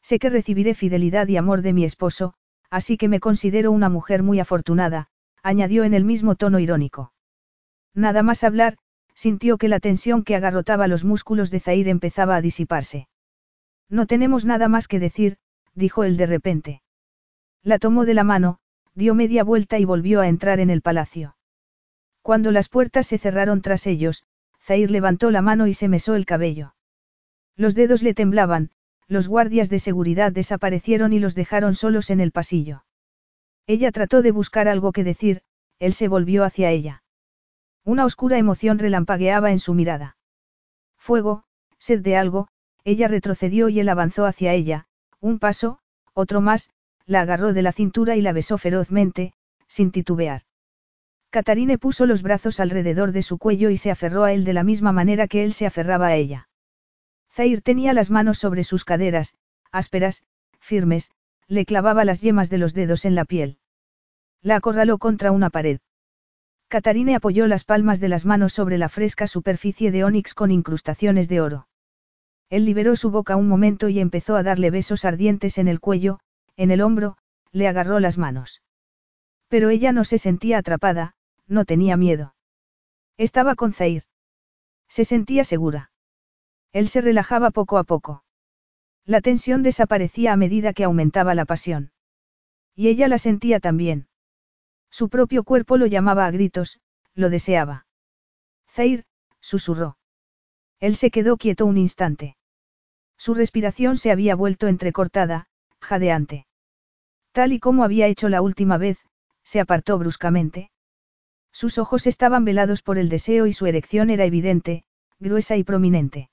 [0.01, 2.33] Sé que recibiré fidelidad y amor de mi esposo,
[2.69, 5.07] así que me considero una mujer muy afortunada,
[5.41, 7.13] añadió en el mismo tono irónico.
[7.93, 8.77] Nada más hablar,
[9.13, 13.07] sintió que la tensión que agarrotaba los músculos de Zair empezaba a disiparse.
[13.89, 15.37] No tenemos nada más que decir,
[15.73, 16.81] dijo él de repente.
[17.65, 18.59] La tomó de la mano,
[18.93, 21.35] dio media vuelta y volvió a entrar en el palacio.
[22.21, 24.23] Cuando las puertas se cerraron tras ellos,
[24.61, 26.75] Zair levantó la mano y se mesó el cabello.
[27.55, 28.69] Los dedos le temblaban,
[29.07, 32.85] los guardias de seguridad desaparecieron y los dejaron solos en el pasillo.
[33.65, 35.41] Ella trató de buscar algo que decir,
[35.79, 37.01] él se volvió hacia ella.
[37.83, 40.17] Una oscura emoción relampagueaba en su mirada.
[40.97, 41.45] Fuego,
[41.79, 42.47] sed de algo,
[42.83, 44.85] ella retrocedió y él avanzó hacia ella,
[45.19, 45.79] un paso,
[46.13, 46.69] otro más,
[47.05, 49.33] la agarró de la cintura y la besó ferozmente,
[49.67, 50.41] sin titubear.
[51.29, 54.63] Catarine puso los brazos alrededor de su cuello y se aferró a él de la
[54.63, 56.47] misma manera que él se aferraba a ella.
[57.31, 59.35] Zair tenía las manos sobre sus caderas,
[59.71, 60.23] ásperas,
[60.59, 61.11] firmes,
[61.47, 63.57] le clavaba las yemas de los dedos en la piel.
[64.41, 65.79] La acorraló contra una pared.
[66.69, 71.27] Catarine apoyó las palmas de las manos sobre la fresca superficie de ónix con incrustaciones
[71.27, 71.67] de oro.
[72.49, 76.19] Él liberó su boca un momento y empezó a darle besos ardientes en el cuello,
[76.57, 77.17] en el hombro,
[77.51, 78.61] le agarró las manos.
[79.47, 81.15] Pero ella no se sentía atrapada,
[81.47, 82.35] no tenía miedo.
[83.17, 84.03] Estaba con Zair.
[84.87, 85.91] Se sentía segura.
[86.71, 88.23] Él se relajaba poco a poco.
[89.05, 91.91] La tensión desaparecía a medida que aumentaba la pasión.
[92.75, 94.07] Y ella la sentía también.
[94.89, 96.79] Su propio cuerpo lo llamaba a gritos,
[97.13, 97.85] lo deseaba.
[98.67, 99.05] Zair,
[99.39, 99.97] susurró.
[100.79, 102.35] Él se quedó quieto un instante.
[103.17, 105.47] Su respiración se había vuelto entrecortada,
[105.85, 106.45] jadeante.
[107.31, 108.97] Tal y como había hecho la última vez,
[109.43, 110.71] se apartó bruscamente.
[111.51, 114.83] Sus ojos estaban velados por el deseo y su erección era evidente,
[115.19, 116.29] gruesa y prominente.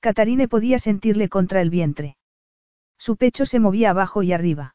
[0.00, 2.16] Catarine podía sentirle contra el vientre.
[2.96, 4.74] Su pecho se movía abajo y arriba.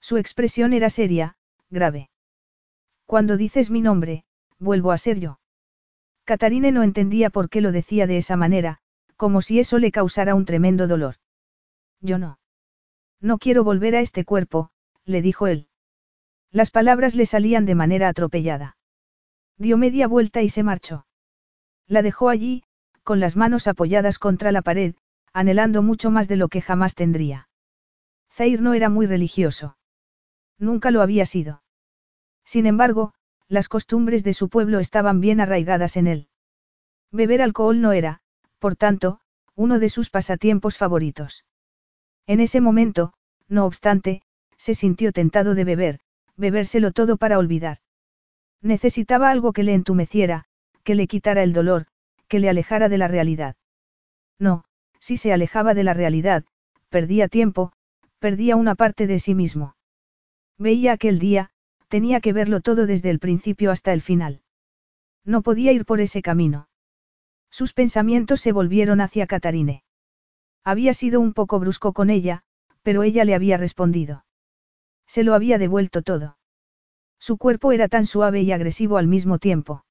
[0.00, 1.36] Su expresión era seria,
[1.70, 2.10] grave.
[3.06, 4.24] Cuando dices mi nombre,
[4.58, 5.40] vuelvo a ser yo.
[6.24, 8.80] Catarine no entendía por qué lo decía de esa manera,
[9.16, 11.16] como si eso le causara un tremendo dolor.
[12.00, 12.38] Yo no.
[13.24, 14.68] No quiero volver a este cuerpo,
[15.06, 15.68] le dijo él.
[16.50, 18.76] Las palabras le salían de manera atropellada.
[19.56, 21.06] Dio media vuelta y se marchó.
[21.86, 22.64] La dejó allí,
[23.02, 24.94] con las manos apoyadas contra la pared,
[25.32, 27.48] anhelando mucho más de lo que jamás tendría.
[28.30, 29.78] Zair no era muy religioso.
[30.58, 31.62] Nunca lo había sido.
[32.44, 33.14] Sin embargo,
[33.48, 36.28] las costumbres de su pueblo estaban bien arraigadas en él.
[37.10, 38.20] Beber alcohol no era,
[38.58, 39.20] por tanto,
[39.54, 41.46] uno de sus pasatiempos favoritos.
[42.26, 43.12] En ese momento,
[43.48, 44.22] no obstante,
[44.56, 46.00] se sintió tentado de beber,
[46.36, 47.78] bebérselo todo para olvidar.
[48.62, 50.46] Necesitaba algo que le entumeciera,
[50.84, 51.86] que le quitara el dolor,
[52.28, 53.56] que le alejara de la realidad.
[54.38, 54.64] No,
[55.00, 56.44] si se alejaba de la realidad,
[56.88, 57.72] perdía tiempo,
[58.18, 59.76] perdía una parte de sí mismo.
[60.58, 61.50] Veía aquel día,
[61.88, 64.40] tenía que verlo todo desde el principio hasta el final.
[65.24, 66.68] No podía ir por ese camino.
[67.50, 69.84] Sus pensamientos se volvieron hacia Catarine.
[70.64, 72.42] Había sido un poco brusco con ella,
[72.82, 74.24] pero ella le había respondido.
[75.06, 76.38] Se lo había devuelto todo.
[77.18, 79.84] Su cuerpo era tan suave y agresivo al mismo tiempo.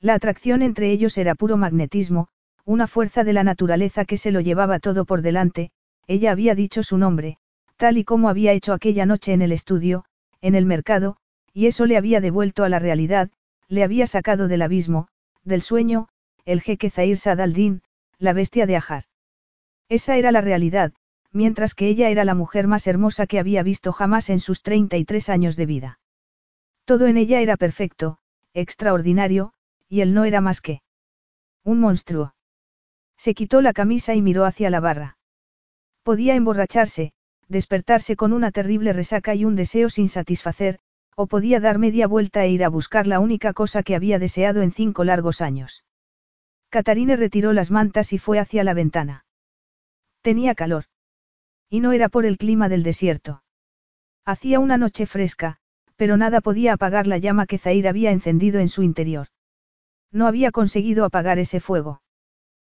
[0.00, 2.28] La atracción entre ellos era puro magnetismo,
[2.64, 5.70] una fuerza de la naturaleza que se lo llevaba todo por delante,
[6.06, 7.38] ella había dicho su nombre,
[7.76, 10.04] tal y como había hecho aquella noche en el estudio,
[10.40, 11.16] en el mercado,
[11.52, 13.30] y eso le había devuelto a la realidad,
[13.68, 15.08] le había sacado del abismo,
[15.44, 16.08] del sueño,
[16.44, 17.82] el jeque Zahir Sadaldin,
[18.18, 19.07] la bestia de Ajar.
[19.88, 20.92] Esa era la realidad,
[21.32, 25.28] mientras que ella era la mujer más hermosa que había visto jamás en sus 33
[25.28, 26.00] años de vida.
[26.84, 28.18] Todo en ella era perfecto,
[28.54, 29.52] extraordinario,
[29.88, 30.82] y él no era más que
[31.64, 32.34] un monstruo.
[33.16, 35.18] Se quitó la camisa y miró hacia la barra.
[36.02, 37.12] Podía emborracharse,
[37.48, 40.78] despertarse con una terrible resaca y un deseo sin satisfacer,
[41.16, 44.62] o podía dar media vuelta e ir a buscar la única cosa que había deseado
[44.62, 45.84] en cinco largos años.
[46.68, 49.24] Catarine retiró las mantas y fue hacia la ventana.
[50.28, 50.84] Tenía calor.
[51.70, 53.42] Y no era por el clima del desierto.
[54.26, 55.56] Hacía una noche fresca,
[55.96, 59.28] pero nada podía apagar la llama que Zair había encendido en su interior.
[60.12, 62.02] No había conseguido apagar ese fuego.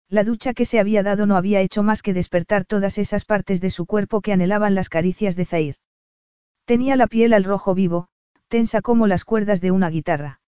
[0.10, 3.62] La ducha que se había dado no había hecho más que despertar todas esas partes
[3.62, 5.76] de su cuerpo que anhelaban las caricias de Zair.
[6.66, 8.08] Tenía la piel al rojo vivo,
[8.48, 10.42] tensa como las cuerdas de una guitarra.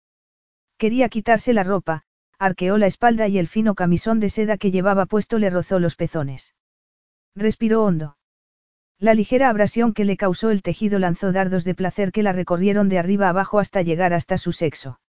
[0.80, 2.01] Quería quitarse la ropa,
[2.40, 5.95] arqueó la espalda y el fino camisón de seda que llevaba puesto le rozó los
[5.95, 6.56] pezones.
[7.35, 8.17] Respiró hondo.
[8.97, 12.88] La ligera abrasión que le causó el tejido lanzó dardos de placer que la recorrieron
[12.88, 15.01] de arriba abajo hasta llegar hasta su sexo.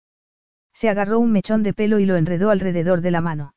[0.73, 3.55] Se agarró un mechón de pelo y lo enredó alrededor de la mano.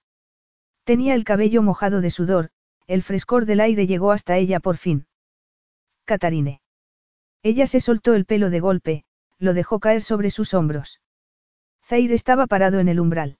[0.83, 2.51] Tenía el cabello mojado de sudor,
[2.85, 5.07] el frescor del aire llegó hasta ella por fin.
[6.06, 6.61] Catarine.
[7.41, 9.03] Ella se soltó el pelo de golpe,
[9.39, 11.01] lo dejó caer sobre sus hombros.
[11.83, 13.39] Zaire estaba parado en el umbral.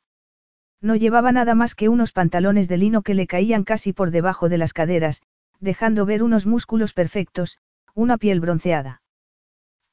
[0.82, 4.48] No llevaba nada más que unos pantalones de lino que le caían casi por debajo
[4.48, 5.22] de las caderas,
[5.60, 7.60] dejando ver unos músculos perfectos,
[7.94, 9.02] una piel bronceada.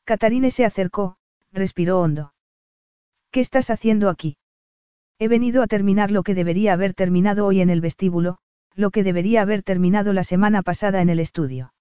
[0.05, 1.17] Catarine se acercó,
[1.53, 2.33] respiró hondo.
[3.33, 4.37] ¿Qué estás haciendo aquí?
[5.19, 8.39] He venido a terminar lo que debería haber terminado hoy en el vestíbulo,
[8.75, 11.73] lo que debería haber terminado la semana pasada en el estudio.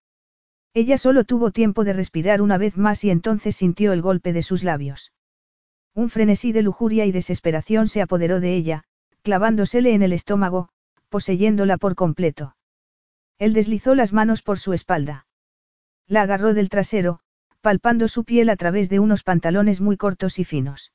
[0.74, 4.42] Ella solo tuvo tiempo de respirar una vez más y entonces sintió el golpe de
[4.42, 5.12] sus labios.
[5.94, 8.84] Un frenesí de lujuria y desesperación se apoderó de ella,
[9.26, 10.70] clavándosele en el estómago,
[11.10, 12.56] poseyéndola por completo.
[13.40, 15.26] Él deslizó las manos por su espalda.
[16.08, 17.22] La agarró del trasero,
[17.60, 20.94] palpando su piel a través de unos pantalones muy cortos y finos.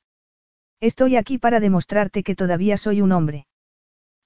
[0.79, 3.47] Estoy aquí para demostrarte que todavía soy un hombre.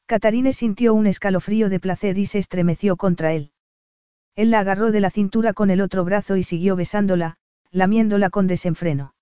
[0.05, 3.53] Catarine sintió un escalofrío de placer y se estremeció contra él.
[4.35, 7.37] Él la agarró de la cintura con el otro brazo y siguió besándola,
[7.71, 9.15] lamiéndola con desenfreno.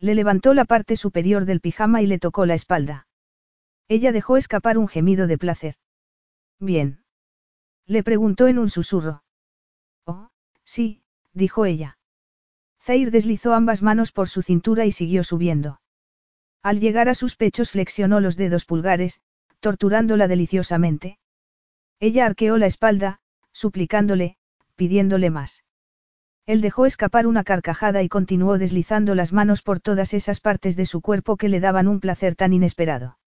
[0.00, 3.07] Le levantó la parte superior del pijama y le tocó la espalda.
[3.88, 5.76] Ella dejó escapar un gemido de placer.
[6.60, 7.02] Bien.
[7.86, 9.22] Le preguntó en un susurro.
[10.04, 10.28] Oh,
[10.64, 11.02] sí,
[11.32, 11.98] dijo ella.
[12.82, 15.80] Zair deslizó ambas manos por su cintura y siguió subiendo.
[16.62, 19.20] Al llegar a sus pechos flexionó los dedos pulgares,
[19.60, 21.18] torturándola deliciosamente.
[21.98, 23.20] Ella arqueó la espalda,
[23.52, 24.36] suplicándole,
[24.76, 25.64] pidiéndole más.
[26.46, 30.86] Él dejó escapar una carcajada y continuó deslizando las manos por todas esas partes de
[30.86, 33.17] su cuerpo que le daban un placer tan inesperado.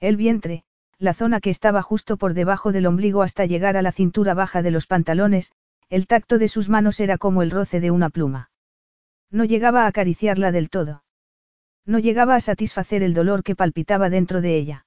[0.00, 0.62] El vientre,
[0.98, 4.62] la zona que estaba justo por debajo del ombligo hasta llegar a la cintura baja
[4.62, 5.50] de los pantalones,
[5.90, 8.50] el tacto de sus manos era como el roce de una pluma.
[9.30, 11.02] No llegaba a acariciarla del todo.
[11.84, 14.86] No llegaba a satisfacer el dolor que palpitaba dentro de ella.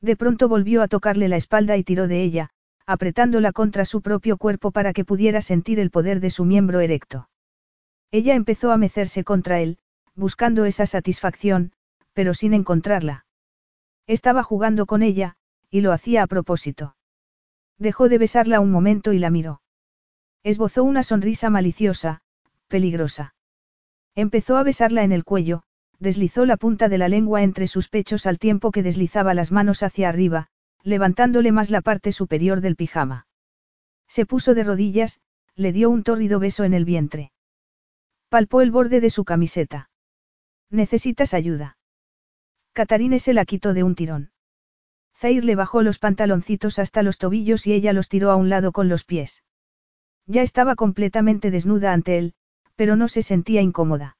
[0.00, 2.50] De pronto volvió a tocarle la espalda y tiró de ella,
[2.86, 7.28] apretándola contra su propio cuerpo para que pudiera sentir el poder de su miembro erecto.
[8.10, 9.78] Ella empezó a mecerse contra él,
[10.14, 11.72] buscando esa satisfacción,
[12.14, 13.26] pero sin encontrarla.
[14.06, 15.36] Estaba jugando con ella,
[15.70, 16.96] y lo hacía a propósito.
[17.78, 19.62] Dejó de besarla un momento y la miró.
[20.42, 22.22] Esbozó una sonrisa maliciosa,
[22.68, 23.34] peligrosa.
[24.14, 25.62] Empezó a besarla en el cuello,
[25.98, 29.82] deslizó la punta de la lengua entre sus pechos al tiempo que deslizaba las manos
[29.82, 30.48] hacia arriba,
[30.82, 33.26] levantándole más la parte superior del pijama.
[34.08, 35.20] Se puso de rodillas,
[35.54, 37.32] le dio un tórrido beso en el vientre.
[38.28, 39.90] Palpó el borde de su camiseta.
[40.70, 41.76] ¿Necesitas ayuda?
[42.72, 44.30] Catarine se la quitó de un tirón.
[45.14, 48.72] Zair le bajó los pantaloncitos hasta los tobillos y ella los tiró a un lado
[48.72, 49.44] con los pies.
[50.26, 52.34] Ya estaba completamente desnuda ante él,
[52.74, 54.16] pero no se sentía incómoda.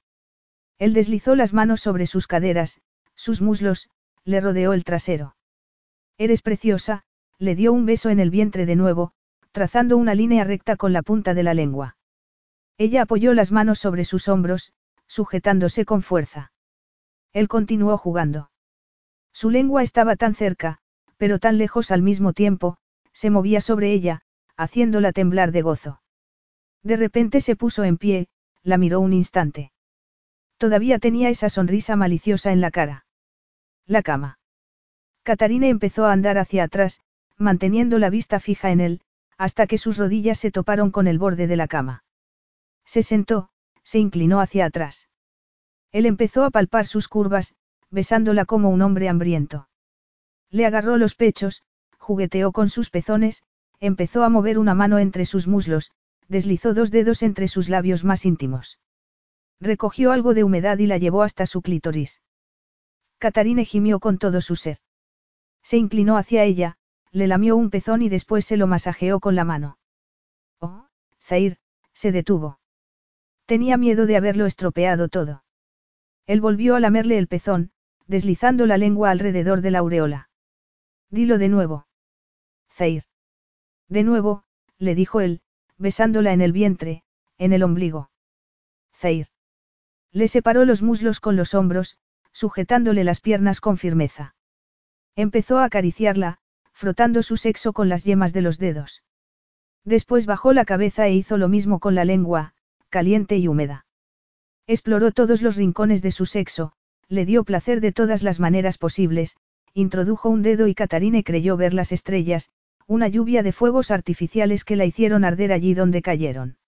[0.79, 2.81] Él deslizó las manos sobre sus caderas,
[3.15, 3.89] sus muslos,
[4.25, 5.37] le rodeó el trasero.
[6.19, 7.05] Eres preciosa,
[7.39, 9.13] le dio un beso en el vientre de nuevo,
[9.51, 11.97] trazando una línea recta con la punta de la lengua.
[12.79, 14.73] Ella apoyó las manos sobre sus hombros,
[15.07, 16.52] sujetándose con fuerza.
[17.33, 18.51] Él continuó jugando.
[19.33, 20.79] Su lengua estaba tan cerca,
[21.17, 22.77] pero tan lejos al mismo tiempo,
[23.13, 24.23] se movía sobre ella,
[24.57, 26.03] haciéndola temblar de gozo.
[26.83, 28.29] De repente se puso en pie,
[28.63, 29.73] la miró un instante.
[30.59, 33.07] Todavía tenía esa sonrisa maliciosa en la cara.
[33.87, 34.39] La cama.
[35.23, 37.01] Catarina empezó a andar hacia atrás,
[37.37, 39.01] manteniendo la vista fija en él,
[39.39, 42.05] hasta que sus rodillas se toparon con el borde de la cama.
[42.85, 43.51] Se sentó,
[43.83, 45.09] se inclinó hacia atrás.
[45.93, 47.55] Él empezó a palpar sus curvas,
[47.91, 49.69] besándola como un hombre hambriento.
[50.51, 51.63] Le agarró los pechos,
[51.99, 53.43] jugueteó con sus pezones,
[53.79, 55.91] empezó a mover una mano entre sus muslos,
[56.29, 58.79] deslizó dos dedos entre sus labios más íntimos.
[59.61, 62.23] Recogió algo de humedad y la llevó hasta su clítoris.
[63.19, 64.79] Catarine gimió con todo su ser.
[65.63, 66.77] Se inclinó hacia ella,
[67.13, 69.79] le lamió un pezón y después se lo masajeó con la mano.
[70.59, 70.87] Oh,
[71.21, 71.59] Zair,
[71.93, 72.59] se detuvo.
[73.47, 75.42] Tenía miedo de haberlo estropeado todo.
[76.27, 77.71] Él volvió a lamerle el pezón,
[78.07, 80.31] deslizando la lengua alrededor de la aureola.
[81.11, 81.87] Dilo de nuevo.
[82.71, 83.05] Zair.
[83.89, 84.45] De nuevo,
[84.79, 85.43] le dijo él,
[85.79, 87.03] besándola en el vientre,
[87.39, 88.11] en el ombligo.
[88.95, 89.27] Zair.
[90.13, 91.99] Le separó los muslos con los hombros,
[92.33, 94.35] sujetándole las piernas con firmeza.
[95.17, 96.39] Empezó a acariciarla,
[96.73, 99.03] frotando su sexo con las yemas de los dedos.
[99.85, 102.55] Después bajó la cabeza e hizo lo mismo con la lengua,
[102.89, 103.87] caliente y húmeda.
[104.67, 106.73] Exploró todos los rincones de su sexo,
[107.09, 109.37] le dio placer de todas las maneras posibles,
[109.75, 112.51] introdujo un dedo y Catarine creyó ver las estrellas,
[112.87, 116.59] una lluvia de fuegos artificiales que la hicieron arder allí donde cayeron.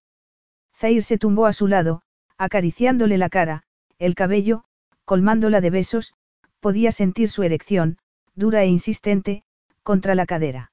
[0.75, 2.03] Zair se tumbó a su lado,
[2.37, 3.63] acariciándole la cara,
[3.99, 4.65] el cabello,
[5.05, 6.15] colmándola de besos,
[6.61, 7.99] podía sentir su erección,
[8.35, 9.45] dura e insistente,
[9.83, 10.73] contra la cadera.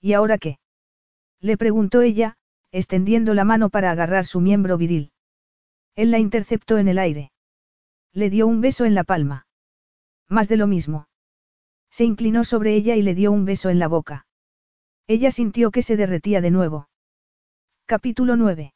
[0.00, 0.58] ¿Y ahora qué?
[1.40, 2.36] Le preguntó ella,
[2.72, 5.12] extendiendo la mano para agarrar su miembro viril.
[5.94, 7.32] Él la interceptó en el aire.
[8.12, 9.46] Le dio un beso en la palma.
[10.28, 11.08] Más de lo mismo.
[11.90, 14.26] Se inclinó sobre ella y le dio un beso en la boca.
[15.06, 16.88] Ella sintió que se derretía de nuevo.
[17.86, 18.72] Capítulo 9.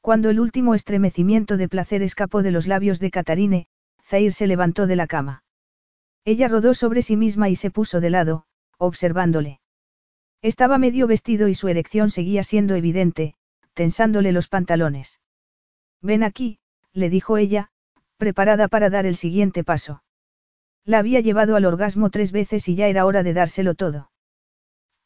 [0.00, 3.68] Cuando el último estremecimiento de placer escapó de los labios de Catarine,
[4.02, 5.44] Zair se levantó de la cama.
[6.24, 8.44] Ella rodó sobre sí misma y se puso de lado,
[8.78, 9.60] observándole.
[10.42, 13.34] Estaba medio vestido y su erección seguía siendo evidente,
[13.74, 15.20] tensándole los pantalones.
[16.04, 16.58] Ven aquí,
[16.92, 17.70] le dijo ella,
[18.18, 20.02] preparada para dar el siguiente paso.
[20.84, 24.10] La había llevado al orgasmo tres veces y ya era hora de dárselo todo.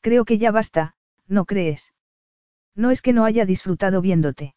[0.01, 0.97] Creo que ya basta,
[1.28, 1.94] ¿no crees?
[2.75, 4.57] No es que no haya disfrutado viéndote.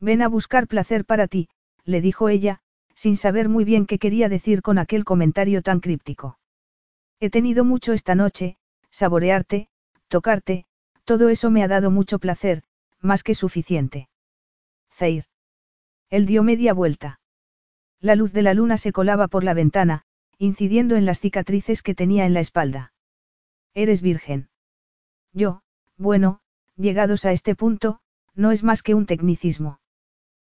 [0.00, 1.48] Ven a buscar placer para ti,
[1.84, 2.58] le dijo ella,
[2.96, 6.40] sin saber muy bien qué quería decir con aquel comentario tan críptico.
[7.20, 8.56] He tenido mucho esta noche,
[8.90, 9.68] saborearte,
[10.08, 10.66] tocarte,
[11.04, 12.64] todo eso me ha dado mucho placer,
[13.00, 14.08] más que suficiente.
[14.90, 15.24] Zair.
[16.12, 17.20] Él dio media vuelta.
[17.98, 20.02] La luz de la luna se colaba por la ventana,
[20.36, 22.92] incidiendo en las cicatrices que tenía en la espalda.
[23.72, 24.50] Eres virgen.
[25.32, 25.62] Yo,
[25.96, 26.40] bueno,
[26.76, 28.00] llegados a este punto,
[28.34, 29.80] no es más que un tecnicismo.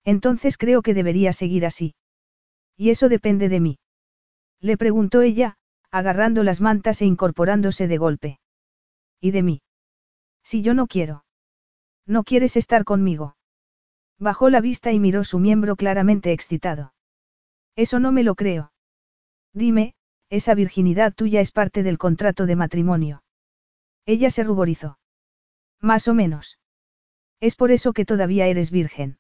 [0.03, 1.95] Entonces creo que debería seguir así.
[2.77, 3.79] Y eso depende de mí.
[4.59, 5.55] Le preguntó ella,
[5.93, 8.41] agarrando las mantas e incorporándose de golpe.
[9.21, 9.63] ¿Y de mí?
[10.43, 11.25] Si yo no quiero.
[12.07, 13.37] No quieres estar conmigo.
[14.19, 16.95] Bajó la vista y miró su miembro claramente excitado.
[17.77, 18.73] Eso no me lo creo.
[19.53, 19.95] Dime,
[20.31, 23.23] esa virginidad tuya es parte del contrato de matrimonio.
[24.07, 24.99] Ella se ruborizó.
[25.81, 26.59] Más o menos.
[27.41, 29.19] Es por eso que todavía eres virgen.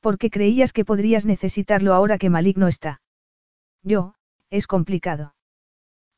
[0.00, 3.00] Porque creías que podrías necesitarlo ahora que maligno está.
[3.82, 4.14] Yo,
[4.50, 5.34] es complicado.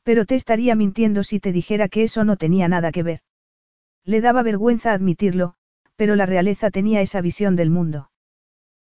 [0.03, 3.21] Pero te estaría mintiendo si te dijera que eso no tenía nada que ver.
[4.05, 5.57] Le daba vergüenza admitirlo,
[6.01, 8.11] pero la realeza tenía esa visión del mundo.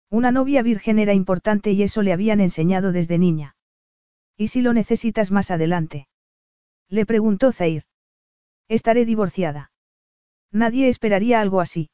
[0.08, 3.56] Una novia virgen era importante y eso le habían enseñado desde niña.
[4.36, 6.06] ¿Y si lo necesitas más adelante?
[6.88, 7.82] Le preguntó Zair.
[8.68, 9.72] Estaré divorciada.
[10.52, 11.90] Nadie esperaría algo así.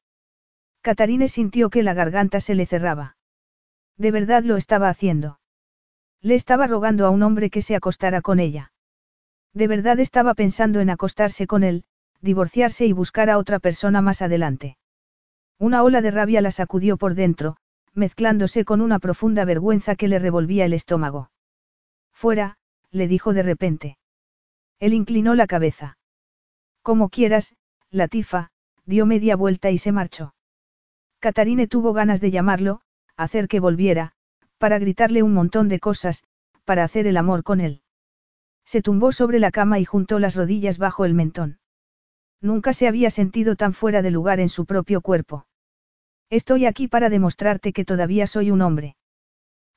[0.83, 3.17] Catarine sintió que la garganta se le cerraba.
[3.97, 5.41] De verdad lo estaba haciendo.
[6.21, 8.73] Le estaba rogando a un hombre que se acostara con ella.
[9.55, 11.85] De verdad estaba pensando en acostarse con él,
[12.21, 14.77] divorciarse y buscar a otra persona más adelante.
[15.59, 17.57] Una ola de rabia la sacudió por dentro,
[17.93, 21.31] mezclándose con una profunda vergüenza que le revolvía el estómago.
[22.13, 22.57] Fuera,
[22.91, 23.99] le dijo de repente.
[24.81, 25.97] Él inclinó la cabeza.
[26.83, 27.57] Como quieras,
[27.91, 28.51] Latifa,
[28.85, 30.35] dio media vuelta y se marchó.
[31.21, 32.81] Catarine tuvo ganas de llamarlo,
[33.17, 34.13] hacer que volviera,
[34.59, 36.25] para gritarle un montón de cosas,
[36.65, 37.83] para hacer el amor con él.
[38.65, 41.59] Se tumbó sobre la cama y juntó las rodillas bajo el mentón.
[42.45, 45.47] Nunca se había sentido tan fuera de lugar en su propio cuerpo.
[46.29, 48.97] Estoy aquí para demostrarte que todavía soy un hombre.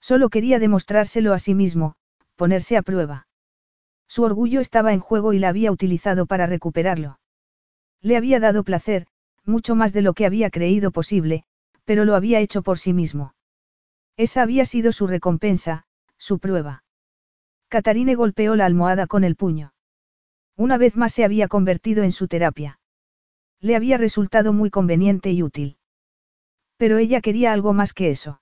[0.02, 1.96] Solo quería demostrárselo a sí mismo,
[2.36, 3.26] ponerse a prueba.
[4.10, 7.22] Su orgullo estaba en juego y la había utilizado para recuperarlo.
[8.02, 9.08] Le había dado placer,
[9.46, 11.46] mucho más de lo que había creído posible,
[11.86, 13.34] pero lo había hecho por sí mismo.
[14.18, 15.86] Esa había sido su recompensa,
[16.18, 16.84] su prueba.
[17.70, 19.72] Catarine golpeó la almohada con el puño.
[20.58, 22.80] Una vez más se había convertido en su terapia.
[23.61, 25.77] Le había resultado muy conveniente y útil.
[26.77, 28.42] Pero ella quería algo más que eso.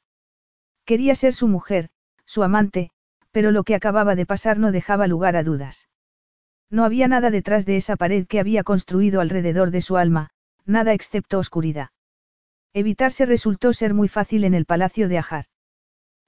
[0.85, 1.89] Quería ser su mujer,
[2.25, 2.91] su amante,
[3.31, 5.89] pero lo que acababa de pasar no dejaba lugar a dudas.
[6.69, 10.29] No había nada detrás de esa pared que había construido alrededor de su alma,
[10.65, 11.89] nada excepto oscuridad.
[12.73, 15.45] Evitarse resultó ser muy fácil en el palacio de Ajar.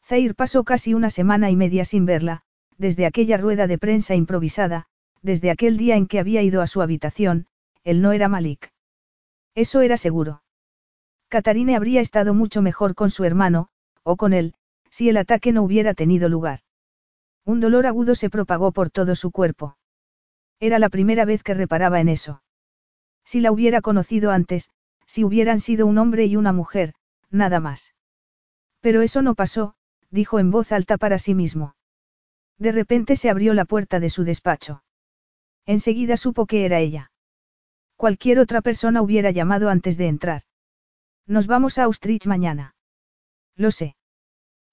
[0.03, 2.43] Zair pasó casi una semana y media sin verla,
[2.77, 4.87] desde aquella rueda de prensa improvisada,
[5.21, 7.47] desde aquel día en que había ido a su habitación,
[7.83, 8.71] él no era Malik.
[9.55, 10.43] Eso era seguro.
[11.29, 13.69] Katarine habría estado mucho mejor con su hermano,
[14.03, 14.53] o con él,
[14.89, 16.59] si el ataque no hubiera tenido lugar.
[17.45, 19.77] Un dolor agudo se propagó por todo su cuerpo.
[20.59, 22.41] Era la primera vez que reparaba en eso.
[23.25, 24.69] Si la hubiera conocido antes,
[25.05, 26.93] si hubieran sido un hombre y una mujer,
[27.29, 27.93] nada más.
[28.81, 29.75] Pero eso no pasó,
[30.11, 31.75] dijo en voz alta para sí mismo.
[32.57, 34.83] De repente se abrió la puerta de su despacho.
[35.67, 37.11] Enseguida supo que era ella.
[37.97, 40.41] Cualquier otra persona hubiera llamado antes de entrar.
[41.27, 42.75] Nos vamos a Austrich mañana.
[43.55, 43.95] Lo sé.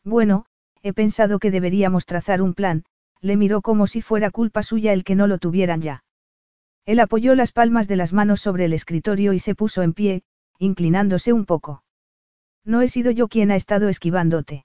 [0.05, 0.47] Bueno,
[0.83, 2.85] he pensado que deberíamos trazar un plan,
[3.21, 6.05] le miró como si fuera culpa suya el que no lo tuvieran ya.
[6.87, 10.23] Él apoyó las palmas de las manos sobre el escritorio y se puso en pie,
[10.59, 11.83] inclinándose un poco.
[12.65, 14.65] No he sido yo quien ha estado esquivándote.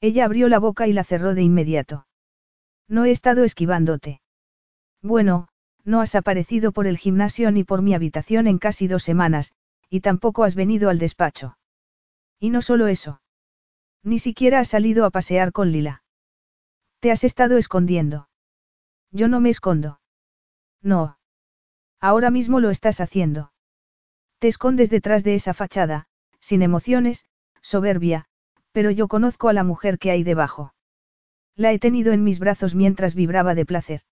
[0.00, 2.06] Ella abrió la boca y la cerró de inmediato.
[2.88, 4.20] No he estado esquivándote.
[5.02, 5.48] Bueno,
[5.84, 9.52] no has aparecido por el gimnasio ni por mi habitación en casi dos semanas,
[9.88, 11.56] y tampoco has venido al despacho.
[12.38, 13.20] Y no solo eso.
[14.02, 16.02] Ni siquiera has salido a pasear con Lila.
[17.00, 18.28] Te has estado escondiendo.
[19.10, 20.00] Yo no me escondo.
[20.82, 21.18] No.
[22.00, 23.52] Ahora mismo lo estás haciendo.
[24.38, 26.06] Te escondes detrás de esa fachada,
[26.40, 27.24] sin emociones,
[27.60, 28.26] soberbia,
[28.72, 30.74] pero yo conozco a la mujer que hay debajo.
[31.56, 34.02] La he tenido en mis brazos mientras vibraba de placer.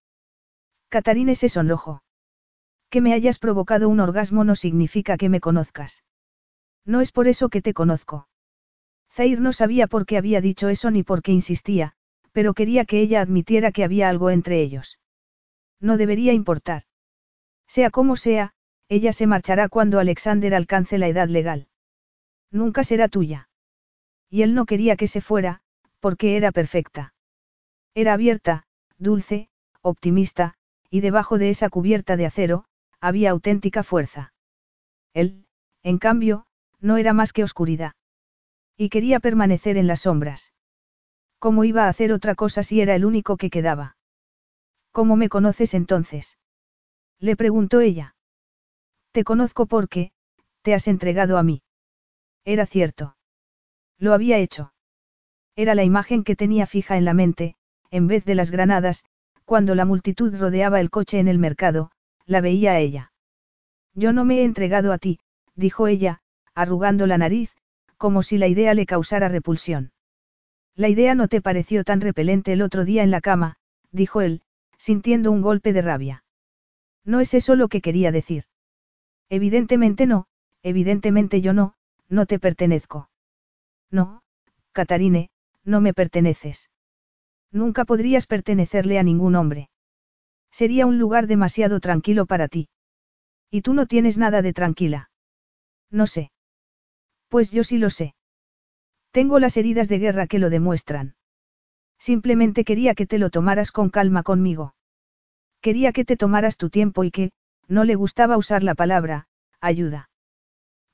[0.88, 2.02] Catarine se sonrojó.
[2.90, 6.04] Que me hayas provocado un orgasmo no significa que me conozcas.
[6.84, 8.28] No es por eso que te conozco.
[9.12, 11.94] Zair no sabía por qué había dicho eso ni por qué insistía,
[12.32, 14.98] pero quería que ella admitiera que había algo entre ellos.
[15.80, 16.82] No debería importar.
[17.66, 18.52] Sea como sea,
[18.88, 21.68] ella se marchará cuando Alexander alcance la edad legal.
[22.50, 23.48] Nunca será tuya.
[24.30, 25.60] Y él no quería que se fuera,
[25.98, 27.14] porque era perfecta.
[27.94, 28.64] Era abierta,
[28.98, 29.48] dulce,
[29.80, 30.54] optimista,
[30.90, 32.64] y debajo de esa cubierta de acero,
[33.00, 34.32] había auténtica fuerza.
[35.14, 35.46] Él,
[35.82, 36.46] en cambio,
[36.80, 37.92] no era más que oscuridad.
[38.76, 40.52] Y quería permanecer en las sombras.
[41.38, 43.96] ¿Cómo iba a hacer otra cosa si era el único que quedaba?
[44.92, 46.38] ¿Cómo me conoces entonces?
[47.18, 48.14] Le preguntó ella.
[49.12, 50.12] Te conozco porque,
[50.62, 51.62] te has entregado a mí.
[52.44, 53.16] Era cierto.
[53.98, 54.72] Lo había hecho.
[55.54, 57.56] Era la imagen que tenía fija en la mente,
[57.90, 59.04] en vez de las granadas,
[59.46, 61.92] cuando la multitud rodeaba el coche en el mercado,
[62.26, 63.12] la veía a ella.
[63.94, 65.20] Yo no me he entregado a ti,
[65.54, 66.20] dijo ella,
[66.54, 67.54] arrugando la nariz,
[67.96, 69.92] como si la idea le causara repulsión.
[70.74, 73.56] La idea no te pareció tan repelente el otro día en la cama,
[73.92, 74.42] dijo él,
[74.76, 76.24] sintiendo un golpe de rabia.
[77.04, 78.44] No es eso lo que quería decir.
[79.30, 80.26] Evidentemente no,
[80.62, 81.74] evidentemente yo no,
[82.08, 83.10] no te pertenezco.
[83.90, 84.22] No,
[84.72, 85.30] Catarine,
[85.64, 86.68] no me perteneces.
[87.52, 89.70] Nunca podrías pertenecerle a ningún hombre.
[90.50, 92.68] Sería un lugar demasiado tranquilo para ti.
[93.50, 95.10] Y tú no tienes nada de tranquila.
[95.90, 96.30] No sé.
[97.28, 98.14] Pues yo sí lo sé.
[99.10, 101.14] Tengo las heridas de guerra que lo demuestran.
[101.98, 104.74] Simplemente quería que te lo tomaras con calma conmigo.
[105.60, 107.32] Quería que te tomaras tu tiempo y que,
[107.68, 109.26] no le gustaba usar la palabra,
[109.60, 110.10] ayuda.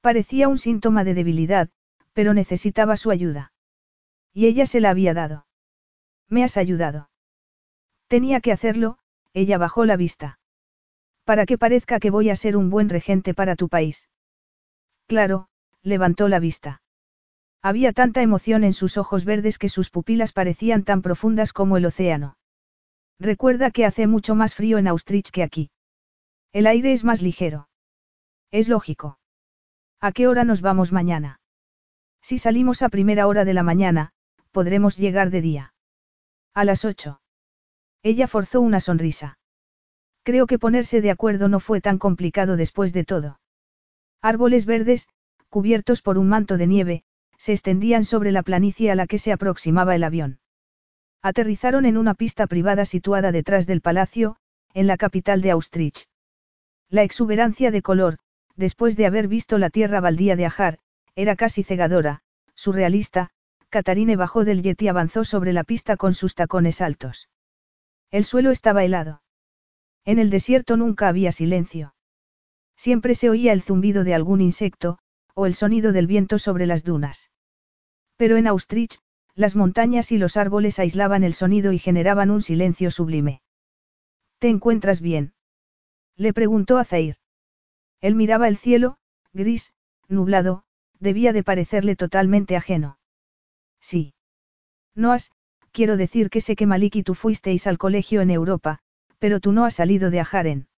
[0.01, 1.69] Parecía un síntoma de debilidad,
[2.13, 3.53] pero necesitaba su ayuda.
[4.33, 5.47] Y ella se la había dado.
[6.33, 7.11] Me has ayudado.
[8.09, 8.97] Tenía que hacerlo,
[9.35, 10.39] ella bajó la vista.
[11.25, 14.09] Para que parezca que voy a ser un buen regente para tu país.
[15.07, 15.49] Claro,
[15.83, 16.81] levantó la vista.
[17.61, 21.85] Había tanta emoción en sus ojos verdes que sus pupilas parecían tan profundas como el
[21.85, 22.39] océano.
[23.21, 25.71] Recuerda que hace mucho más frío en Austrich que aquí.
[26.55, 27.69] El aire es más ligero.
[28.51, 29.19] Es lógico.
[30.01, 31.41] ¿A qué hora nos vamos mañana?
[32.23, 34.15] Si salimos a primera hora de la mañana,
[34.51, 35.72] podremos llegar de día.
[36.55, 37.21] A las ocho.
[38.03, 39.39] Ella forzó una sonrisa.
[40.23, 43.41] Creo que ponerse de acuerdo no fue tan complicado después de todo.
[44.21, 45.09] Árboles verdes,
[45.49, 47.05] cubiertos por un manto de nieve,
[47.39, 50.41] se extendían sobre la planicie a la que se aproximaba el avión.
[51.23, 54.37] Aterrizaron en una pista privada situada detrás del palacio,
[54.75, 56.07] en la capital de Austrich.
[56.91, 58.19] La exuberancia de color,
[58.57, 60.79] después de haber visto la tierra baldía de Ajar,
[61.15, 62.21] era casi cegadora,
[62.55, 63.31] surrealista,
[63.73, 67.31] Catarine bajó del jet y avanzó sobre la pista con sus tacones altos.
[68.11, 69.23] El suelo estaba helado.
[70.05, 71.95] En el desierto nunca había silencio.
[72.77, 74.99] Siempre se oía el zumbido de algún insecto,
[75.35, 77.31] o el sonido del viento sobre las dunas.
[78.17, 78.99] Pero en Austrich,
[79.35, 83.41] las montañas y los árboles aislaban el sonido y generaban un silencio sublime.
[84.39, 85.33] ¿Te encuentras bien?
[86.15, 87.17] Le preguntó a Zair.
[88.03, 88.99] Él miraba el cielo,
[89.33, 89.73] gris,
[90.09, 90.65] nublado,
[91.01, 92.99] debía de parecerle totalmente ajeno.
[93.83, 94.15] Sí.
[94.95, 95.33] No has,
[95.73, 98.79] quiero decir que sé que Malik y tú fuisteis al colegio en Europa,
[99.19, 100.69] pero tú no has salido de Ajaren.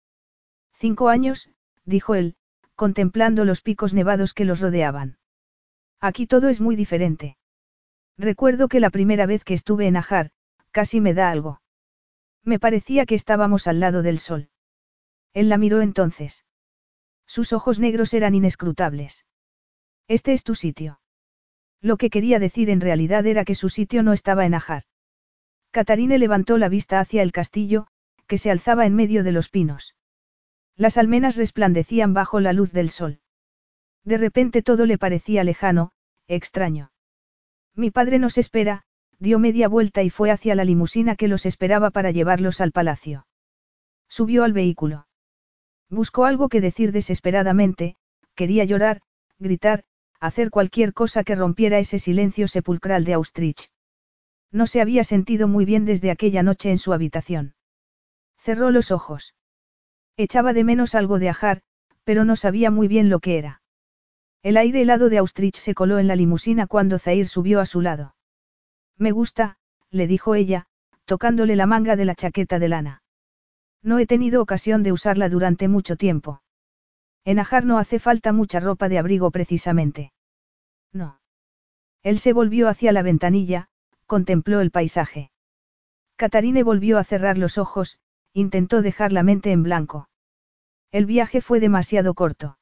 [0.73, 1.51] Cinco años,
[1.85, 2.35] dijo él,
[2.75, 5.19] contemplando los picos nevados que los rodeaban.
[6.01, 7.37] Aquí todo es muy diferente.
[8.19, 10.31] Recuerdo que la primera vez que estuve en Ajar,
[10.71, 11.61] casi me da algo.
[12.43, 14.51] Me parecía que estábamos al lado del sol.
[15.33, 16.45] Él la miró entonces.
[17.27, 19.25] Sus ojos negros eran inescrutables.
[20.07, 21.01] Este es tu sitio.
[21.85, 24.85] Lo que quería decir en realidad era que su sitio no estaba en Ajar.
[25.71, 27.89] Catarine levantó la vista hacia el castillo,
[28.27, 29.95] que se alzaba en medio de los pinos.
[30.77, 33.21] Las almenas resplandecían bajo la luz del sol.
[34.03, 35.93] De repente todo le parecía lejano,
[36.27, 36.91] extraño.
[37.75, 38.85] Mi padre nos espera,
[39.19, 43.27] dio media vuelta y fue hacia la limusina que los esperaba para llevarlos al palacio.
[44.09, 45.07] Subió al vehículo.
[45.91, 47.97] Buscó algo que decir desesperadamente,
[48.35, 49.03] quería llorar,
[49.39, 49.85] gritar,
[50.25, 53.69] hacer cualquier cosa que rompiera ese silencio sepulcral de Austrich.
[54.51, 57.55] No se había sentido muy bien desde aquella noche en su habitación.
[58.39, 59.35] Cerró los ojos.
[60.17, 61.61] Echaba de menos algo de ajar,
[62.05, 63.61] pero no sabía muy bien lo que era.
[64.43, 67.83] El aire helado de Austrich se coló en la limusina cuando Zair subió a su
[67.83, 68.15] lado.
[68.97, 69.59] Me gusta,
[69.91, 70.67] le dijo ella,
[71.05, 73.03] tocándole la manga de la chaqueta de lana.
[73.83, 76.41] No he tenido ocasión de usarla durante mucho tiempo.
[77.25, 80.13] En Ajar no hace falta mucha ropa de abrigo precisamente.
[80.93, 81.21] No.
[82.03, 83.69] Él se volvió hacia la ventanilla,
[84.07, 85.31] contempló el paisaje.
[86.17, 87.99] Catarine volvió a cerrar los ojos,
[88.33, 90.09] intentó dejar la mente en blanco.
[90.93, 92.59] El viaje fue demasiado corto.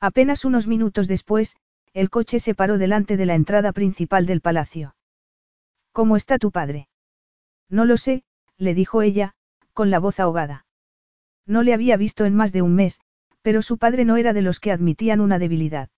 [0.00, 1.56] Apenas unos minutos después,
[1.92, 4.96] el coche se paró delante de la entrada principal del palacio.
[5.92, 6.88] ¿Cómo está tu padre?
[7.68, 8.24] No lo sé,
[8.56, 9.34] le dijo ella,
[9.72, 10.66] con la voz ahogada.
[11.46, 13.00] No le había visto en más de un mes,
[13.44, 15.90] pero su padre no era de los que admitían una debilidad.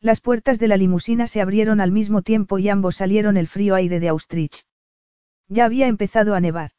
[0.00, 3.74] Las puertas de la limusina se abrieron al mismo tiempo y ambos salieron el frío
[3.74, 4.64] aire de Austrich.
[5.48, 6.70] Ya había empezado a nevar.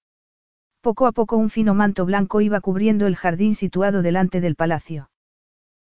[0.81, 5.11] Poco a poco un fino manto blanco iba cubriendo el jardín situado delante del palacio.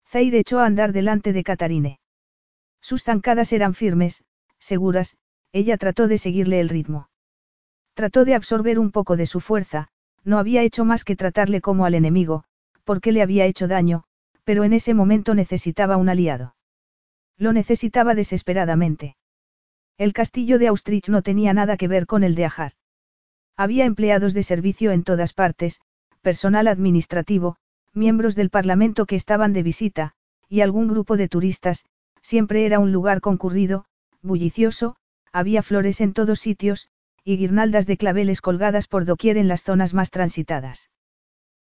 [0.07, 1.99] Zair echó a andar delante de Catarine.
[2.81, 4.23] Sus zancadas eran firmes,
[4.60, 5.17] seguras,
[5.51, 7.10] ella trató de seguirle el ritmo.
[7.94, 9.89] Trató de absorber un poco de su fuerza,
[10.23, 12.44] no había hecho más que tratarle como al enemigo,
[12.87, 14.05] porque le había hecho daño,
[14.45, 16.55] pero en ese momento necesitaba un aliado.
[17.37, 19.17] Lo necesitaba desesperadamente.
[19.99, 22.73] El castillo de Austrich no tenía nada que ver con el de Ajar.
[23.57, 25.81] Había empleados de servicio en todas partes,
[26.23, 27.57] personal administrativo,
[27.93, 30.13] miembros del Parlamento que estaban de visita,
[30.49, 31.85] y algún grupo de turistas,
[32.23, 33.87] siempre era un lugar concurrido,
[34.23, 34.97] bullicioso,
[35.33, 36.89] había flores en todos sitios,
[37.25, 40.91] y guirnaldas de claveles colgadas por doquier en las zonas más transitadas.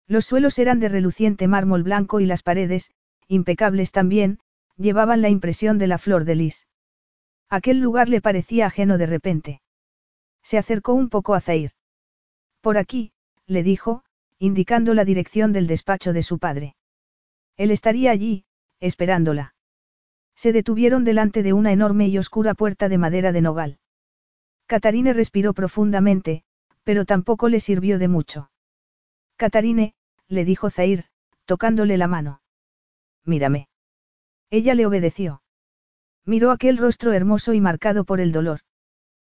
[0.07, 2.91] Los suelos eran de reluciente mármol blanco y las paredes,
[3.27, 4.39] impecables también,
[4.77, 6.67] llevaban la impresión de la flor de lis.
[7.49, 9.61] Aquel lugar le parecía ajeno de repente.
[10.43, 11.71] Se acercó un poco a Zair.
[12.61, 13.11] Por aquí,
[13.45, 14.03] le dijo,
[14.39, 16.75] indicando la dirección del despacho de su padre.
[17.57, 18.45] Él estaría allí,
[18.79, 19.53] esperándola.
[20.35, 23.79] Se detuvieron delante de una enorme y oscura puerta de madera de nogal.
[24.65, 26.43] Catarine respiró profundamente,
[26.83, 28.50] pero tampoco le sirvió de mucho.
[29.41, 29.95] Catarine,
[30.27, 31.05] le dijo Zair,
[31.45, 32.43] tocándole la mano.
[33.25, 33.69] Mírame.
[34.51, 35.41] Ella le obedeció.
[36.27, 38.59] Miró aquel rostro hermoso y marcado por el dolor.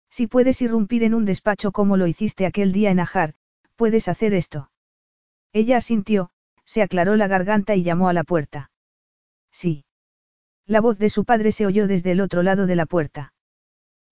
[0.08, 3.34] Si puedes irrumpir en un despacho como lo hiciste aquel día en Ajar,
[3.74, 4.70] puedes hacer esto.
[5.52, 6.30] Ella asintió,
[6.64, 8.70] se aclaró la garganta y llamó a la puerta.
[9.50, 9.86] Sí.
[10.66, 13.34] La voz de su padre se oyó desde el otro lado de la puerta.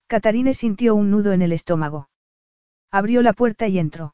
[0.07, 2.09] Catarine sintió un nudo en el estómago.
[2.91, 4.13] Abrió la puerta y entró.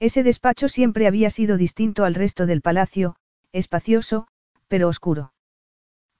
[0.00, 3.16] Ese despacho siempre había sido distinto al resto del palacio,
[3.52, 4.28] espacioso,
[4.68, 5.32] pero oscuro.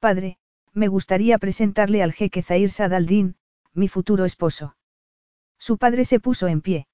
[0.01, 0.39] Padre,
[0.73, 3.37] me gustaría presentarle al jeque Zahir Sadaldin,
[3.75, 4.77] mi futuro esposo.
[5.59, 6.87] Su padre se puso en pie.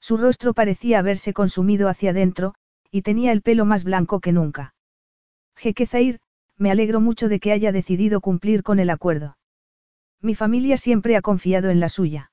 [0.00, 2.54] Su rostro parecía haberse consumido hacia adentro,
[2.90, 4.74] y tenía el pelo más blanco que nunca.
[5.54, 6.20] Jeque Zair,
[6.56, 9.36] me alegro mucho de que haya decidido cumplir con el acuerdo.
[10.20, 12.29] Mi familia siempre ha confiado en la suya.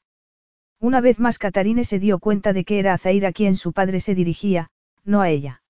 [0.80, 3.74] Una vez más Catarine se dio cuenta de que era a Zair a quien su
[3.74, 4.70] padre se dirigía,
[5.04, 5.64] no a ella.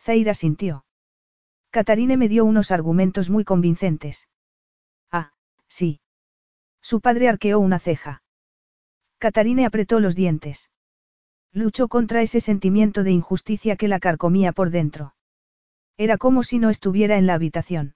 [0.00, 0.84] Zair asintió.
[1.70, 4.28] Catarine me dio unos argumentos muy convincentes.
[5.10, 5.32] Ah,
[5.68, 6.00] sí.
[6.80, 8.22] Su padre arqueó una ceja.
[9.18, 10.70] Catarine apretó los dientes.
[11.52, 15.14] Luchó contra ese sentimiento de injusticia que la carcomía por dentro.
[15.96, 17.94] Era como si no estuviera en la habitación.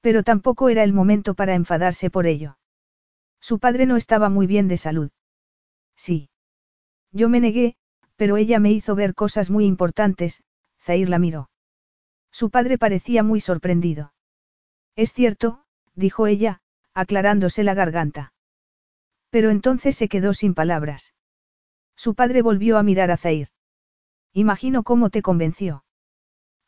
[0.00, 2.56] Pero tampoco era el momento para enfadarse por ello.
[3.40, 5.10] Su padre no estaba muy bien de salud.
[6.00, 6.30] Sí.
[7.12, 7.76] Yo me negué,
[8.16, 10.44] Pero ella me hizo ver cosas muy importantes,
[10.80, 11.50] Zair la miró.
[12.30, 14.14] Su padre parecía muy sorprendido.
[14.96, 15.64] Es cierto,
[15.94, 16.60] dijo ella,
[16.94, 18.32] aclarándose la garganta.
[19.30, 21.12] Pero entonces se quedó sin palabras.
[21.96, 23.48] Su padre volvió a mirar a Zair.
[24.32, 25.84] Imagino cómo te convenció.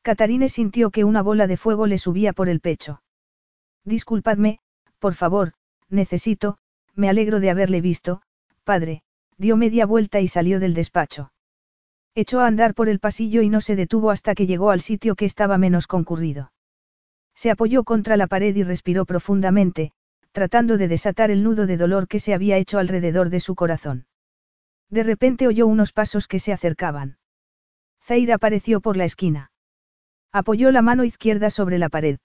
[0.03, 3.03] Catarine sintió que una bola de fuego le subía por el pecho.
[3.85, 4.59] Disculpadme,
[4.99, 5.55] por favor,
[5.89, 6.59] necesito,
[6.95, 8.23] me alegro de haberle visto,
[8.65, 9.03] padre,
[9.43, 11.33] dio media vuelta y salió del despacho.
[12.15, 15.17] Echó a andar por el pasillo y no se detuvo hasta que llegó al sitio
[15.17, 16.53] que estaba menos concurrido.
[17.35, 19.93] Se apoyó contra la pared y respiró profundamente,
[20.31, 24.07] tratando de desatar el nudo de dolor que se había hecho alrededor de su corazón.
[24.89, 27.19] De repente oyó unos pasos que se acercaban.
[28.01, 29.51] Zaira apareció por la esquina.
[30.31, 32.19] Apoyó la mano izquierda sobre la pared.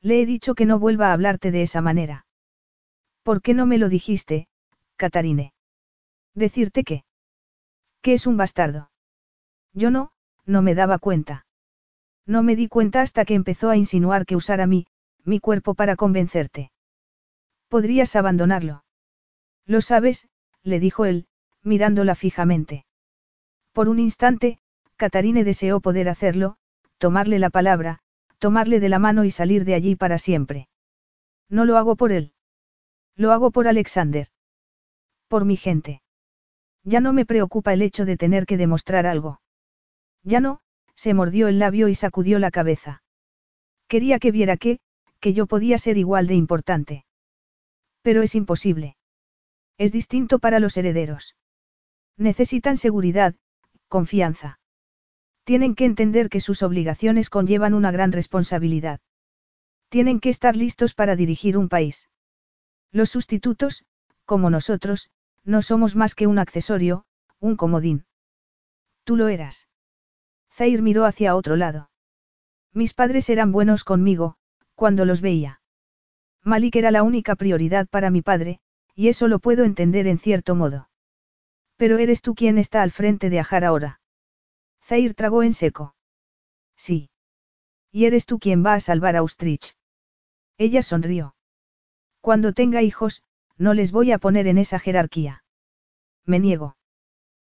[0.00, 2.24] Le he dicho que no vuelva a hablarte de esa manera.
[3.24, 4.48] ¿Por qué no me lo dijiste,
[4.96, 5.52] Catarine?
[6.34, 7.04] Decirte qué.
[8.02, 8.90] Que es un bastardo.
[9.72, 10.12] Yo no,
[10.46, 11.46] no me daba cuenta.
[12.26, 14.86] No me di cuenta hasta que empezó a insinuar que usara mí,
[15.24, 16.70] mi cuerpo para convencerte.
[17.68, 18.84] Podrías abandonarlo.
[19.66, 20.28] Lo sabes,
[20.62, 21.26] le dijo él,
[21.62, 22.84] mirándola fijamente.
[23.72, 24.58] Por un instante,
[24.96, 26.56] Catarine deseó poder hacerlo,
[26.98, 28.00] tomarle la palabra,
[28.38, 30.68] tomarle de la mano y salir de allí para siempre.
[31.48, 32.32] No lo hago por él.
[33.16, 34.28] Lo hago por Alexander.
[35.28, 36.02] Por mi gente.
[36.84, 39.40] Ya no me preocupa el hecho de tener que demostrar algo.
[40.22, 40.60] Ya no,
[40.94, 43.02] se mordió el labio y sacudió la cabeza.
[43.88, 44.80] Quería que viera que,
[45.20, 47.04] que yo podía ser igual de importante.
[48.02, 48.96] Pero es imposible.
[49.76, 51.36] Es distinto para los herederos.
[52.16, 53.34] Necesitan seguridad,
[53.88, 54.58] confianza.
[55.44, 59.00] Tienen que entender que sus obligaciones conllevan una gran responsabilidad.
[59.88, 62.08] Tienen que estar listos para dirigir un país.
[62.92, 63.84] Los sustitutos,
[64.24, 65.10] como nosotros,
[65.44, 67.04] no somos más que un accesorio,
[67.38, 68.04] un comodín.
[69.04, 69.68] Tú lo eras.
[70.52, 71.90] Zair miró hacia otro lado.
[72.72, 74.36] Mis padres eran buenos conmigo,
[74.74, 75.60] cuando los veía.
[76.42, 78.60] Malik era la única prioridad para mi padre,
[78.94, 80.88] y eso lo puedo entender en cierto modo.
[81.76, 84.00] Pero eres tú quien está al frente de Ajar ahora.
[84.82, 85.94] Zair tragó en seco.
[86.76, 87.10] Sí.
[87.90, 89.74] Y eres tú quien va a salvar a Austrich.
[90.58, 91.34] Ella sonrió.
[92.20, 93.22] Cuando tenga hijos,
[93.60, 95.44] no les voy a poner en esa jerarquía.
[96.24, 96.76] Me niego.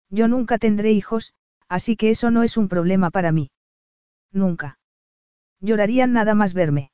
[0.08, 1.34] Yo nunca tendré hijos,
[1.68, 3.52] así que eso no es un problema para mí.
[4.32, 4.80] Nunca.
[5.60, 6.90] Llorarían nada más verme.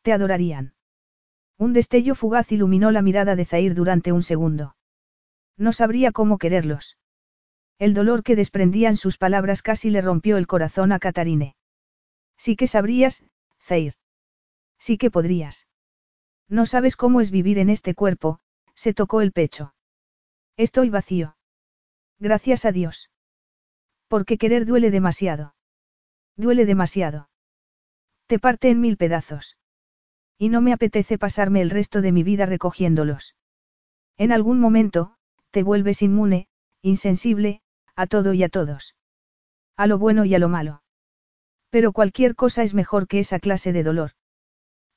[0.00, 0.72] Te adorarían.
[1.58, 4.74] Un destello fugaz iluminó la mirada de Zair durante un segundo.
[5.58, 6.96] No sabría cómo quererlos.
[7.78, 11.56] El dolor que desprendían sus palabras casi le rompió el corazón a Catarine.
[12.38, 13.22] Sí que sabrías,
[13.60, 13.94] Zair.
[14.78, 15.66] Sí que podrías.
[16.48, 18.40] No sabes cómo es vivir en este cuerpo,
[18.74, 19.74] se tocó el pecho.
[20.56, 21.36] Estoy vacío.
[22.18, 23.10] Gracias a Dios.
[24.08, 25.54] Porque querer duele demasiado.
[26.36, 27.28] Duele demasiado.
[28.26, 29.56] Te parte en mil pedazos.
[30.38, 33.36] Y no me apetece pasarme el resto de mi vida recogiéndolos.
[34.16, 35.16] En algún momento,
[35.50, 36.48] te vuelves inmune,
[36.82, 37.62] insensible,
[37.96, 38.94] a todo y a todos.
[39.76, 40.82] A lo bueno y a lo malo.
[41.70, 44.12] Pero cualquier cosa es mejor que esa clase de dolor.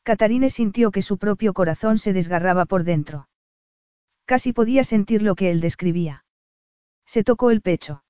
[0.08, 3.27] Catarine sintió que su propio corazón se desgarraba por dentro.
[4.24, 6.24] Casi podía sentir lo que él describía.
[7.06, 8.06] Se tocó el pecho.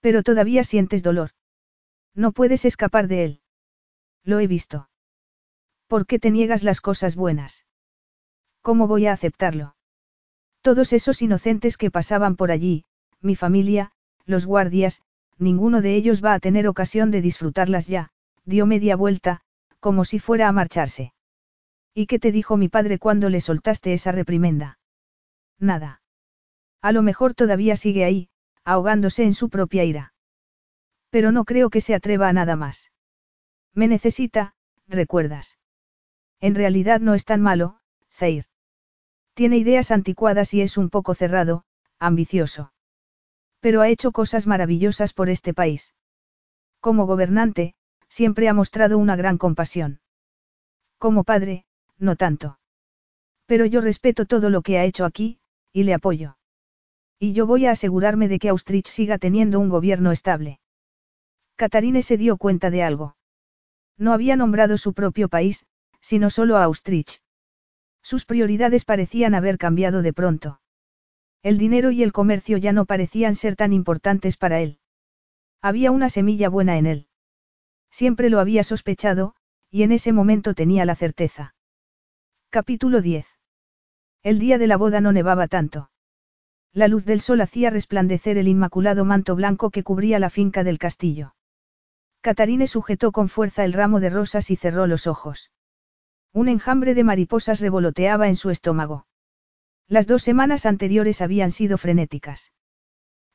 [0.00, 1.30] Pero todavía sientes dolor.
[2.16, 3.40] No puedes escapar de él.
[4.24, 4.88] Lo he visto.
[5.86, 7.66] ¿Por qué te niegas las cosas buenas?
[8.60, 9.76] ¿Cómo voy a aceptarlo?
[10.60, 12.84] Todos esos inocentes que pasaban por allí,
[13.20, 13.92] mi familia,
[14.24, 15.02] los guardias,
[15.38, 18.10] ninguno de ellos va a tener ocasión de disfrutarlas ya,
[18.44, 19.44] dio media vuelta,
[19.80, 21.12] como si fuera a marcharse.
[21.94, 24.78] ¿Y qué te dijo mi padre cuando le soltaste esa reprimenda?
[25.58, 26.02] Nada.
[26.82, 28.28] A lo mejor todavía sigue ahí,
[28.64, 30.12] ahogándose en su propia ira.
[31.10, 32.92] Pero no creo que se atreva a nada más.
[33.72, 34.54] Me necesita,
[34.86, 35.58] recuerdas.
[36.40, 37.78] En realidad no es tan malo,
[38.10, 38.46] Zair.
[39.34, 41.64] Tiene ideas anticuadas y es un poco cerrado,
[41.98, 42.72] ambicioso.
[43.60, 45.94] Pero ha hecho cosas maravillosas por este país.
[46.80, 47.74] Como gobernante,
[48.16, 50.00] siempre ha mostrado una gran compasión.
[50.96, 51.66] Como padre,
[51.98, 52.58] no tanto.
[53.44, 55.38] Pero yo respeto todo lo que ha hecho aquí,
[55.70, 56.38] y le apoyo.
[57.18, 60.60] Y yo voy a asegurarme de que Austrich siga teniendo un gobierno estable.
[61.56, 63.16] Catarine se dio cuenta de algo.
[63.98, 65.66] No había nombrado su propio país,
[66.00, 67.20] sino solo a Austrich.
[68.00, 70.62] Sus prioridades parecían haber cambiado de pronto.
[71.42, 74.78] El dinero y el comercio ya no parecían ser tan importantes para él.
[75.60, 77.08] Había una semilla buena en él.
[77.96, 79.34] Siempre lo había sospechado,
[79.70, 81.54] y en ese momento tenía la certeza.
[82.50, 83.26] Capítulo 10.
[84.22, 85.90] El día de la boda no nevaba tanto.
[86.74, 90.76] La luz del sol hacía resplandecer el inmaculado manto blanco que cubría la finca del
[90.76, 91.36] castillo.
[92.20, 95.50] Catarine sujetó con fuerza el ramo de rosas y cerró los ojos.
[96.34, 99.06] Un enjambre de mariposas revoloteaba en su estómago.
[99.88, 102.52] Las dos semanas anteriores habían sido frenéticas.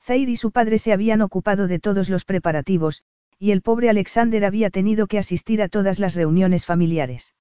[0.03, 3.03] Zair y su padre se habían ocupado de todos los preparativos,
[3.41, 7.33] y el pobre Alexander había tenido que asistir a todas las reuniones familiares.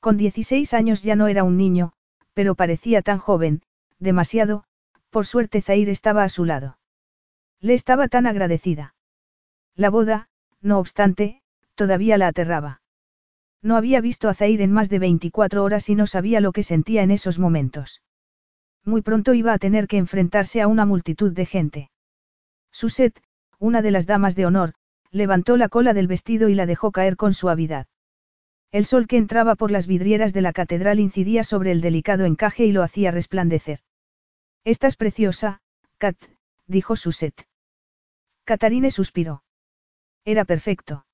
[0.00, 1.92] Con 16 años ya no era un niño,
[2.34, 3.62] pero parecía tan joven,
[4.00, 4.64] demasiado,
[5.10, 6.76] por suerte Zair estaba a su lado.
[7.60, 8.96] Le estaba tan agradecida.
[9.76, 10.28] La boda,
[10.60, 11.40] no obstante,
[11.76, 12.82] todavía la aterraba.
[13.62, 16.64] No había visto a Zair en más de 24 horas y no sabía lo que
[16.64, 18.02] sentía en esos momentos.
[18.84, 21.90] Muy pronto iba a tener que enfrentarse a una multitud de gente.
[22.72, 23.22] Suset,
[23.60, 24.74] una de las damas de honor,
[25.12, 27.86] levantó la cola del vestido y la dejó caer con suavidad.
[28.72, 32.64] El sol que entraba por las vidrieras de la catedral incidía sobre el delicado encaje
[32.64, 33.80] y lo hacía resplandecer.
[34.64, 35.60] Estás preciosa,
[35.98, 36.16] Kat,
[36.66, 37.46] dijo Suset.
[38.44, 39.44] Catarine suspiró.
[40.24, 41.04] Era perfecto.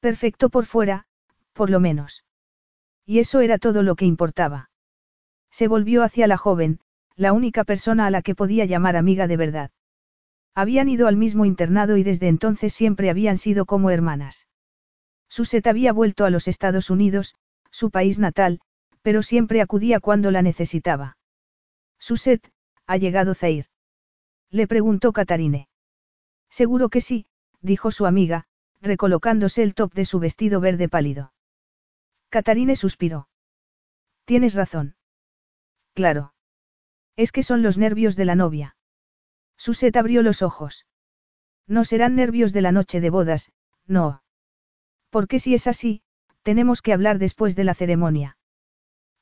[0.00, 1.06] Perfecto por fuera,
[1.54, 2.24] por lo menos.
[3.06, 4.70] Y eso era todo lo que importaba.
[5.50, 6.80] Se volvió hacia la joven,
[7.16, 9.70] la única persona a la que podía llamar amiga de verdad.
[10.58, 14.48] Habían ido al mismo internado y desde entonces siempre habían sido como hermanas.
[15.28, 17.36] Suset había vuelto a los Estados Unidos,
[17.70, 18.58] su país natal,
[19.00, 21.16] pero siempre acudía cuando la necesitaba.
[22.00, 22.52] Suset,
[22.88, 23.66] ¿ha llegado Zair?
[24.50, 25.68] Le preguntó Catarine.
[26.50, 27.26] Seguro que sí,
[27.60, 28.48] dijo su amiga,
[28.80, 31.32] recolocándose el top de su vestido verde pálido.
[32.30, 33.28] Catarine suspiró.
[34.24, 34.96] Tienes razón.
[35.94, 36.34] Claro.
[37.14, 38.74] Es que son los nervios de la novia.
[39.58, 40.86] Suset abrió los ojos.
[41.66, 43.52] No serán nervios de la noche de bodas,
[43.86, 44.22] no.
[45.10, 46.02] Porque si es así,
[46.42, 48.38] tenemos que hablar después de la ceremonia.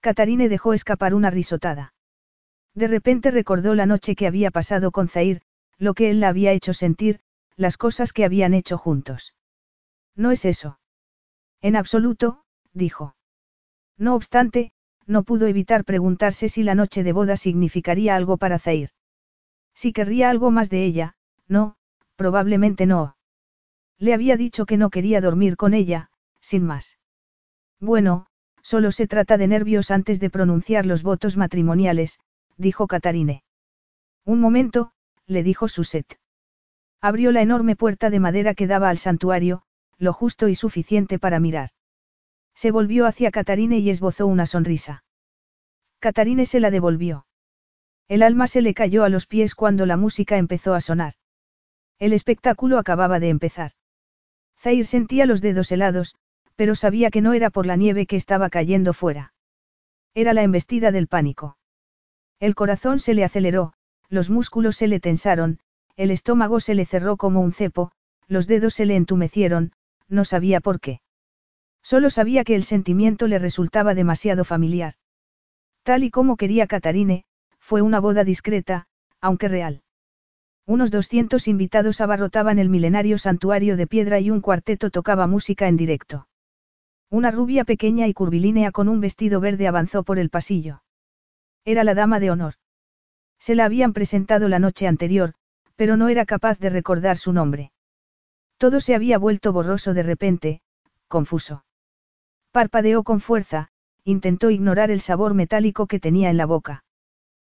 [0.01, 1.95] Catarine dejó escapar una risotada.
[2.75, 5.43] De repente recordó la noche que había pasado con Zair,
[5.79, 7.21] lo que él la había hecho sentir,
[7.57, 9.35] las cosas que habían hecho juntos.
[10.15, 10.79] No es eso.
[11.63, 13.17] En absoluto, dijo.
[13.97, 14.73] No obstante,
[15.07, 18.91] no pudo evitar preguntarse si la noche de boda significaría algo para Zair.
[19.77, 21.77] Si querría algo más de ella, no,
[22.17, 23.17] probablemente no.
[23.99, 26.99] Le había dicho que no quería dormir con ella, sin más.
[27.79, 28.27] Bueno,
[28.63, 32.19] solo se trata de nervios antes de pronunciar los votos matrimoniales,
[32.57, 33.45] dijo Catarine.
[34.25, 34.93] Un momento,
[35.27, 36.19] le dijo Suset.
[37.03, 39.63] Abrió la enorme puerta de madera que daba al santuario,
[39.99, 41.71] lo justo y suficiente para mirar.
[42.55, 45.05] Se volvió hacia Catarine y esbozó una sonrisa.
[45.99, 47.26] Catarine se la devolvió.
[48.09, 51.15] El alma se le cayó a los pies cuando la música empezó a sonar.
[51.99, 53.73] El espectáculo acababa de empezar.
[54.59, 56.17] Zair sentía los dedos helados,
[56.55, 59.35] pero sabía que no era por la nieve que estaba cayendo fuera.
[60.15, 61.59] Era la embestida del pánico.
[62.39, 63.73] El corazón se le aceleró,
[64.09, 65.59] los músculos se le tensaron,
[65.97, 67.93] el estómago se le cerró como un cepo,
[68.29, 69.73] los dedos se le entumecieron,
[70.09, 71.01] no sabía por qué.
[71.83, 74.95] Solo sabía que el sentimiento le resultaba demasiado familiar.
[75.83, 77.25] Tal y como quería Catarine,
[77.67, 78.87] fue una boda discreta,
[79.21, 79.83] aunque real.
[80.67, 85.77] Unos 200 invitados abarrotaban el milenario santuario de piedra y un cuarteto tocaba música en
[85.77, 86.29] directo.
[87.11, 90.85] Una rubia pequeña y curvilínea con un vestido verde avanzó por el pasillo.
[91.65, 92.55] Era la dama de honor.
[93.41, 95.35] Se la habían presentado la noche anterior,
[95.75, 97.73] pero no era capaz de recordar su nombre.
[98.59, 100.61] Todo se había vuelto borroso de repente,
[101.09, 101.65] confuso.
[102.53, 103.71] Parpadeó con fuerza,
[104.05, 106.85] intentó ignorar el sabor metálico que tenía en la boca.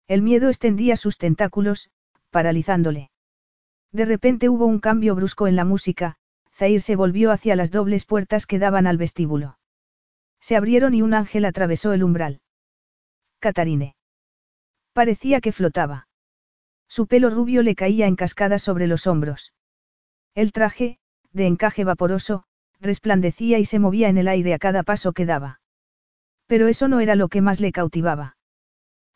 [0.08, 1.90] El miedo extendía sus tentáculos,
[2.30, 3.10] paralizándole.
[3.92, 6.16] De repente hubo un cambio brusco en la música,
[6.52, 9.58] Zair se volvió hacia las dobles puertas que daban al vestíbulo.
[10.40, 12.40] Se abrieron y un ángel atravesó el umbral.
[13.38, 13.96] Catarine.
[14.94, 16.08] Parecía que flotaba.
[16.88, 19.52] Su pelo rubio le caía en cascada sobre los hombros.
[20.34, 20.98] El traje,
[21.32, 22.44] de encaje vaporoso,
[22.80, 25.60] resplandecía y se movía en el aire a cada paso que daba.
[26.46, 28.36] Pero eso no era lo que más le cautivaba.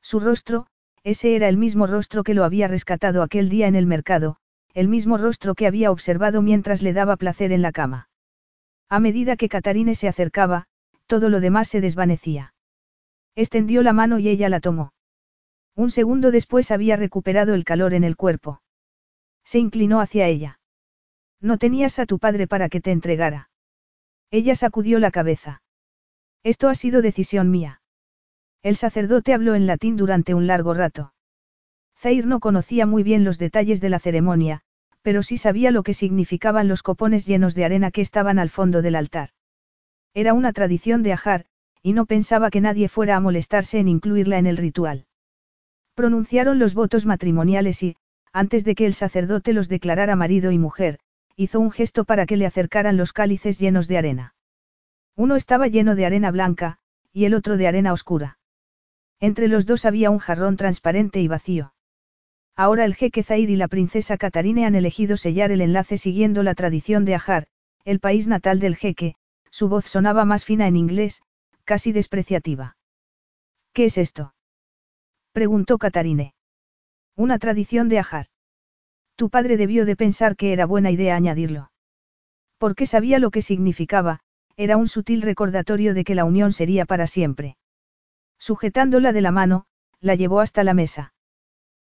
[0.03, 0.67] Su rostro,
[1.05, 4.37] ese era el mismo rostro que lo había rescatado aquel día en el mercado,
[4.75, 8.09] el mismo rostro que había observado mientras le daba placer en la cama.
[8.89, 10.67] A medida que Catarine se acercaba,
[11.07, 12.55] todo lo demás se desvanecía.
[13.35, 14.93] Extendió la mano y ella la tomó.
[15.75, 18.63] Un segundo después había recuperado el calor en el cuerpo.
[19.45, 20.61] Se inclinó hacia ella.
[21.41, 23.51] No tenías a tu padre para que te entregara.
[24.31, 25.63] Ella sacudió la cabeza.
[26.43, 27.82] Esto ha sido decisión mía.
[28.63, 31.15] El sacerdote habló en latín durante un largo rato.
[31.99, 34.63] Zair no conocía muy bien los detalles de la ceremonia,
[35.03, 38.81] pero sí sabía lo que significaban los copones llenos de arena que estaban al fondo
[38.81, 39.31] del altar.
[40.15, 41.47] Era una tradición de Ajar,
[41.83, 45.07] y no pensaba que nadie fuera a molestarse en incluirla en el ritual.
[45.95, 47.97] Pronunciaron los votos matrimoniales y,
[48.33, 51.01] antes de que el sacerdote los declarara marido y mujer,
[51.35, 54.35] hizo un gesto para que le acercaran los cálices llenos de arena.
[55.17, 56.79] Uno estaba lleno de arena blanca,
[57.13, 58.39] y el otro de arena oscura.
[59.23, 61.75] Entre los dos había un jarrón transparente y vacío.
[62.57, 66.57] Ahora el jeque Zair y la princesa Catarine han elegido sellar el enlace siguiendo la
[66.57, 67.47] tradición de Ajar,
[67.85, 69.15] el país natal del jeque,
[69.49, 71.23] su voz sonaba más fina en inglés,
[71.63, 72.77] casi despreciativa.
[73.73, 74.35] ¿Qué es esto?
[75.31, 76.35] preguntó Catarine.
[77.15, 78.27] Una tradición de Ajar.
[79.15, 81.71] Tu padre debió de pensar que era buena idea añadirlo.
[82.59, 84.19] Porque sabía lo que significaba,
[84.57, 87.57] era un sutil recordatorio de que la unión sería para siempre.
[88.43, 89.67] Sujetándola de la mano,
[90.01, 91.15] la llevó hasta la mesa.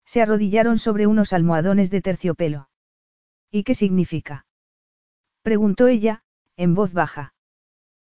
[0.05, 2.69] Se arrodillaron sobre unos almohadones de terciopelo.
[3.49, 4.45] ¿Y qué significa?
[5.41, 6.21] preguntó ella,
[6.55, 7.33] en voz baja.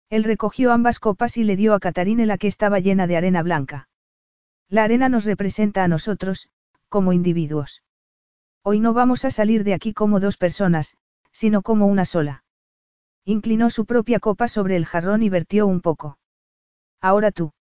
[0.09, 3.43] Él recogió ambas copas y le dio a Catarine la que estaba llena de arena
[3.43, 3.91] blanca.
[4.71, 6.49] La arena nos representa a nosotros,
[6.89, 7.83] como individuos.
[8.63, 10.97] Hoy no vamos a salir de aquí como dos personas,
[11.33, 12.45] sino como una sola.
[13.27, 16.19] Inclinó su propia copa sobre el jarrón y vertió un poco.
[17.03, 17.53] Ahora tú.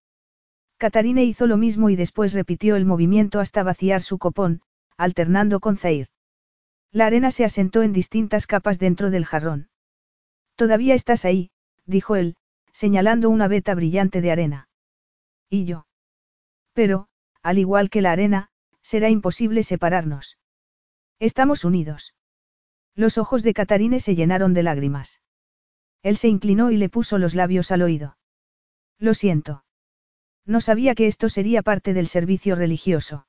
[0.78, 4.62] Catarine hizo lo mismo y después repitió el movimiento hasta vaciar su copón,
[4.96, 6.10] alternando con Zair.
[6.92, 9.70] La arena se asentó en distintas capas dentro del jarrón.
[10.56, 11.52] Todavía estás ahí,
[11.86, 12.36] dijo él,
[12.72, 14.70] señalando una veta brillante de arena.
[15.50, 15.88] ¿Y yo?
[16.74, 17.08] Pero,
[17.42, 18.50] al igual que la arena,
[18.82, 20.38] será imposible separarnos.
[21.20, 22.14] Estamos unidos.
[22.96, 25.22] Los ojos de Catarine se llenaron de lágrimas.
[26.04, 28.18] Él se inclinó y le puso los labios al oído.
[29.00, 29.64] Lo siento.
[30.48, 33.28] No sabía que esto sería parte del servicio religioso.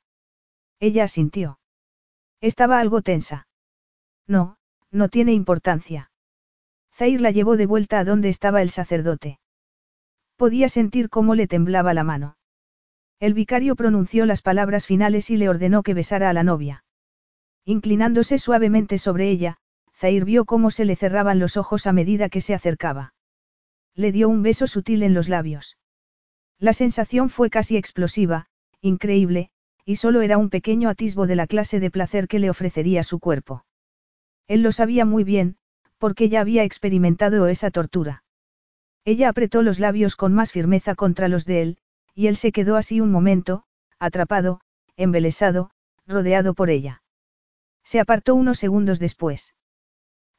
[0.78, 1.58] Ella asintió.
[2.40, 3.48] Estaba algo tensa.
[4.28, 4.56] No,
[4.92, 6.12] no tiene importancia.
[6.94, 9.40] Zair la llevó de vuelta a donde estaba el sacerdote.
[10.36, 12.36] Podía sentir cómo le temblaba la mano.
[13.18, 16.84] El vicario pronunció las palabras finales y le ordenó que besara a la novia.
[17.64, 19.56] Inclinándose suavemente sobre ella,
[19.92, 23.14] Zair vio cómo se le cerraban los ojos a medida que se acercaba.
[23.97, 25.76] Le dio un beso sutil en los labios.
[26.58, 28.46] La sensación fue casi explosiva,
[28.80, 29.50] increíble,
[29.84, 33.20] y solo era un pequeño atisbo de la clase de placer que le ofrecería su
[33.20, 33.64] cuerpo.
[34.48, 35.56] Él lo sabía muy bien,
[35.98, 38.24] porque ya había experimentado esa tortura.
[39.04, 41.78] Ella apretó los labios con más firmeza contra los de él,
[42.14, 43.64] y él se quedó así un momento,
[43.98, 44.60] atrapado,
[44.96, 45.70] embelesado,
[46.06, 47.02] rodeado por ella.
[47.84, 49.54] Se apartó unos segundos después.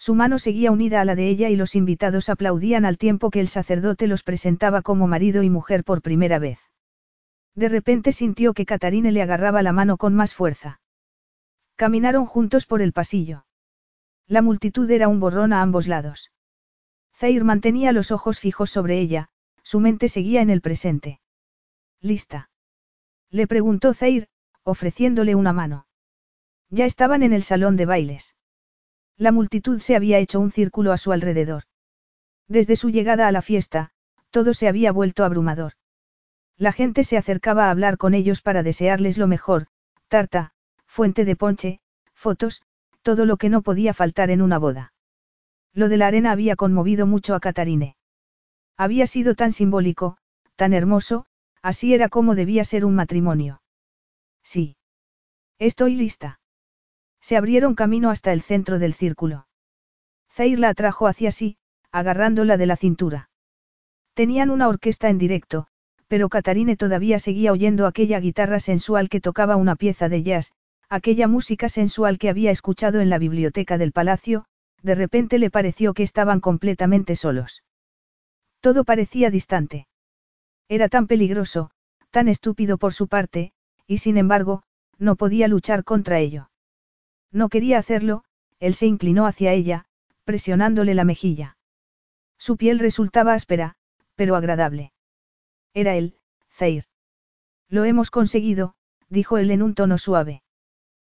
[0.02, 3.42] Su mano seguía unida a la de ella y los invitados aplaudían al tiempo que
[3.42, 6.60] el sacerdote los presentaba como marido y mujer por primera vez.
[7.53, 10.80] De repente sintió que Catarine le agarraba la mano con más fuerza.
[11.76, 13.45] Caminaron juntos por el pasillo.
[14.26, 16.32] La multitud era un borrón a ambos lados.
[17.14, 19.28] Zair mantenía los ojos fijos sobre ella,
[19.64, 21.19] su mente seguía en el presente.
[22.00, 22.50] ¿Lista?
[23.30, 24.30] Le preguntó Zair,
[24.64, 25.88] ofreciéndole una mano.
[26.69, 28.36] Ya estaban en el salón de bailes.
[29.19, 31.64] La multitud se había hecho un círculo a su alrededor.
[32.48, 33.91] Desde su llegada a la fiesta,
[34.31, 35.73] todo se había vuelto abrumador.
[36.57, 39.67] La gente se acercaba a hablar con ellos para desearles lo mejor,
[40.07, 40.51] tarta,
[40.88, 41.81] fuente de ponche,
[42.14, 42.61] fotos,
[43.01, 44.93] todo lo que no podía faltar en una boda.
[45.73, 47.98] Lo de la arena había conmovido mucho a Catarine.
[48.77, 50.17] Había sido tan simbólico,
[50.56, 51.25] tan hermoso,
[51.61, 53.61] así era como debía ser un matrimonio.
[54.43, 54.77] Sí.
[55.57, 56.39] Estoy lista.
[57.22, 59.48] Se abrieron camino hasta el centro del círculo.
[60.31, 61.57] Zair la atrajo hacia sí,
[61.91, 63.30] agarrándola de la cintura.
[64.14, 65.67] Tenían una orquesta en directo,
[66.07, 70.53] pero Catarine todavía seguía oyendo aquella guitarra sensual que tocaba una pieza de jazz,
[70.89, 74.45] aquella música sensual que había escuchado en la biblioteca del palacio,
[74.81, 77.64] de repente le pareció que estaban completamente solos.
[78.59, 79.88] Todo parecía distante.
[80.67, 81.72] Era tan peligroso,
[82.11, 83.53] tan estúpido por su parte,
[83.88, 84.64] y sin embargo,
[84.98, 86.49] no podía luchar contra ello.
[87.32, 88.24] No quería hacerlo,
[88.59, 89.85] él se inclinó hacia ella,
[90.24, 91.58] presionándole la mejilla.
[92.38, 93.75] Su piel resultaba áspera,
[94.16, 94.91] pero agradable.
[95.74, 96.16] Era él,
[96.51, 96.85] Zair.
[97.69, 98.74] Lo hemos conseguido,
[99.09, 100.41] dijo él en un tono suave.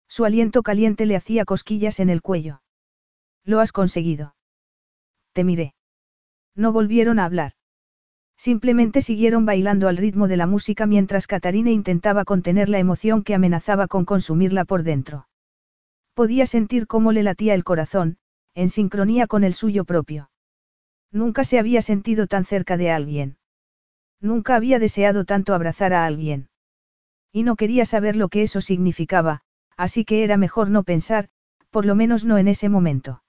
[0.08, 2.62] Su aliento caliente le hacía cosquillas en el cuello.
[3.44, 4.36] Lo has conseguido.
[5.34, 5.74] Te miré.
[6.56, 7.54] No volvieron a hablar.
[8.38, 13.34] Simplemente siguieron bailando al ritmo de la música mientras Catarina intentaba contener la emoción que
[13.34, 15.28] amenazaba con consumirla por dentro.
[16.14, 18.18] Podía sentir cómo le latía el corazón,
[18.54, 20.30] en sincronía con el suyo propio.
[21.12, 23.38] Nunca se había sentido tan cerca de alguien.
[24.20, 26.50] Nunca había deseado tanto abrazar a alguien.
[27.32, 29.42] Y no quería saber lo que eso significaba,
[29.76, 31.30] así que era mejor no pensar,
[31.72, 33.24] por lo menos no en ese momento.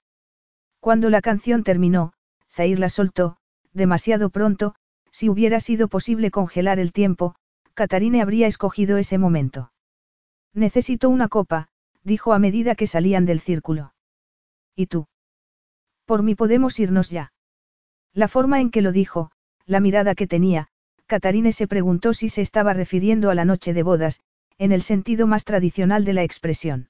[0.79, 2.13] Cuando la canción terminó,
[2.51, 3.37] Zair la soltó,
[3.73, 4.75] demasiado pronto,
[5.11, 7.35] si hubiera sido posible congelar el tiempo,
[7.73, 9.71] Catarine habría escogido ese momento.
[10.53, 11.69] Necesito una copa,
[12.05, 13.93] dijo a medida que salían del círculo.
[14.75, 15.07] ¿Y tú?
[16.05, 17.33] Por mí podemos irnos ya.
[18.13, 19.31] La forma en que lo dijo,
[19.65, 20.69] la mirada que tenía,
[21.07, 24.21] Catarine se preguntó si se estaba refiriendo a la noche de bodas,
[24.57, 26.89] en el sentido más tradicional de la expresión.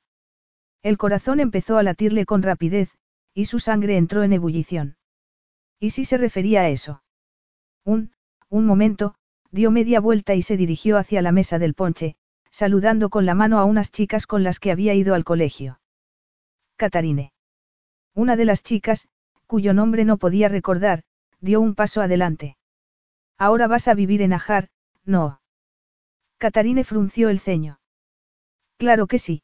[0.84, 2.92] El corazón empezó a latirle con rapidez,
[3.34, 4.98] y su sangre entró en ebullición.
[5.80, 7.03] ¿Y si se refería a eso?
[7.84, 8.11] Un,
[8.50, 9.16] un momento,
[9.52, 12.18] dio media vuelta y se dirigió hacia la mesa del ponche,
[12.56, 15.82] saludando con la mano a unas chicas con las que había ido al colegio.
[16.77, 17.34] Catarine.
[18.14, 19.09] Una de las chicas,
[19.45, 21.03] cuyo nombre no podía recordar,
[21.42, 22.56] dio un paso adelante.
[23.38, 24.69] Ahora vas a vivir en Ajar,
[25.03, 25.42] no.
[26.38, 27.82] Catarine frunció el ceño.
[28.77, 29.43] Claro que sí.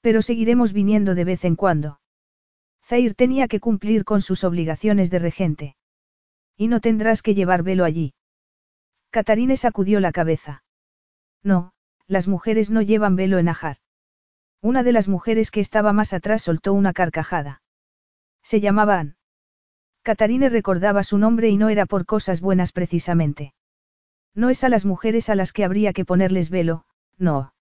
[0.00, 2.00] Pero seguiremos viniendo de vez en cuando.
[2.82, 5.76] Zair tenía que cumplir con sus obligaciones de regente.
[6.56, 8.14] Y no tendrás que llevar velo allí.
[9.10, 10.64] Catarine sacudió la cabeza.
[11.42, 11.74] No,
[12.08, 13.78] las mujeres no llevan velo en Ajar.
[14.62, 17.62] Una de las mujeres que estaba más atrás soltó una carcajada.
[18.42, 19.16] Se llamaba Anne.
[20.02, 23.54] Catarine recordaba su nombre y no era por cosas buenas precisamente.
[24.34, 26.84] No es a las mujeres a las que habría que ponerles velo,
[27.18, 27.54] no.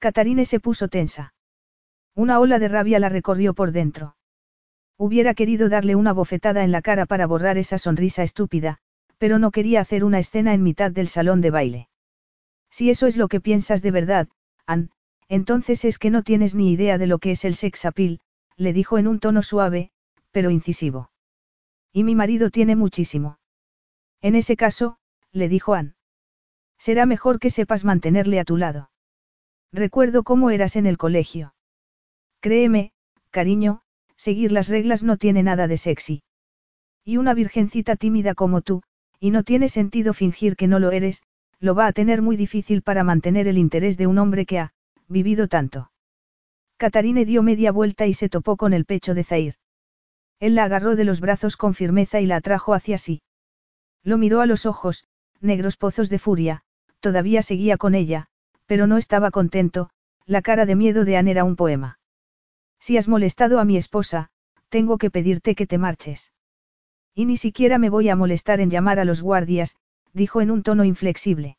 [0.00, 1.34] Catarine se puso tensa.
[2.14, 4.16] Una ola de rabia la recorrió por dentro.
[4.96, 8.78] Hubiera querido darle una bofetada en la cara para borrar esa sonrisa estúpida,
[9.18, 11.88] pero no quería hacer una escena en mitad del salón de baile.
[12.74, 14.26] Si eso es lo que piensas de verdad,
[14.66, 14.90] Ann,
[15.28, 18.18] entonces es que no tienes ni idea de lo que es el sex appeal,
[18.56, 19.92] le dijo en un tono suave,
[20.32, 21.08] pero incisivo.
[21.92, 23.38] Y mi marido tiene muchísimo.
[24.20, 24.98] En ese caso,
[25.30, 25.94] le dijo Ann.
[26.76, 28.90] Será mejor que sepas mantenerle a tu lado.
[29.72, 31.54] Recuerdo cómo eras en el colegio.
[32.40, 32.90] Créeme,
[33.30, 33.82] cariño,
[34.16, 36.24] seguir las reglas no tiene nada de sexy.
[37.04, 38.82] Y una virgencita tímida como tú,
[39.20, 41.22] y no tiene sentido fingir que no lo eres,
[41.64, 44.74] lo va a tener muy difícil para mantener el interés de un hombre que ha,
[45.08, 45.90] vivido tanto.
[46.76, 49.54] Catarine dio media vuelta y se topó con el pecho de Zair.
[50.40, 53.22] Él la agarró de los brazos con firmeza y la atrajo hacia sí.
[54.02, 55.06] Lo miró a los ojos,
[55.40, 56.60] negros pozos de furia,
[57.00, 58.26] todavía seguía con ella,
[58.66, 59.88] pero no estaba contento,
[60.26, 61.98] la cara de miedo de Anne era un poema.
[62.78, 64.28] Si has molestado a mi esposa,
[64.68, 66.34] tengo que pedirte que te marches.
[67.14, 69.76] Y ni siquiera me voy a molestar en llamar a los guardias,
[70.14, 71.58] dijo en un tono inflexible.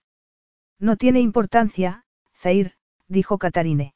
[0.80, 2.74] No tiene importancia, Zair,
[3.08, 3.93] dijo Catarine.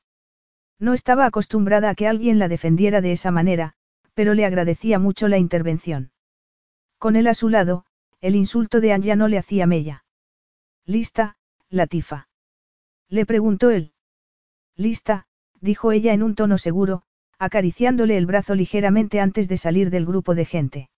[0.78, 3.74] No estaba acostumbrada a que alguien la defendiera de esa manera,
[4.14, 6.12] pero le agradecía mucho la intervención.
[6.98, 7.86] Con él a su lado,
[8.22, 10.04] el insulto de Anja no le hacía mella.
[10.86, 11.38] ¿Lista,
[11.70, 12.28] Latifa?
[13.08, 13.94] Le preguntó él.
[14.76, 15.26] Lista,
[15.62, 17.04] dijo ella en un tono seguro,
[17.38, 20.90] acariciándole el brazo ligeramente antes de salir del grupo de gente.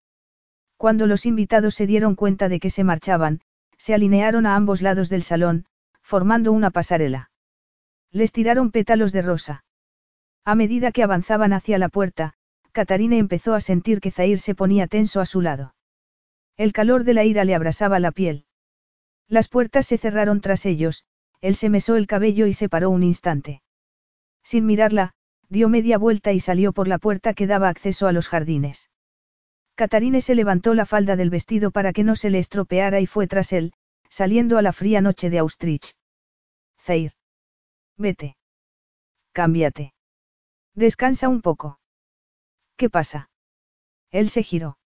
[0.78, 3.42] Cuando los invitados se dieron cuenta de que se marchaban,
[3.82, 5.66] se alinearon a ambos lados del salón,
[6.04, 7.32] formando una pasarela.
[8.12, 9.66] Les tiraron pétalos de rosa.
[10.46, 12.36] A medida que avanzaban hacia la puerta,
[12.74, 15.74] Catarina empezó a sentir que Zair se ponía tenso a su lado.
[16.58, 18.46] El calor de la ira le abrasaba la piel.
[19.28, 21.06] Las puertas se cerraron tras ellos,
[21.42, 23.64] él se mesó el cabello y se paró un instante.
[24.44, 25.16] Sin mirarla,
[25.50, 28.91] dio media vuelta y salió por la puerta que daba acceso a los jardines.
[29.82, 33.26] Catarine se levantó la falda del vestido para que no se le estropeara y fue
[33.26, 33.74] tras él,
[34.12, 35.96] saliendo a la fría noche de Austrich.
[36.80, 37.14] Zair.
[37.98, 38.38] Vete.
[39.32, 39.96] Cámbiate.
[40.76, 41.80] Descansa un poco.
[42.76, 43.32] ¿Qué pasa?
[44.12, 44.78] Él se giró.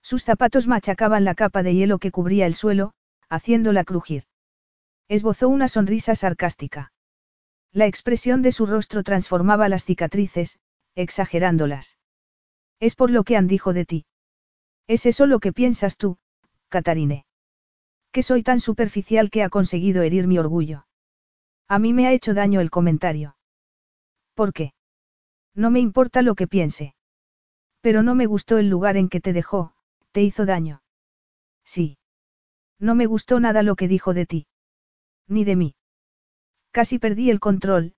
[0.00, 2.94] Sus zapatos machacaban la capa de hielo que cubría el suelo,
[3.28, 4.24] haciéndola crujir.
[5.06, 6.94] Esbozó una sonrisa sarcástica.
[7.72, 10.60] La expresión de su rostro transformaba las cicatrices,
[10.94, 11.98] exagerándolas.
[12.80, 14.06] Es por lo que han dicho de ti.
[14.86, 16.18] ¿Es eso lo que piensas tú,
[16.68, 17.26] Catarine?
[18.12, 20.86] Que soy tan superficial que ha conseguido herir mi orgullo.
[21.68, 23.36] A mí me ha hecho daño el comentario.
[24.34, 24.74] ¿Por qué?
[25.54, 26.94] No me importa lo que piense.
[27.80, 29.74] Pero no me gustó el lugar en que te dejó,
[30.12, 30.82] te hizo daño.
[31.64, 31.98] Sí.
[32.78, 34.46] No me gustó nada lo que dijo de ti.
[35.26, 35.74] Ni de mí.
[36.70, 37.94] Casi perdí el control,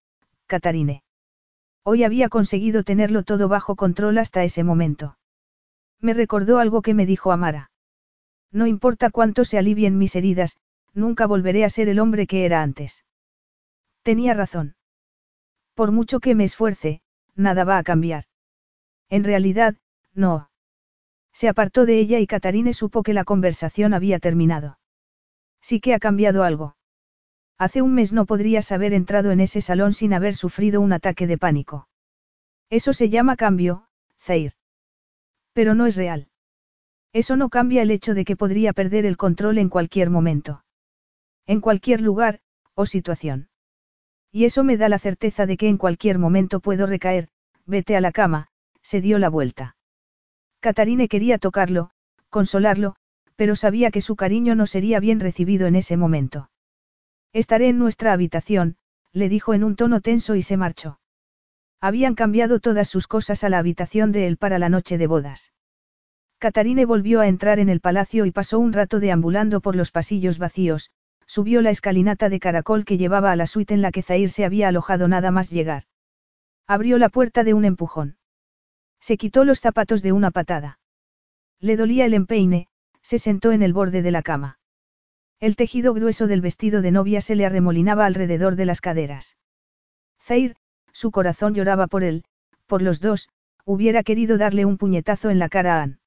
[0.47, 1.03] Catarine.
[1.83, 5.17] Hoy había conseguido tenerlo todo bajo control hasta ese momento.
[6.01, 7.71] Me recordó algo que me dijo Amara.
[8.53, 10.59] No importa cuánto se alivien mis heridas,
[10.95, 13.05] nunca volveré a ser el hombre que era antes.
[14.03, 14.77] Tenía razón.
[15.75, 17.03] Por mucho que me esfuerce,
[17.35, 18.25] nada va a cambiar.
[19.09, 19.77] En realidad,
[20.15, 20.51] no.
[21.33, 24.79] Se apartó de ella y Catarine supo que la conversación había terminado.
[25.61, 26.77] Sí que ha cambiado algo.
[27.59, 31.27] Hace un mes no podrías haber entrado en ese salón sin haber sufrido un ataque
[31.27, 31.89] de pánico.
[32.71, 33.87] Eso se llama cambio,
[34.19, 34.53] Zair.
[35.57, 36.29] Pero no es real.
[37.15, 40.63] Eso no cambia el hecho de que podría perder el control en cualquier momento.
[41.47, 42.41] En cualquier lugar,
[42.75, 43.49] o situación.
[44.31, 47.29] Y eso me da la certeza de que en cualquier momento puedo recaer,
[47.65, 48.49] vete a la cama,
[48.83, 49.79] se dio la vuelta.
[50.61, 51.89] Catarine quería tocarlo,
[52.29, 52.97] consolarlo,
[53.35, 56.51] pero sabía que su cariño no sería bien recibido en ese momento.
[57.33, 58.77] Estaré en nuestra habitación,
[59.11, 61.01] le dijo en un tono tenso y se marchó.
[61.87, 65.53] Habían cambiado todas sus cosas a la habitación de él para la noche de bodas.
[66.39, 70.41] Catarine volvió a entrar en el palacio y pasó un rato deambulando por los pasillos
[70.41, 70.91] vacíos,
[71.27, 74.45] subió la escalinata de caracol que llevaba a la suite en la que Zair se
[74.45, 75.85] había alojado nada más llegar.
[76.67, 78.17] Abrió la puerta de un empujón.
[78.99, 80.81] Se quitó los zapatos de una patada.
[81.61, 82.67] Le dolía el empeine,
[83.01, 84.59] se sentó en el borde de la cama.
[85.39, 89.37] El tejido grueso del vestido de novia se le arremolinaba alrededor de las caderas.
[90.21, 90.57] Zair,
[90.97, 92.25] su corazón lloraba por él,
[92.65, 93.29] por los dos,
[93.67, 95.99] hubiera querido darle un puñetazo en la cara a Anne.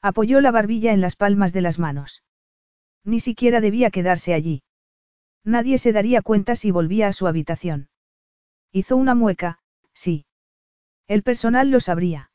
[0.00, 2.22] Apoyó la barbilla en las palmas de las manos.
[3.04, 4.62] Ni siquiera debía quedarse allí.
[5.44, 7.90] Nadie se daría cuenta si volvía a su habitación.
[8.72, 9.58] Hizo una mueca,
[9.92, 10.24] sí.
[11.08, 12.30] El personal lo sabría.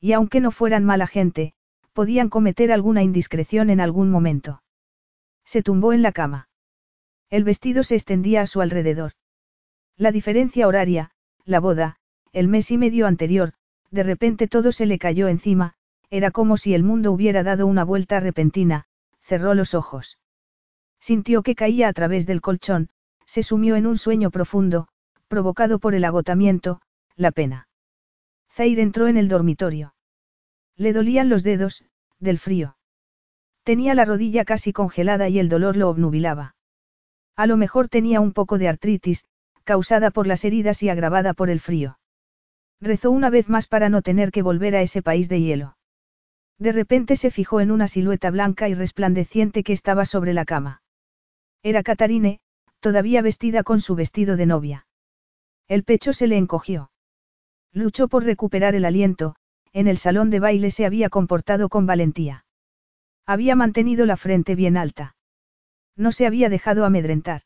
[0.00, 1.52] Y aunque no fueran mala gente,
[1.92, 4.62] podían cometer alguna indiscreción en algún momento.
[5.44, 6.48] Se tumbó en la cama.
[7.28, 9.12] El vestido se extendía a su alrededor.
[9.96, 11.10] La diferencia horaria,
[11.44, 11.96] la boda,
[12.32, 13.52] el mes y medio anterior,
[13.90, 15.74] de repente todo se le cayó encima,
[16.10, 18.86] era como si el mundo hubiera dado una vuelta repentina,
[19.20, 20.18] cerró los ojos.
[21.00, 22.88] Sintió que caía a través del colchón,
[23.24, 24.88] se sumió en un sueño profundo,
[25.28, 26.80] provocado por el agotamiento,
[27.16, 27.68] la pena.
[28.50, 29.94] Zair entró en el dormitorio.
[30.76, 31.84] Le dolían los dedos,
[32.18, 32.76] del frío.
[33.62, 36.56] Tenía la rodilla casi congelada y el dolor lo obnubilaba.
[37.36, 39.24] A lo mejor tenía un poco de artritis,
[39.64, 41.98] causada por las heridas y agravada por el frío.
[42.80, 45.76] Rezó una vez más para no tener que volver a ese país de hielo.
[46.58, 50.82] De repente se fijó en una silueta blanca y resplandeciente que estaba sobre la cama.
[51.62, 52.40] Era Catarine,
[52.80, 54.86] todavía vestida con su vestido de novia.
[55.66, 56.90] El pecho se le encogió.
[57.72, 59.34] Luchó por recuperar el aliento,
[59.72, 62.44] en el salón de baile se había comportado con valentía.
[63.26, 65.16] Había mantenido la frente bien alta.
[65.96, 67.42] No se había dejado amedrentar.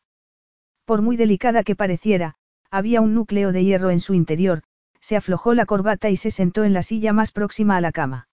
[0.88, 2.36] Por muy delicada que pareciera,
[2.70, 4.62] había un núcleo de hierro en su interior,
[5.02, 8.26] se aflojó la corbata y se sentó en la silla más próxima a la cama.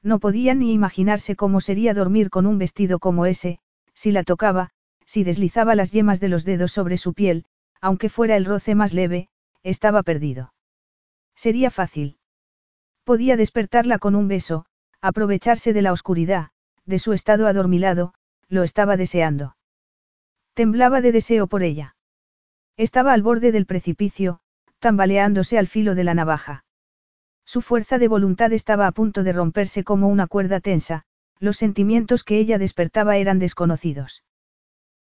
[0.00, 3.58] No podía ni imaginarse cómo sería dormir con un vestido como ese,
[3.94, 4.70] si la tocaba,
[5.06, 7.46] si deslizaba las yemas de los dedos sobre su piel,
[7.80, 9.28] aunque fuera el roce más leve,
[9.64, 10.54] estaba perdido.
[11.34, 12.16] Sería fácil.
[13.02, 14.66] Podía despertarla con un beso,
[15.00, 16.50] aprovecharse de la oscuridad,
[16.86, 18.14] de su estado adormilado,
[18.48, 19.56] lo estaba deseando.
[20.54, 21.96] Temblaba de deseo por ella.
[22.76, 24.40] Estaba al borde del precipicio,
[24.80, 26.64] tambaleándose al filo de la navaja.
[27.44, 31.04] Su fuerza de voluntad estaba a punto de romperse como una cuerda tensa,
[31.38, 34.24] los sentimientos que ella despertaba eran desconocidos.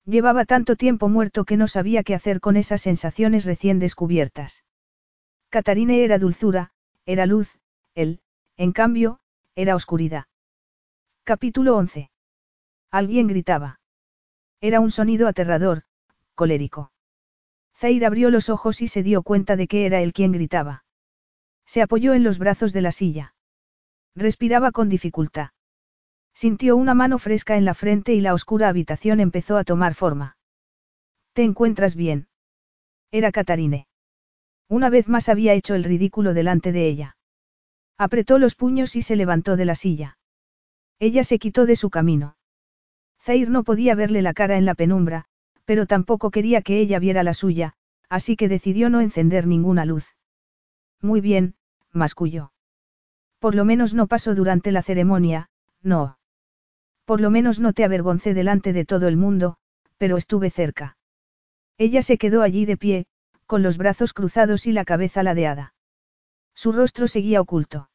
[0.05, 4.63] Llevaba tanto tiempo muerto que no sabía qué hacer con esas sensaciones recién descubiertas.
[5.49, 6.71] Catarine era dulzura,
[7.05, 7.59] era luz,
[7.93, 8.21] él,
[8.55, 9.19] en cambio,
[9.55, 10.25] era oscuridad.
[11.23, 12.09] Capítulo 11.
[12.89, 13.80] Alguien gritaba.
[14.61, 15.83] Era un sonido aterrador,
[16.35, 16.91] colérico.
[17.75, 20.85] Zair abrió los ojos y se dio cuenta de que era él quien gritaba.
[21.65, 23.33] Se apoyó en los brazos de la silla.
[24.15, 25.49] Respiraba con dificultad.
[26.33, 30.37] Sintió una mano fresca en la frente y la oscura habitación empezó a tomar forma.
[31.33, 32.27] ¿Te encuentras bien?
[33.09, 33.87] Era Catarine.
[34.67, 37.17] Una vez más había hecho el ridículo delante de ella.
[37.97, 40.17] Apretó los puños y se levantó de la silla.
[40.99, 42.35] Ella se quitó de su camino.
[43.21, 45.25] Zair no podía verle la cara en la penumbra,
[45.65, 47.73] pero tampoco quería que ella viera la suya,
[48.09, 50.15] así que decidió no encender ninguna luz.
[51.01, 51.55] Muy bien,
[51.91, 52.51] masculló.
[53.39, 55.49] Por lo menos no pasó durante la ceremonia,
[55.81, 56.17] no.
[57.05, 59.57] Por lo menos no te avergoncé delante de todo el mundo,
[59.97, 60.97] pero estuve cerca.
[61.77, 63.05] Ella se quedó allí de pie,
[63.45, 65.73] con los brazos cruzados y la cabeza ladeada.
[66.53, 67.89] Su rostro seguía oculto.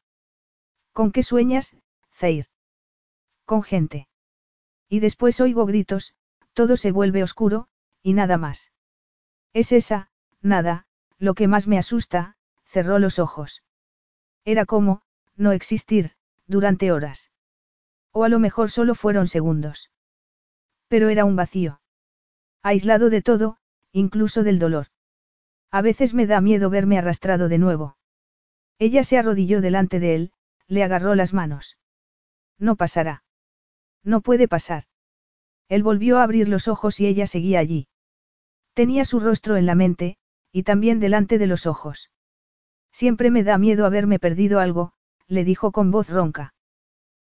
[0.93, 1.75] ¿Con qué sueñas,
[2.11, 2.47] Zair?
[3.45, 4.07] Con gente.
[4.89, 6.15] Y después oigo gritos,
[6.53, 7.67] todo se vuelve oscuro,
[8.01, 8.71] y nada más.
[9.53, 10.09] Es esa,
[10.41, 10.85] nada,
[11.17, 12.35] lo que más me asusta,
[12.65, 13.63] cerró los ojos.
[14.45, 15.01] Era como,
[15.35, 16.11] no existir,
[16.47, 17.31] durante horas.
[18.11, 19.91] O a lo mejor solo fueron segundos.
[20.87, 21.81] Pero era un vacío.
[22.63, 23.57] Aislado de todo,
[23.91, 24.87] incluso del dolor.
[25.69, 27.97] A veces me da miedo verme arrastrado de nuevo.
[28.79, 30.31] Ella se arrodilló delante de él,
[30.67, 31.77] le agarró las manos.
[32.57, 33.23] No pasará.
[34.07, 34.85] No puede pasar.
[35.67, 37.89] Él volvió a abrir los ojos y ella seguía allí.
[38.73, 40.15] Tenía su rostro en la mente,
[40.53, 42.09] y también delante de los ojos.
[42.93, 44.93] Siempre me da miedo haberme perdido algo,
[45.27, 46.53] le dijo con voz ronca.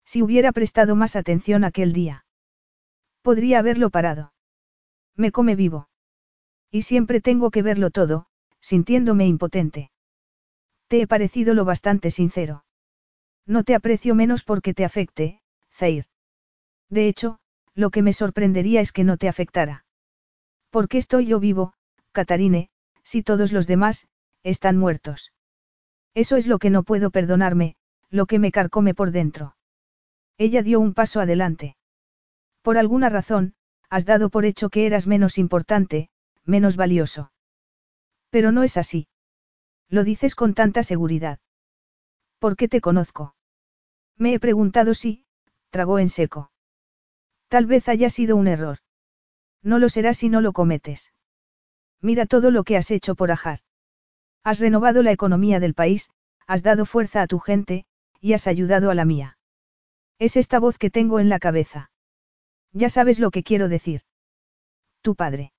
[0.05, 2.25] Si hubiera prestado más atención aquel día.
[3.23, 4.33] Podría haberlo parado.
[5.15, 5.89] Me come vivo.
[6.69, 8.27] Y siempre tengo que verlo todo,
[8.59, 9.89] sintiéndome impotente.
[10.87, 12.65] Te he parecido lo bastante sincero.
[13.47, 15.41] No te aprecio menos porque te afecte,
[15.71, 16.05] Zair.
[16.89, 17.39] De hecho,
[17.75, 19.85] lo que me sorprendería es que no te afectara.
[20.69, 21.73] ¿Por qué estoy yo vivo,
[22.11, 22.69] Catarine,
[23.03, 24.07] si todos los demás,
[24.43, 25.33] están muertos?
[26.13, 27.75] Eso es lo que no puedo perdonarme,
[28.09, 29.55] lo que me carcome por dentro.
[30.37, 31.77] Ella dio un paso adelante.
[32.61, 33.53] Por alguna razón,
[33.89, 36.09] has dado por hecho que eras menos importante,
[36.43, 37.31] menos valioso.
[38.29, 39.07] Pero no es así.
[39.89, 41.39] Lo dices con tanta seguridad.
[42.39, 43.35] ¿Por qué te conozco?
[44.17, 45.25] Me he preguntado si,
[45.69, 46.51] tragó en seco.
[47.47, 48.79] Tal vez haya sido un error.
[49.63, 51.13] No lo será si no lo cometes.
[52.01, 53.59] Mira todo lo que has hecho por Ajar.
[54.43, 56.09] Has renovado la economía del país,
[56.45, 57.85] has dado fuerza a tu gente,
[58.21, 59.37] y has ayudado a la mía.
[60.19, 61.91] Es esta voz que tengo en la cabeza.
[62.71, 64.01] Ya sabes lo que quiero decir.
[65.01, 65.53] Tu padre.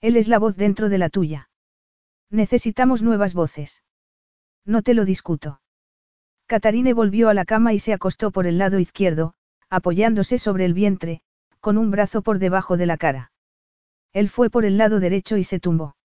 [0.00, 1.48] Él es la voz dentro de la tuya.
[2.30, 3.82] Necesitamos nuevas voces.
[4.64, 5.60] No te lo discuto.
[6.46, 9.34] Catarine volvió a la cama y se acostó por el lado izquierdo,
[9.74, 11.20] apoyándose sobre el vientre,
[11.60, 13.32] con un brazo por debajo de la cara.
[14.12, 15.96] Él fue por el lado derecho y se tumbó.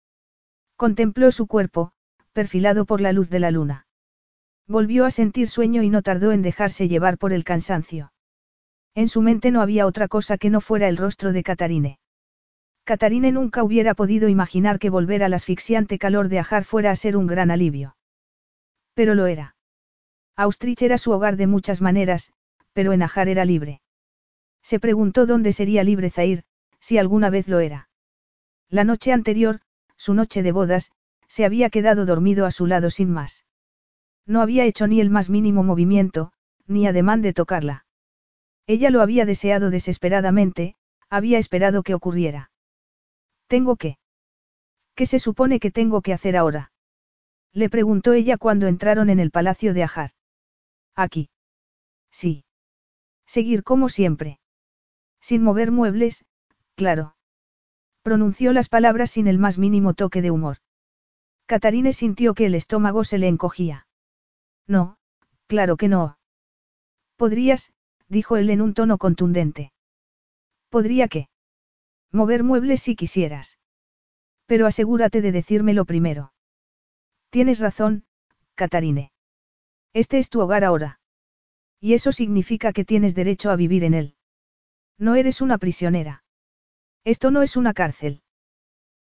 [0.76, 1.92] Contempló su cuerpo,
[2.34, 3.86] perfilado por la luz de la luna.
[4.68, 8.14] Volvió a sentir sueño y no tardó en dejarse llevar por el cansancio.
[8.96, 12.00] En su mente no había otra cosa que no fuera el rostro de Catarine.
[12.84, 17.18] Catarine nunca hubiera podido imaginar que volver al asfixiante calor de Ajar fuera a ser
[17.18, 17.96] un gran alivio.
[18.96, 19.56] Pero lo era.
[20.36, 22.32] Austrich era su hogar de muchas maneras,
[22.80, 23.82] pero en Ajar era libre.
[24.64, 26.46] Se preguntó dónde sería libre Zair,
[26.80, 27.90] si alguna vez lo era.
[28.70, 29.60] La noche anterior,
[29.98, 30.94] su noche de bodas,
[31.28, 33.44] se había quedado dormido a su lado sin más.
[34.26, 36.32] No había hecho ni el más mínimo movimiento,
[36.68, 37.86] ni ademán de tocarla.
[38.66, 40.78] Ella lo había deseado desesperadamente,
[41.10, 42.50] había esperado que ocurriera.
[43.48, 43.98] ¿Tengo qué?
[44.96, 46.72] ¿Qué se supone que tengo que hacer ahora?
[47.52, 50.12] Le preguntó ella cuando entraron en el palacio de Ajar.
[50.96, 51.30] Aquí.
[52.10, 52.46] Sí.
[53.30, 54.40] Seguir como siempre.
[55.22, 56.26] Sin mover muebles,
[56.74, 57.16] claro.
[58.02, 60.58] Pronunció las palabras sin el más mínimo toque de humor.
[61.46, 63.86] Catarine sintió que el estómago se le encogía.
[64.66, 64.98] No,
[65.46, 66.18] claro que no.
[67.18, 67.72] Podrías,
[68.08, 69.74] dijo él en un tono contundente.
[70.70, 71.30] ¿Podría qué?
[72.12, 73.60] Mover muebles si quisieras.
[74.48, 76.34] Pero asegúrate de decírmelo primero.
[77.30, 78.06] Tienes razón,
[78.56, 79.12] Catarine.
[79.94, 80.99] Este es tu hogar ahora.
[81.80, 84.16] Y eso significa que tienes derecho a vivir en él.
[84.98, 86.24] No eres una prisionera.
[87.06, 88.22] Esto no es una cárcel.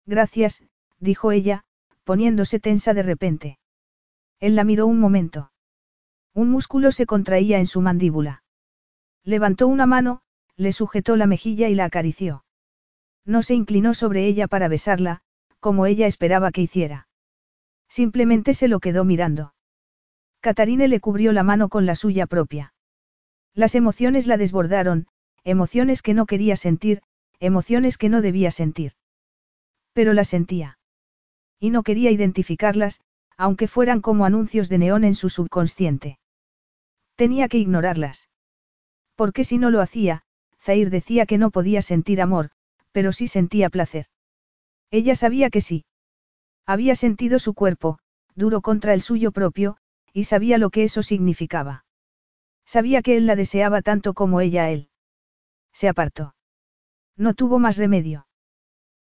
[0.05, 0.63] Gracias,
[0.99, 1.65] dijo ella,
[2.03, 3.59] poniéndose tensa de repente.
[4.39, 5.51] Él la miró un momento.
[6.33, 8.43] Un músculo se contraía en su mandíbula.
[9.23, 10.21] Levantó una mano,
[10.55, 12.45] le sujetó la mejilla y la acarició.
[13.25, 15.21] No se inclinó sobre ella para besarla,
[15.59, 17.07] como ella esperaba que hiciera.
[17.89, 19.53] Simplemente se lo quedó mirando.
[20.41, 22.73] Catarine le cubrió la mano con la suya propia.
[23.53, 25.07] Las emociones la desbordaron,
[25.43, 27.01] emociones que no quería sentir,
[27.39, 28.93] emociones que no debía sentir.
[29.93, 30.77] Pero las sentía.
[31.59, 33.01] Y no quería identificarlas,
[33.37, 36.19] aunque fueran como anuncios de neón en su subconsciente.
[37.15, 38.29] Tenía que ignorarlas.
[39.15, 40.23] Porque si no lo hacía,
[40.61, 42.51] Zair decía que no podía sentir amor,
[42.91, 44.05] pero sí sentía placer.
[44.91, 45.85] Ella sabía que sí.
[46.65, 47.99] Había sentido su cuerpo,
[48.35, 49.77] duro contra el suyo propio,
[50.13, 51.85] y sabía lo que eso significaba.
[52.65, 54.89] Sabía que él la deseaba tanto como ella a él.
[55.73, 56.35] Se apartó.
[57.17, 58.27] No tuvo más remedio.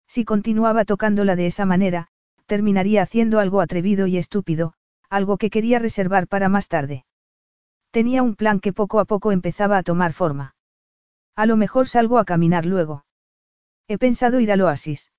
[0.06, 2.08] Si continuaba tocándola de esa manera,
[2.46, 4.72] terminaría haciendo algo atrevido y estúpido,
[5.10, 7.04] algo que quería reservar para más tarde.
[7.90, 10.54] Tenía un plan que poco a poco empezaba a tomar forma.
[11.36, 13.04] A lo mejor salgo a caminar luego.
[13.86, 15.12] He pensado ir al oasis.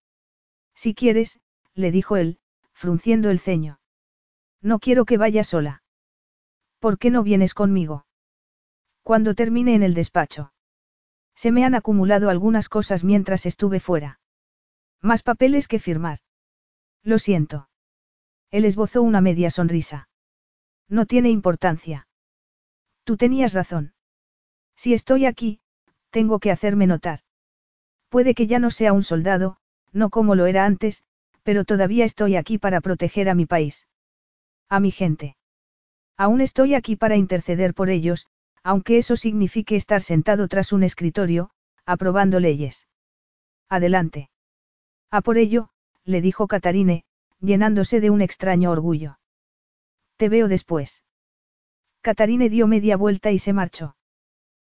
[0.75, 1.39] Si quieres,
[1.73, 2.39] le dijo él,
[2.73, 3.79] frunciendo el ceño.
[4.61, 5.78] No quiero que vaya sola.
[6.79, 8.05] ¿Por qué no vienes conmigo?
[9.03, 10.53] Cuando termine en el despacho.
[11.35, 14.19] Se me han acumulado algunas cosas mientras estuve fuera.
[15.01, 16.19] Más papeles que firmar.
[17.03, 17.69] Lo siento.
[18.51, 20.09] Él esbozó una media sonrisa.
[20.87, 22.07] No tiene importancia.
[23.03, 23.93] Tú tenías razón.
[24.75, 25.61] Si estoy aquí,
[26.09, 27.19] tengo que hacerme notar.
[28.09, 29.57] Puede que ya no sea un soldado,
[29.91, 31.03] no como lo era antes,
[31.43, 33.87] pero todavía estoy aquí para proteger a mi país.
[34.67, 35.35] A mi gente.
[36.19, 38.27] Aún estoy aquí para interceder por ellos,
[38.61, 41.49] aunque eso signifique estar sentado tras un escritorio,
[41.85, 42.89] aprobando leyes.
[43.69, 44.29] Adelante.
[45.11, 45.69] A por ello,
[46.03, 47.05] le dijo Catarine,
[47.39, 49.17] llenándose de un extraño orgullo.
[50.17, 51.05] Te veo después.
[52.01, 53.95] Catarine dio media vuelta y se marchó.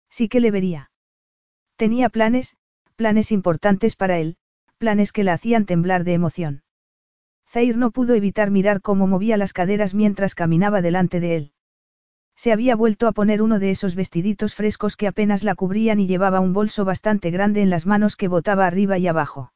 [0.09, 0.89] Sí que le vería.
[1.75, 2.55] Tenía planes,
[2.95, 4.37] planes importantes para él,
[4.77, 6.63] planes que la hacían temblar de emoción.
[7.51, 11.51] Zair no pudo evitar mirar cómo movía las caderas mientras caminaba delante de él.
[12.37, 16.07] Se había vuelto a poner uno de esos vestiditos frescos que apenas la cubrían y
[16.07, 19.51] llevaba un bolso bastante grande en las manos que botaba arriba y abajo.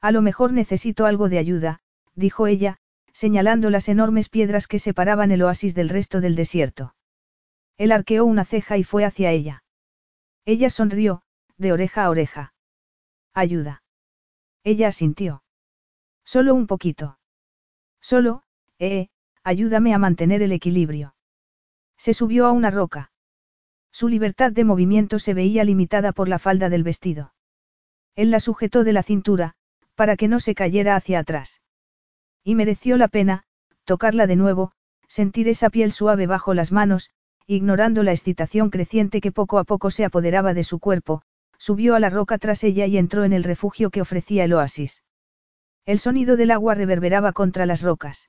[0.00, 1.80] A lo mejor necesito algo de ayuda,
[2.14, 2.76] dijo ella,
[3.12, 6.94] señalando las enormes piedras que separaban el oasis del resto del desierto.
[7.78, 9.64] Él arqueó una ceja y fue hacia ella.
[10.44, 11.22] Ella sonrió,
[11.56, 12.54] de oreja a oreja.
[13.34, 13.82] Ayuda.
[14.62, 15.42] Ella asintió.
[16.34, 17.18] Solo un poquito.
[18.02, 18.42] Solo,
[18.78, 19.08] eh,
[19.44, 21.14] ayúdame a mantener el equilibrio.
[21.96, 23.12] Se subió a una roca.
[23.92, 27.32] Su libertad de movimiento se veía limitada por la falda del vestido.
[28.14, 29.54] Él la sujetó de la cintura,
[29.94, 31.62] para que no se cayera hacia atrás.
[32.44, 33.44] Y mereció la pena,
[33.86, 34.72] tocarla de nuevo,
[35.06, 37.08] sentir esa piel suave bajo las manos,
[37.46, 41.22] ignorando la excitación creciente que poco a poco se apoderaba de su cuerpo,
[41.56, 45.02] subió a la roca tras ella y entró en el refugio que ofrecía el oasis.
[45.88, 48.28] El sonido del agua reverberaba contra las rocas.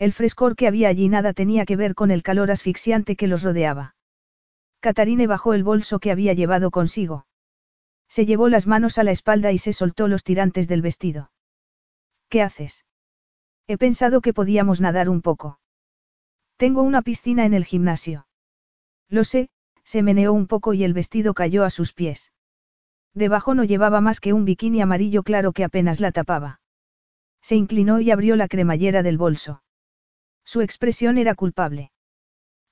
[0.00, 3.44] El frescor que había allí nada tenía que ver con el calor asfixiante que los
[3.44, 3.94] rodeaba.
[4.80, 7.28] Catarine bajó el bolso que había llevado consigo.
[8.08, 11.30] Se llevó las manos a la espalda y se soltó los tirantes del vestido.
[12.28, 12.84] ¿Qué haces?
[13.68, 15.60] He pensado que podíamos nadar un poco.
[16.56, 18.26] Tengo una piscina en el gimnasio.
[19.08, 19.48] Lo sé,
[19.84, 22.32] se meneó un poco y el vestido cayó a sus pies.
[23.14, 26.58] Debajo no llevaba más que un bikini amarillo claro que apenas la tapaba.
[27.44, 29.62] Se inclinó y abrió la cremallera del bolso.
[30.46, 31.92] Su expresión era culpable.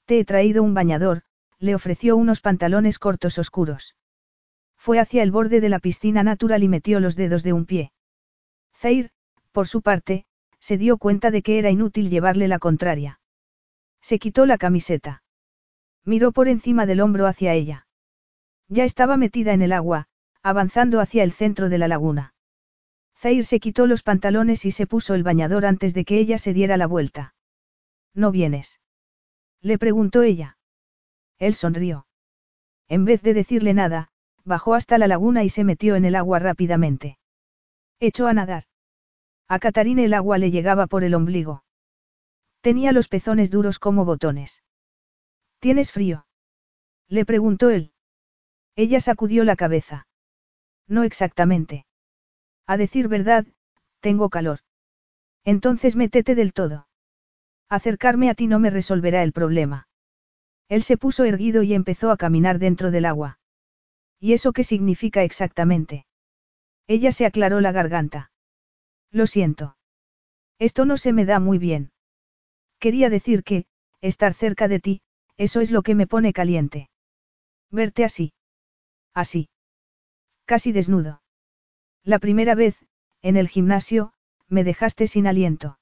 [0.07, 1.25] Te he traído un bañador,
[1.59, 3.97] le ofreció unos pantalones cortos oscuros.
[4.79, 7.93] Fue hacia el borde de la piscina natural y metió los dedos de un pie.
[8.75, 9.11] Zair,
[9.51, 10.25] por su parte,
[10.59, 13.21] se dio cuenta de que era inútil llevarle la contraria.
[14.01, 15.23] Se quitó la camiseta.
[16.03, 17.87] Miró por encima del hombro hacia ella.
[18.69, 20.07] Ya estaba metida en el agua,
[20.43, 22.33] avanzando hacia el centro de la laguna.
[23.23, 26.53] Zair se quitó los pantalones y se puso el bañador antes de que ella se
[26.53, 27.37] diera la vuelta.
[28.15, 28.81] ¿No vienes?
[29.61, 30.59] Le preguntó ella.
[31.39, 32.09] Él sonrió.
[32.89, 34.11] En vez de decirle nada,
[34.45, 37.17] bajó hasta la laguna y se metió en el agua rápidamente.
[38.01, 38.65] Echó a nadar.
[39.47, 41.63] A Catarina el agua le llegaba por el ombligo.
[42.61, 44.65] Tenía los pezones duros como botones.
[45.61, 46.27] ¿Tienes frío?
[47.07, 47.93] Le preguntó él.
[48.75, 50.09] Ella sacudió la cabeza.
[50.89, 51.87] No exactamente.
[52.67, 53.47] A decir verdad,
[54.01, 54.61] tengo calor.
[55.45, 56.87] Entonces métete del todo.
[57.69, 59.89] Acercarme a ti no me resolverá el problema.
[60.69, 63.39] Él se puso erguido y empezó a caminar dentro del agua.
[64.21, 66.07] ¿Y eso qué significa exactamente?
[66.87, 68.31] Ella se aclaró la garganta.
[69.11, 69.77] Lo siento.
[70.59, 71.93] Esto no se me da muy bien.
[72.79, 73.67] Quería decir que,
[74.01, 75.03] estar cerca de ti,
[75.37, 76.91] eso es lo que me pone caliente.
[77.71, 78.33] Verte así.
[79.15, 79.49] Así.
[80.45, 81.22] Casi desnudo.
[82.05, 82.77] La primera vez,
[83.23, 84.13] en el gimnasio,
[84.49, 85.79] me dejaste sin aliento.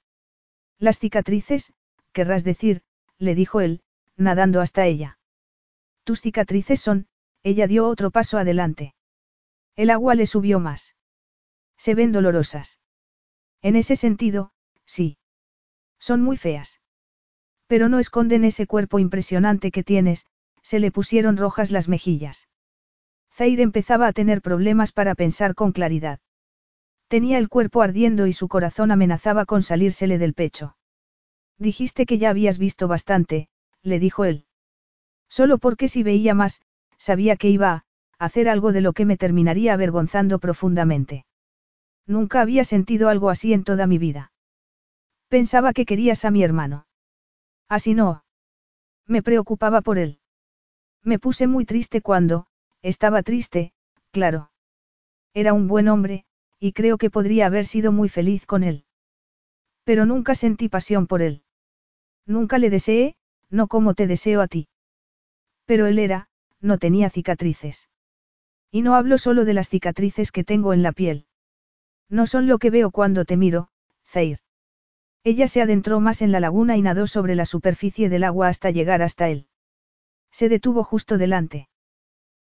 [0.78, 1.72] Las cicatrices,
[2.12, 2.82] querrás decir,
[3.18, 3.82] le dijo él,
[4.16, 5.18] nadando hasta ella.
[6.04, 7.08] Tus cicatrices son,
[7.42, 8.94] ella dio otro paso adelante.
[9.76, 10.94] El agua le subió más.
[11.78, 12.80] Se ven dolorosas.
[13.62, 14.52] En ese sentido,
[14.84, 15.16] sí.
[15.98, 16.80] Son muy feas.
[17.66, 20.26] Pero no esconden ese cuerpo impresionante que tienes,
[20.62, 22.49] se le pusieron rojas las mejillas.
[23.32, 26.20] Zaire empezaba a tener problemas para pensar con claridad.
[27.08, 30.76] Tenía el cuerpo ardiendo y su corazón amenazaba con salírsele del pecho.
[31.58, 33.48] Dijiste que ya habías visto bastante,
[33.82, 34.46] le dijo él.
[35.28, 36.60] Solo porque si veía más,
[36.98, 37.84] sabía que iba a
[38.18, 41.24] hacer algo de lo que me terminaría avergonzando profundamente.
[42.06, 44.32] Nunca había sentido algo así en toda mi vida.
[45.28, 46.86] Pensaba que querías a mi hermano.
[47.68, 48.24] Así no.
[49.06, 50.18] Me preocupaba por él.
[51.02, 52.46] Me puse muy triste cuando,
[52.82, 53.72] estaba triste,
[54.10, 54.50] claro.
[55.34, 56.24] Era un buen hombre,
[56.58, 58.84] y creo que podría haber sido muy feliz con él.
[59.84, 61.42] Pero nunca sentí pasión por él.
[62.26, 63.16] Nunca le deseé,
[63.48, 64.68] no como te deseo a ti.
[65.64, 66.28] Pero él era,
[66.60, 67.88] no tenía cicatrices.
[68.70, 71.26] Y no hablo solo de las cicatrices que tengo en la piel.
[72.08, 73.70] No son lo que veo cuando te miro,
[74.06, 74.40] Zair.
[75.24, 78.70] Ella se adentró más en la laguna y nadó sobre la superficie del agua hasta
[78.70, 79.46] llegar hasta él.
[80.30, 81.69] Se detuvo justo delante.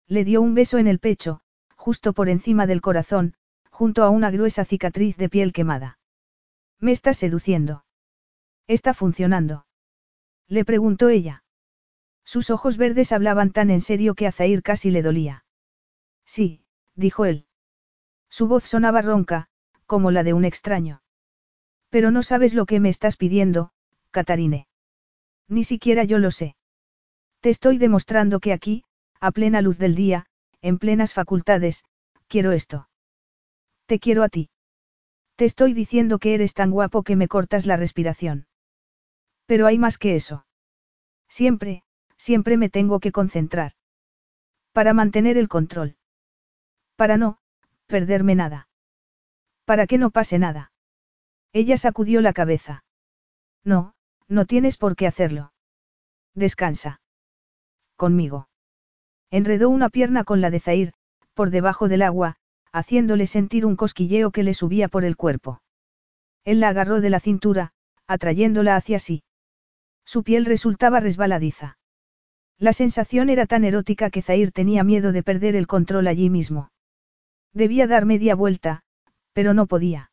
[0.08, 1.40] Le dio un beso en el pecho,
[1.76, 3.34] justo por encima del corazón,
[3.70, 5.98] junto a una gruesa cicatriz de piel quemada.
[6.80, 7.84] Me estás seduciendo.
[8.66, 9.66] Está funcionando.
[10.48, 11.44] Le preguntó ella.
[12.24, 15.44] Sus ojos verdes hablaban tan en serio que a Zair casi le dolía.
[16.24, 16.62] Sí,
[16.94, 17.46] dijo él.
[18.28, 19.48] Su voz sonaba ronca,
[19.86, 21.02] como la de un extraño.
[21.90, 23.72] Pero no sabes lo que me estás pidiendo,
[24.10, 24.68] Catarine.
[25.48, 26.56] Ni siquiera yo lo sé.
[27.40, 28.84] Te estoy demostrando que aquí,
[29.20, 30.26] a plena luz del día,
[30.60, 31.84] en plenas facultades,
[32.26, 32.88] quiero esto.
[33.86, 34.50] Te quiero a ti.
[35.36, 38.46] Te estoy diciendo que eres tan guapo que me cortas la respiración.
[39.46, 40.46] Pero hay más que eso.
[41.28, 41.84] Siempre,
[42.16, 43.72] siempre me tengo que concentrar.
[44.72, 45.96] Para mantener el control.
[46.96, 47.38] Para no,
[47.86, 48.68] perderme nada.
[49.64, 50.72] Para que no pase nada.
[51.52, 52.84] Ella sacudió la cabeza.
[53.64, 53.94] No,
[54.26, 55.52] no tienes por qué hacerlo.
[56.34, 57.00] Descansa.
[57.96, 58.47] Conmigo.
[59.30, 60.92] Enredó una pierna con la de Zair,
[61.34, 62.36] por debajo del agua,
[62.72, 65.62] haciéndole sentir un cosquilleo que le subía por el cuerpo.
[66.44, 67.72] Él la agarró de la cintura,
[68.06, 69.22] atrayéndola hacia sí.
[70.04, 71.78] Su piel resultaba resbaladiza.
[72.58, 76.72] La sensación era tan erótica que Zair tenía miedo de perder el control allí mismo.
[77.52, 78.82] Debía dar media vuelta,
[79.32, 80.10] pero no podía.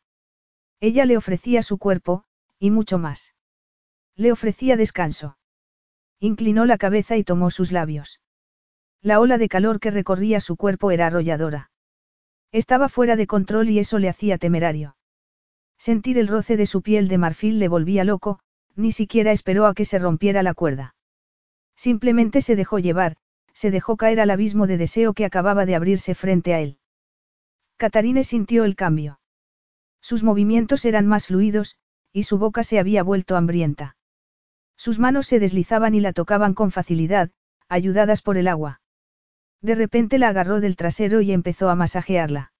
[0.80, 2.24] Ella le ofrecía su cuerpo,
[2.58, 3.34] y mucho más.
[4.14, 5.38] Le ofrecía descanso.
[6.20, 8.20] Inclinó la cabeza y tomó sus labios.
[9.02, 11.70] La ola de calor que recorría su cuerpo era arrolladora.
[12.52, 14.96] Estaba fuera de control y eso le hacía temerario.
[15.78, 18.40] Sentir el roce de su piel de marfil le volvía loco,
[18.74, 20.94] ni siquiera esperó a que se rompiera la cuerda.
[21.76, 23.16] Simplemente se dejó llevar,
[23.52, 26.78] se dejó caer al abismo de deseo que acababa de abrirse frente a él.
[27.76, 29.20] Catarine sintió el cambio.
[30.00, 31.76] Sus movimientos eran más fluidos,
[32.12, 33.96] y su boca se había vuelto hambrienta.
[34.76, 37.30] Sus manos se deslizaban y la tocaban con facilidad,
[37.68, 38.80] ayudadas por el agua.
[39.62, 42.52] De repente la agarró del trasero y empezó a masajearla.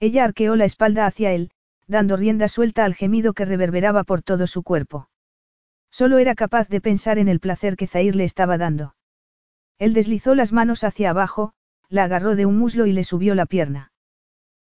[0.00, 1.50] Ella arqueó la espalda hacia él,
[1.86, 5.08] dando rienda suelta al gemido que reverberaba por todo su cuerpo.
[5.90, 8.94] Solo era capaz de pensar en el placer que Zair le estaba dando.
[9.78, 11.52] Él deslizó las manos hacia abajo,
[11.88, 13.92] la agarró de un muslo y le subió la pierna.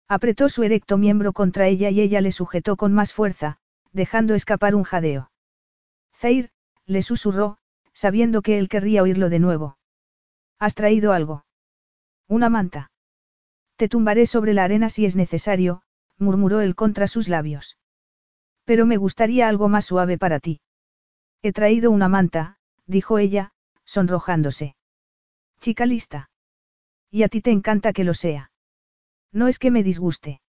[0.08, 3.58] Apretó su erecto miembro contra ella y ella le sujetó con más fuerza,
[3.92, 5.30] dejando escapar un jadeo.
[6.16, 6.50] Zair,
[6.86, 7.58] le susurró,
[7.92, 9.76] sabiendo que él querría oírlo de nuevo.
[10.58, 11.44] ¿Has traído algo?
[12.28, 12.90] Una manta.
[13.76, 15.82] Te tumbaré sobre la arena si es necesario,
[16.18, 17.78] murmuró él contra sus labios.
[18.64, 20.60] Pero me gustaría algo más suave para ti.
[21.42, 23.52] He traído una manta, dijo ella,
[23.84, 24.76] sonrojándose.
[25.60, 26.30] Chica lista.
[27.10, 28.50] Y a ti te encanta que lo sea.
[29.32, 30.42] No es que me disguste.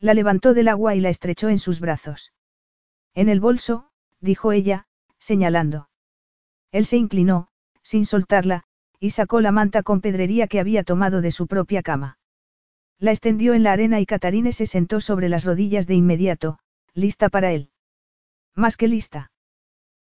[0.00, 2.32] La levantó del agua y la estrechó en sus brazos.
[3.14, 4.86] En el bolso, dijo ella,
[5.18, 5.88] señalando.
[6.72, 7.48] Él se inclinó,
[7.82, 8.64] sin soltarla,
[9.00, 12.18] y sacó la manta con pedrería que había tomado de su propia cama.
[12.98, 16.58] La extendió en la arena y Catarine se sentó sobre las rodillas de inmediato,
[16.94, 17.70] lista para él.
[18.54, 19.30] Más que lista.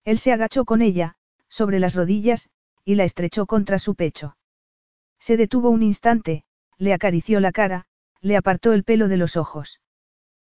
[0.04, 1.16] Él se agachó con ella,
[1.48, 2.48] sobre las rodillas,
[2.84, 4.36] y la estrechó contra su pecho.
[5.18, 6.44] Se detuvo un instante,
[6.78, 7.86] le acarició la cara,
[8.22, 9.80] le apartó el pelo de los ojos.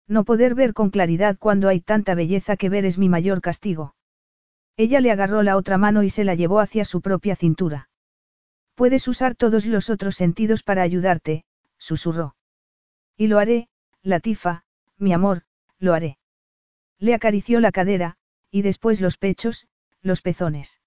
[0.08, 3.94] No poder ver con claridad cuando hay tanta belleza que ver es mi mayor castigo.
[4.76, 7.88] Ella le agarró la otra mano y se la llevó hacia su propia cintura.
[8.74, 11.44] Puedes usar todos los otros sentidos para ayudarte,
[11.78, 12.34] susurró.
[13.16, 13.68] Y lo haré,
[14.02, 14.64] Latifa,
[14.98, 15.42] mi amor,
[15.78, 16.18] lo haré.
[16.98, 18.16] Le acarició la cadera,
[18.50, 19.68] y después los pechos,
[20.02, 20.80] los pezones.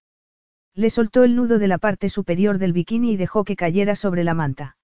[0.74, 4.24] Le soltó el nudo de la parte superior del bikini y dejó que cayera sobre
[4.24, 4.78] la manta.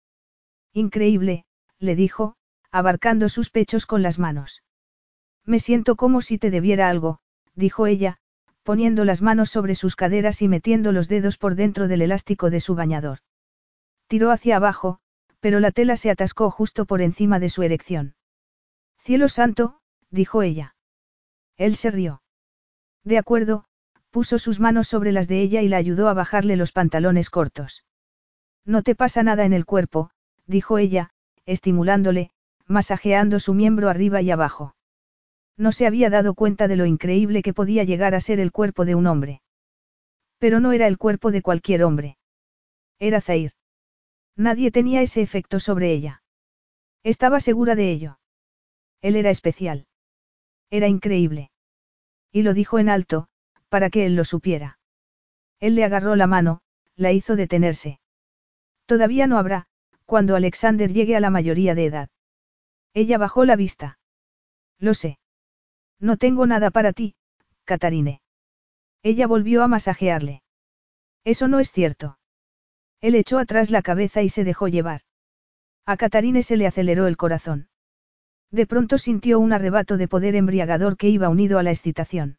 [0.74, 1.46] Increíble,
[1.80, 2.36] le dijo,
[2.72, 4.64] abarcando sus pechos con las manos.
[5.46, 7.20] Me siento como si te debiera algo,
[7.54, 8.20] dijo ella,
[8.64, 12.60] poniendo las manos sobre sus caderas y metiendo los dedos por dentro del elástico de
[12.60, 13.20] su bañador.
[14.08, 15.00] Tiró hacia abajo,
[15.40, 18.16] pero la tela se atascó justo por encima de su erección.
[18.98, 20.76] Cielo santo, dijo ella.
[21.58, 22.22] Él se rió.
[23.04, 23.66] De acuerdo,
[24.10, 27.84] puso sus manos sobre las de ella y la ayudó a bajarle los pantalones cortos.
[28.66, 30.12] No te pasa nada en el cuerpo,
[30.48, 31.10] dijo ella,
[31.46, 32.32] estimulándole,
[32.66, 34.76] masajeando su miembro arriba y abajo.
[35.58, 38.86] No se había dado cuenta de lo increíble que podía llegar a ser el cuerpo
[38.86, 39.42] de un hombre.
[40.40, 42.18] Pero no era el cuerpo de cualquier hombre.
[43.00, 43.54] Era Zair.
[44.36, 46.24] Nadie tenía ese efecto sobre ella.
[47.04, 48.20] Estaba segura de ello.
[49.02, 49.86] Él era especial.
[50.72, 51.52] Era increíble.
[52.32, 53.28] Y lo dijo en alto,
[53.70, 54.80] para que él lo supiera.
[55.60, 56.62] Él le agarró la mano,
[56.96, 58.00] la hizo detenerse.
[58.86, 59.68] Todavía no habrá,
[60.06, 62.10] cuando Alexander llegue a la mayoría de edad.
[62.94, 64.00] Ella bajó la vista.
[64.80, 65.20] Lo sé.
[66.04, 67.16] No tengo nada para ti,
[67.64, 68.20] Catarine.
[69.04, 70.44] Ella volvió a masajearle.
[71.24, 72.18] Eso no es cierto.
[73.00, 75.02] Él echó atrás la cabeza y se dejó llevar.
[75.86, 77.70] A Catarine se le aceleró el corazón.
[78.52, 82.38] De pronto sintió un arrebato de poder embriagador que iba unido a la excitación.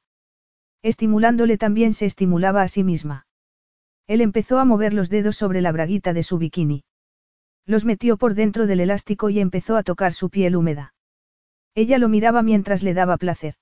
[0.83, 3.27] Estimulándole también se estimulaba a sí misma.
[4.07, 6.85] Él empezó a mover los dedos sobre la braguita de su bikini.
[7.65, 10.94] Los metió por dentro del elástico y empezó a tocar su piel húmeda.
[11.75, 13.55] Ella lo miraba mientras le daba placer.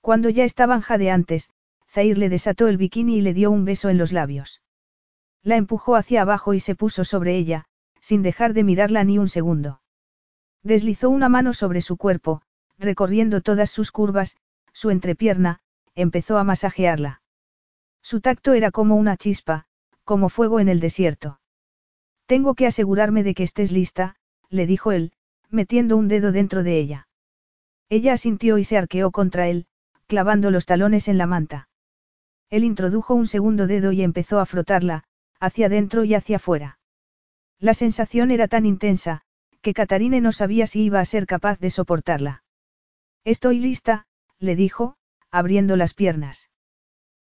[0.00, 1.50] Cuando ya estaban jadeantes,
[1.88, 4.62] Zair le desató el bikini y le dio un beso en los labios.
[5.42, 7.66] La empujó hacia abajo y se puso sobre ella,
[8.00, 9.80] sin dejar de mirarla ni un segundo.
[10.62, 12.42] Deslizó una mano sobre su cuerpo,
[12.78, 14.36] recorriendo todas sus curvas,
[14.72, 15.60] su entrepierna,
[15.94, 17.22] empezó a masajearla.
[18.02, 19.66] Su tacto era como una chispa,
[20.04, 21.40] como fuego en el desierto.
[22.26, 24.16] Tengo que asegurarme de que estés lista,
[24.48, 25.12] le dijo él,
[25.50, 27.08] metiendo un dedo dentro de ella.
[27.92, 29.66] Ella asintió y se arqueó contra él,
[30.06, 31.68] clavando los talones en la manta.
[32.48, 35.04] Él introdujo un segundo dedo y empezó a frotarla,
[35.40, 36.78] hacia adentro y hacia afuera.
[37.58, 39.20] La sensación era tan intensa,
[39.60, 42.44] que Catarine no sabía si iba a ser capaz de soportarla.
[43.24, 44.06] Estoy lista,
[44.38, 44.96] le dijo,
[45.30, 46.48] abriendo las piernas.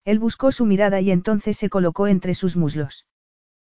[0.03, 3.05] Él buscó su mirada y entonces se colocó entre sus muslos.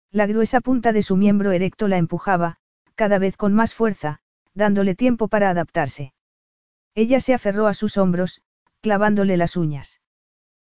[0.09, 2.57] La gruesa punta de su miembro erecto la empujaba,
[2.95, 4.21] cada vez con más fuerza,
[4.55, 6.13] dándole tiempo para adaptarse.
[6.95, 8.41] Ella se aferró a sus hombros,
[8.81, 10.01] clavándole las uñas.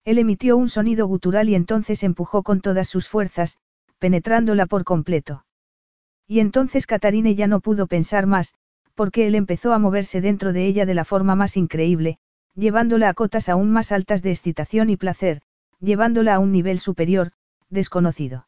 [0.03, 3.57] Él emitió un sonido gutural y entonces empujó con todas sus fuerzas,
[3.99, 5.45] penetrándola por completo.
[6.27, 8.55] Y entonces Catarine ya no pudo pensar más,
[8.95, 12.17] porque él empezó a moverse dentro de ella de la forma más increíble,
[12.55, 15.41] llevándola a cotas aún más altas de excitación y placer,
[15.79, 17.31] llevándola a un nivel superior,
[17.69, 18.47] desconocido.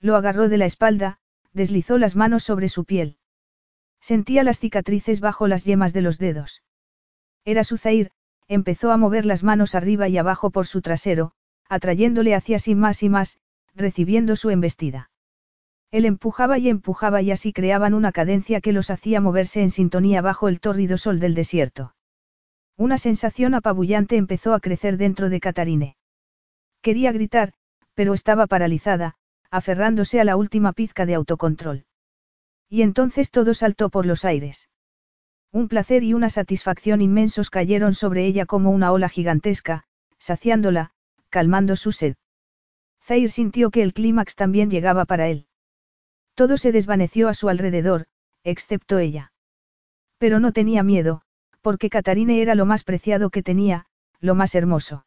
[0.00, 1.18] Lo agarró de la espalda,
[1.52, 3.18] deslizó las manos sobre su piel.
[4.00, 6.62] Sentía las cicatrices bajo las yemas de los dedos.
[7.44, 8.10] Era su Zair,
[8.48, 11.32] empezó a mover las manos arriba y abajo por su trasero,
[11.68, 13.38] atrayéndole hacia sí más y más,
[13.74, 15.10] recibiendo su embestida.
[15.90, 20.22] Él empujaba y empujaba y así creaban una cadencia que los hacía moverse en sintonía
[20.22, 21.94] bajo el tórrido sol del desierto.
[22.76, 25.96] Una sensación apabullante empezó a crecer dentro de Catarine.
[26.80, 27.52] Quería gritar,
[27.94, 29.16] pero estaba paralizada,
[29.50, 31.84] aferrándose a la última pizca de autocontrol.
[32.68, 34.70] Y entonces todo saltó por los aires.
[35.52, 39.84] Un placer y una satisfacción inmensos cayeron sobre ella como una ola gigantesca,
[40.18, 40.92] saciándola,
[41.28, 42.14] calmando su sed.
[43.02, 45.46] Zair sintió que el clímax también llegaba para él.
[46.34, 48.06] Todo se desvaneció a su alrededor,
[48.44, 49.32] excepto ella.
[50.16, 51.20] Pero no tenía miedo,
[51.60, 53.86] porque Catarine era lo más preciado que tenía,
[54.20, 55.04] lo más hermoso.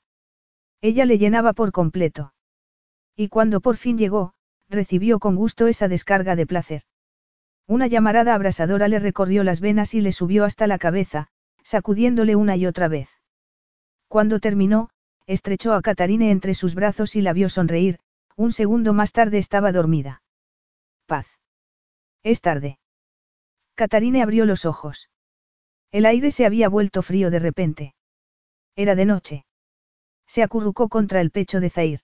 [0.81, 2.33] Ella le llenaba por completo.
[3.15, 4.33] Y cuando por fin llegó,
[4.69, 6.83] recibió con gusto esa descarga de placer.
[7.67, 11.27] Una llamarada abrasadora le recorrió las venas y le subió hasta la cabeza,
[11.63, 13.09] sacudiéndole una y otra vez.
[14.07, 14.89] Cuando terminó,
[15.25, 17.99] estrechó a Catarine entre sus brazos y la vio sonreír,
[18.35, 20.21] un segundo más tarde estaba dormida.
[21.07, 21.27] Paz.
[22.21, 22.77] Es tarde.
[23.73, 25.09] Catarine abrió los ojos.
[25.91, 27.95] El aire se había vuelto frío de repente.
[28.75, 29.45] Era de noche.
[30.27, 32.01] Se acurrucó contra el pecho de Zair.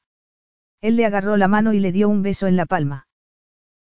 [0.79, 3.07] Él le agarró la mano y le dio un beso en la palma.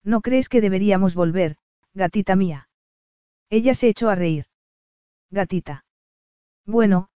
[0.03, 1.57] ¿No crees que deberíamos volver,
[1.97, 2.69] gatita mía?
[3.49, 4.45] Ella se echó a reír.
[5.31, 5.83] Gatita.
[6.65, 7.09] Bueno,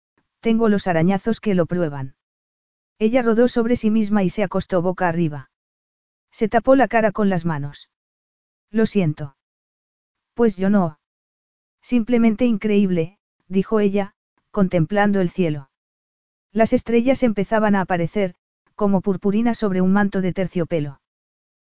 [0.40, 2.14] tengo los arañazos que lo prueban.
[2.98, 5.50] Ella rodó sobre sí misma y se acostó boca arriba.
[6.30, 7.90] Se tapó la cara con las manos.
[8.70, 9.36] Lo siento.
[10.34, 11.00] Pues yo no.
[11.82, 14.14] Simplemente increíble, dijo ella,
[14.50, 15.70] contemplando el cielo.
[16.52, 18.34] Las estrellas empezaban a aparecer,
[18.74, 21.00] como purpurina sobre un manto de terciopelo.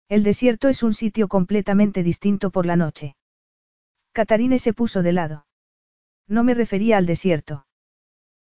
[0.09, 3.17] El desierto es un sitio completamente distinto por la noche.
[4.13, 5.47] Catarine se puso de lado.
[6.29, 7.67] No me refería al desierto.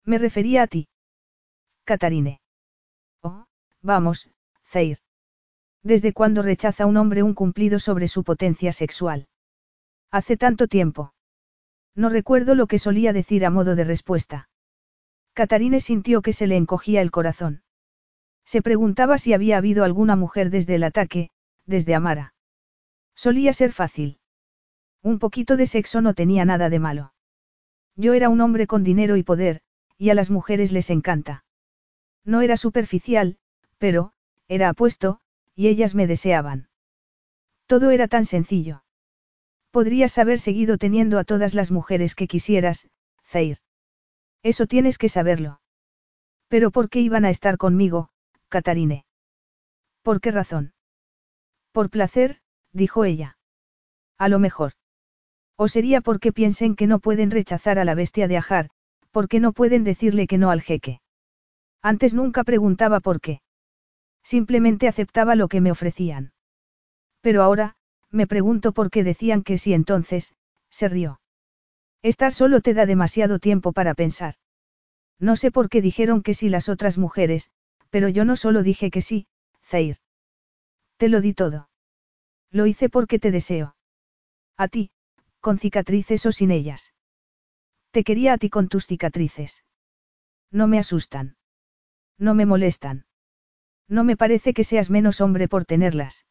[0.04, 0.88] Me refería a ti.
[1.84, 2.40] Catarine.
[3.22, 3.44] Oh,
[3.82, 4.30] vamos,
[4.66, 4.98] Zair.
[5.82, 9.28] ¿Desde cuándo rechaza un hombre un cumplido sobre su potencia sexual?
[10.10, 11.14] Hace tanto tiempo.
[11.94, 14.48] No recuerdo lo que solía decir a modo de respuesta.
[15.34, 17.62] Catarine sintió que se le encogía el corazón.
[18.44, 21.30] Se preguntaba si había habido alguna mujer desde el ataque,
[21.70, 22.34] desde Amara.
[23.14, 24.18] Solía ser fácil.
[25.02, 27.14] Un poquito de sexo no tenía nada de malo.
[27.96, 29.62] Yo era un hombre con dinero y poder,
[29.96, 31.44] y a las mujeres les encanta.
[32.24, 33.38] No era superficial,
[33.78, 34.12] pero,
[34.48, 35.20] era apuesto,
[35.54, 36.68] y ellas me deseaban.
[37.66, 38.82] Todo era tan sencillo.
[39.70, 42.88] Podrías haber seguido teniendo a todas las mujeres que quisieras,
[43.24, 43.58] Zair.
[44.42, 45.60] Eso tienes que saberlo.
[46.48, 48.10] Pero ¿por qué iban a estar conmigo,
[48.48, 49.04] Catarine?
[50.02, 50.72] ¿Por qué razón?
[51.72, 52.40] Por placer,
[52.72, 53.36] dijo ella.
[54.18, 54.72] A lo mejor.
[55.56, 58.70] O sería porque piensen que no pueden rechazar a la bestia de Ajar,
[59.10, 61.00] porque no pueden decirle que no al jeque.
[61.82, 63.40] Antes nunca preguntaba por qué.
[64.22, 66.32] Simplemente aceptaba lo que me ofrecían.
[67.20, 67.76] Pero ahora,
[68.10, 70.34] me pregunto por qué decían que sí entonces,
[70.70, 71.20] se rió.
[72.02, 74.34] Estar solo te da demasiado tiempo para pensar.
[75.18, 77.50] No sé por qué dijeron que sí las otras mujeres,
[77.90, 79.26] pero yo no solo dije que sí,
[79.62, 79.98] Zair.
[81.00, 81.70] Te lo di todo.
[82.50, 83.74] Lo hice porque te deseo.
[84.58, 84.90] A ti,
[85.40, 86.92] con cicatrices o sin ellas.
[87.90, 89.64] Te quería a ti con tus cicatrices.
[90.50, 91.38] No me asustan.
[92.18, 93.06] No me molestan.
[93.88, 96.26] No me parece que seas menos hombre por tenerlas.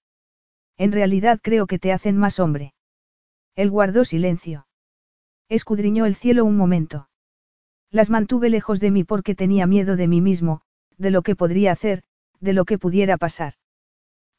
[0.77, 2.75] En realidad creo que te hacen más hombre.
[3.55, 4.67] Él guardó silencio.
[5.47, 7.09] Escudriñó el cielo un momento.
[7.89, 10.61] Las mantuve lejos de mí porque tenía miedo de mí mismo,
[10.99, 12.03] de lo que podría hacer,
[12.39, 13.55] de lo que pudiera pasar.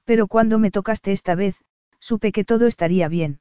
[0.04, 1.56] Pero cuando me tocaste esta vez,
[1.98, 3.40] supe que todo estaría bien.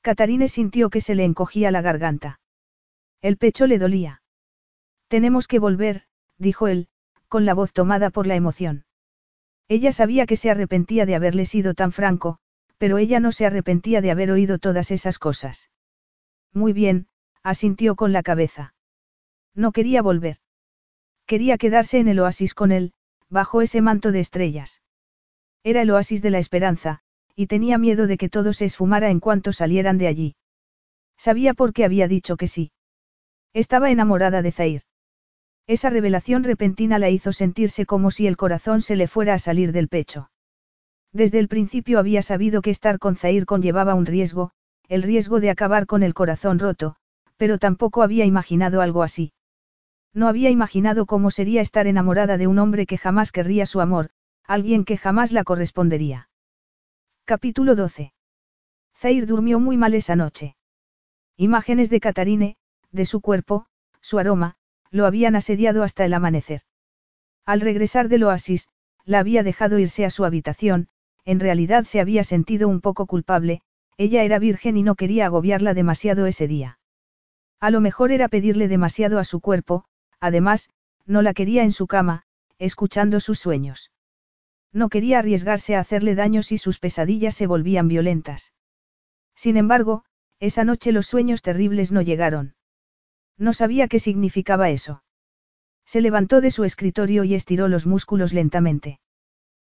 [0.00, 2.40] Catarine sintió que se le encogía la garganta.
[3.20, 4.22] El pecho le dolía.
[5.08, 6.04] Tenemos que volver,
[6.38, 6.88] dijo él,
[7.28, 8.84] con la voz tomada por la emoción.
[9.66, 12.38] Ella sabía que se arrepentía de haberle sido tan franco,
[12.78, 15.70] pero ella no se arrepentía de haber oído todas esas cosas.
[16.52, 17.08] Muy bien,
[17.42, 18.74] asintió con la cabeza.
[19.54, 20.38] No quería volver.
[21.26, 22.92] Quería quedarse en el oasis con él,
[23.30, 24.82] bajo ese manto de estrellas.
[25.64, 27.00] Era el oasis de la esperanza,
[27.34, 30.36] y tenía miedo de que todo se esfumara en cuanto salieran de allí.
[31.16, 32.70] Sabía por qué había dicho que sí.
[33.54, 34.82] Estaba enamorada de Zair.
[35.66, 39.72] Esa revelación repentina la hizo sentirse como si el corazón se le fuera a salir
[39.72, 40.30] del pecho.
[41.12, 44.50] Desde el principio había sabido que estar con Zair conllevaba un riesgo,
[44.88, 46.96] el riesgo de acabar con el corazón roto,
[47.38, 49.32] pero tampoco había imaginado algo así.
[50.12, 54.10] No había imaginado cómo sería estar enamorada de un hombre que jamás querría su amor,
[54.46, 56.28] alguien que jamás la correspondería.
[57.24, 58.12] Capítulo 12.
[58.94, 60.56] Zair durmió muy mal esa noche.
[61.36, 62.56] Imágenes de Catarine,
[62.92, 63.66] de su cuerpo,
[64.02, 64.56] su aroma,
[64.90, 66.60] lo habían asediado hasta el amanecer.
[67.46, 68.68] Al regresar del oasis,
[69.06, 70.88] la había dejado irse a su habitación,
[71.24, 73.62] en realidad se había sentido un poco culpable,
[73.96, 76.78] ella era virgen y no quería agobiarla demasiado ese día.
[77.60, 79.86] A lo mejor era pedirle demasiado a su cuerpo,
[80.20, 80.68] además,
[81.06, 82.24] no la quería en su cama,
[82.58, 83.90] escuchando sus sueños.
[84.74, 88.52] No quería arriesgarse a hacerle daño si sus pesadillas se volvían violentas.
[89.36, 90.04] Sin embargo,
[90.40, 92.56] esa noche los sueños terribles no llegaron.
[93.38, 95.04] No sabía qué significaba eso.
[95.86, 98.98] Se levantó de su escritorio y estiró los músculos lentamente.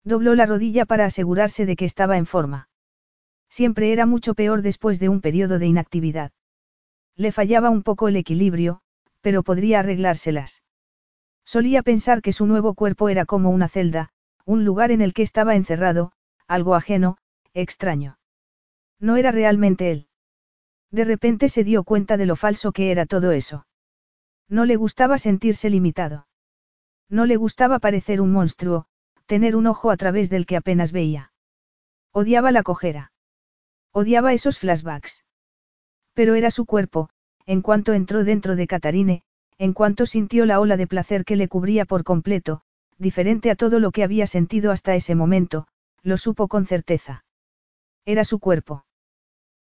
[0.04, 2.70] Dobló la rodilla para asegurarse de que estaba en forma.
[3.50, 6.32] Siempre era mucho peor después de un periodo de inactividad.
[7.16, 8.82] Le fallaba un poco el equilibrio,
[9.22, 10.64] pero podría arreglárselas.
[11.46, 14.12] Solía pensar que su nuevo cuerpo era como una celda,
[14.48, 16.14] un lugar en el que estaba encerrado,
[16.48, 17.18] algo ajeno,
[17.54, 18.18] extraño.
[18.98, 20.08] No era realmente él.
[20.90, 23.68] De repente se dio cuenta de lo falso que era todo eso.
[24.48, 26.28] No le gustaba sentirse limitado.
[27.10, 28.86] No le gustaba parecer un monstruo,
[29.26, 31.34] tener un ojo a través del que apenas veía.
[32.14, 33.12] Odiaba la cojera.
[33.92, 35.26] Odiaba esos flashbacks.
[36.14, 37.10] Pero era su cuerpo,
[37.46, 39.24] en cuanto entró dentro de Catarine,
[39.58, 42.62] en cuanto sintió la ola de placer que le cubría por completo,
[42.98, 45.68] diferente a todo lo que había sentido hasta ese momento,
[46.04, 47.26] lo supo con certeza.
[48.06, 48.86] Era su cuerpo.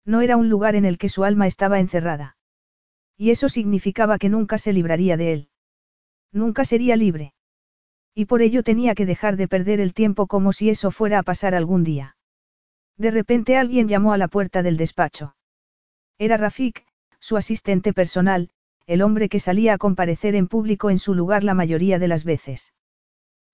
[0.05, 2.37] No era un lugar en el que su alma estaba encerrada.
[3.17, 5.49] Y eso significaba que nunca se libraría de él.
[6.31, 7.33] Nunca sería libre.
[8.13, 11.23] Y por ello tenía que dejar de perder el tiempo como si eso fuera a
[11.23, 12.17] pasar algún día.
[12.97, 15.35] De repente alguien llamó a la puerta del despacho.
[16.17, 16.85] Era Rafik,
[17.19, 18.51] su asistente personal,
[18.85, 22.23] el hombre que salía a comparecer en público en su lugar la mayoría de las
[22.23, 22.73] veces.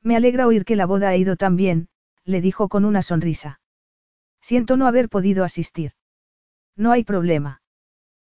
[0.03, 1.87] Me alegra oír que la boda ha ido tan bien,
[2.23, 3.59] le dijo con una sonrisa.
[4.41, 5.91] Siento no haber podido asistir.
[6.75, 7.61] No hay problema.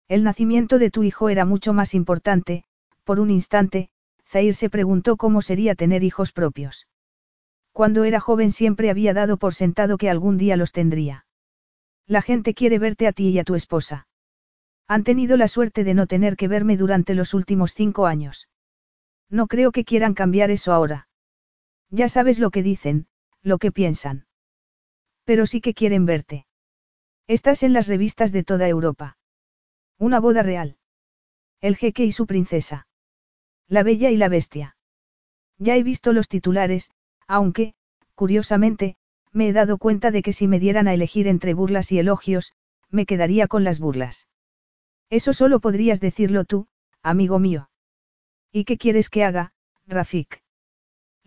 [0.08, 2.64] El nacimiento de tu hijo era mucho más importante,
[3.04, 3.90] por un instante,
[4.26, 6.88] Zair se preguntó cómo sería tener hijos propios.
[7.74, 11.26] Cuando era joven siempre había dado por sentado que algún día los tendría.
[12.06, 14.08] La gente quiere verte a ti y a tu esposa.
[14.88, 18.48] Han tenido la suerte de no tener que verme durante los últimos cinco años.
[19.30, 21.07] No creo que quieran cambiar eso ahora.
[21.90, 23.07] Ya sabes lo que dicen,
[23.41, 24.27] lo que piensan.
[25.24, 26.45] Pero sí que quieren verte.
[27.27, 29.17] Estás en las revistas de toda Europa.
[29.98, 30.77] Una boda real.
[31.59, 32.88] El jeque y su princesa.
[33.67, 34.77] La bella y la bestia.
[35.57, 36.91] Ya he visto los titulares,
[37.27, 37.74] aunque,
[38.16, 38.95] curiosamente,
[39.33, 42.53] me he dado cuenta de que si me dieran a elegir entre burlas y elogios,
[42.90, 44.27] me quedaría con las burlas.
[45.09, 46.67] Eso solo podrías decirlo tú,
[47.01, 47.69] amigo mío.
[48.51, 49.53] ¿Y qué quieres que haga,
[49.85, 50.41] Rafik?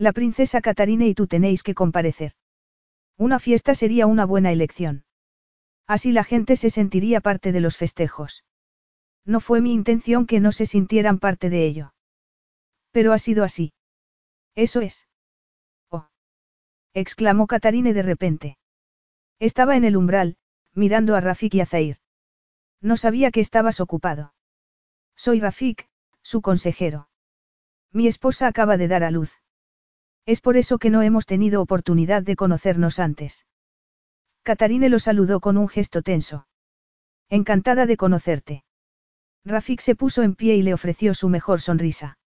[0.01, 2.33] La princesa Catarina y tú tenéis que comparecer.
[3.19, 5.05] Una fiesta sería una buena elección.
[5.87, 8.43] Así la gente se sentiría parte de los festejos.
[9.27, 11.93] No fue mi intención que no se sintieran parte de ello.
[12.93, 13.75] Pero ha sido así.
[14.55, 15.07] Eso es.
[15.91, 16.09] Oh.
[16.95, 18.59] exclamó Catarine de repente.
[19.39, 20.39] Estaba en el umbral,
[20.73, 21.99] mirando a Rafik y a Zair.
[22.81, 24.33] No sabía que estabas ocupado.
[25.15, 25.91] Soy Rafik,
[26.23, 27.11] su consejero.
[27.93, 29.40] Mi esposa acaba de dar a luz.
[30.27, 33.47] Es por eso que no hemos tenido oportunidad de conocernos antes.
[34.43, 36.47] Catarine lo saludó con un gesto tenso.
[37.29, 38.65] Encantada de conocerte.
[39.45, 42.19] Rafik se puso en pie y le ofreció su mejor sonrisa.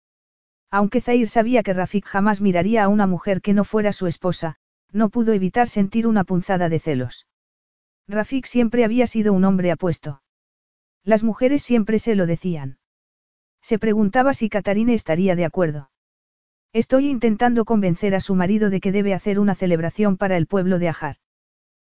[0.71, 4.57] Aunque Zair sabía que Rafik jamás miraría a una mujer que no fuera su esposa,
[4.91, 7.27] no pudo evitar sentir una punzada de celos.
[8.09, 10.23] Rafik siempre había sido un hombre apuesto.
[11.05, 12.79] Las mujeres siempre se lo decían.
[13.61, 15.92] Se preguntaba si Catarine estaría de acuerdo.
[16.73, 20.78] Estoy intentando convencer a su marido de que debe hacer una celebración para el pueblo
[20.78, 21.17] de Ajar.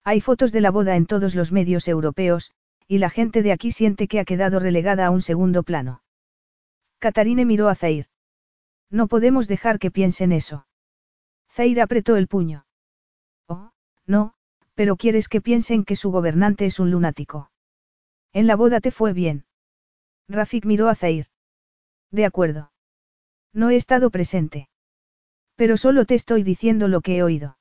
[0.05, 2.53] Hay fotos de la boda en todos los medios europeos,
[2.87, 6.03] y la gente de aquí siente que ha quedado relegada a un segundo plano.
[6.99, 8.07] Catarine miró a Zair.
[8.91, 10.67] No podemos dejar que piensen eso.
[11.51, 12.67] Zair apretó el puño.
[13.49, 13.73] Oh,
[14.07, 14.35] no,
[14.75, 17.51] pero quieres que piensen que su gobernante es un lunático.
[18.33, 19.47] En la boda te fue bien.
[20.29, 21.27] Rafik miró a Zair.
[22.11, 22.71] De acuerdo.
[23.57, 24.69] No he estado presente.
[25.55, 27.57] Pero solo te estoy diciendo lo que he oído.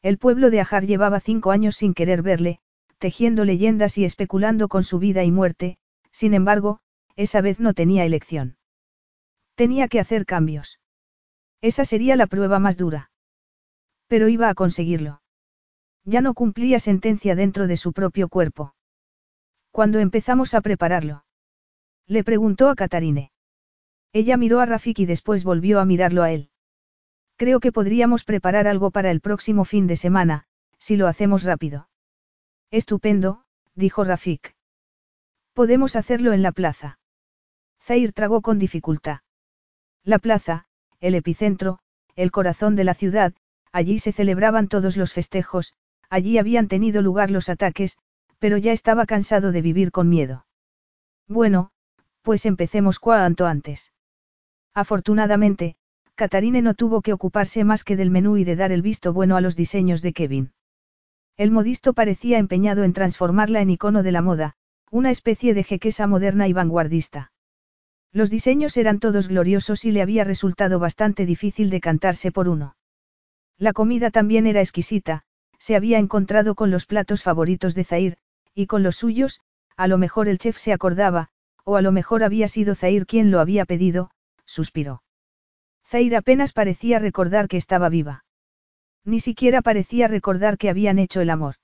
[0.00, 2.60] El pueblo de Ajar llevaba cinco años sin querer verle,
[2.98, 5.76] tejiendo leyendas y especulando con su vida y muerte,
[6.12, 6.78] sin embargo,
[7.16, 8.58] esa vez no tenía elección.
[9.56, 10.78] Tenía que hacer cambios.
[11.62, 13.10] Esa sería la prueba más dura.
[14.06, 15.20] Pero iba a conseguirlo.
[16.04, 18.76] Ya no cumplía sentencia dentro de su propio cuerpo.
[19.72, 21.24] Cuando empezamos a prepararlo?
[22.06, 23.32] Le preguntó a Catarine.
[24.12, 26.50] Ella miró a Rafik y después volvió a mirarlo a él.
[27.36, 30.44] Creo que podríamos preparar algo para el próximo fin de semana,
[30.78, 31.88] si lo hacemos rápido.
[32.70, 34.54] Estupendo, dijo Rafik.
[35.52, 36.98] Podemos hacerlo en la plaza.
[37.80, 39.20] Zair tragó con dificultad.
[40.04, 40.66] La plaza,
[41.00, 41.78] el epicentro,
[42.16, 43.34] el corazón de la ciudad,
[43.72, 45.74] allí se celebraban todos los festejos,
[46.10, 47.98] allí habían tenido lugar los ataques,
[48.38, 50.46] pero ya estaba cansado de vivir con miedo.
[51.26, 51.70] Bueno,
[52.22, 53.92] pues empecemos cuanto antes.
[54.78, 55.74] Afortunadamente,
[56.14, 59.36] Catarine no tuvo que ocuparse más que del menú y de dar el visto bueno
[59.36, 60.52] a los diseños de Kevin.
[61.36, 64.54] El modisto parecía empeñado en transformarla en icono de la moda,
[64.92, 67.32] una especie de jequesa moderna y vanguardista.
[68.12, 72.76] Los diseños eran todos gloriosos y le había resultado bastante difícil decantarse por uno.
[73.58, 75.24] La comida también era exquisita,
[75.58, 78.16] se había encontrado con los platos favoritos de Zair,
[78.54, 79.40] y con los suyos,
[79.76, 81.30] a lo mejor el chef se acordaba,
[81.64, 84.12] o a lo mejor había sido Zair quien lo había pedido,
[84.48, 85.02] suspiró.
[85.86, 88.24] Zair apenas parecía recordar que estaba viva.
[89.04, 91.56] Ni siquiera parecía recordar que habían hecho el amor.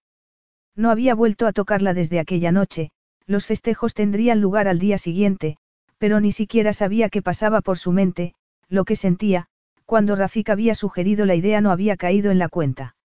[0.77, 2.91] No había vuelto a tocarla desde aquella noche,
[3.27, 5.57] los festejos tendrían lugar al día siguiente,
[5.99, 8.35] pero ni siquiera sabía qué pasaba por su mente,
[8.69, 9.47] lo que sentía,
[9.85, 12.97] cuando Rafik había sugerido la idea no había caído en la cuenta.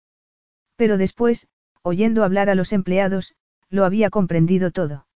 [0.75, 1.47] Pero después,
[1.81, 3.35] oyendo hablar a los empleados,
[3.69, 5.07] lo había comprendido todo.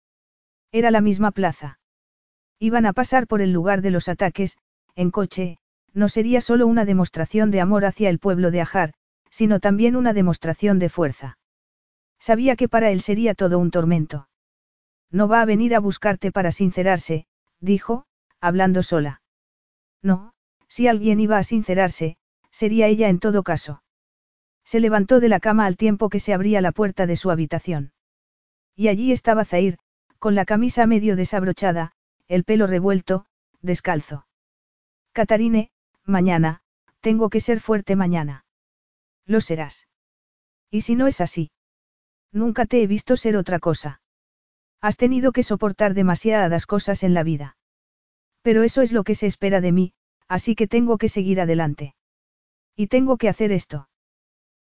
[0.73, 1.79] Era la misma plaza.
[2.63, 4.57] Iban a pasar por el lugar de los ataques,
[4.95, 5.59] en coche,
[5.95, 8.95] no sería solo una demostración de amor hacia el pueblo de Ajar,
[9.31, 11.39] sino también una demostración de fuerza.
[12.21, 14.29] Sabía que para él sería todo un tormento.
[15.11, 17.27] No va a venir a buscarte para sincerarse,
[17.59, 18.05] dijo,
[18.41, 19.23] hablando sola.
[20.01, 20.33] No,
[20.69, 22.17] si alguien iba a sincerarse,
[22.53, 23.83] sería ella en todo caso.
[24.65, 27.91] Se levantó de la cama al tiempo que se abría la puerta de su habitación.
[28.77, 29.79] Y allí estaba Zair,
[30.21, 31.93] con la camisa medio desabrochada,
[32.33, 33.27] el pelo revuelto,
[33.61, 34.27] descalzo.
[35.13, 35.71] Catarine,
[36.07, 36.63] mañana,
[37.01, 38.47] tengo que ser fuerte mañana.
[39.27, 39.87] Lo serás.
[40.71, 41.51] ¿Y si no es así?
[42.33, 44.01] Nunca te he visto ser otra cosa.
[44.81, 47.59] Has tenido que soportar demasiadas cosas en la vida.
[48.41, 49.93] Pero eso es lo que se espera de mí,
[50.27, 51.95] así que tengo que seguir adelante.
[52.75, 53.91] Y tengo que hacer esto.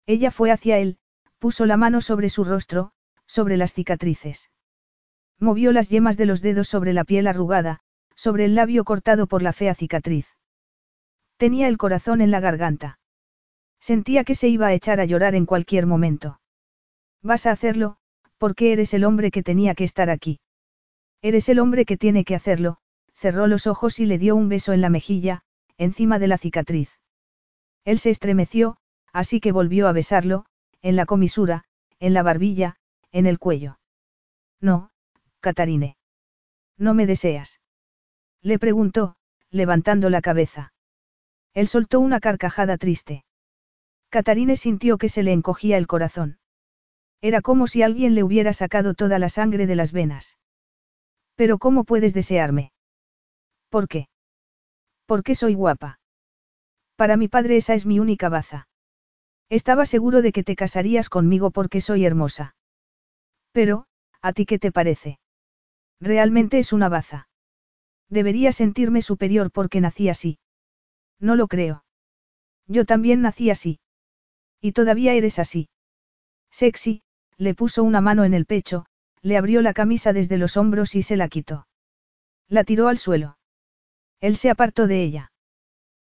[0.05, 0.99] Ella fue hacia él,
[1.37, 2.93] puso la mano sobre su rostro,
[3.25, 4.51] sobre las cicatrices.
[5.39, 7.79] Movió las yemas de los dedos sobre la piel arrugada,
[8.15, 10.27] sobre el labio cortado por la fea cicatriz.
[11.37, 12.99] Tenía el corazón en la garganta.
[13.79, 16.39] Sentía que se iba a echar a llorar en cualquier momento.
[17.21, 17.97] Vas a hacerlo,
[18.39, 20.39] porque eres el hombre que tenía que estar aquí.
[21.21, 22.77] Eres el hombre que tiene que hacerlo,
[23.13, 25.43] cerró los ojos y le dio un beso en la mejilla,
[25.77, 26.99] encima de la cicatriz.
[27.85, 28.77] Él se estremeció,
[29.13, 30.45] así que volvió a besarlo,
[30.81, 31.63] en la comisura,
[31.99, 32.77] en la barbilla,
[33.11, 33.79] en el cuello.
[34.59, 34.89] No,
[35.47, 35.95] Catarine.
[36.77, 37.61] ¿No me deseas?
[38.41, 39.15] Le preguntó,
[39.49, 40.73] levantando la cabeza.
[41.53, 43.23] Él soltó una carcajada triste.
[44.09, 46.39] Catarine sintió que se le encogía el corazón.
[47.21, 50.37] Era como si alguien le hubiera sacado toda la sangre de las venas.
[51.35, 52.73] Pero ¿cómo puedes desearme?
[53.69, 54.09] ¿Por qué?
[55.05, 56.01] Porque soy guapa.
[56.97, 58.67] Para mi padre esa es mi única baza.
[59.47, 62.57] Estaba seguro de que te casarías conmigo porque soy hermosa.
[63.53, 63.85] Pero,
[64.21, 65.19] ¿a ti qué te parece?
[65.99, 67.27] Realmente es una baza.
[68.09, 70.39] Debería sentirme superior porque nací así.
[71.19, 71.83] No lo creo.
[72.67, 73.79] Yo también nací así.
[74.61, 75.69] Y todavía eres así.
[76.51, 77.03] Sexy,
[77.37, 78.85] le puso una mano en el pecho,
[79.21, 81.67] le abrió la camisa desde los hombros y se la quitó.
[82.47, 83.37] La tiró al suelo.
[84.19, 85.31] Él se apartó de ella.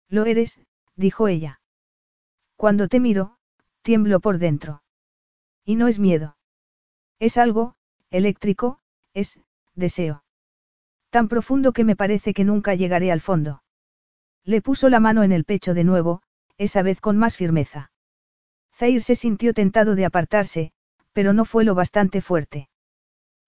[0.10, 0.60] Lo eres,
[0.96, 1.62] dijo ella.
[2.56, 3.38] Cuando te miro,
[3.82, 4.84] tiemblo por dentro.
[5.66, 6.38] Y no es miedo.
[7.20, 7.76] Es algo,
[8.10, 8.80] eléctrico,
[9.14, 9.40] es,
[9.76, 10.24] deseo.
[11.10, 13.64] Tan profundo que me parece que nunca llegaré al fondo.
[14.44, 16.22] Le puso la mano en el pecho de nuevo,
[16.58, 17.92] esa vez con más firmeza.
[18.76, 20.72] Zair se sintió tentado de apartarse,
[21.14, 22.70] pero no fue lo bastante fuerte.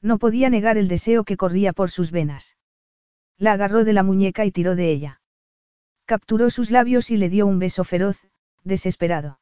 [0.02, 2.56] No podía negar el deseo que corría por sus venas.
[3.38, 5.22] La agarró de la muñeca y tiró de ella.
[6.06, 8.24] Capturó sus labios y le dio un beso feroz,
[8.64, 9.40] desesperado.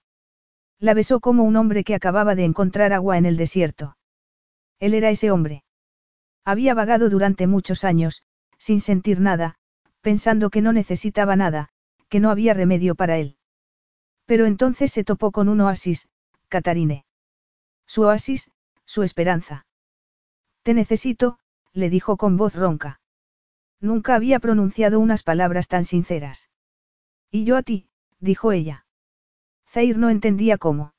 [0.80, 3.98] La besó como un hombre que acababa de encontrar agua en el desierto.
[4.80, 5.64] Él era ese hombre.
[6.46, 8.24] Había vagado durante muchos años,
[8.58, 9.56] sin sentir nada,
[10.02, 11.70] pensando que no necesitaba nada,
[12.10, 13.38] que no había remedio para él.
[14.26, 16.10] Pero entonces se topó con un oasis,
[16.50, 17.06] Catarine.
[17.86, 18.52] Su oasis,
[18.86, 19.66] su esperanza.
[20.64, 21.40] Te necesito,
[21.74, 23.00] le dijo con voz ronca.
[23.80, 26.50] Nunca había pronunciado unas palabras tan sinceras.
[27.32, 27.88] Y yo a ti,
[28.20, 28.86] dijo ella.
[29.68, 30.94] Zair no entendía cómo.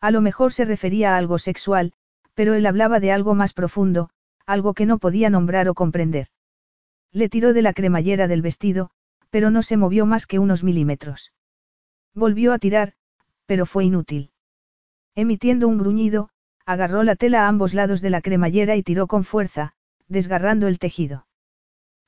[0.00, 1.92] A lo mejor se refería a algo sexual,
[2.34, 4.10] pero él hablaba de algo más profundo,
[4.48, 6.28] algo que no podía nombrar o comprender.
[7.12, 8.90] Le tiró de la cremallera del vestido,
[9.28, 11.32] pero no se movió más que unos milímetros.
[12.14, 12.94] Volvió a tirar,
[13.44, 14.30] pero fue inútil.
[15.14, 16.30] Emitiendo un gruñido,
[16.64, 19.74] agarró la tela a ambos lados de la cremallera y tiró con fuerza,
[20.06, 21.26] desgarrando el tejido.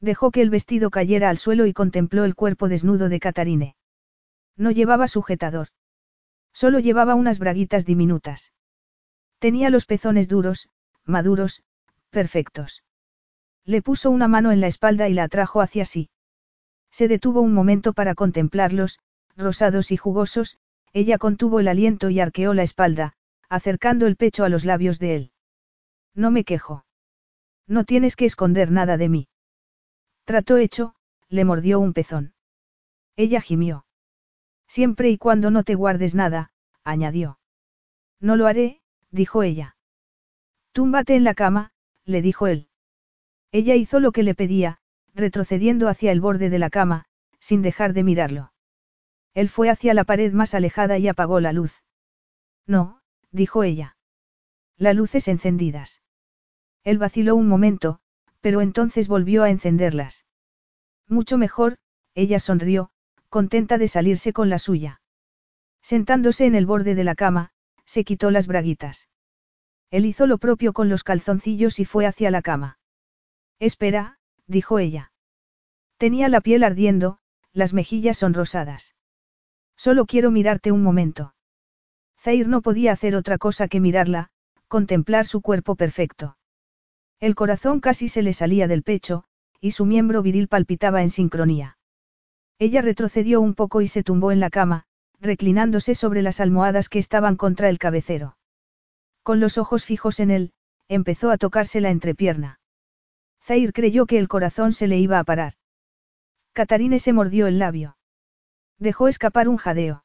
[0.01, 3.77] Dejó que el vestido cayera al suelo y contempló el cuerpo desnudo de Catarine.
[4.57, 5.69] No llevaba sujetador.
[6.55, 8.55] Solo llevaba unas braguitas diminutas.
[9.39, 10.71] Tenía los pezones duros,
[11.05, 11.63] maduros,
[12.11, 12.83] perfectos.
[13.65, 16.11] Le puso una mano en la espalda y la atrajo hacia sí.
[16.91, 18.99] Se detuvo un momento para contemplarlos,
[19.37, 20.59] rosados y jugosos,
[20.93, 23.15] ella contuvo el aliento y arqueó la espalda,
[23.49, 25.33] acercando el pecho a los labios de él.
[26.15, 26.85] No me quejo.
[27.67, 29.29] No tienes que esconder nada de mí.
[30.25, 30.95] Trató hecho,
[31.29, 32.35] le mordió un pezón.
[33.17, 33.87] Ella gimió.
[34.67, 36.53] Siempre y cuando no te guardes nada,
[36.85, 37.39] añadió.
[38.21, 38.81] No lo haré,
[39.11, 39.77] dijo ella.
[40.73, 41.73] Túmbate en la cama,
[42.05, 42.69] le dijo él.
[43.53, 44.79] Ella hizo lo que le pedía,
[45.15, 47.07] retrocediendo hacia el borde de la cama,
[47.41, 48.53] sin dejar de mirarlo.
[49.35, 51.83] Él fue hacia la pared más alejada y apagó la luz.
[52.67, 53.97] No, dijo ella.
[54.77, 56.03] Las luces encendidas.
[56.85, 58.01] Él vaciló un momento,
[58.41, 60.25] pero entonces volvió a encenderlas.
[61.07, 61.79] Mucho mejor,
[62.15, 62.91] ella sonrió,
[63.29, 65.03] contenta de salirse con la suya.
[65.83, 67.53] Sentándose en el borde de la cama,
[67.85, 69.10] se quitó las braguitas.
[69.91, 72.79] Él hizo lo propio con los calzoncillos y fue hacia la cama.
[73.59, 75.13] Espera, dijo ella.
[75.97, 77.19] Tenía la piel ardiendo,
[77.53, 78.95] las mejillas sonrosadas.
[79.77, 81.35] Solo quiero mirarte un momento.
[82.19, 84.31] Zair no podía hacer otra cosa que mirarla,
[84.69, 86.37] contemplar su cuerpo perfecto.
[87.19, 89.25] El corazón casi se le salía del pecho,
[89.61, 91.79] y su miembro viril palpitaba en sincronía.
[92.59, 94.85] Ella retrocedió un poco y se tumbó en la cama,
[95.19, 98.37] reclinándose sobre las almohadas que estaban contra el cabecero.
[99.23, 100.53] Con los ojos fijos en él,
[100.89, 102.61] empezó a tocarse la entrepierna.
[103.43, 105.55] Zair creyó que el corazón se le iba a parar.
[106.53, 107.97] Catarine se mordió el labio.
[108.79, 110.05] Dejó escapar un jadeo.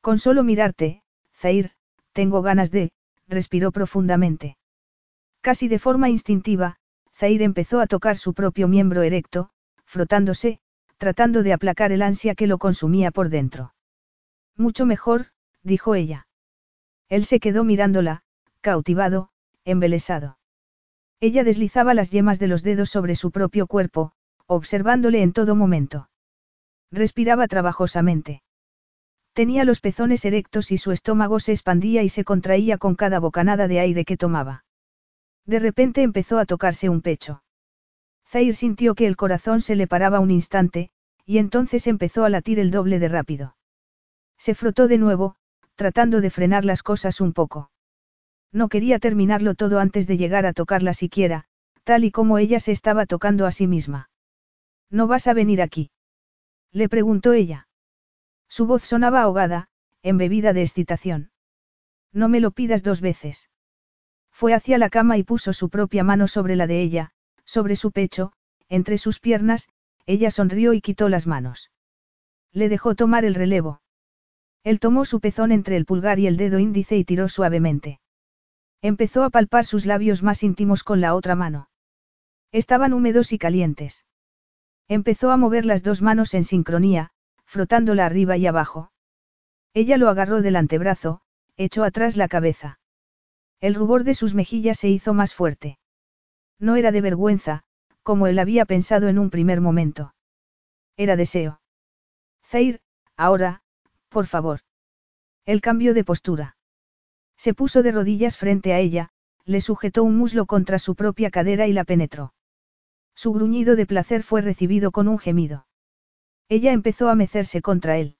[0.00, 1.02] Con solo mirarte,
[1.34, 1.72] Zair,
[2.12, 2.92] tengo ganas de,
[3.28, 4.56] respiró profundamente.
[5.40, 6.76] Casi de forma instintiva,
[7.14, 9.50] Zair empezó a tocar su propio miembro erecto,
[9.84, 10.60] frotándose,
[10.98, 13.74] tratando de aplacar el ansia que lo consumía por dentro.
[14.56, 15.26] Mucho mejor,
[15.62, 16.26] dijo ella.
[17.08, 18.21] Él se quedó mirándola,
[18.62, 19.28] cautivado,
[19.64, 20.38] embelesado.
[21.20, 24.12] Ella deslizaba las yemas de los dedos sobre su propio cuerpo,
[24.46, 26.08] observándole en todo momento.
[26.90, 28.42] Respiraba trabajosamente.
[29.34, 33.66] Tenía los pezones erectos y su estómago se expandía y se contraía con cada bocanada
[33.66, 34.64] de aire que tomaba.
[35.44, 37.42] De repente empezó a tocarse un pecho.
[38.28, 40.90] Zair sintió que el corazón se le paraba un instante,
[41.24, 43.56] y entonces empezó a latir el doble de rápido.
[44.38, 45.36] Se frotó de nuevo,
[45.74, 47.71] tratando de frenar las cosas un poco.
[48.52, 51.46] No quería terminarlo todo antes de llegar a tocarla siquiera,
[51.84, 54.10] tal y como ella se estaba tocando a sí misma.
[54.90, 55.90] ¿No vas a venir aquí?
[56.70, 57.66] Le preguntó ella.
[58.48, 59.68] Su voz sonaba ahogada,
[60.02, 61.30] embebida de excitación.
[62.12, 63.48] No me lo pidas dos veces.
[64.30, 67.12] Fue hacia la cama y puso su propia mano sobre la de ella,
[67.46, 68.32] sobre su pecho,
[68.68, 69.68] entre sus piernas,
[70.04, 71.70] ella sonrió y quitó las manos.
[72.52, 73.80] Le dejó tomar el relevo.
[74.62, 78.01] Él tomó su pezón entre el pulgar y el dedo índice y tiró suavemente.
[78.82, 81.68] Empezó a palpar sus labios más íntimos con la otra mano.
[82.50, 84.04] Estaban húmedos y calientes.
[84.88, 87.10] Empezó a mover las dos manos en sincronía,
[87.44, 88.92] frotándola arriba y abajo.
[89.72, 91.22] Ella lo agarró del antebrazo,
[91.56, 92.80] echó atrás la cabeza.
[93.60, 95.78] El rubor de sus mejillas se hizo más fuerte.
[96.58, 97.62] No era de vergüenza,
[98.02, 100.14] como él había pensado en un primer momento.
[100.96, 101.60] Era deseo.
[102.44, 102.80] Zair,
[103.16, 103.62] ahora,
[104.08, 104.60] por favor.
[105.46, 106.56] Él cambió de postura.
[107.42, 109.08] Se puso de rodillas frente a ella,
[109.44, 112.34] le sujetó un muslo contra su propia cadera y la penetró.
[113.16, 115.66] Su gruñido de placer fue recibido con un gemido.
[116.48, 118.16] Ella empezó a mecerse contra él.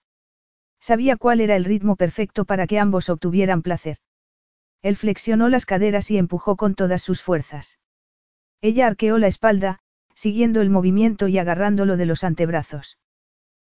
[0.81, 3.99] Sabía cuál era el ritmo perfecto para que ambos obtuvieran placer.
[4.83, 7.79] Él flexionó las caderas y empujó con todas sus fuerzas.
[8.61, 9.79] Ella arqueó la espalda,
[10.17, 12.99] siguiendo el movimiento y agarrándolo de los antebrazos.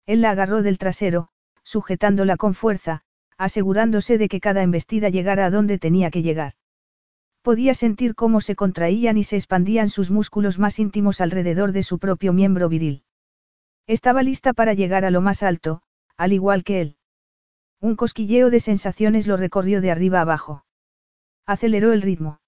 [0.04, 1.30] Él la agarró del trasero,
[1.62, 3.02] sujetándola con fuerza,
[3.38, 6.54] asegurándose de que cada embestida llegara a donde tenía que llegar.
[7.42, 11.98] Podía sentir cómo se contraían y se expandían sus músculos más íntimos alrededor de su
[11.98, 13.04] propio miembro viril.
[13.86, 15.80] Estaba lista para llegar a lo más alto,
[16.16, 16.96] al igual que él.
[17.80, 20.64] Un cosquilleo de sensaciones lo recorrió de arriba abajo.
[21.46, 22.40] Aceleró el ritmo.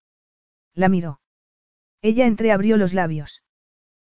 [0.75, 1.21] La miró.
[2.03, 3.43] Ella entreabrió los labios.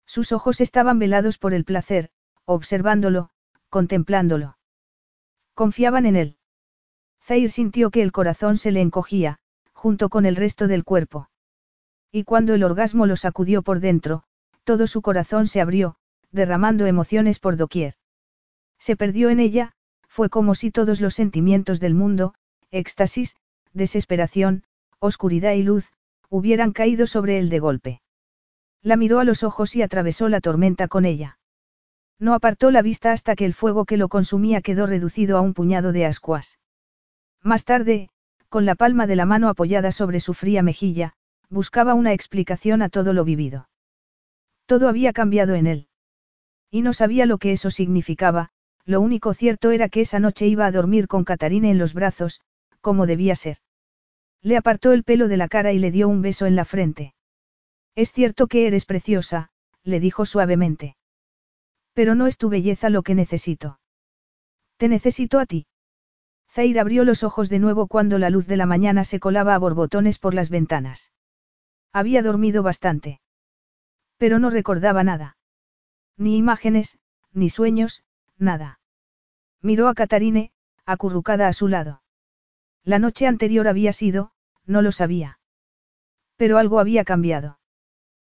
[0.07, 2.10] Sus ojos estaban velados por el placer,
[2.44, 3.31] observándolo,
[3.68, 4.57] contemplándolo.
[5.55, 6.36] Confiaban en él.
[7.25, 9.39] Zair sintió que el corazón se le encogía,
[9.73, 11.28] junto con el resto del cuerpo.
[12.10, 14.25] Y cuando el orgasmo lo sacudió por dentro,
[14.65, 15.97] todo su corazón se abrió,
[16.31, 17.94] derramando emociones por doquier.
[18.78, 19.73] Se perdió en ella,
[20.09, 22.34] fue como si todos los sentimientos del mundo,
[22.70, 23.36] éxtasis,
[23.73, 24.65] desesperación,
[24.99, 25.92] oscuridad y luz,
[26.28, 28.02] hubieran caído sobre él de golpe.
[28.83, 31.39] La miró a los ojos y atravesó la tormenta con ella.
[32.18, 35.55] No apartó la vista hasta que el fuego que lo consumía quedó reducido a un
[35.55, 36.59] puñado de ascuas.
[37.43, 38.09] Más tarde,
[38.49, 41.15] con la palma de la mano apoyada sobre su fría mejilla,
[41.49, 43.69] buscaba una explicación a todo lo vivido.
[44.67, 45.89] Todo había cambiado en él.
[46.71, 48.51] Y no sabía lo que eso significaba,
[48.85, 52.41] lo único cierto era que esa noche iba a dormir con Catarina en los brazos,
[52.81, 53.59] como debía ser.
[54.41, 57.15] Le apartó el pelo de la cara y le dio un beso en la frente.
[57.95, 59.51] Es cierto que eres preciosa,
[59.85, 60.97] le dijo suavemente.
[61.93, 63.79] Pero no es tu belleza lo que necesito.
[64.79, 65.67] Te necesito a ti.
[66.53, 69.59] Zair abrió los ojos de nuevo cuando la luz de la mañana se colaba a
[69.59, 71.11] borbotones por las ventanas.
[71.95, 73.23] Había dormido bastante.
[74.19, 75.39] Pero no recordaba nada.
[76.19, 76.99] Ni imágenes,
[77.33, 78.05] ni sueños,
[78.37, 78.81] nada.
[79.63, 80.53] Miró a Catarine,
[80.85, 82.03] acurrucada a su lado.
[82.85, 84.33] La noche anterior había sido,
[84.67, 85.39] no lo sabía.
[86.37, 87.61] Pero algo había cambiado.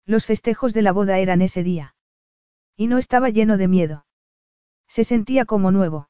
[0.05, 1.93] Los festejos de la boda eran ese día.
[2.75, 4.05] Y no estaba lleno de miedo.
[4.87, 6.09] Se sentía como nuevo.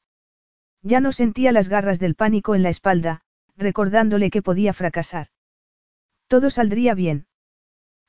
[0.81, 3.22] Ya no sentía las garras del pánico en la espalda,
[3.56, 5.27] recordándole que podía fracasar.
[6.27, 7.27] Todo saldría bien.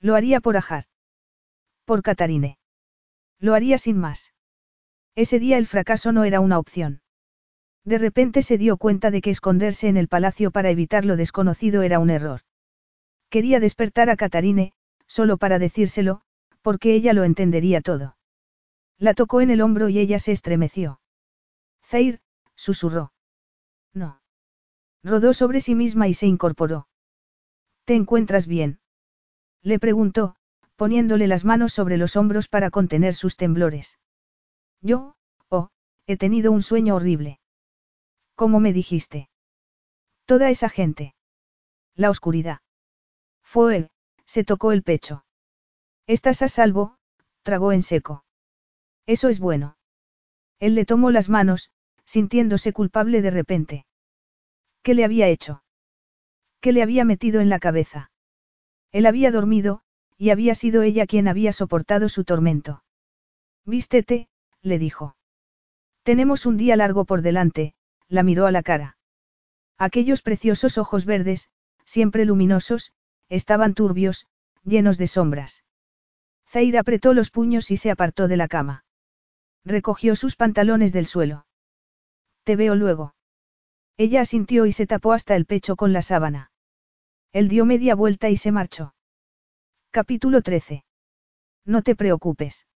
[0.01, 0.85] Lo haría por Ajar.
[1.85, 2.59] Por Catarine.
[3.41, 4.35] Lo haría sin más.
[5.15, 7.01] Ese día el fracaso no era una opción.
[7.85, 11.83] De repente se dio cuenta de que esconderse en el palacio para evitar lo desconocido
[11.83, 12.43] era un error.
[13.31, 14.73] Quería despertar a Catarine,
[15.07, 16.21] solo para decírselo,
[16.63, 18.17] porque ella lo entendería todo.
[18.99, 21.01] La tocó en el hombro y ella se estremeció.
[21.85, 22.21] Zair,
[22.59, 23.13] susurró.
[23.95, 24.21] No.
[25.03, 26.89] Rodó sobre sí misma y se incorporó.
[27.85, 28.81] ¿Te encuentras bien?
[29.63, 30.37] Le preguntó,
[30.77, 33.99] poniéndole las manos sobre los hombros para contener sus temblores.
[34.81, 35.17] Yo,
[35.49, 35.71] oh,
[36.07, 37.41] he tenido un sueño horrible.
[38.35, 39.31] ¿Cómo me dijiste?
[40.27, 41.15] Toda esa gente.
[41.95, 42.61] La oscuridad.
[43.43, 43.91] Fue él,
[44.27, 45.25] se tocó el pecho.
[46.07, 46.99] Estás a salvo,
[47.43, 48.25] tragó en seco.
[49.07, 49.77] Eso es bueno.
[50.59, 51.71] Él le tomó las manos,
[52.09, 53.87] sintiéndose culpable de repente.
[54.83, 55.63] ¿Qué le había hecho?
[56.63, 58.11] ¿Qué le había metido en la cabeza?
[58.93, 59.83] Él había dormido,
[60.17, 62.83] y había sido ella quien había soportado su tormento.
[63.67, 64.31] Vístete,
[64.63, 65.17] le dijo.
[66.03, 67.75] Tenemos un día largo por delante,
[68.09, 68.97] la miró a la cara.
[69.77, 71.51] Aquellos preciosos ojos verdes,
[71.85, 72.95] siempre luminosos,
[73.29, 74.27] estaban turbios,
[74.65, 75.63] llenos de sombras.
[76.49, 78.87] Zair apretó los puños y se apartó de la cama.
[79.63, 81.45] Recogió sus pantalones del suelo.
[82.49, 83.15] Te veo luego.
[83.99, 86.51] Ella asintió y se tapó hasta el pecho con la sábana.
[87.31, 88.95] Él dio media vuelta y se marchó.
[89.91, 90.83] Capítulo 13.
[91.67, 92.67] No te preocupes.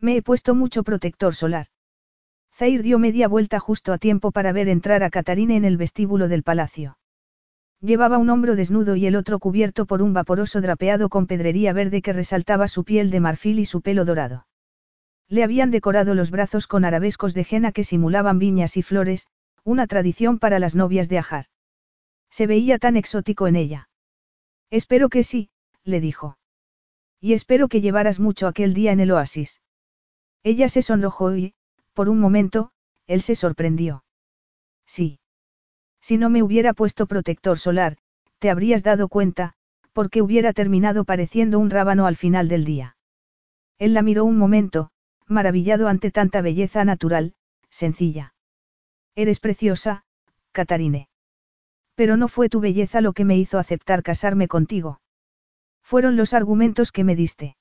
[0.00, 1.68] Me he puesto mucho protector solar.
[2.52, 6.26] Zair dio media vuelta justo a tiempo para ver entrar a Catarina en el vestíbulo
[6.26, 6.98] del palacio.
[7.80, 12.02] Llevaba un hombro desnudo y el otro cubierto por un vaporoso drapeado con pedrería verde
[12.02, 14.47] que resaltaba su piel de marfil y su pelo dorado.
[15.28, 19.26] Le habían decorado los brazos con arabescos de jena que simulaban viñas y flores,
[19.62, 21.46] una tradición para las novias de Ajar.
[22.30, 23.88] Se veía tan exótico en ella.
[24.70, 25.50] Espero que sí,
[25.84, 26.38] le dijo.
[27.20, 29.60] Y espero que llevaras mucho aquel día en el oasis.
[30.42, 31.54] Ella se sonrojó y,
[31.92, 32.70] por un momento,
[33.06, 34.04] él se sorprendió.
[34.86, 35.20] Sí.
[36.00, 37.96] Si no me hubiera puesto protector solar,
[38.38, 39.54] te habrías dado cuenta,
[39.92, 42.96] porque hubiera terminado pareciendo un rábano al final del día.
[43.78, 44.90] Él la miró un momento,
[45.28, 47.34] maravillado ante tanta belleza natural,
[47.70, 48.34] sencilla.
[49.14, 50.04] Eres preciosa,
[50.52, 51.08] Catarine.
[51.94, 55.00] Pero no fue tu belleza lo que me hizo aceptar casarme contigo.
[55.82, 57.56] Fueron los argumentos que me diste.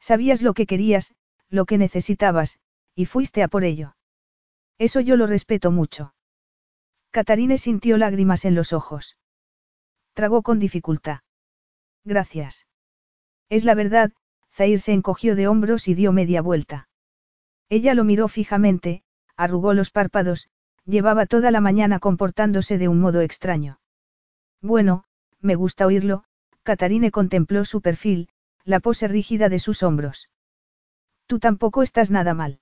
[0.00, 1.14] Sabías lo que querías,
[1.48, 2.58] lo que necesitabas,
[2.94, 3.96] y fuiste a por ello.
[4.78, 6.14] Eso yo lo respeto mucho.
[7.10, 9.18] Catarine sintió lágrimas en los ojos.
[10.14, 11.20] Tragó con dificultad.
[12.04, 12.66] Gracias.
[13.48, 14.12] Es la verdad,
[14.60, 16.86] Zair se encogió de hombros y dio media vuelta.
[17.70, 19.02] Ella lo miró fijamente,
[19.34, 20.50] arrugó los párpados,
[20.84, 23.80] llevaba toda la mañana comportándose de un modo extraño.
[24.60, 25.04] Bueno,
[25.40, 26.24] me gusta oírlo,
[26.62, 28.28] Catarine contempló su perfil,
[28.64, 30.28] la pose rígida de sus hombros.
[31.26, 32.60] Tú tampoco estás nada mal.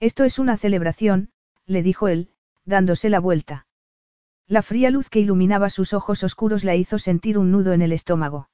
[0.00, 1.30] Esto es una celebración,
[1.64, 2.28] le dijo él,
[2.66, 3.66] dándose la vuelta.
[4.46, 7.92] La fría luz que iluminaba sus ojos oscuros la hizo sentir un nudo en el
[7.92, 8.50] estómago.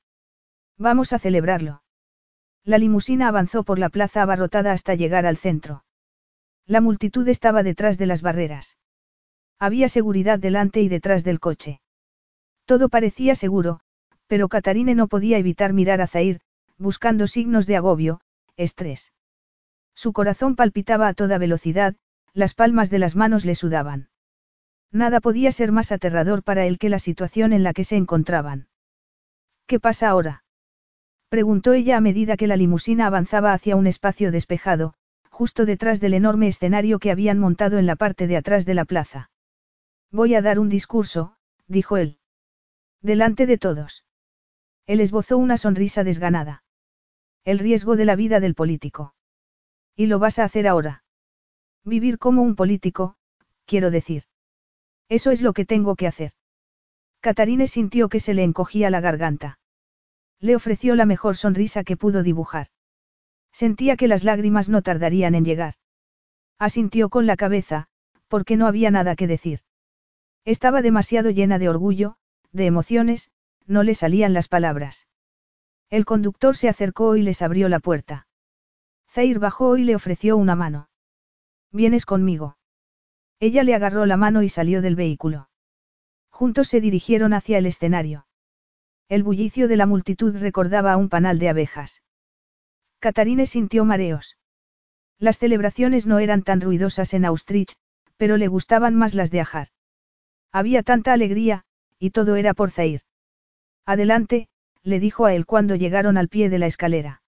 [0.78, 1.81] Vamos a celebrarlo.
[2.64, 5.84] La limusina avanzó por la plaza abarrotada hasta llegar al centro.
[6.66, 8.78] La multitud estaba detrás de las barreras.
[9.58, 11.80] Había seguridad delante y detrás del coche.
[12.64, 13.80] Todo parecía seguro,
[14.28, 16.40] pero Catarine no podía evitar mirar a Zair,
[16.78, 18.20] buscando signos de agobio,
[18.56, 19.12] estrés.
[19.94, 21.96] Su corazón palpitaba a toda velocidad,
[22.32, 24.08] las palmas de las manos le sudaban.
[24.90, 28.68] Nada podía ser más aterrador para él que la situación en la que se encontraban.
[29.66, 30.41] ¿Qué pasa ahora?
[31.32, 34.92] Preguntó ella a medida que la limusina avanzaba hacia un espacio despejado,
[35.30, 38.84] justo detrás del enorme escenario que habían montado en la parte de atrás de la
[38.84, 39.30] plaza.
[40.10, 42.18] Voy a dar un discurso, dijo él.
[43.00, 44.04] Delante de todos.
[44.86, 46.64] Él esbozó una sonrisa desganada.
[47.46, 49.14] El riesgo de la vida del político.
[49.96, 51.02] Y lo vas a hacer ahora.
[51.82, 53.16] Vivir como un político,
[53.64, 54.24] quiero decir.
[55.08, 56.32] Eso es lo que tengo que hacer.
[57.20, 59.60] Catarine sintió que se le encogía la garganta.
[60.42, 62.66] Le ofreció la mejor sonrisa que pudo dibujar.
[63.52, 65.74] Sentía que las lágrimas no tardarían en llegar.
[66.58, 67.86] Asintió con la cabeza,
[68.26, 69.60] porque no había nada que decir.
[70.44, 72.16] Estaba demasiado llena de orgullo,
[72.50, 73.30] de emociones,
[73.66, 75.06] no le salían las palabras.
[75.90, 78.26] El conductor se acercó y les abrió la puerta.
[79.08, 80.88] Zair bajó y le ofreció una mano.
[81.70, 82.56] ¿Vienes conmigo?
[83.38, 85.50] Ella le agarró la mano y salió del vehículo.
[86.30, 88.26] Juntos se dirigieron hacia el escenario.
[89.08, 92.02] El bullicio de la multitud recordaba a un panal de abejas.
[92.98, 94.38] Catarine sintió mareos.
[95.18, 97.74] Las celebraciones no eran tan ruidosas en Austrich,
[98.16, 99.68] pero le gustaban más las de Ajar.
[100.52, 101.64] Había tanta alegría,
[101.98, 103.02] y todo era por Zair.
[103.84, 104.48] Adelante,
[104.82, 107.22] le dijo a él cuando llegaron al pie de la escalera.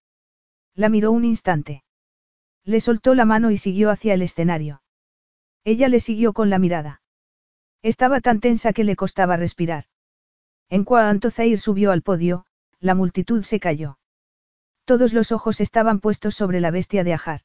[0.75, 1.85] La miró un instante.
[2.65, 4.83] Le soltó la mano y siguió hacia el escenario.
[5.65, 7.03] Ella le siguió con la mirada.
[7.83, 9.85] Estaba tan tensa que le costaba respirar.
[10.71, 12.47] En cuanto Zair subió al podio,
[12.81, 13.99] la multitud se cayó.
[14.85, 17.41] Todos los ojos estaban puestos sobre la bestia de Ajar.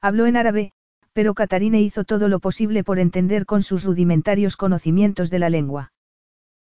[0.00, 0.72] Habló en árabe,
[1.12, 5.92] pero Catarine hizo todo lo posible por entender con sus rudimentarios conocimientos de la lengua.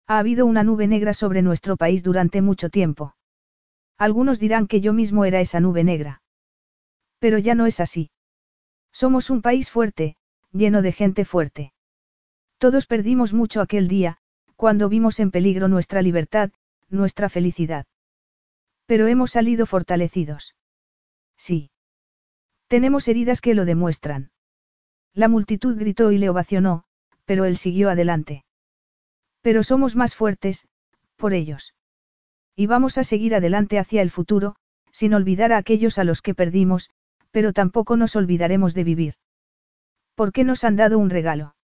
[0.07, 3.15] Ha habido una nube negra sobre nuestro país durante mucho tiempo.
[3.97, 6.23] Algunos dirán que yo mismo era esa nube negra.
[7.19, 8.11] Pero ya no es así.
[8.93, 10.17] Somos un país fuerte,
[10.53, 11.73] lleno de gente fuerte.
[12.59, 14.19] Todos perdimos mucho aquel día,
[14.57, 16.51] cuando vimos en peligro nuestra libertad,
[16.89, 17.87] nuestra felicidad.
[18.87, 20.55] Pero hemos salido fortalecidos.
[21.37, 21.71] Sí.
[22.69, 24.31] Tenemos heridas que lo demuestran.
[25.15, 26.85] La multitud gritó y le ovacionó,
[27.25, 28.45] pero él siguió adelante.
[29.41, 30.67] Pero somos más fuertes,
[31.17, 31.75] por ellos.
[32.57, 34.57] Y vamos a seguir adelante hacia el futuro,
[34.91, 36.91] sin olvidar a aquellos a los que perdimos,
[37.31, 39.15] pero tampoco nos olvidaremos de vivir.
[40.15, 41.57] ¿Por qué nos han dado un regalo?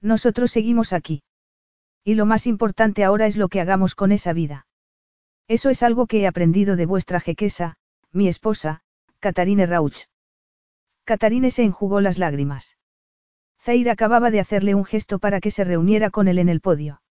[0.00, 1.22] Nosotros seguimos aquí.
[2.08, 4.66] Y lo más importante ahora es lo que hagamos con esa vida.
[5.46, 7.76] Eso es algo que he aprendido de vuestra jequesa,
[8.12, 8.80] mi esposa,
[9.20, 10.06] Catarine Rauch.
[11.04, 12.78] Catarine se enjugó las lágrimas.
[13.60, 17.02] Zair acababa de hacerle un gesto para que se reuniera con él en el podio.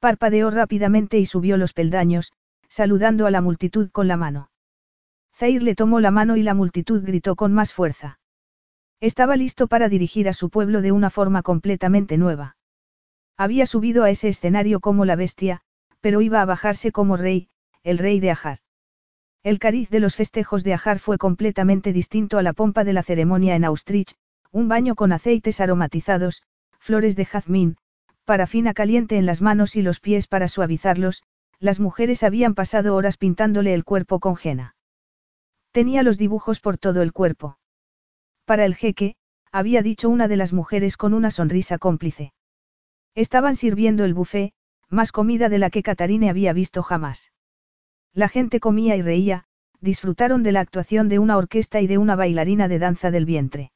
[0.00, 2.34] Parpadeó rápidamente y subió los peldaños,
[2.68, 4.50] saludando a la multitud con la mano.
[5.32, 8.20] Zair le tomó la mano y la multitud gritó con más fuerza.
[9.00, 12.58] Estaba listo para dirigir a su pueblo de una forma completamente nueva.
[13.40, 15.62] Había subido a ese escenario como la bestia,
[16.02, 17.48] pero iba a bajarse como rey,
[17.82, 18.58] el rey de Ajar.
[19.42, 23.02] El cariz de los festejos de Ajar fue completamente distinto a la pompa de la
[23.02, 24.14] ceremonia en Austrich,
[24.52, 26.42] un baño con aceites aromatizados,
[26.78, 27.78] flores de jazmín,
[28.26, 31.22] parafina caliente en las manos y los pies para suavizarlos,
[31.60, 34.76] las mujeres habían pasado horas pintándole el cuerpo con jena.
[35.72, 37.56] Tenía los dibujos por todo el cuerpo.
[38.44, 39.16] Para el jeque,
[39.50, 42.34] había dicho una de las mujeres con una sonrisa cómplice.
[43.14, 44.52] Estaban sirviendo el buffet,
[44.88, 47.32] más comida de la que Catarine había visto jamás.
[48.12, 49.44] La gente comía y reía,
[49.80, 53.72] disfrutaron de la actuación de una orquesta y de una bailarina de danza del vientre.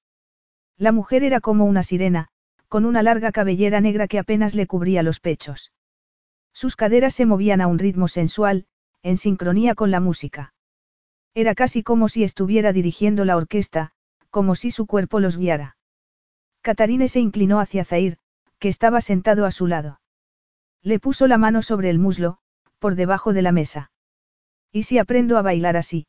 [0.76, 2.28] La mujer era como una sirena,
[2.68, 5.72] con una larga cabellera negra que apenas le cubría los pechos.
[6.52, 8.66] Sus caderas se movían a un ritmo sensual,
[9.02, 10.54] en sincronía con la música.
[11.34, 13.92] Era casi como si estuviera dirigiendo la orquesta,
[14.30, 15.76] como si su cuerpo los guiara.
[16.62, 18.18] Catarine se inclinó hacia Zair,
[18.64, 20.00] que estaba sentado a su lado.
[20.80, 22.38] Le puso la mano sobre el muslo,
[22.78, 23.90] por debajo de la mesa.
[24.72, 26.06] ¿Y si aprendo a bailar así?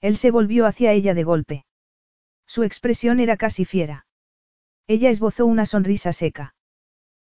[0.00, 1.66] Él se volvió hacia ella de golpe.
[2.46, 4.06] Su expresión era casi fiera.
[4.86, 6.54] Ella esbozó una sonrisa seca.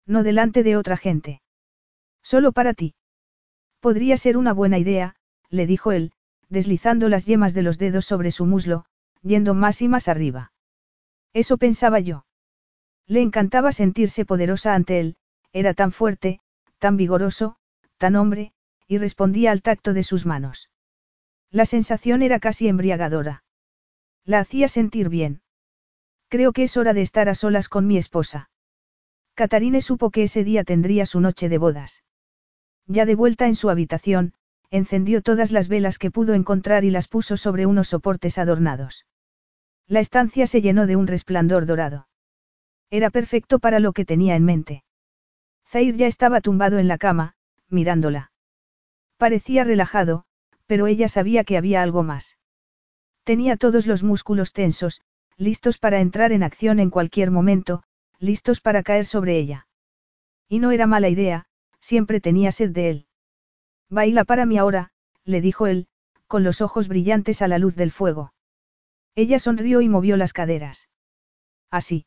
[0.06, 1.42] No delante de otra gente.
[2.24, 2.96] Solo para ti.
[3.82, 5.18] Podría ser una buena idea,
[5.50, 6.14] le dijo él,
[6.48, 8.86] deslizando las yemas de los dedos sobre su muslo,
[9.24, 10.54] yendo más y más arriba.
[11.34, 12.27] Eso pensaba yo.
[13.08, 15.16] Le encantaba sentirse poderosa ante él,
[15.54, 16.40] era tan fuerte,
[16.78, 17.56] tan vigoroso,
[17.98, 18.54] tan hombre,
[18.88, 20.70] y respondía al tacto de sus manos.
[21.50, 23.44] La sensación era casi embriagadora.
[24.26, 25.42] La hacía sentir bien.
[26.28, 28.50] Creo que es hora de estar a solas con mi esposa.
[29.34, 32.04] Catarine supo que ese día tendría su noche de bodas.
[32.88, 34.34] Ya de vuelta en su habitación,
[34.70, 39.06] encendió todas las velas que pudo encontrar y las puso sobre unos soportes adornados.
[39.88, 42.07] La estancia se llenó de un resplandor dorado.
[42.90, 44.84] Era perfecto para lo que tenía en mente.
[45.68, 47.36] Zair ya estaba tumbado en la cama,
[47.70, 48.32] mirándola.
[49.18, 50.26] Parecía relajado,
[50.66, 52.38] pero ella sabía que había algo más.
[53.24, 55.02] Tenía todos los músculos tensos,
[55.36, 57.84] listos para entrar en acción en cualquier momento,
[58.20, 59.68] listos para caer sobre ella.
[60.48, 61.46] Y no era mala idea,
[61.80, 63.08] siempre tenía sed de él.
[63.90, 64.92] Baila para mí ahora,
[65.26, 65.88] le dijo él,
[66.28, 68.34] con los ojos brillantes a la luz del fuego.
[69.16, 70.90] Ella sonrió y movió las caderas.
[71.70, 72.06] Así.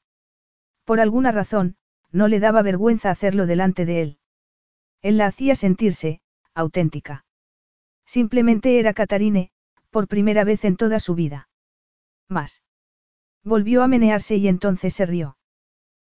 [0.91, 1.77] Por alguna razón,
[2.10, 4.19] no le daba vergüenza hacerlo delante de él.
[5.02, 6.20] Él la hacía sentirse,
[6.52, 7.25] auténtica.
[8.05, 9.52] Simplemente era Catarine,
[9.91, 11.49] por primera vez en toda su vida.
[12.28, 12.65] Más.
[13.44, 15.36] Volvió a menearse y entonces se rió.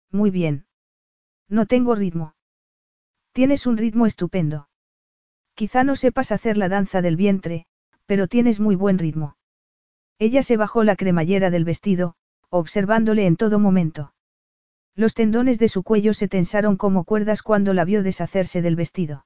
[0.09, 0.65] Muy bien.
[1.47, 2.33] No tengo ritmo.
[3.33, 4.67] Tienes un ritmo estupendo.
[5.53, 7.67] Quizá no sepas hacer la danza del vientre,
[8.07, 9.37] pero tienes muy buen ritmo.
[10.17, 12.15] Ella se bajó la cremallera del vestido,
[12.49, 14.15] observándole en todo momento.
[14.95, 19.25] Los tendones de su cuello se tensaron como cuerdas cuando la vio deshacerse del vestido.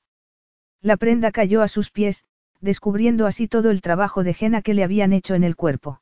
[0.82, 2.24] La prenda cayó a sus pies,
[2.62, 6.02] descubriendo así todo el trabajo de jena que le habían hecho en el cuerpo.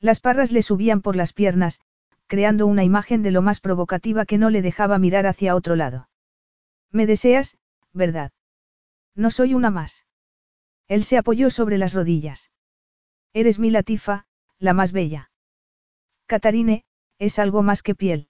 [0.00, 1.80] Las parras le subían por las piernas,
[2.26, 6.08] creando una imagen de lo más provocativa que no le dejaba mirar hacia otro lado.
[6.90, 7.56] Me deseas,
[7.92, 8.32] ¿verdad?
[9.14, 10.04] No soy una más.
[10.88, 12.50] Él se apoyó sobre las rodillas.
[13.32, 14.26] Eres mi latifa,
[14.58, 15.30] la más bella.
[16.26, 16.84] Catarine,
[17.18, 18.28] es algo más que piel.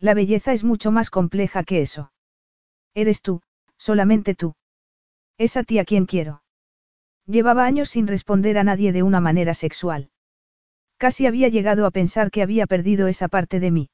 [0.00, 2.12] La belleza es mucho más compleja que eso.
[2.94, 3.42] Eres tú,
[3.76, 4.54] solamente tú.
[5.36, 6.42] Es a ti a quien quiero.
[7.26, 10.10] Llevaba años sin responder a nadie de una manera sexual.
[10.96, 13.90] Casi había llegado a pensar que había perdido esa parte de mí.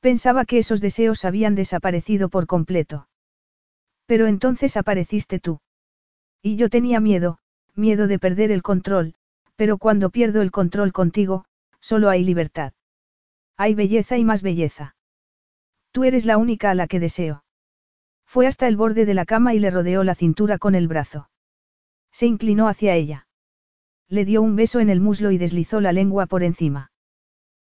[0.00, 3.08] Pensaba que esos deseos habían desaparecido por completo.
[4.06, 5.60] Pero entonces apareciste tú.
[6.42, 7.38] Y yo tenía miedo,
[7.74, 9.14] miedo de perder el control,
[9.56, 11.46] pero cuando pierdo el control contigo,
[11.80, 12.74] solo hay libertad.
[13.56, 14.93] Hay belleza y más belleza.
[15.94, 17.44] Tú eres la única a la que deseo.
[18.26, 21.30] Fue hasta el borde de la cama y le rodeó la cintura con el brazo.
[22.10, 23.28] Se inclinó hacia ella.
[24.08, 26.90] Le dio un beso en el muslo y deslizó la lengua por encima.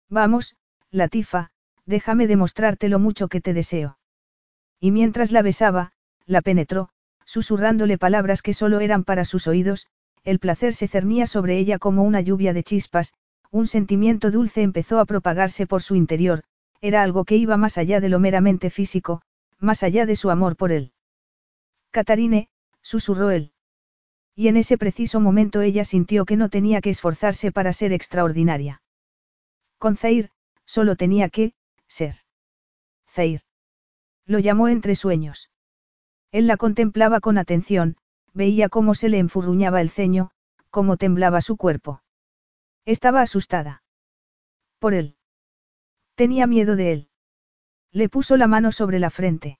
[0.09, 0.55] Vamos,
[0.91, 1.51] Latifa,
[1.85, 3.97] déjame demostrarte lo mucho que te deseo.
[4.79, 5.91] Y mientras la besaba,
[6.25, 6.87] la penetró,
[7.25, 9.87] susurrándole palabras que solo eran para sus oídos,
[10.23, 13.13] el placer se cernía sobre ella como una lluvia de chispas,
[13.51, 16.45] un sentimiento dulce empezó a propagarse por su interior,
[16.81, 19.21] era algo que iba más allá de lo meramente físico,
[19.59, 20.93] más allá de su amor por él.
[21.91, 22.49] Catarine,
[22.81, 23.53] susurró él.
[24.35, 28.81] Y en ese preciso momento ella sintió que no tenía que esforzarse para ser extraordinaria.
[29.77, 30.31] Con Zair,
[30.65, 31.53] solo tenía que,
[31.87, 32.15] ser.
[33.07, 33.41] Zair.
[34.25, 35.51] Lo llamó entre sueños.
[36.31, 37.97] Él la contemplaba con atención,
[38.33, 40.31] veía cómo se le enfurruñaba el ceño,
[40.69, 42.01] cómo temblaba su cuerpo.
[42.85, 43.83] Estaba asustada.
[44.79, 45.17] Por él.
[46.21, 47.07] Tenía miedo de él.
[47.91, 49.57] Le puso la mano sobre la frente.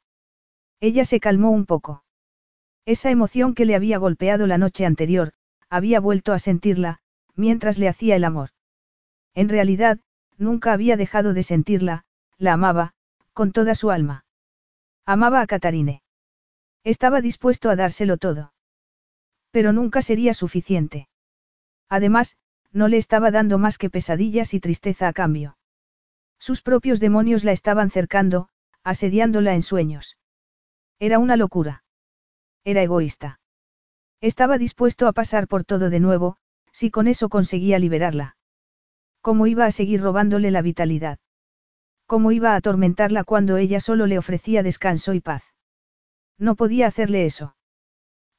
[0.79, 2.03] Ella se calmó un poco.
[2.85, 5.33] Esa emoción que le había golpeado la noche anterior,
[5.71, 6.99] había vuelto a sentirla,
[7.33, 8.51] mientras le hacía el amor.
[9.33, 10.01] En realidad,
[10.37, 12.05] nunca había dejado de sentirla,
[12.37, 12.93] la amaba,
[13.33, 14.23] con toda su alma.
[15.03, 16.03] Amaba a Catarine.
[16.83, 18.53] Estaba dispuesto a dárselo todo.
[19.49, 21.09] Pero nunca sería suficiente.
[21.89, 22.37] Además,
[22.71, 25.57] no le estaba dando más que pesadillas y tristeza a cambio.
[26.41, 28.49] Sus propios demonios la estaban cercando,
[28.83, 30.17] asediándola en sueños.
[30.97, 31.83] Era una locura.
[32.63, 33.39] Era egoísta.
[34.21, 36.37] Estaba dispuesto a pasar por todo de nuevo,
[36.71, 38.37] si con eso conseguía liberarla.
[39.21, 41.19] ¿Cómo iba a seguir robándole la vitalidad?
[42.07, 45.43] ¿Cómo iba a atormentarla cuando ella solo le ofrecía descanso y paz?
[46.39, 47.55] No podía hacerle eso.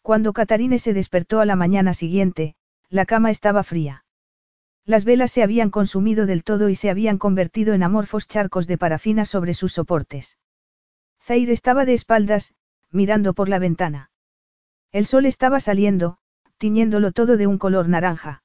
[0.02, 2.56] Cuando Catarine se despertó a la mañana siguiente,
[2.88, 4.04] la cama estaba fría.
[4.84, 8.78] Las velas se habían consumido del todo y se habían convertido en amorfos charcos de
[8.78, 10.38] parafina sobre sus soportes.
[11.20, 12.54] Zair estaba de espaldas,
[12.90, 14.10] mirando por la ventana.
[14.90, 16.18] El sol estaba saliendo,
[16.58, 18.42] tiñéndolo todo de un color naranja.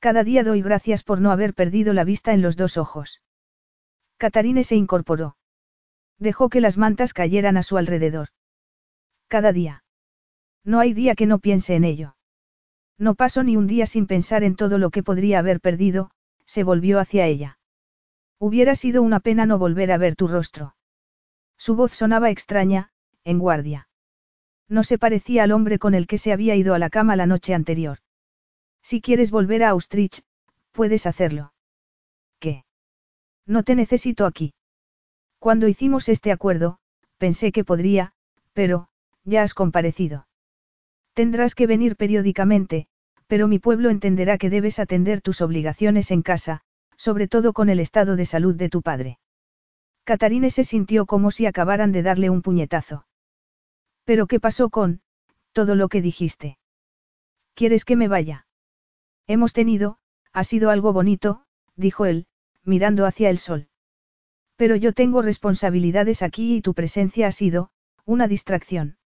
[0.00, 3.22] Cada día doy gracias por no haber perdido la vista en los dos ojos.
[4.18, 5.36] Catarine se incorporó.
[6.18, 8.28] Dejó que las mantas cayeran a su alrededor.
[9.28, 9.84] Cada día.
[10.64, 12.13] No hay día que no piense en ello.
[12.98, 16.10] No paso ni un día sin pensar en todo lo que podría haber perdido,
[16.46, 17.58] se volvió hacia ella.
[18.38, 20.76] Hubiera sido una pena no volver a ver tu rostro.
[21.56, 22.90] Su voz sonaba extraña,
[23.24, 23.88] en guardia.
[24.68, 27.26] No se parecía al hombre con el que se había ido a la cama la
[27.26, 27.98] noche anterior.
[28.82, 30.22] Si quieres volver a Austrich,
[30.72, 31.52] puedes hacerlo.
[32.38, 32.64] ¿Qué?
[33.46, 34.54] No te necesito aquí.
[35.38, 36.78] Cuando hicimos este acuerdo,
[37.18, 38.12] pensé que podría,
[38.52, 38.88] pero,
[39.24, 40.26] ya has comparecido.
[41.14, 42.86] Tendrás que venir periódicamente,
[43.26, 46.60] pero mi pueblo entenderá que debes atender tus obligaciones en casa,
[46.96, 49.18] sobre todo con el estado de salud de tu padre.
[50.04, 53.06] Catarine se sintió como si acabaran de darle un puñetazo.
[54.04, 55.00] ¿Pero qué pasó con
[55.52, 56.58] todo lo que dijiste?
[57.54, 58.46] ¿Quieres que me vaya?
[59.26, 59.98] Hemos tenido,
[60.32, 61.44] ha sido algo bonito,
[61.76, 62.26] dijo él,
[62.64, 63.68] mirando hacia el sol.
[64.56, 67.70] Pero yo tengo responsabilidades aquí y tu presencia ha sido,
[68.04, 68.98] una distracción.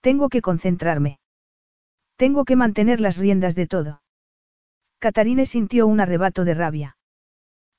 [0.00, 1.18] Tengo que concentrarme.
[2.16, 4.02] Tengo que mantener las riendas de todo.
[4.98, 6.96] Catarine sintió un arrebato de rabia.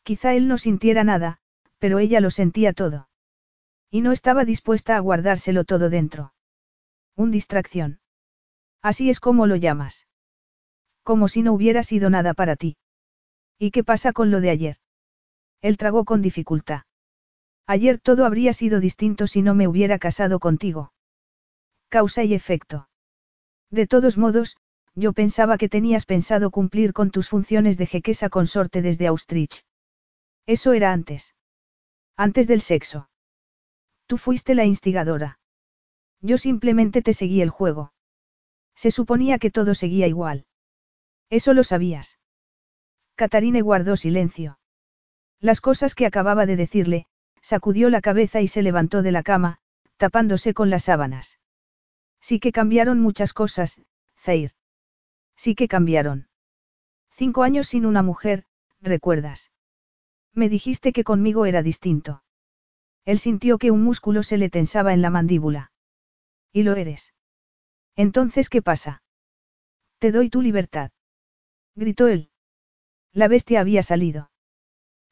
[0.03, 1.39] Quizá él no sintiera nada,
[1.77, 3.07] pero ella lo sentía todo.
[3.89, 6.33] Y no estaba dispuesta a guardárselo todo dentro.
[7.15, 7.99] Un distracción.
[8.81, 10.07] Así es como lo llamas.
[11.03, 12.77] Como si no hubiera sido nada para ti.
[13.59, 14.77] ¿Y qué pasa con lo de ayer?
[15.61, 16.83] Él tragó con dificultad.
[17.67, 20.93] Ayer todo habría sido distinto si no me hubiera casado contigo.
[21.91, 22.87] Causa y efecto.
[23.69, 24.55] De todos modos,
[24.95, 29.65] yo pensaba que tenías pensado cumplir con tus funciones de jequesa consorte desde Austrich.
[30.45, 31.35] Eso era antes.
[32.15, 33.09] Antes del sexo.
[34.07, 35.41] Tú fuiste la instigadora.
[36.21, 37.91] Yo simplemente te seguí el juego.
[38.73, 40.45] Se suponía que todo seguía igual.
[41.29, 42.19] Eso lo sabías.
[43.15, 44.59] Catarine guardó silencio.
[45.41, 47.07] Las cosas que acababa de decirle,
[47.41, 49.59] sacudió la cabeza y se levantó de la cama,
[49.97, 51.40] tapándose con las sábanas.
[52.21, 53.81] Sí que cambiaron muchas cosas,
[54.17, 54.51] Zair.
[55.35, 56.27] Sí que cambiaron.
[57.09, 58.45] Cinco años sin una mujer,
[58.79, 59.51] ¿recuerdas?
[60.33, 62.23] Me dijiste que conmigo era distinto.
[63.05, 65.71] Él sintió que un músculo se le tensaba en la mandíbula.
[66.53, 67.13] Y lo eres.
[67.95, 69.03] Entonces, ¿qué pasa?
[69.99, 70.91] Te doy tu libertad.
[71.75, 72.29] Gritó él.
[73.11, 74.31] La bestia había salido.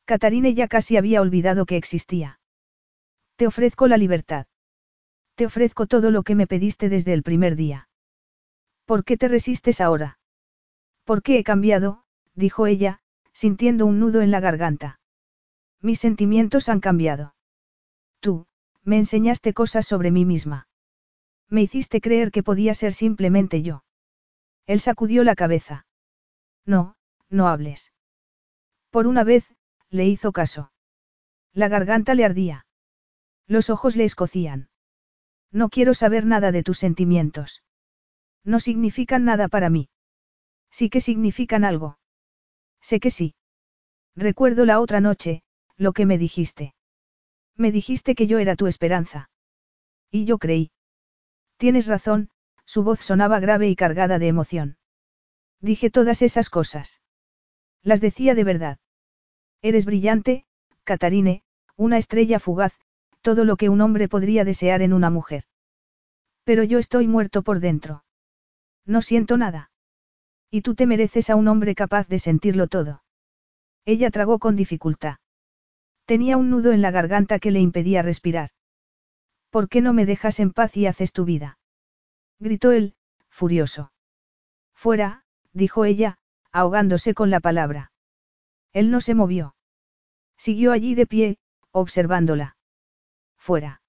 [0.05, 2.39] Catarine ya casi había olvidado que existía.
[3.35, 4.47] Te ofrezco la libertad.
[5.39, 7.87] Te ofrezco todo lo que me pediste desde el primer día.
[8.83, 10.19] ¿Por qué te resistes ahora?
[11.05, 12.03] ¿Por qué he cambiado?
[12.35, 12.99] dijo ella,
[13.31, 14.99] sintiendo un nudo en la garganta.
[15.79, 17.35] Mis sentimientos han cambiado.
[18.19, 18.47] Tú,
[18.83, 20.67] me enseñaste cosas sobre mí misma.
[21.47, 23.85] Me hiciste creer que podía ser simplemente yo.
[24.65, 25.85] Él sacudió la cabeza.
[26.65, 26.97] No,
[27.29, 27.93] no hables.
[28.89, 29.45] Por una vez,
[29.89, 30.73] le hizo caso.
[31.53, 32.65] La garganta le ardía.
[33.47, 34.68] Los ojos le escocían.
[35.51, 37.63] No quiero saber nada de tus sentimientos.
[38.43, 39.89] No significan nada para mí.
[40.71, 41.97] Sí que significan algo.
[42.81, 43.35] Sé que sí.
[44.15, 45.43] Recuerdo la otra noche,
[45.75, 46.75] lo que me dijiste.
[47.55, 49.29] Me dijiste que yo era tu esperanza.
[50.11, 50.71] Y yo creí.
[51.57, 52.29] Tienes razón,
[52.65, 54.77] su voz sonaba grave y cargada de emoción.
[55.59, 57.01] Dije todas esas cosas.
[57.81, 58.79] Las decía de verdad.
[59.61, 60.45] Eres brillante,
[60.83, 61.43] Catarine,
[61.75, 62.73] una estrella fugaz,
[63.21, 65.43] todo lo que un hombre podría desear en una mujer.
[66.43, 68.03] Pero yo estoy muerto por dentro.
[68.85, 69.71] No siento nada.
[70.49, 73.03] Y tú te mereces a un hombre capaz de sentirlo todo.
[73.85, 75.17] Ella tragó con dificultad.
[76.05, 78.49] Tenía un nudo en la garganta que le impedía respirar.
[79.51, 81.59] ¿Por qué no me dejas en paz y haces tu vida?
[82.39, 82.95] Gritó él,
[83.29, 83.91] furioso.
[84.73, 85.23] Fuera,
[85.53, 86.17] dijo ella,
[86.51, 87.91] ahogándose con la palabra.
[88.73, 89.55] Él no se movió.
[90.37, 91.37] Siguió allí de pie,
[91.71, 92.55] observándola.
[93.39, 93.81] Fuera.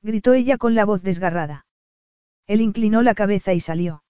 [0.00, 1.66] Gritó ella con la voz desgarrada.
[2.46, 4.02] Él inclinó la cabeza y salió.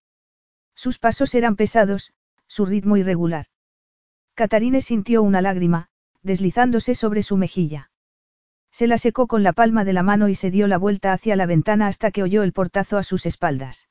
[0.75, 2.13] Sus pasos eran pesados,
[2.47, 3.47] su ritmo irregular.
[4.35, 5.89] Catarine sintió una lágrima,
[6.23, 7.91] deslizándose sobre su mejilla.
[8.71, 11.35] Se la secó con la palma de la mano y se dio la vuelta hacia
[11.35, 13.89] la ventana hasta que oyó el portazo a sus espaldas.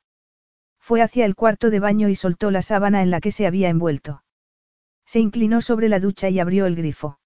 [0.80, 3.68] Fue hacia el cuarto de baño y soltó la sábana en la que se había
[3.68, 4.24] envuelto.
[5.06, 7.20] Se inclinó sobre la ducha y abrió el grifo.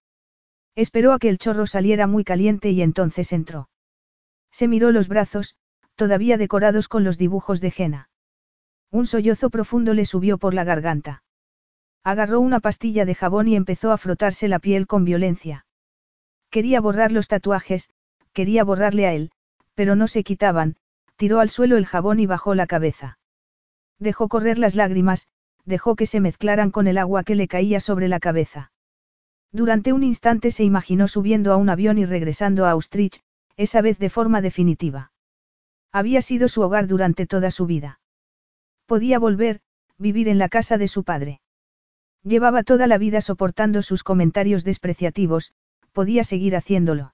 [0.76, 3.70] Esperó a que el chorro saliera muy caliente y entonces entró.
[4.52, 5.56] Se miró los brazos,
[5.96, 8.10] todavía decorados con los dibujos de Jena.
[8.90, 11.24] Un sollozo profundo le subió por la garganta.
[12.04, 15.66] Agarró una pastilla de jabón y empezó a frotarse la piel con violencia.
[16.50, 17.90] Quería borrar los tatuajes,
[18.34, 19.32] quería borrarle a él,
[19.76, 20.76] pero no se quitaban,
[21.16, 23.20] tiró al suelo el jabón y bajó la cabeza.
[24.00, 25.28] Dejó correr las lágrimas,
[25.64, 28.72] dejó que se mezclaran con el agua que le caía sobre la cabeza.
[29.52, 33.22] Durante un instante se imaginó subiendo a un avión y regresando a Austrich,
[33.58, 35.12] esa vez de forma definitiva.
[35.92, 38.00] Había sido su hogar durante toda su vida.
[38.86, 39.60] Podía volver,
[39.98, 41.42] vivir en la casa de su padre.
[42.24, 45.54] Llevaba toda la vida soportando sus comentarios despreciativos,
[45.92, 47.14] podía seguir haciéndolo.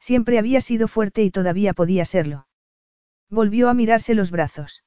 [0.00, 2.46] Siempre había sido fuerte y todavía podía serlo.
[3.30, 4.82] Volvió a mirarse los brazos.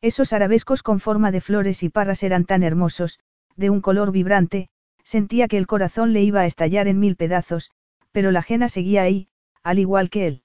[0.00, 3.18] Esos arabescos con forma de flores y parras eran tan hermosos,
[3.56, 4.70] de un color vibrante,
[5.10, 7.72] sentía que el corazón le iba a estallar en mil pedazos,
[8.12, 9.28] pero la jena seguía ahí,
[9.64, 10.44] al igual que él.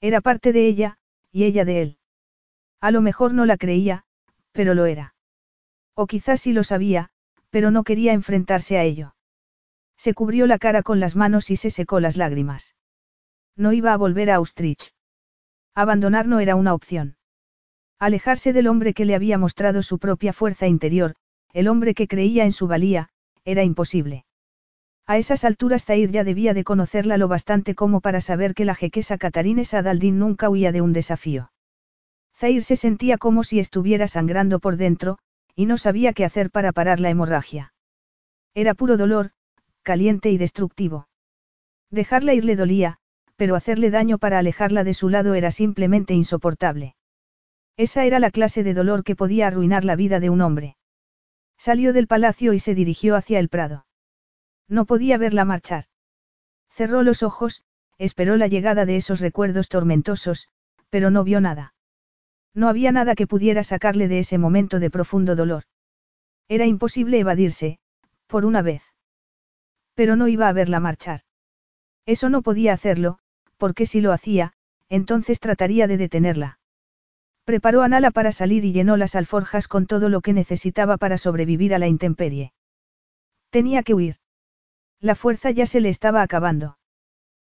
[0.00, 0.96] Era parte de ella,
[1.30, 1.98] y ella de él.
[2.80, 4.04] A lo mejor no la creía,
[4.52, 5.14] pero lo era.
[5.94, 7.10] O quizás sí lo sabía,
[7.50, 9.16] pero no quería enfrentarse a ello.
[9.98, 12.74] Se cubrió la cara con las manos y se secó las lágrimas.
[13.54, 14.94] No iba a volver a Austrich.
[15.74, 17.18] Abandonar no era una opción.
[17.98, 21.16] Alejarse del hombre que le había mostrado su propia fuerza interior,
[21.52, 23.10] el hombre que creía en su valía,
[23.44, 24.24] era imposible.
[25.06, 28.74] A esas alturas Zair ya debía de conocerla lo bastante como para saber que la
[28.74, 31.52] jequesa Catarina Sadaldín nunca huía de un desafío.
[32.36, 35.18] Zair se sentía como si estuviera sangrando por dentro,
[35.54, 37.74] y no sabía qué hacer para parar la hemorragia.
[38.54, 39.32] Era puro dolor,
[39.82, 41.06] caliente y destructivo.
[41.90, 42.98] Dejarla ir le dolía,
[43.36, 46.94] pero hacerle daño para alejarla de su lado era simplemente insoportable.
[47.76, 50.76] Esa era la clase de dolor que podía arruinar la vida de un hombre.
[51.56, 53.86] Salió del palacio y se dirigió hacia el prado.
[54.68, 55.84] No podía verla marchar.
[56.70, 57.64] Cerró los ojos,
[57.98, 60.48] esperó la llegada de esos recuerdos tormentosos,
[60.90, 61.74] pero no vio nada.
[62.54, 65.64] No había nada que pudiera sacarle de ese momento de profundo dolor.
[66.48, 67.78] Era imposible evadirse,
[68.26, 68.82] por una vez.
[69.94, 71.20] Pero no iba a verla marchar.
[72.06, 73.18] Eso no podía hacerlo,
[73.56, 74.52] porque si lo hacía,
[74.88, 76.58] entonces trataría de detenerla.
[77.44, 81.18] Preparó a Nala para salir y llenó las alforjas con todo lo que necesitaba para
[81.18, 82.52] sobrevivir a la intemperie.
[83.50, 84.16] Tenía que huir.
[85.00, 86.78] La fuerza ya se le estaba acabando.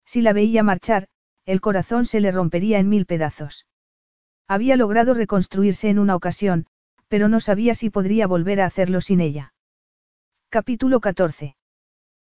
[0.05, 1.07] Si la veía marchar,
[1.45, 3.65] el corazón se le rompería en mil pedazos.
[4.47, 6.67] Había logrado reconstruirse en una ocasión,
[7.07, 9.53] pero no sabía si podría volver a hacerlo sin ella.
[10.49, 11.55] Capítulo 14.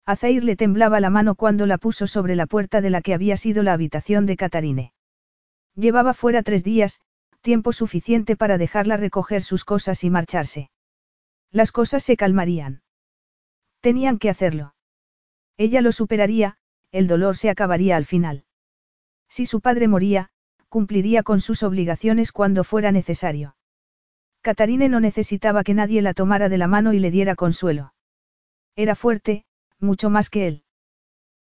[0.07, 3.15] A Zair le temblaba la mano cuando la puso sobre la puerta de la que
[3.15, 4.93] había sido la habitación de Catarine.
[5.75, 7.01] Llevaba fuera tres días,
[7.49, 10.71] tiempo suficiente para dejarla recoger sus cosas y marcharse.
[11.51, 12.83] Las cosas se calmarían.
[13.81, 14.75] Tenían que hacerlo.
[15.57, 16.59] Ella lo superaría,
[16.93, 18.45] el dolor se acabaría al final.
[19.31, 20.29] Si su padre moría,
[20.69, 23.57] cumpliría con sus obligaciones cuando fuera necesario.
[24.43, 27.95] Catarine no necesitaba que nadie la tomara de la mano y le diera consuelo.
[28.77, 29.47] Era fuerte,
[29.81, 30.65] mucho más que él.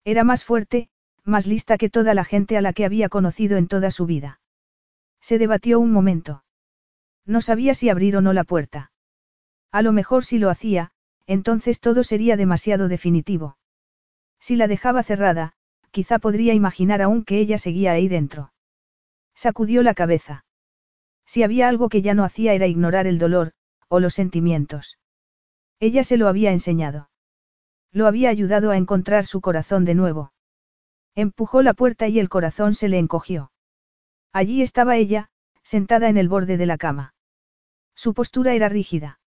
[0.05, 0.89] Era más fuerte,
[1.25, 4.39] más lista que toda la gente a la que había conocido en toda su vida.
[5.21, 6.45] Se debatió un momento.
[7.25, 8.93] No sabía si abrir o no la puerta.
[9.73, 10.93] A lo mejor si lo hacía,
[11.27, 13.59] entonces todo sería demasiado definitivo.
[14.39, 15.55] Si la dejaba cerrada,
[15.91, 18.53] quizá podría imaginar aún que ella seguía ahí dentro.
[19.35, 20.45] Sacudió la cabeza.
[21.27, 23.53] Si había algo que ya no hacía era ignorar el dolor,
[23.89, 24.99] o los sentimientos.
[25.81, 27.11] Ella se lo había enseñado.
[27.93, 30.33] Lo había ayudado a encontrar su corazón de nuevo.
[31.15, 33.51] Empujó la puerta y el corazón se le encogió.
[34.37, 35.31] Allí estaba ella,
[35.63, 37.15] sentada en el borde de la cama.
[37.95, 39.19] Su postura era rígida.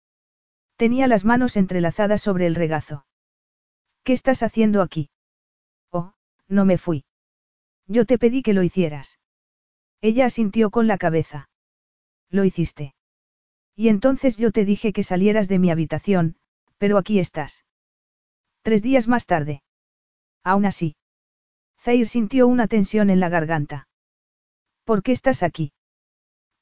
[0.77, 3.07] Tenía las manos entrelazadas sobre el regazo.
[4.05, 5.09] ¿Qué estás haciendo aquí?
[5.91, 6.13] Oh,
[6.47, 7.07] no me fui.
[7.87, 9.19] Yo te pedí que lo hicieras.
[10.03, 11.49] Ella asintió con la cabeza.
[12.29, 12.95] Lo hiciste.
[13.75, 16.37] Y entonces yo te dije que salieras de mi habitación,
[16.77, 17.65] pero aquí estás.
[18.61, 19.63] Tres días más tarde.
[20.45, 20.97] Aún así.
[21.81, 23.89] Zair sintió una tensión en la garganta.
[24.89, 25.75] ¿Por qué estás aquí?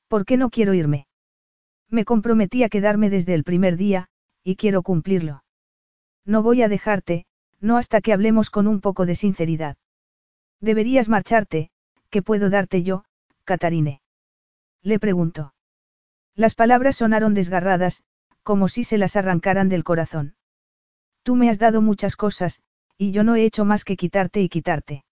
[0.09, 1.07] ¿Por qué no quiero irme?
[1.89, 4.09] Me comprometí a quedarme desde el primer día,
[4.43, 5.45] y quiero cumplirlo.
[6.25, 7.25] No voy a dejarte,
[7.61, 9.77] no hasta que hablemos con un poco de sinceridad.
[10.61, 11.71] Deberías marcharte,
[12.11, 13.05] ¿qué puedo darte yo,
[13.45, 14.03] Catarine?
[14.83, 15.55] Le preguntó.
[16.35, 18.03] Las palabras sonaron desgarradas,
[18.43, 20.35] como si se las arrancaran del corazón.
[21.23, 22.61] Tú me has dado muchas cosas,
[22.99, 25.05] y yo no he hecho más que quitarte y quitarte.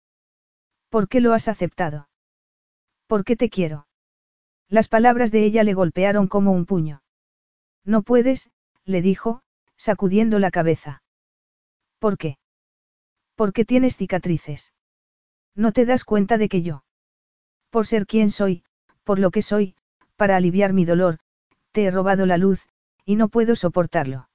[0.89, 2.09] ¿Por qué lo has aceptado?
[3.07, 3.87] ¿Por qué te quiero?
[4.69, 7.03] Las palabras de ella le golpearon como un puño.
[7.85, 8.51] No puedes,
[8.85, 9.43] le dijo,
[9.77, 11.03] sacudiendo la cabeza.
[11.99, 12.39] ¿Por qué?
[13.35, 14.73] ¿Por qué tienes cicatrices?
[15.55, 16.85] No te das cuenta de que yo.
[17.71, 18.65] Por ser quien soy,
[19.05, 19.77] por lo que soy,
[20.17, 21.19] para aliviar mi dolor,
[21.73, 22.67] te he robado la luz,
[23.05, 24.29] y no puedo soportarlo.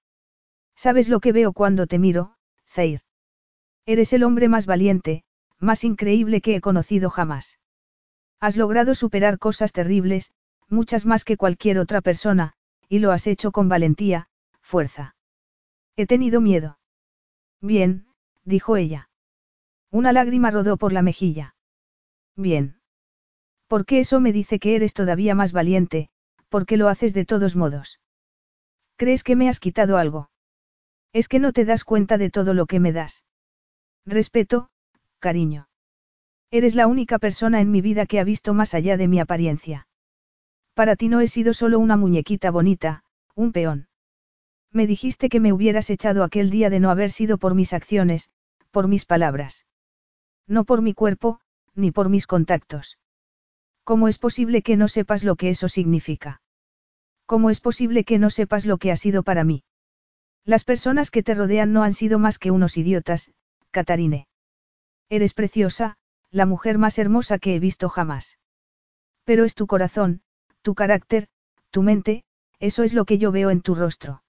[0.75, 3.01] ¿Sabes lo que veo cuando te miro, Zair?
[3.85, 5.23] Eres el hombre más valiente,
[5.57, 7.59] más increíble que he conocido jamás.
[8.39, 10.31] Has logrado superar cosas terribles,
[10.69, 12.53] muchas más que cualquier otra persona,
[12.87, 14.27] y lo has hecho con valentía,
[14.61, 15.15] fuerza.
[15.95, 16.79] He tenido miedo.
[17.61, 18.07] Bien,
[18.45, 19.09] dijo ella.
[19.91, 21.55] Una lágrima rodó por la mejilla.
[22.35, 22.79] Bien.
[23.67, 26.09] Porque eso me dice que eres todavía más valiente,
[26.49, 27.99] porque lo haces de todos modos.
[28.95, 30.29] ¿Crees que me has quitado algo?
[31.13, 33.23] Es que no te das cuenta de todo lo que me das.
[34.05, 34.69] Respeto,
[35.19, 35.68] cariño.
[36.51, 39.87] Eres la única persona en mi vida que ha visto más allá de mi apariencia.
[40.73, 43.03] Para ti no he sido solo una muñequita bonita,
[43.35, 43.87] un peón.
[44.71, 48.31] Me dijiste que me hubieras echado aquel día de no haber sido por mis acciones,
[48.71, 49.67] por mis palabras.
[50.47, 51.39] No por mi cuerpo,
[51.75, 52.97] ni por mis contactos.
[53.83, 56.41] ¿Cómo es posible que no sepas lo que eso significa?
[57.27, 59.63] ¿Cómo es posible que no sepas lo que ha sido para mí?
[60.45, 63.31] Las personas que te rodean no han sido más que unos idiotas,
[63.69, 64.27] Catarine.
[65.09, 65.98] Eres preciosa,
[66.31, 68.37] la mujer más hermosa que he visto jamás.
[69.23, 70.21] Pero es tu corazón,
[70.61, 71.27] tu carácter,
[71.71, 72.23] tu mente,
[72.59, 74.23] eso es lo que yo veo en tu rostro.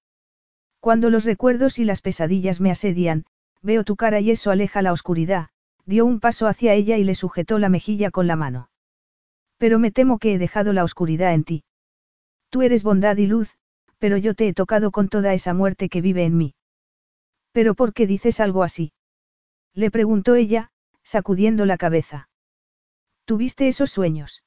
[0.81, 3.25] Cuando los recuerdos y las pesadillas me asedian,
[3.63, 5.49] veo tu cara y eso aleja la oscuridad,
[5.85, 8.71] dio un paso hacia ella y le sujetó la mejilla con la mano.
[9.59, 11.65] Pero me temo que he dejado la oscuridad en ti.
[12.49, 13.57] Tú eres bondad y luz,
[13.99, 16.55] pero yo te he tocado con toda esa muerte que vive en mí.
[17.53, 18.93] ¿Pero por qué dices algo así?
[19.75, 20.71] Le preguntó ella,
[21.15, 22.29] sacudiendo la cabeza.
[23.25, 24.45] ¿Tuviste esos sueños?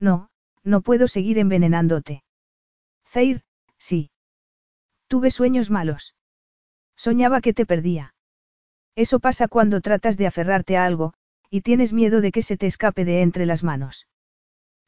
[0.00, 0.30] No,
[0.64, 2.24] no puedo seguir envenenándote.
[3.06, 3.42] Zair,
[3.78, 4.10] sí.
[5.06, 6.16] Tuve sueños malos.
[6.96, 8.14] Soñaba que te perdía.
[8.96, 11.14] Eso pasa cuando tratas de aferrarte a algo,
[11.50, 14.08] y tienes miedo de que se te escape de entre las manos.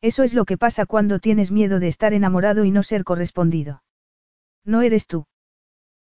[0.01, 3.85] Eso es lo que pasa cuando tienes miedo de estar enamorado y no ser correspondido.
[4.65, 5.27] No eres tú.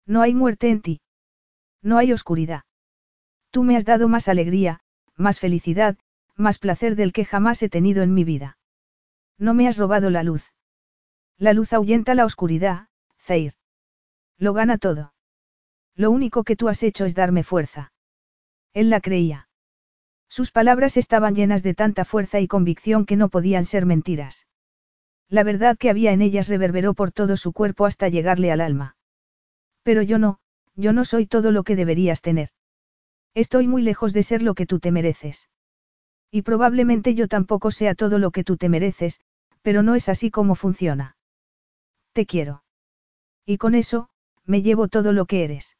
[0.07, 1.00] No hay muerte en ti.
[1.83, 2.62] No hay oscuridad.
[3.50, 4.81] Tú me has dado más alegría,
[5.16, 5.96] más felicidad,
[6.36, 8.58] más placer del que jamás he tenido en mi vida.
[9.38, 10.52] No me has robado la luz.
[11.38, 12.88] La luz ahuyenta la oscuridad,
[13.18, 13.54] Zair.
[14.38, 15.14] Lo gana todo.
[15.94, 17.92] Lo único que tú has hecho es darme fuerza.
[18.72, 19.48] Él la creía.
[20.28, 24.46] Sus palabras estaban llenas de tanta fuerza y convicción que no podían ser mentiras.
[25.28, 28.96] La verdad que había en ellas reverberó por todo su cuerpo hasta llegarle al alma.
[29.82, 30.38] Pero yo no,
[30.74, 32.50] yo no soy todo lo que deberías tener.
[33.36, 35.50] Estoy muy lejos de ser lo que tú te mereces.
[36.31, 39.20] Y probablemente yo tampoco sea todo lo que tú te mereces,
[39.60, 41.18] pero no es así como funciona.
[42.15, 42.65] Te quiero.
[43.44, 44.08] Y con eso,
[44.47, 45.76] me llevo todo lo que eres.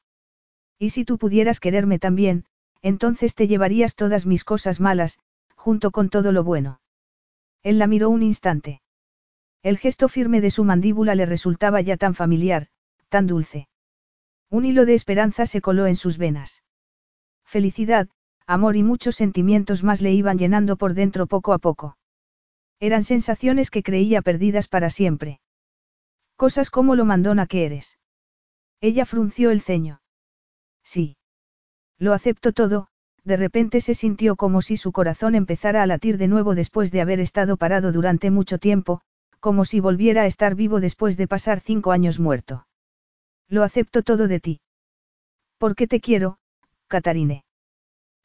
[0.79, 2.45] Y si tú pudieras quererme también,
[2.83, 5.19] entonces te llevarías todas mis cosas malas,
[5.55, 6.83] junto con todo lo bueno.
[7.63, 8.83] Él la miró un instante.
[9.63, 12.69] El gesto firme de su mandíbula le resultaba ya tan familiar,
[13.09, 13.71] tan dulce.
[14.51, 16.63] Un hilo de esperanza se coló en sus venas.
[17.47, 18.09] Felicidad,
[18.47, 21.97] amor y muchos sentimientos más le iban llenando por dentro poco a poco.
[22.81, 25.41] Eran sensaciones que creía perdidas para siempre.
[26.37, 27.99] Cosas como lo mandona que eres.
[28.81, 30.03] Ella frunció el ceño.
[30.83, 31.17] Sí.
[31.99, 32.89] Lo acepto todo,
[33.25, 37.01] de repente se sintió como si su corazón empezara a latir de nuevo después de
[37.01, 39.01] haber estado parado durante mucho tiempo,
[39.41, 42.67] como si volviera a estar vivo después de pasar cinco años muerto.
[43.49, 44.61] Lo acepto todo de ti.
[45.59, 46.39] ¿Por qué te quiero,
[46.89, 47.45] Catarine?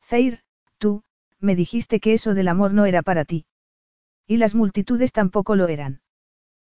[0.04, 0.42] Zair,
[0.78, 1.04] tú,
[1.40, 3.46] me dijiste que eso del amor no era para ti.
[4.28, 6.02] Y las multitudes tampoco lo eran.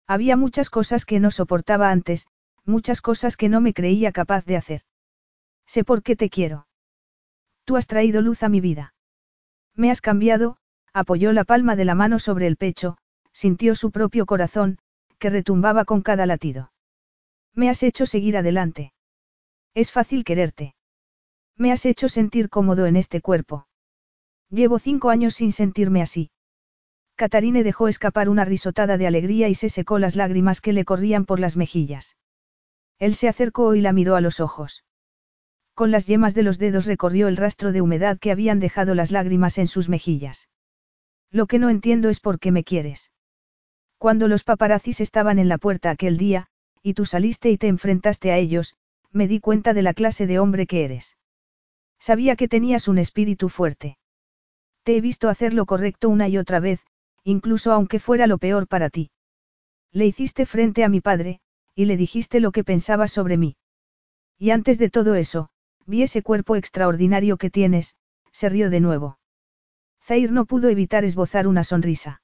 [0.06, 2.26] Había muchas cosas que no soportaba antes,
[2.64, 4.82] muchas cosas que no me creía capaz de hacer.
[5.66, 6.66] Sé por qué te quiero.
[7.64, 8.94] Tú has traído luz a mi vida.
[9.74, 10.56] Me has cambiado,
[10.92, 12.96] apoyó la palma de la mano sobre el pecho,
[13.32, 14.78] sintió su propio corazón,
[15.18, 16.72] que retumbaba con cada latido.
[17.54, 18.92] Me has hecho seguir adelante.
[19.74, 20.74] Es fácil quererte.
[21.56, 23.66] Me has hecho sentir cómodo en este cuerpo.
[24.50, 26.30] Llevo cinco años sin sentirme así.
[27.16, 31.26] Catarine dejó escapar una risotada de alegría y se secó las lágrimas que le corrían
[31.26, 32.16] por las mejillas.
[32.98, 34.84] Él se acercó y la miró a los ojos.
[35.74, 39.10] Con las yemas de los dedos recorrió el rastro de humedad que habían dejado las
[39.10, 40.48] lágrimas en sus mejillas.
[41.30, 43.10] Lo que no entiendo es por qué me quieres.
[43.98, 46.46] Cuando los paparazzis estaban en la puerta aquel día,
[46.82, 48.76] y tú saliste y te enfrentaste a ellos,
[49.10, 51.16] me di cuenta de la clase de hombre que eres.
[52.08, 53.96] Sabía que tenías un espíritu fuerte.
[54.82, 56.84] Te he visto hacer lo correcto una y otra vez,
[57.22, 59.10] incluso aunque fuera lo peor para ti.
[59.90, 61.40] Le hiciste frente a mi padre,
[61.74, 63.56] y le dijiste lo que pensabas sobre mí.
[64.36, 65.48] Y antes de todo eso,
[65.86, 67.96] vi ese cuerpo extraordinario que tienes,
[68.32, 69.18] se rió de nuevo.
[70.02, 72.20] Zair no pudo evitar esbozar una sonrisa.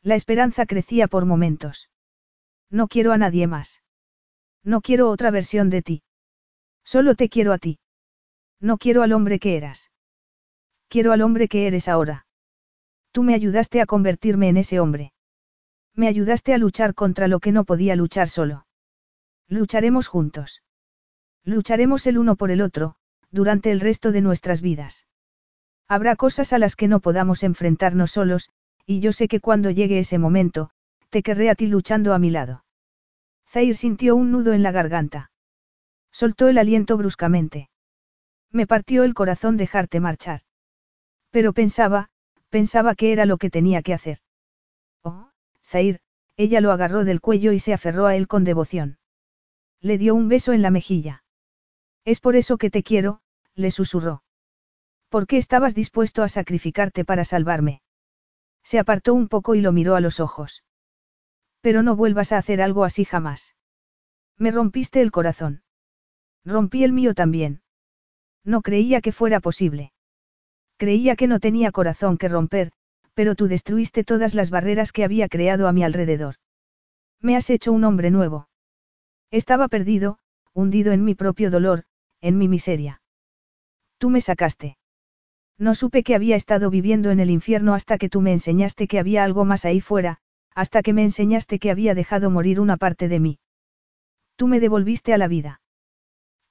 [0.00, 1.90] La esperanza crecía por momentos.
[2.70, 3.82] No quiero a nadie más.
[4.62, 6.02] No quiero otra versión de ti.
[6.84, 7.80] Solo te quiero a ti.
[8.64, 9.90] No quiero al hombre que eras.
[10.88, 12.26] Quiero al hombre que eres ahora.
[13.12, 15.12] Tú me ayudaste a convertirme en ese hombre.
[15.92, 18.66] Me ayudaste a luchar contra lo que no podía luchar solo.
[19.48, 20.62] Lucharemos juntos.
[21.44, 22.94] Lucharemos el uno por el otro,
[23.30, 25.06] durante el resto de nuestras vidas.
[25.86, 28.48] Habrá cosas a las que no podamos enfrentarnos solos,
[28.86, 30.70] y yo sé que cuando llegue ese momento,
[31.10, 32.64] te querré a ti luchando a mi lado.
[33.46, 35.32] Zair sintió un nudo en la garganta.
[36.10, 37.68] Soltó el aliento bruscamente.
[38.54, 40.42] Me partió el corazón dejarte marchar.
[41.30, 42.08] Pero pensaba,
[42.50, 44.18] pensaba que era lo que tenía que hacer.
[45.02, 45.28] Oh,
[45.64, 45.98] Zair,
[46.36, 48.98] ella lo agarró del cuello y se aferró a él con devoción.
[49.80, 51.24] Le dio un beso en la mejilla.
[52.04, 53.22] Es por eso que te quiero,
[53.56, 54.22] le susurró.
[55.08, 57.82] ¿Por qué estabas dispuesto a sacrificarte para salvarme?
[58.62, 60.62] Se apartó un poco y lo miró a los ojos.
[61.60, 63.56] Pero no vuelvas a hacer algo así jamás.
[64.38, 65.64] Me rompiste el corazón.
[66.44, 67.63] Rompí el mío también.
[68.44, 69.92] No creía que fuera posible.
[70.76, 72.72] Creía que no tenía corazón que romper,
[73.14, 76.36] pero tú destruiste todas las barreras que había creado a mi alrededor.
[77.20, 78.48] Me has hecho un hombre nuevo.
[79.30, 80.18] Estaba perdido,
[80.52, 81.84] hundido en mi propio dolor,
[82.20, 83.00] en mi miseria.
[83.98, 84.76] Tú me sacaste.
[85.56, 88.98] No supe que había estado viviendo en el infierno hasta que tú me enseñaste que
[88.98, 90.18] había algo más ahí fuera,
[90.54, 93.38] hasta que me enseñaste que había dejado morir una parte de mí.
[94.36, 95.60] Tú me devolviste a la vida.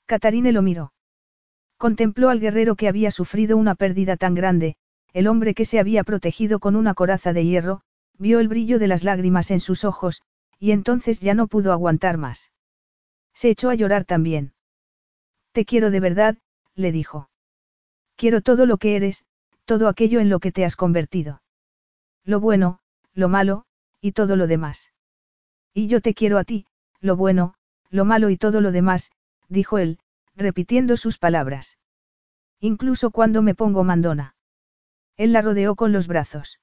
[0.06, 0.94] Catarine lo miró.
[1.84, 4.78] Contempló al guerrero que había sufrido una pérdida tan grande,
[5.12, 7.82] el hombre que se había protegido con una coraza de hierro,
[8.18, 10.22] vio el brillo de las lágrimas en sus ojos,
[10.60, 12.54] y entonces ya no pudo aguantar más.
[13.34, 14.54] Se echó a llorar también.
[15.52, 16.38] Te quiero de verdad,
[16.74, 17.30] le dijo.
[18.16, 19.26] Quiero todo lo que eres,
[19.66, 21.42] todo aquello en lo que te has convertido.
[22.24, 22.80] Lo bueno,
[23.14, 23.66] lo malo,
[24.00, 24.94] y todo lo demás.
[25.74, 26.66] Y yo te quiero a ti,
[27.02, 27.56] lo bueno,
[27.90, 29.12] lo malo y todo lo demás,
[29.50, 30.00] dijo él,
[30.36, 31.78] repitiendo sus palabras.
[32.60, 34.36] Incluso cuando me pongo mandona.
[35.18, 36.60] Él la rodeó con los brazos.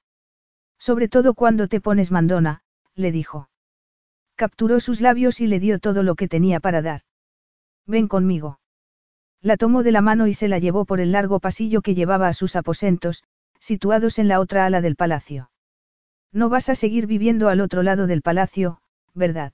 [0.79, 2.63] Sobre todo cuando te pones mandona,
[2.95, 3.49] le dijo.
[4.35, 7.03] Capturó sus labios y le dio todo lo que tenía para dar.
[7.87, 8.61] Ven conmigo.
[9.43, 12.29] La tomó de la mano y se la llevó por el largo pasillo que llevaba
[12.29, 13.23] a sus aposentos,
[13.59, 15.51] situados en la otra ala del palacio.
[16.33, 18.81] No vas a seguir viviendo al otro lado del palacio,
[19.15, 19.53] ¿verdad?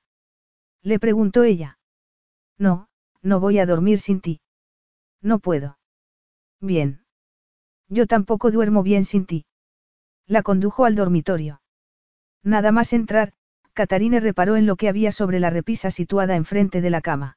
[0.82, 1.78] Le preguntó ella.
[2.58, 2.88] No,
[3.26, 4.40] no voy a dormir sin ti.
[5.20, 5.78] No puedo.
[6.60, 7.04] Bien.
[7.88, 9.46] Yo tampoco duermo bien sin ti.
[10.26, 11.60] La condujo al dormitorio.
[12.44, 13.32] Nada más entrar,
[13.72, 17.36] Catarine reparó en lo que había sobre la repisa situada enfrente de la cama.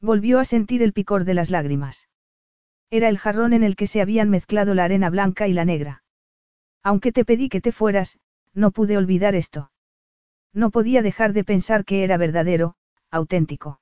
[0.00, 2.08] Volvió a sentir el picor de las lágrimas.
[2.90, 6.02] Era el jarrón en el que se habían mezclado la arena blanca y la negra.
[6.82, 8.20] Aunque te pedí que te fueras,
[8.52, 9.70] no pude olvidar esto.
[10.52, 12.76] No podía dejar de pensar que era verdadero,
[13.10, 13.80] auténtico.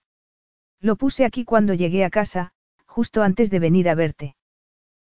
[0.80, 2.52] Lo puse aquí cuando llegué a casa,
[2.86, 4.36] justo antes de venir a verte.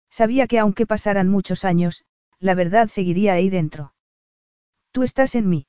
[0.09, 2.03] Sabía que aunque pasaran muchos años,
[2.39, 3.93] la verdad seguiría ahí dentro.
[4.91, 5.67] Tú estás en mí.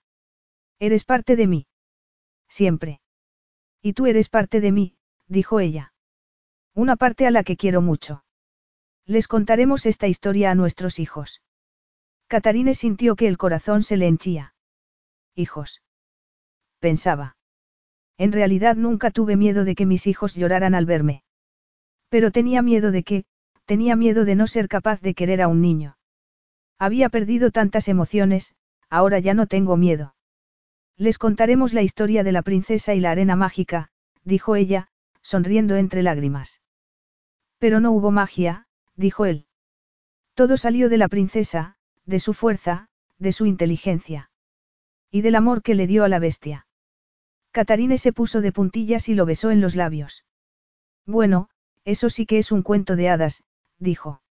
[0.78, 1.66] Eres parte de mí.
[2.48, 3.00] Siempre.
[3.82, 4.96] Y tú eres parte de mí,
[5.26, 5.92] dijo ella.
[6.74, 8.24] Una parte a la que quiero mucho.
[9.06, 11.42] Les contaremos esta historia a nuestros hijos.
[12.28, 14.54] Catarine sintió que el corazón se le henchía.
[15.34, 15.82] Hijos.
[16.78, 17.36] Pensaba.
[18.20, 21.22] En realidad nunca tuve miedo de que mis hijos lloraran al verme.
[22.10, 23.24] Pero tenía miedo de que,
[23.64, 25.96] tenía miedo de no ser capaz de querer a un niño.
[26.78, 28.54] Había perdido tantas emociones,
[28.90, 30.14] ahora ya no tengo miedo.
[30.98, 33.88] Les contaremos la historia de la princesa y la arena mágica,
[34.22, 34.88] dijo ella,
[35.22, 36.60] sonriendo entre lágrimas.
[37.56, 38.66] Pero no hubo magia,
[38.96, 39.46] dijo él.
[40.34, 44.30] Todo salió de la princesa, de su fuerza, de su inteligencia.
[45.10, 46.66] Y del amor que le dio a la bestia.
[47.52, 50.24] Catarine se puso de puntillas y lo besó en los labios.
[51.06, 51.48] Bueno,
[51.84, 53.42] eso sí que es un cuento de hadas,
[53.78, 54.22] dijo.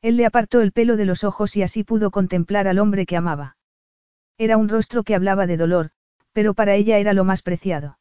[0.00, 3.16] Él le apartó el pelo de los ojos y así pudo contemplar al hombre que
[3.16, 3.56] amaba.
[4.38, 5.90] Era un rostro que hablaba de dolor,
[6.32, 7.98] pero para ella era lo más preciado.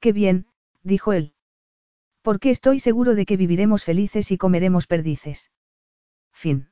[0.00, 0.46] Qué bien,
[0.82, 1.34] dijo él.
[2.22, 5.50] Porque estoy seguro de que viviremos felices y comeremos perdices.
[6.32, 6.71] Fin.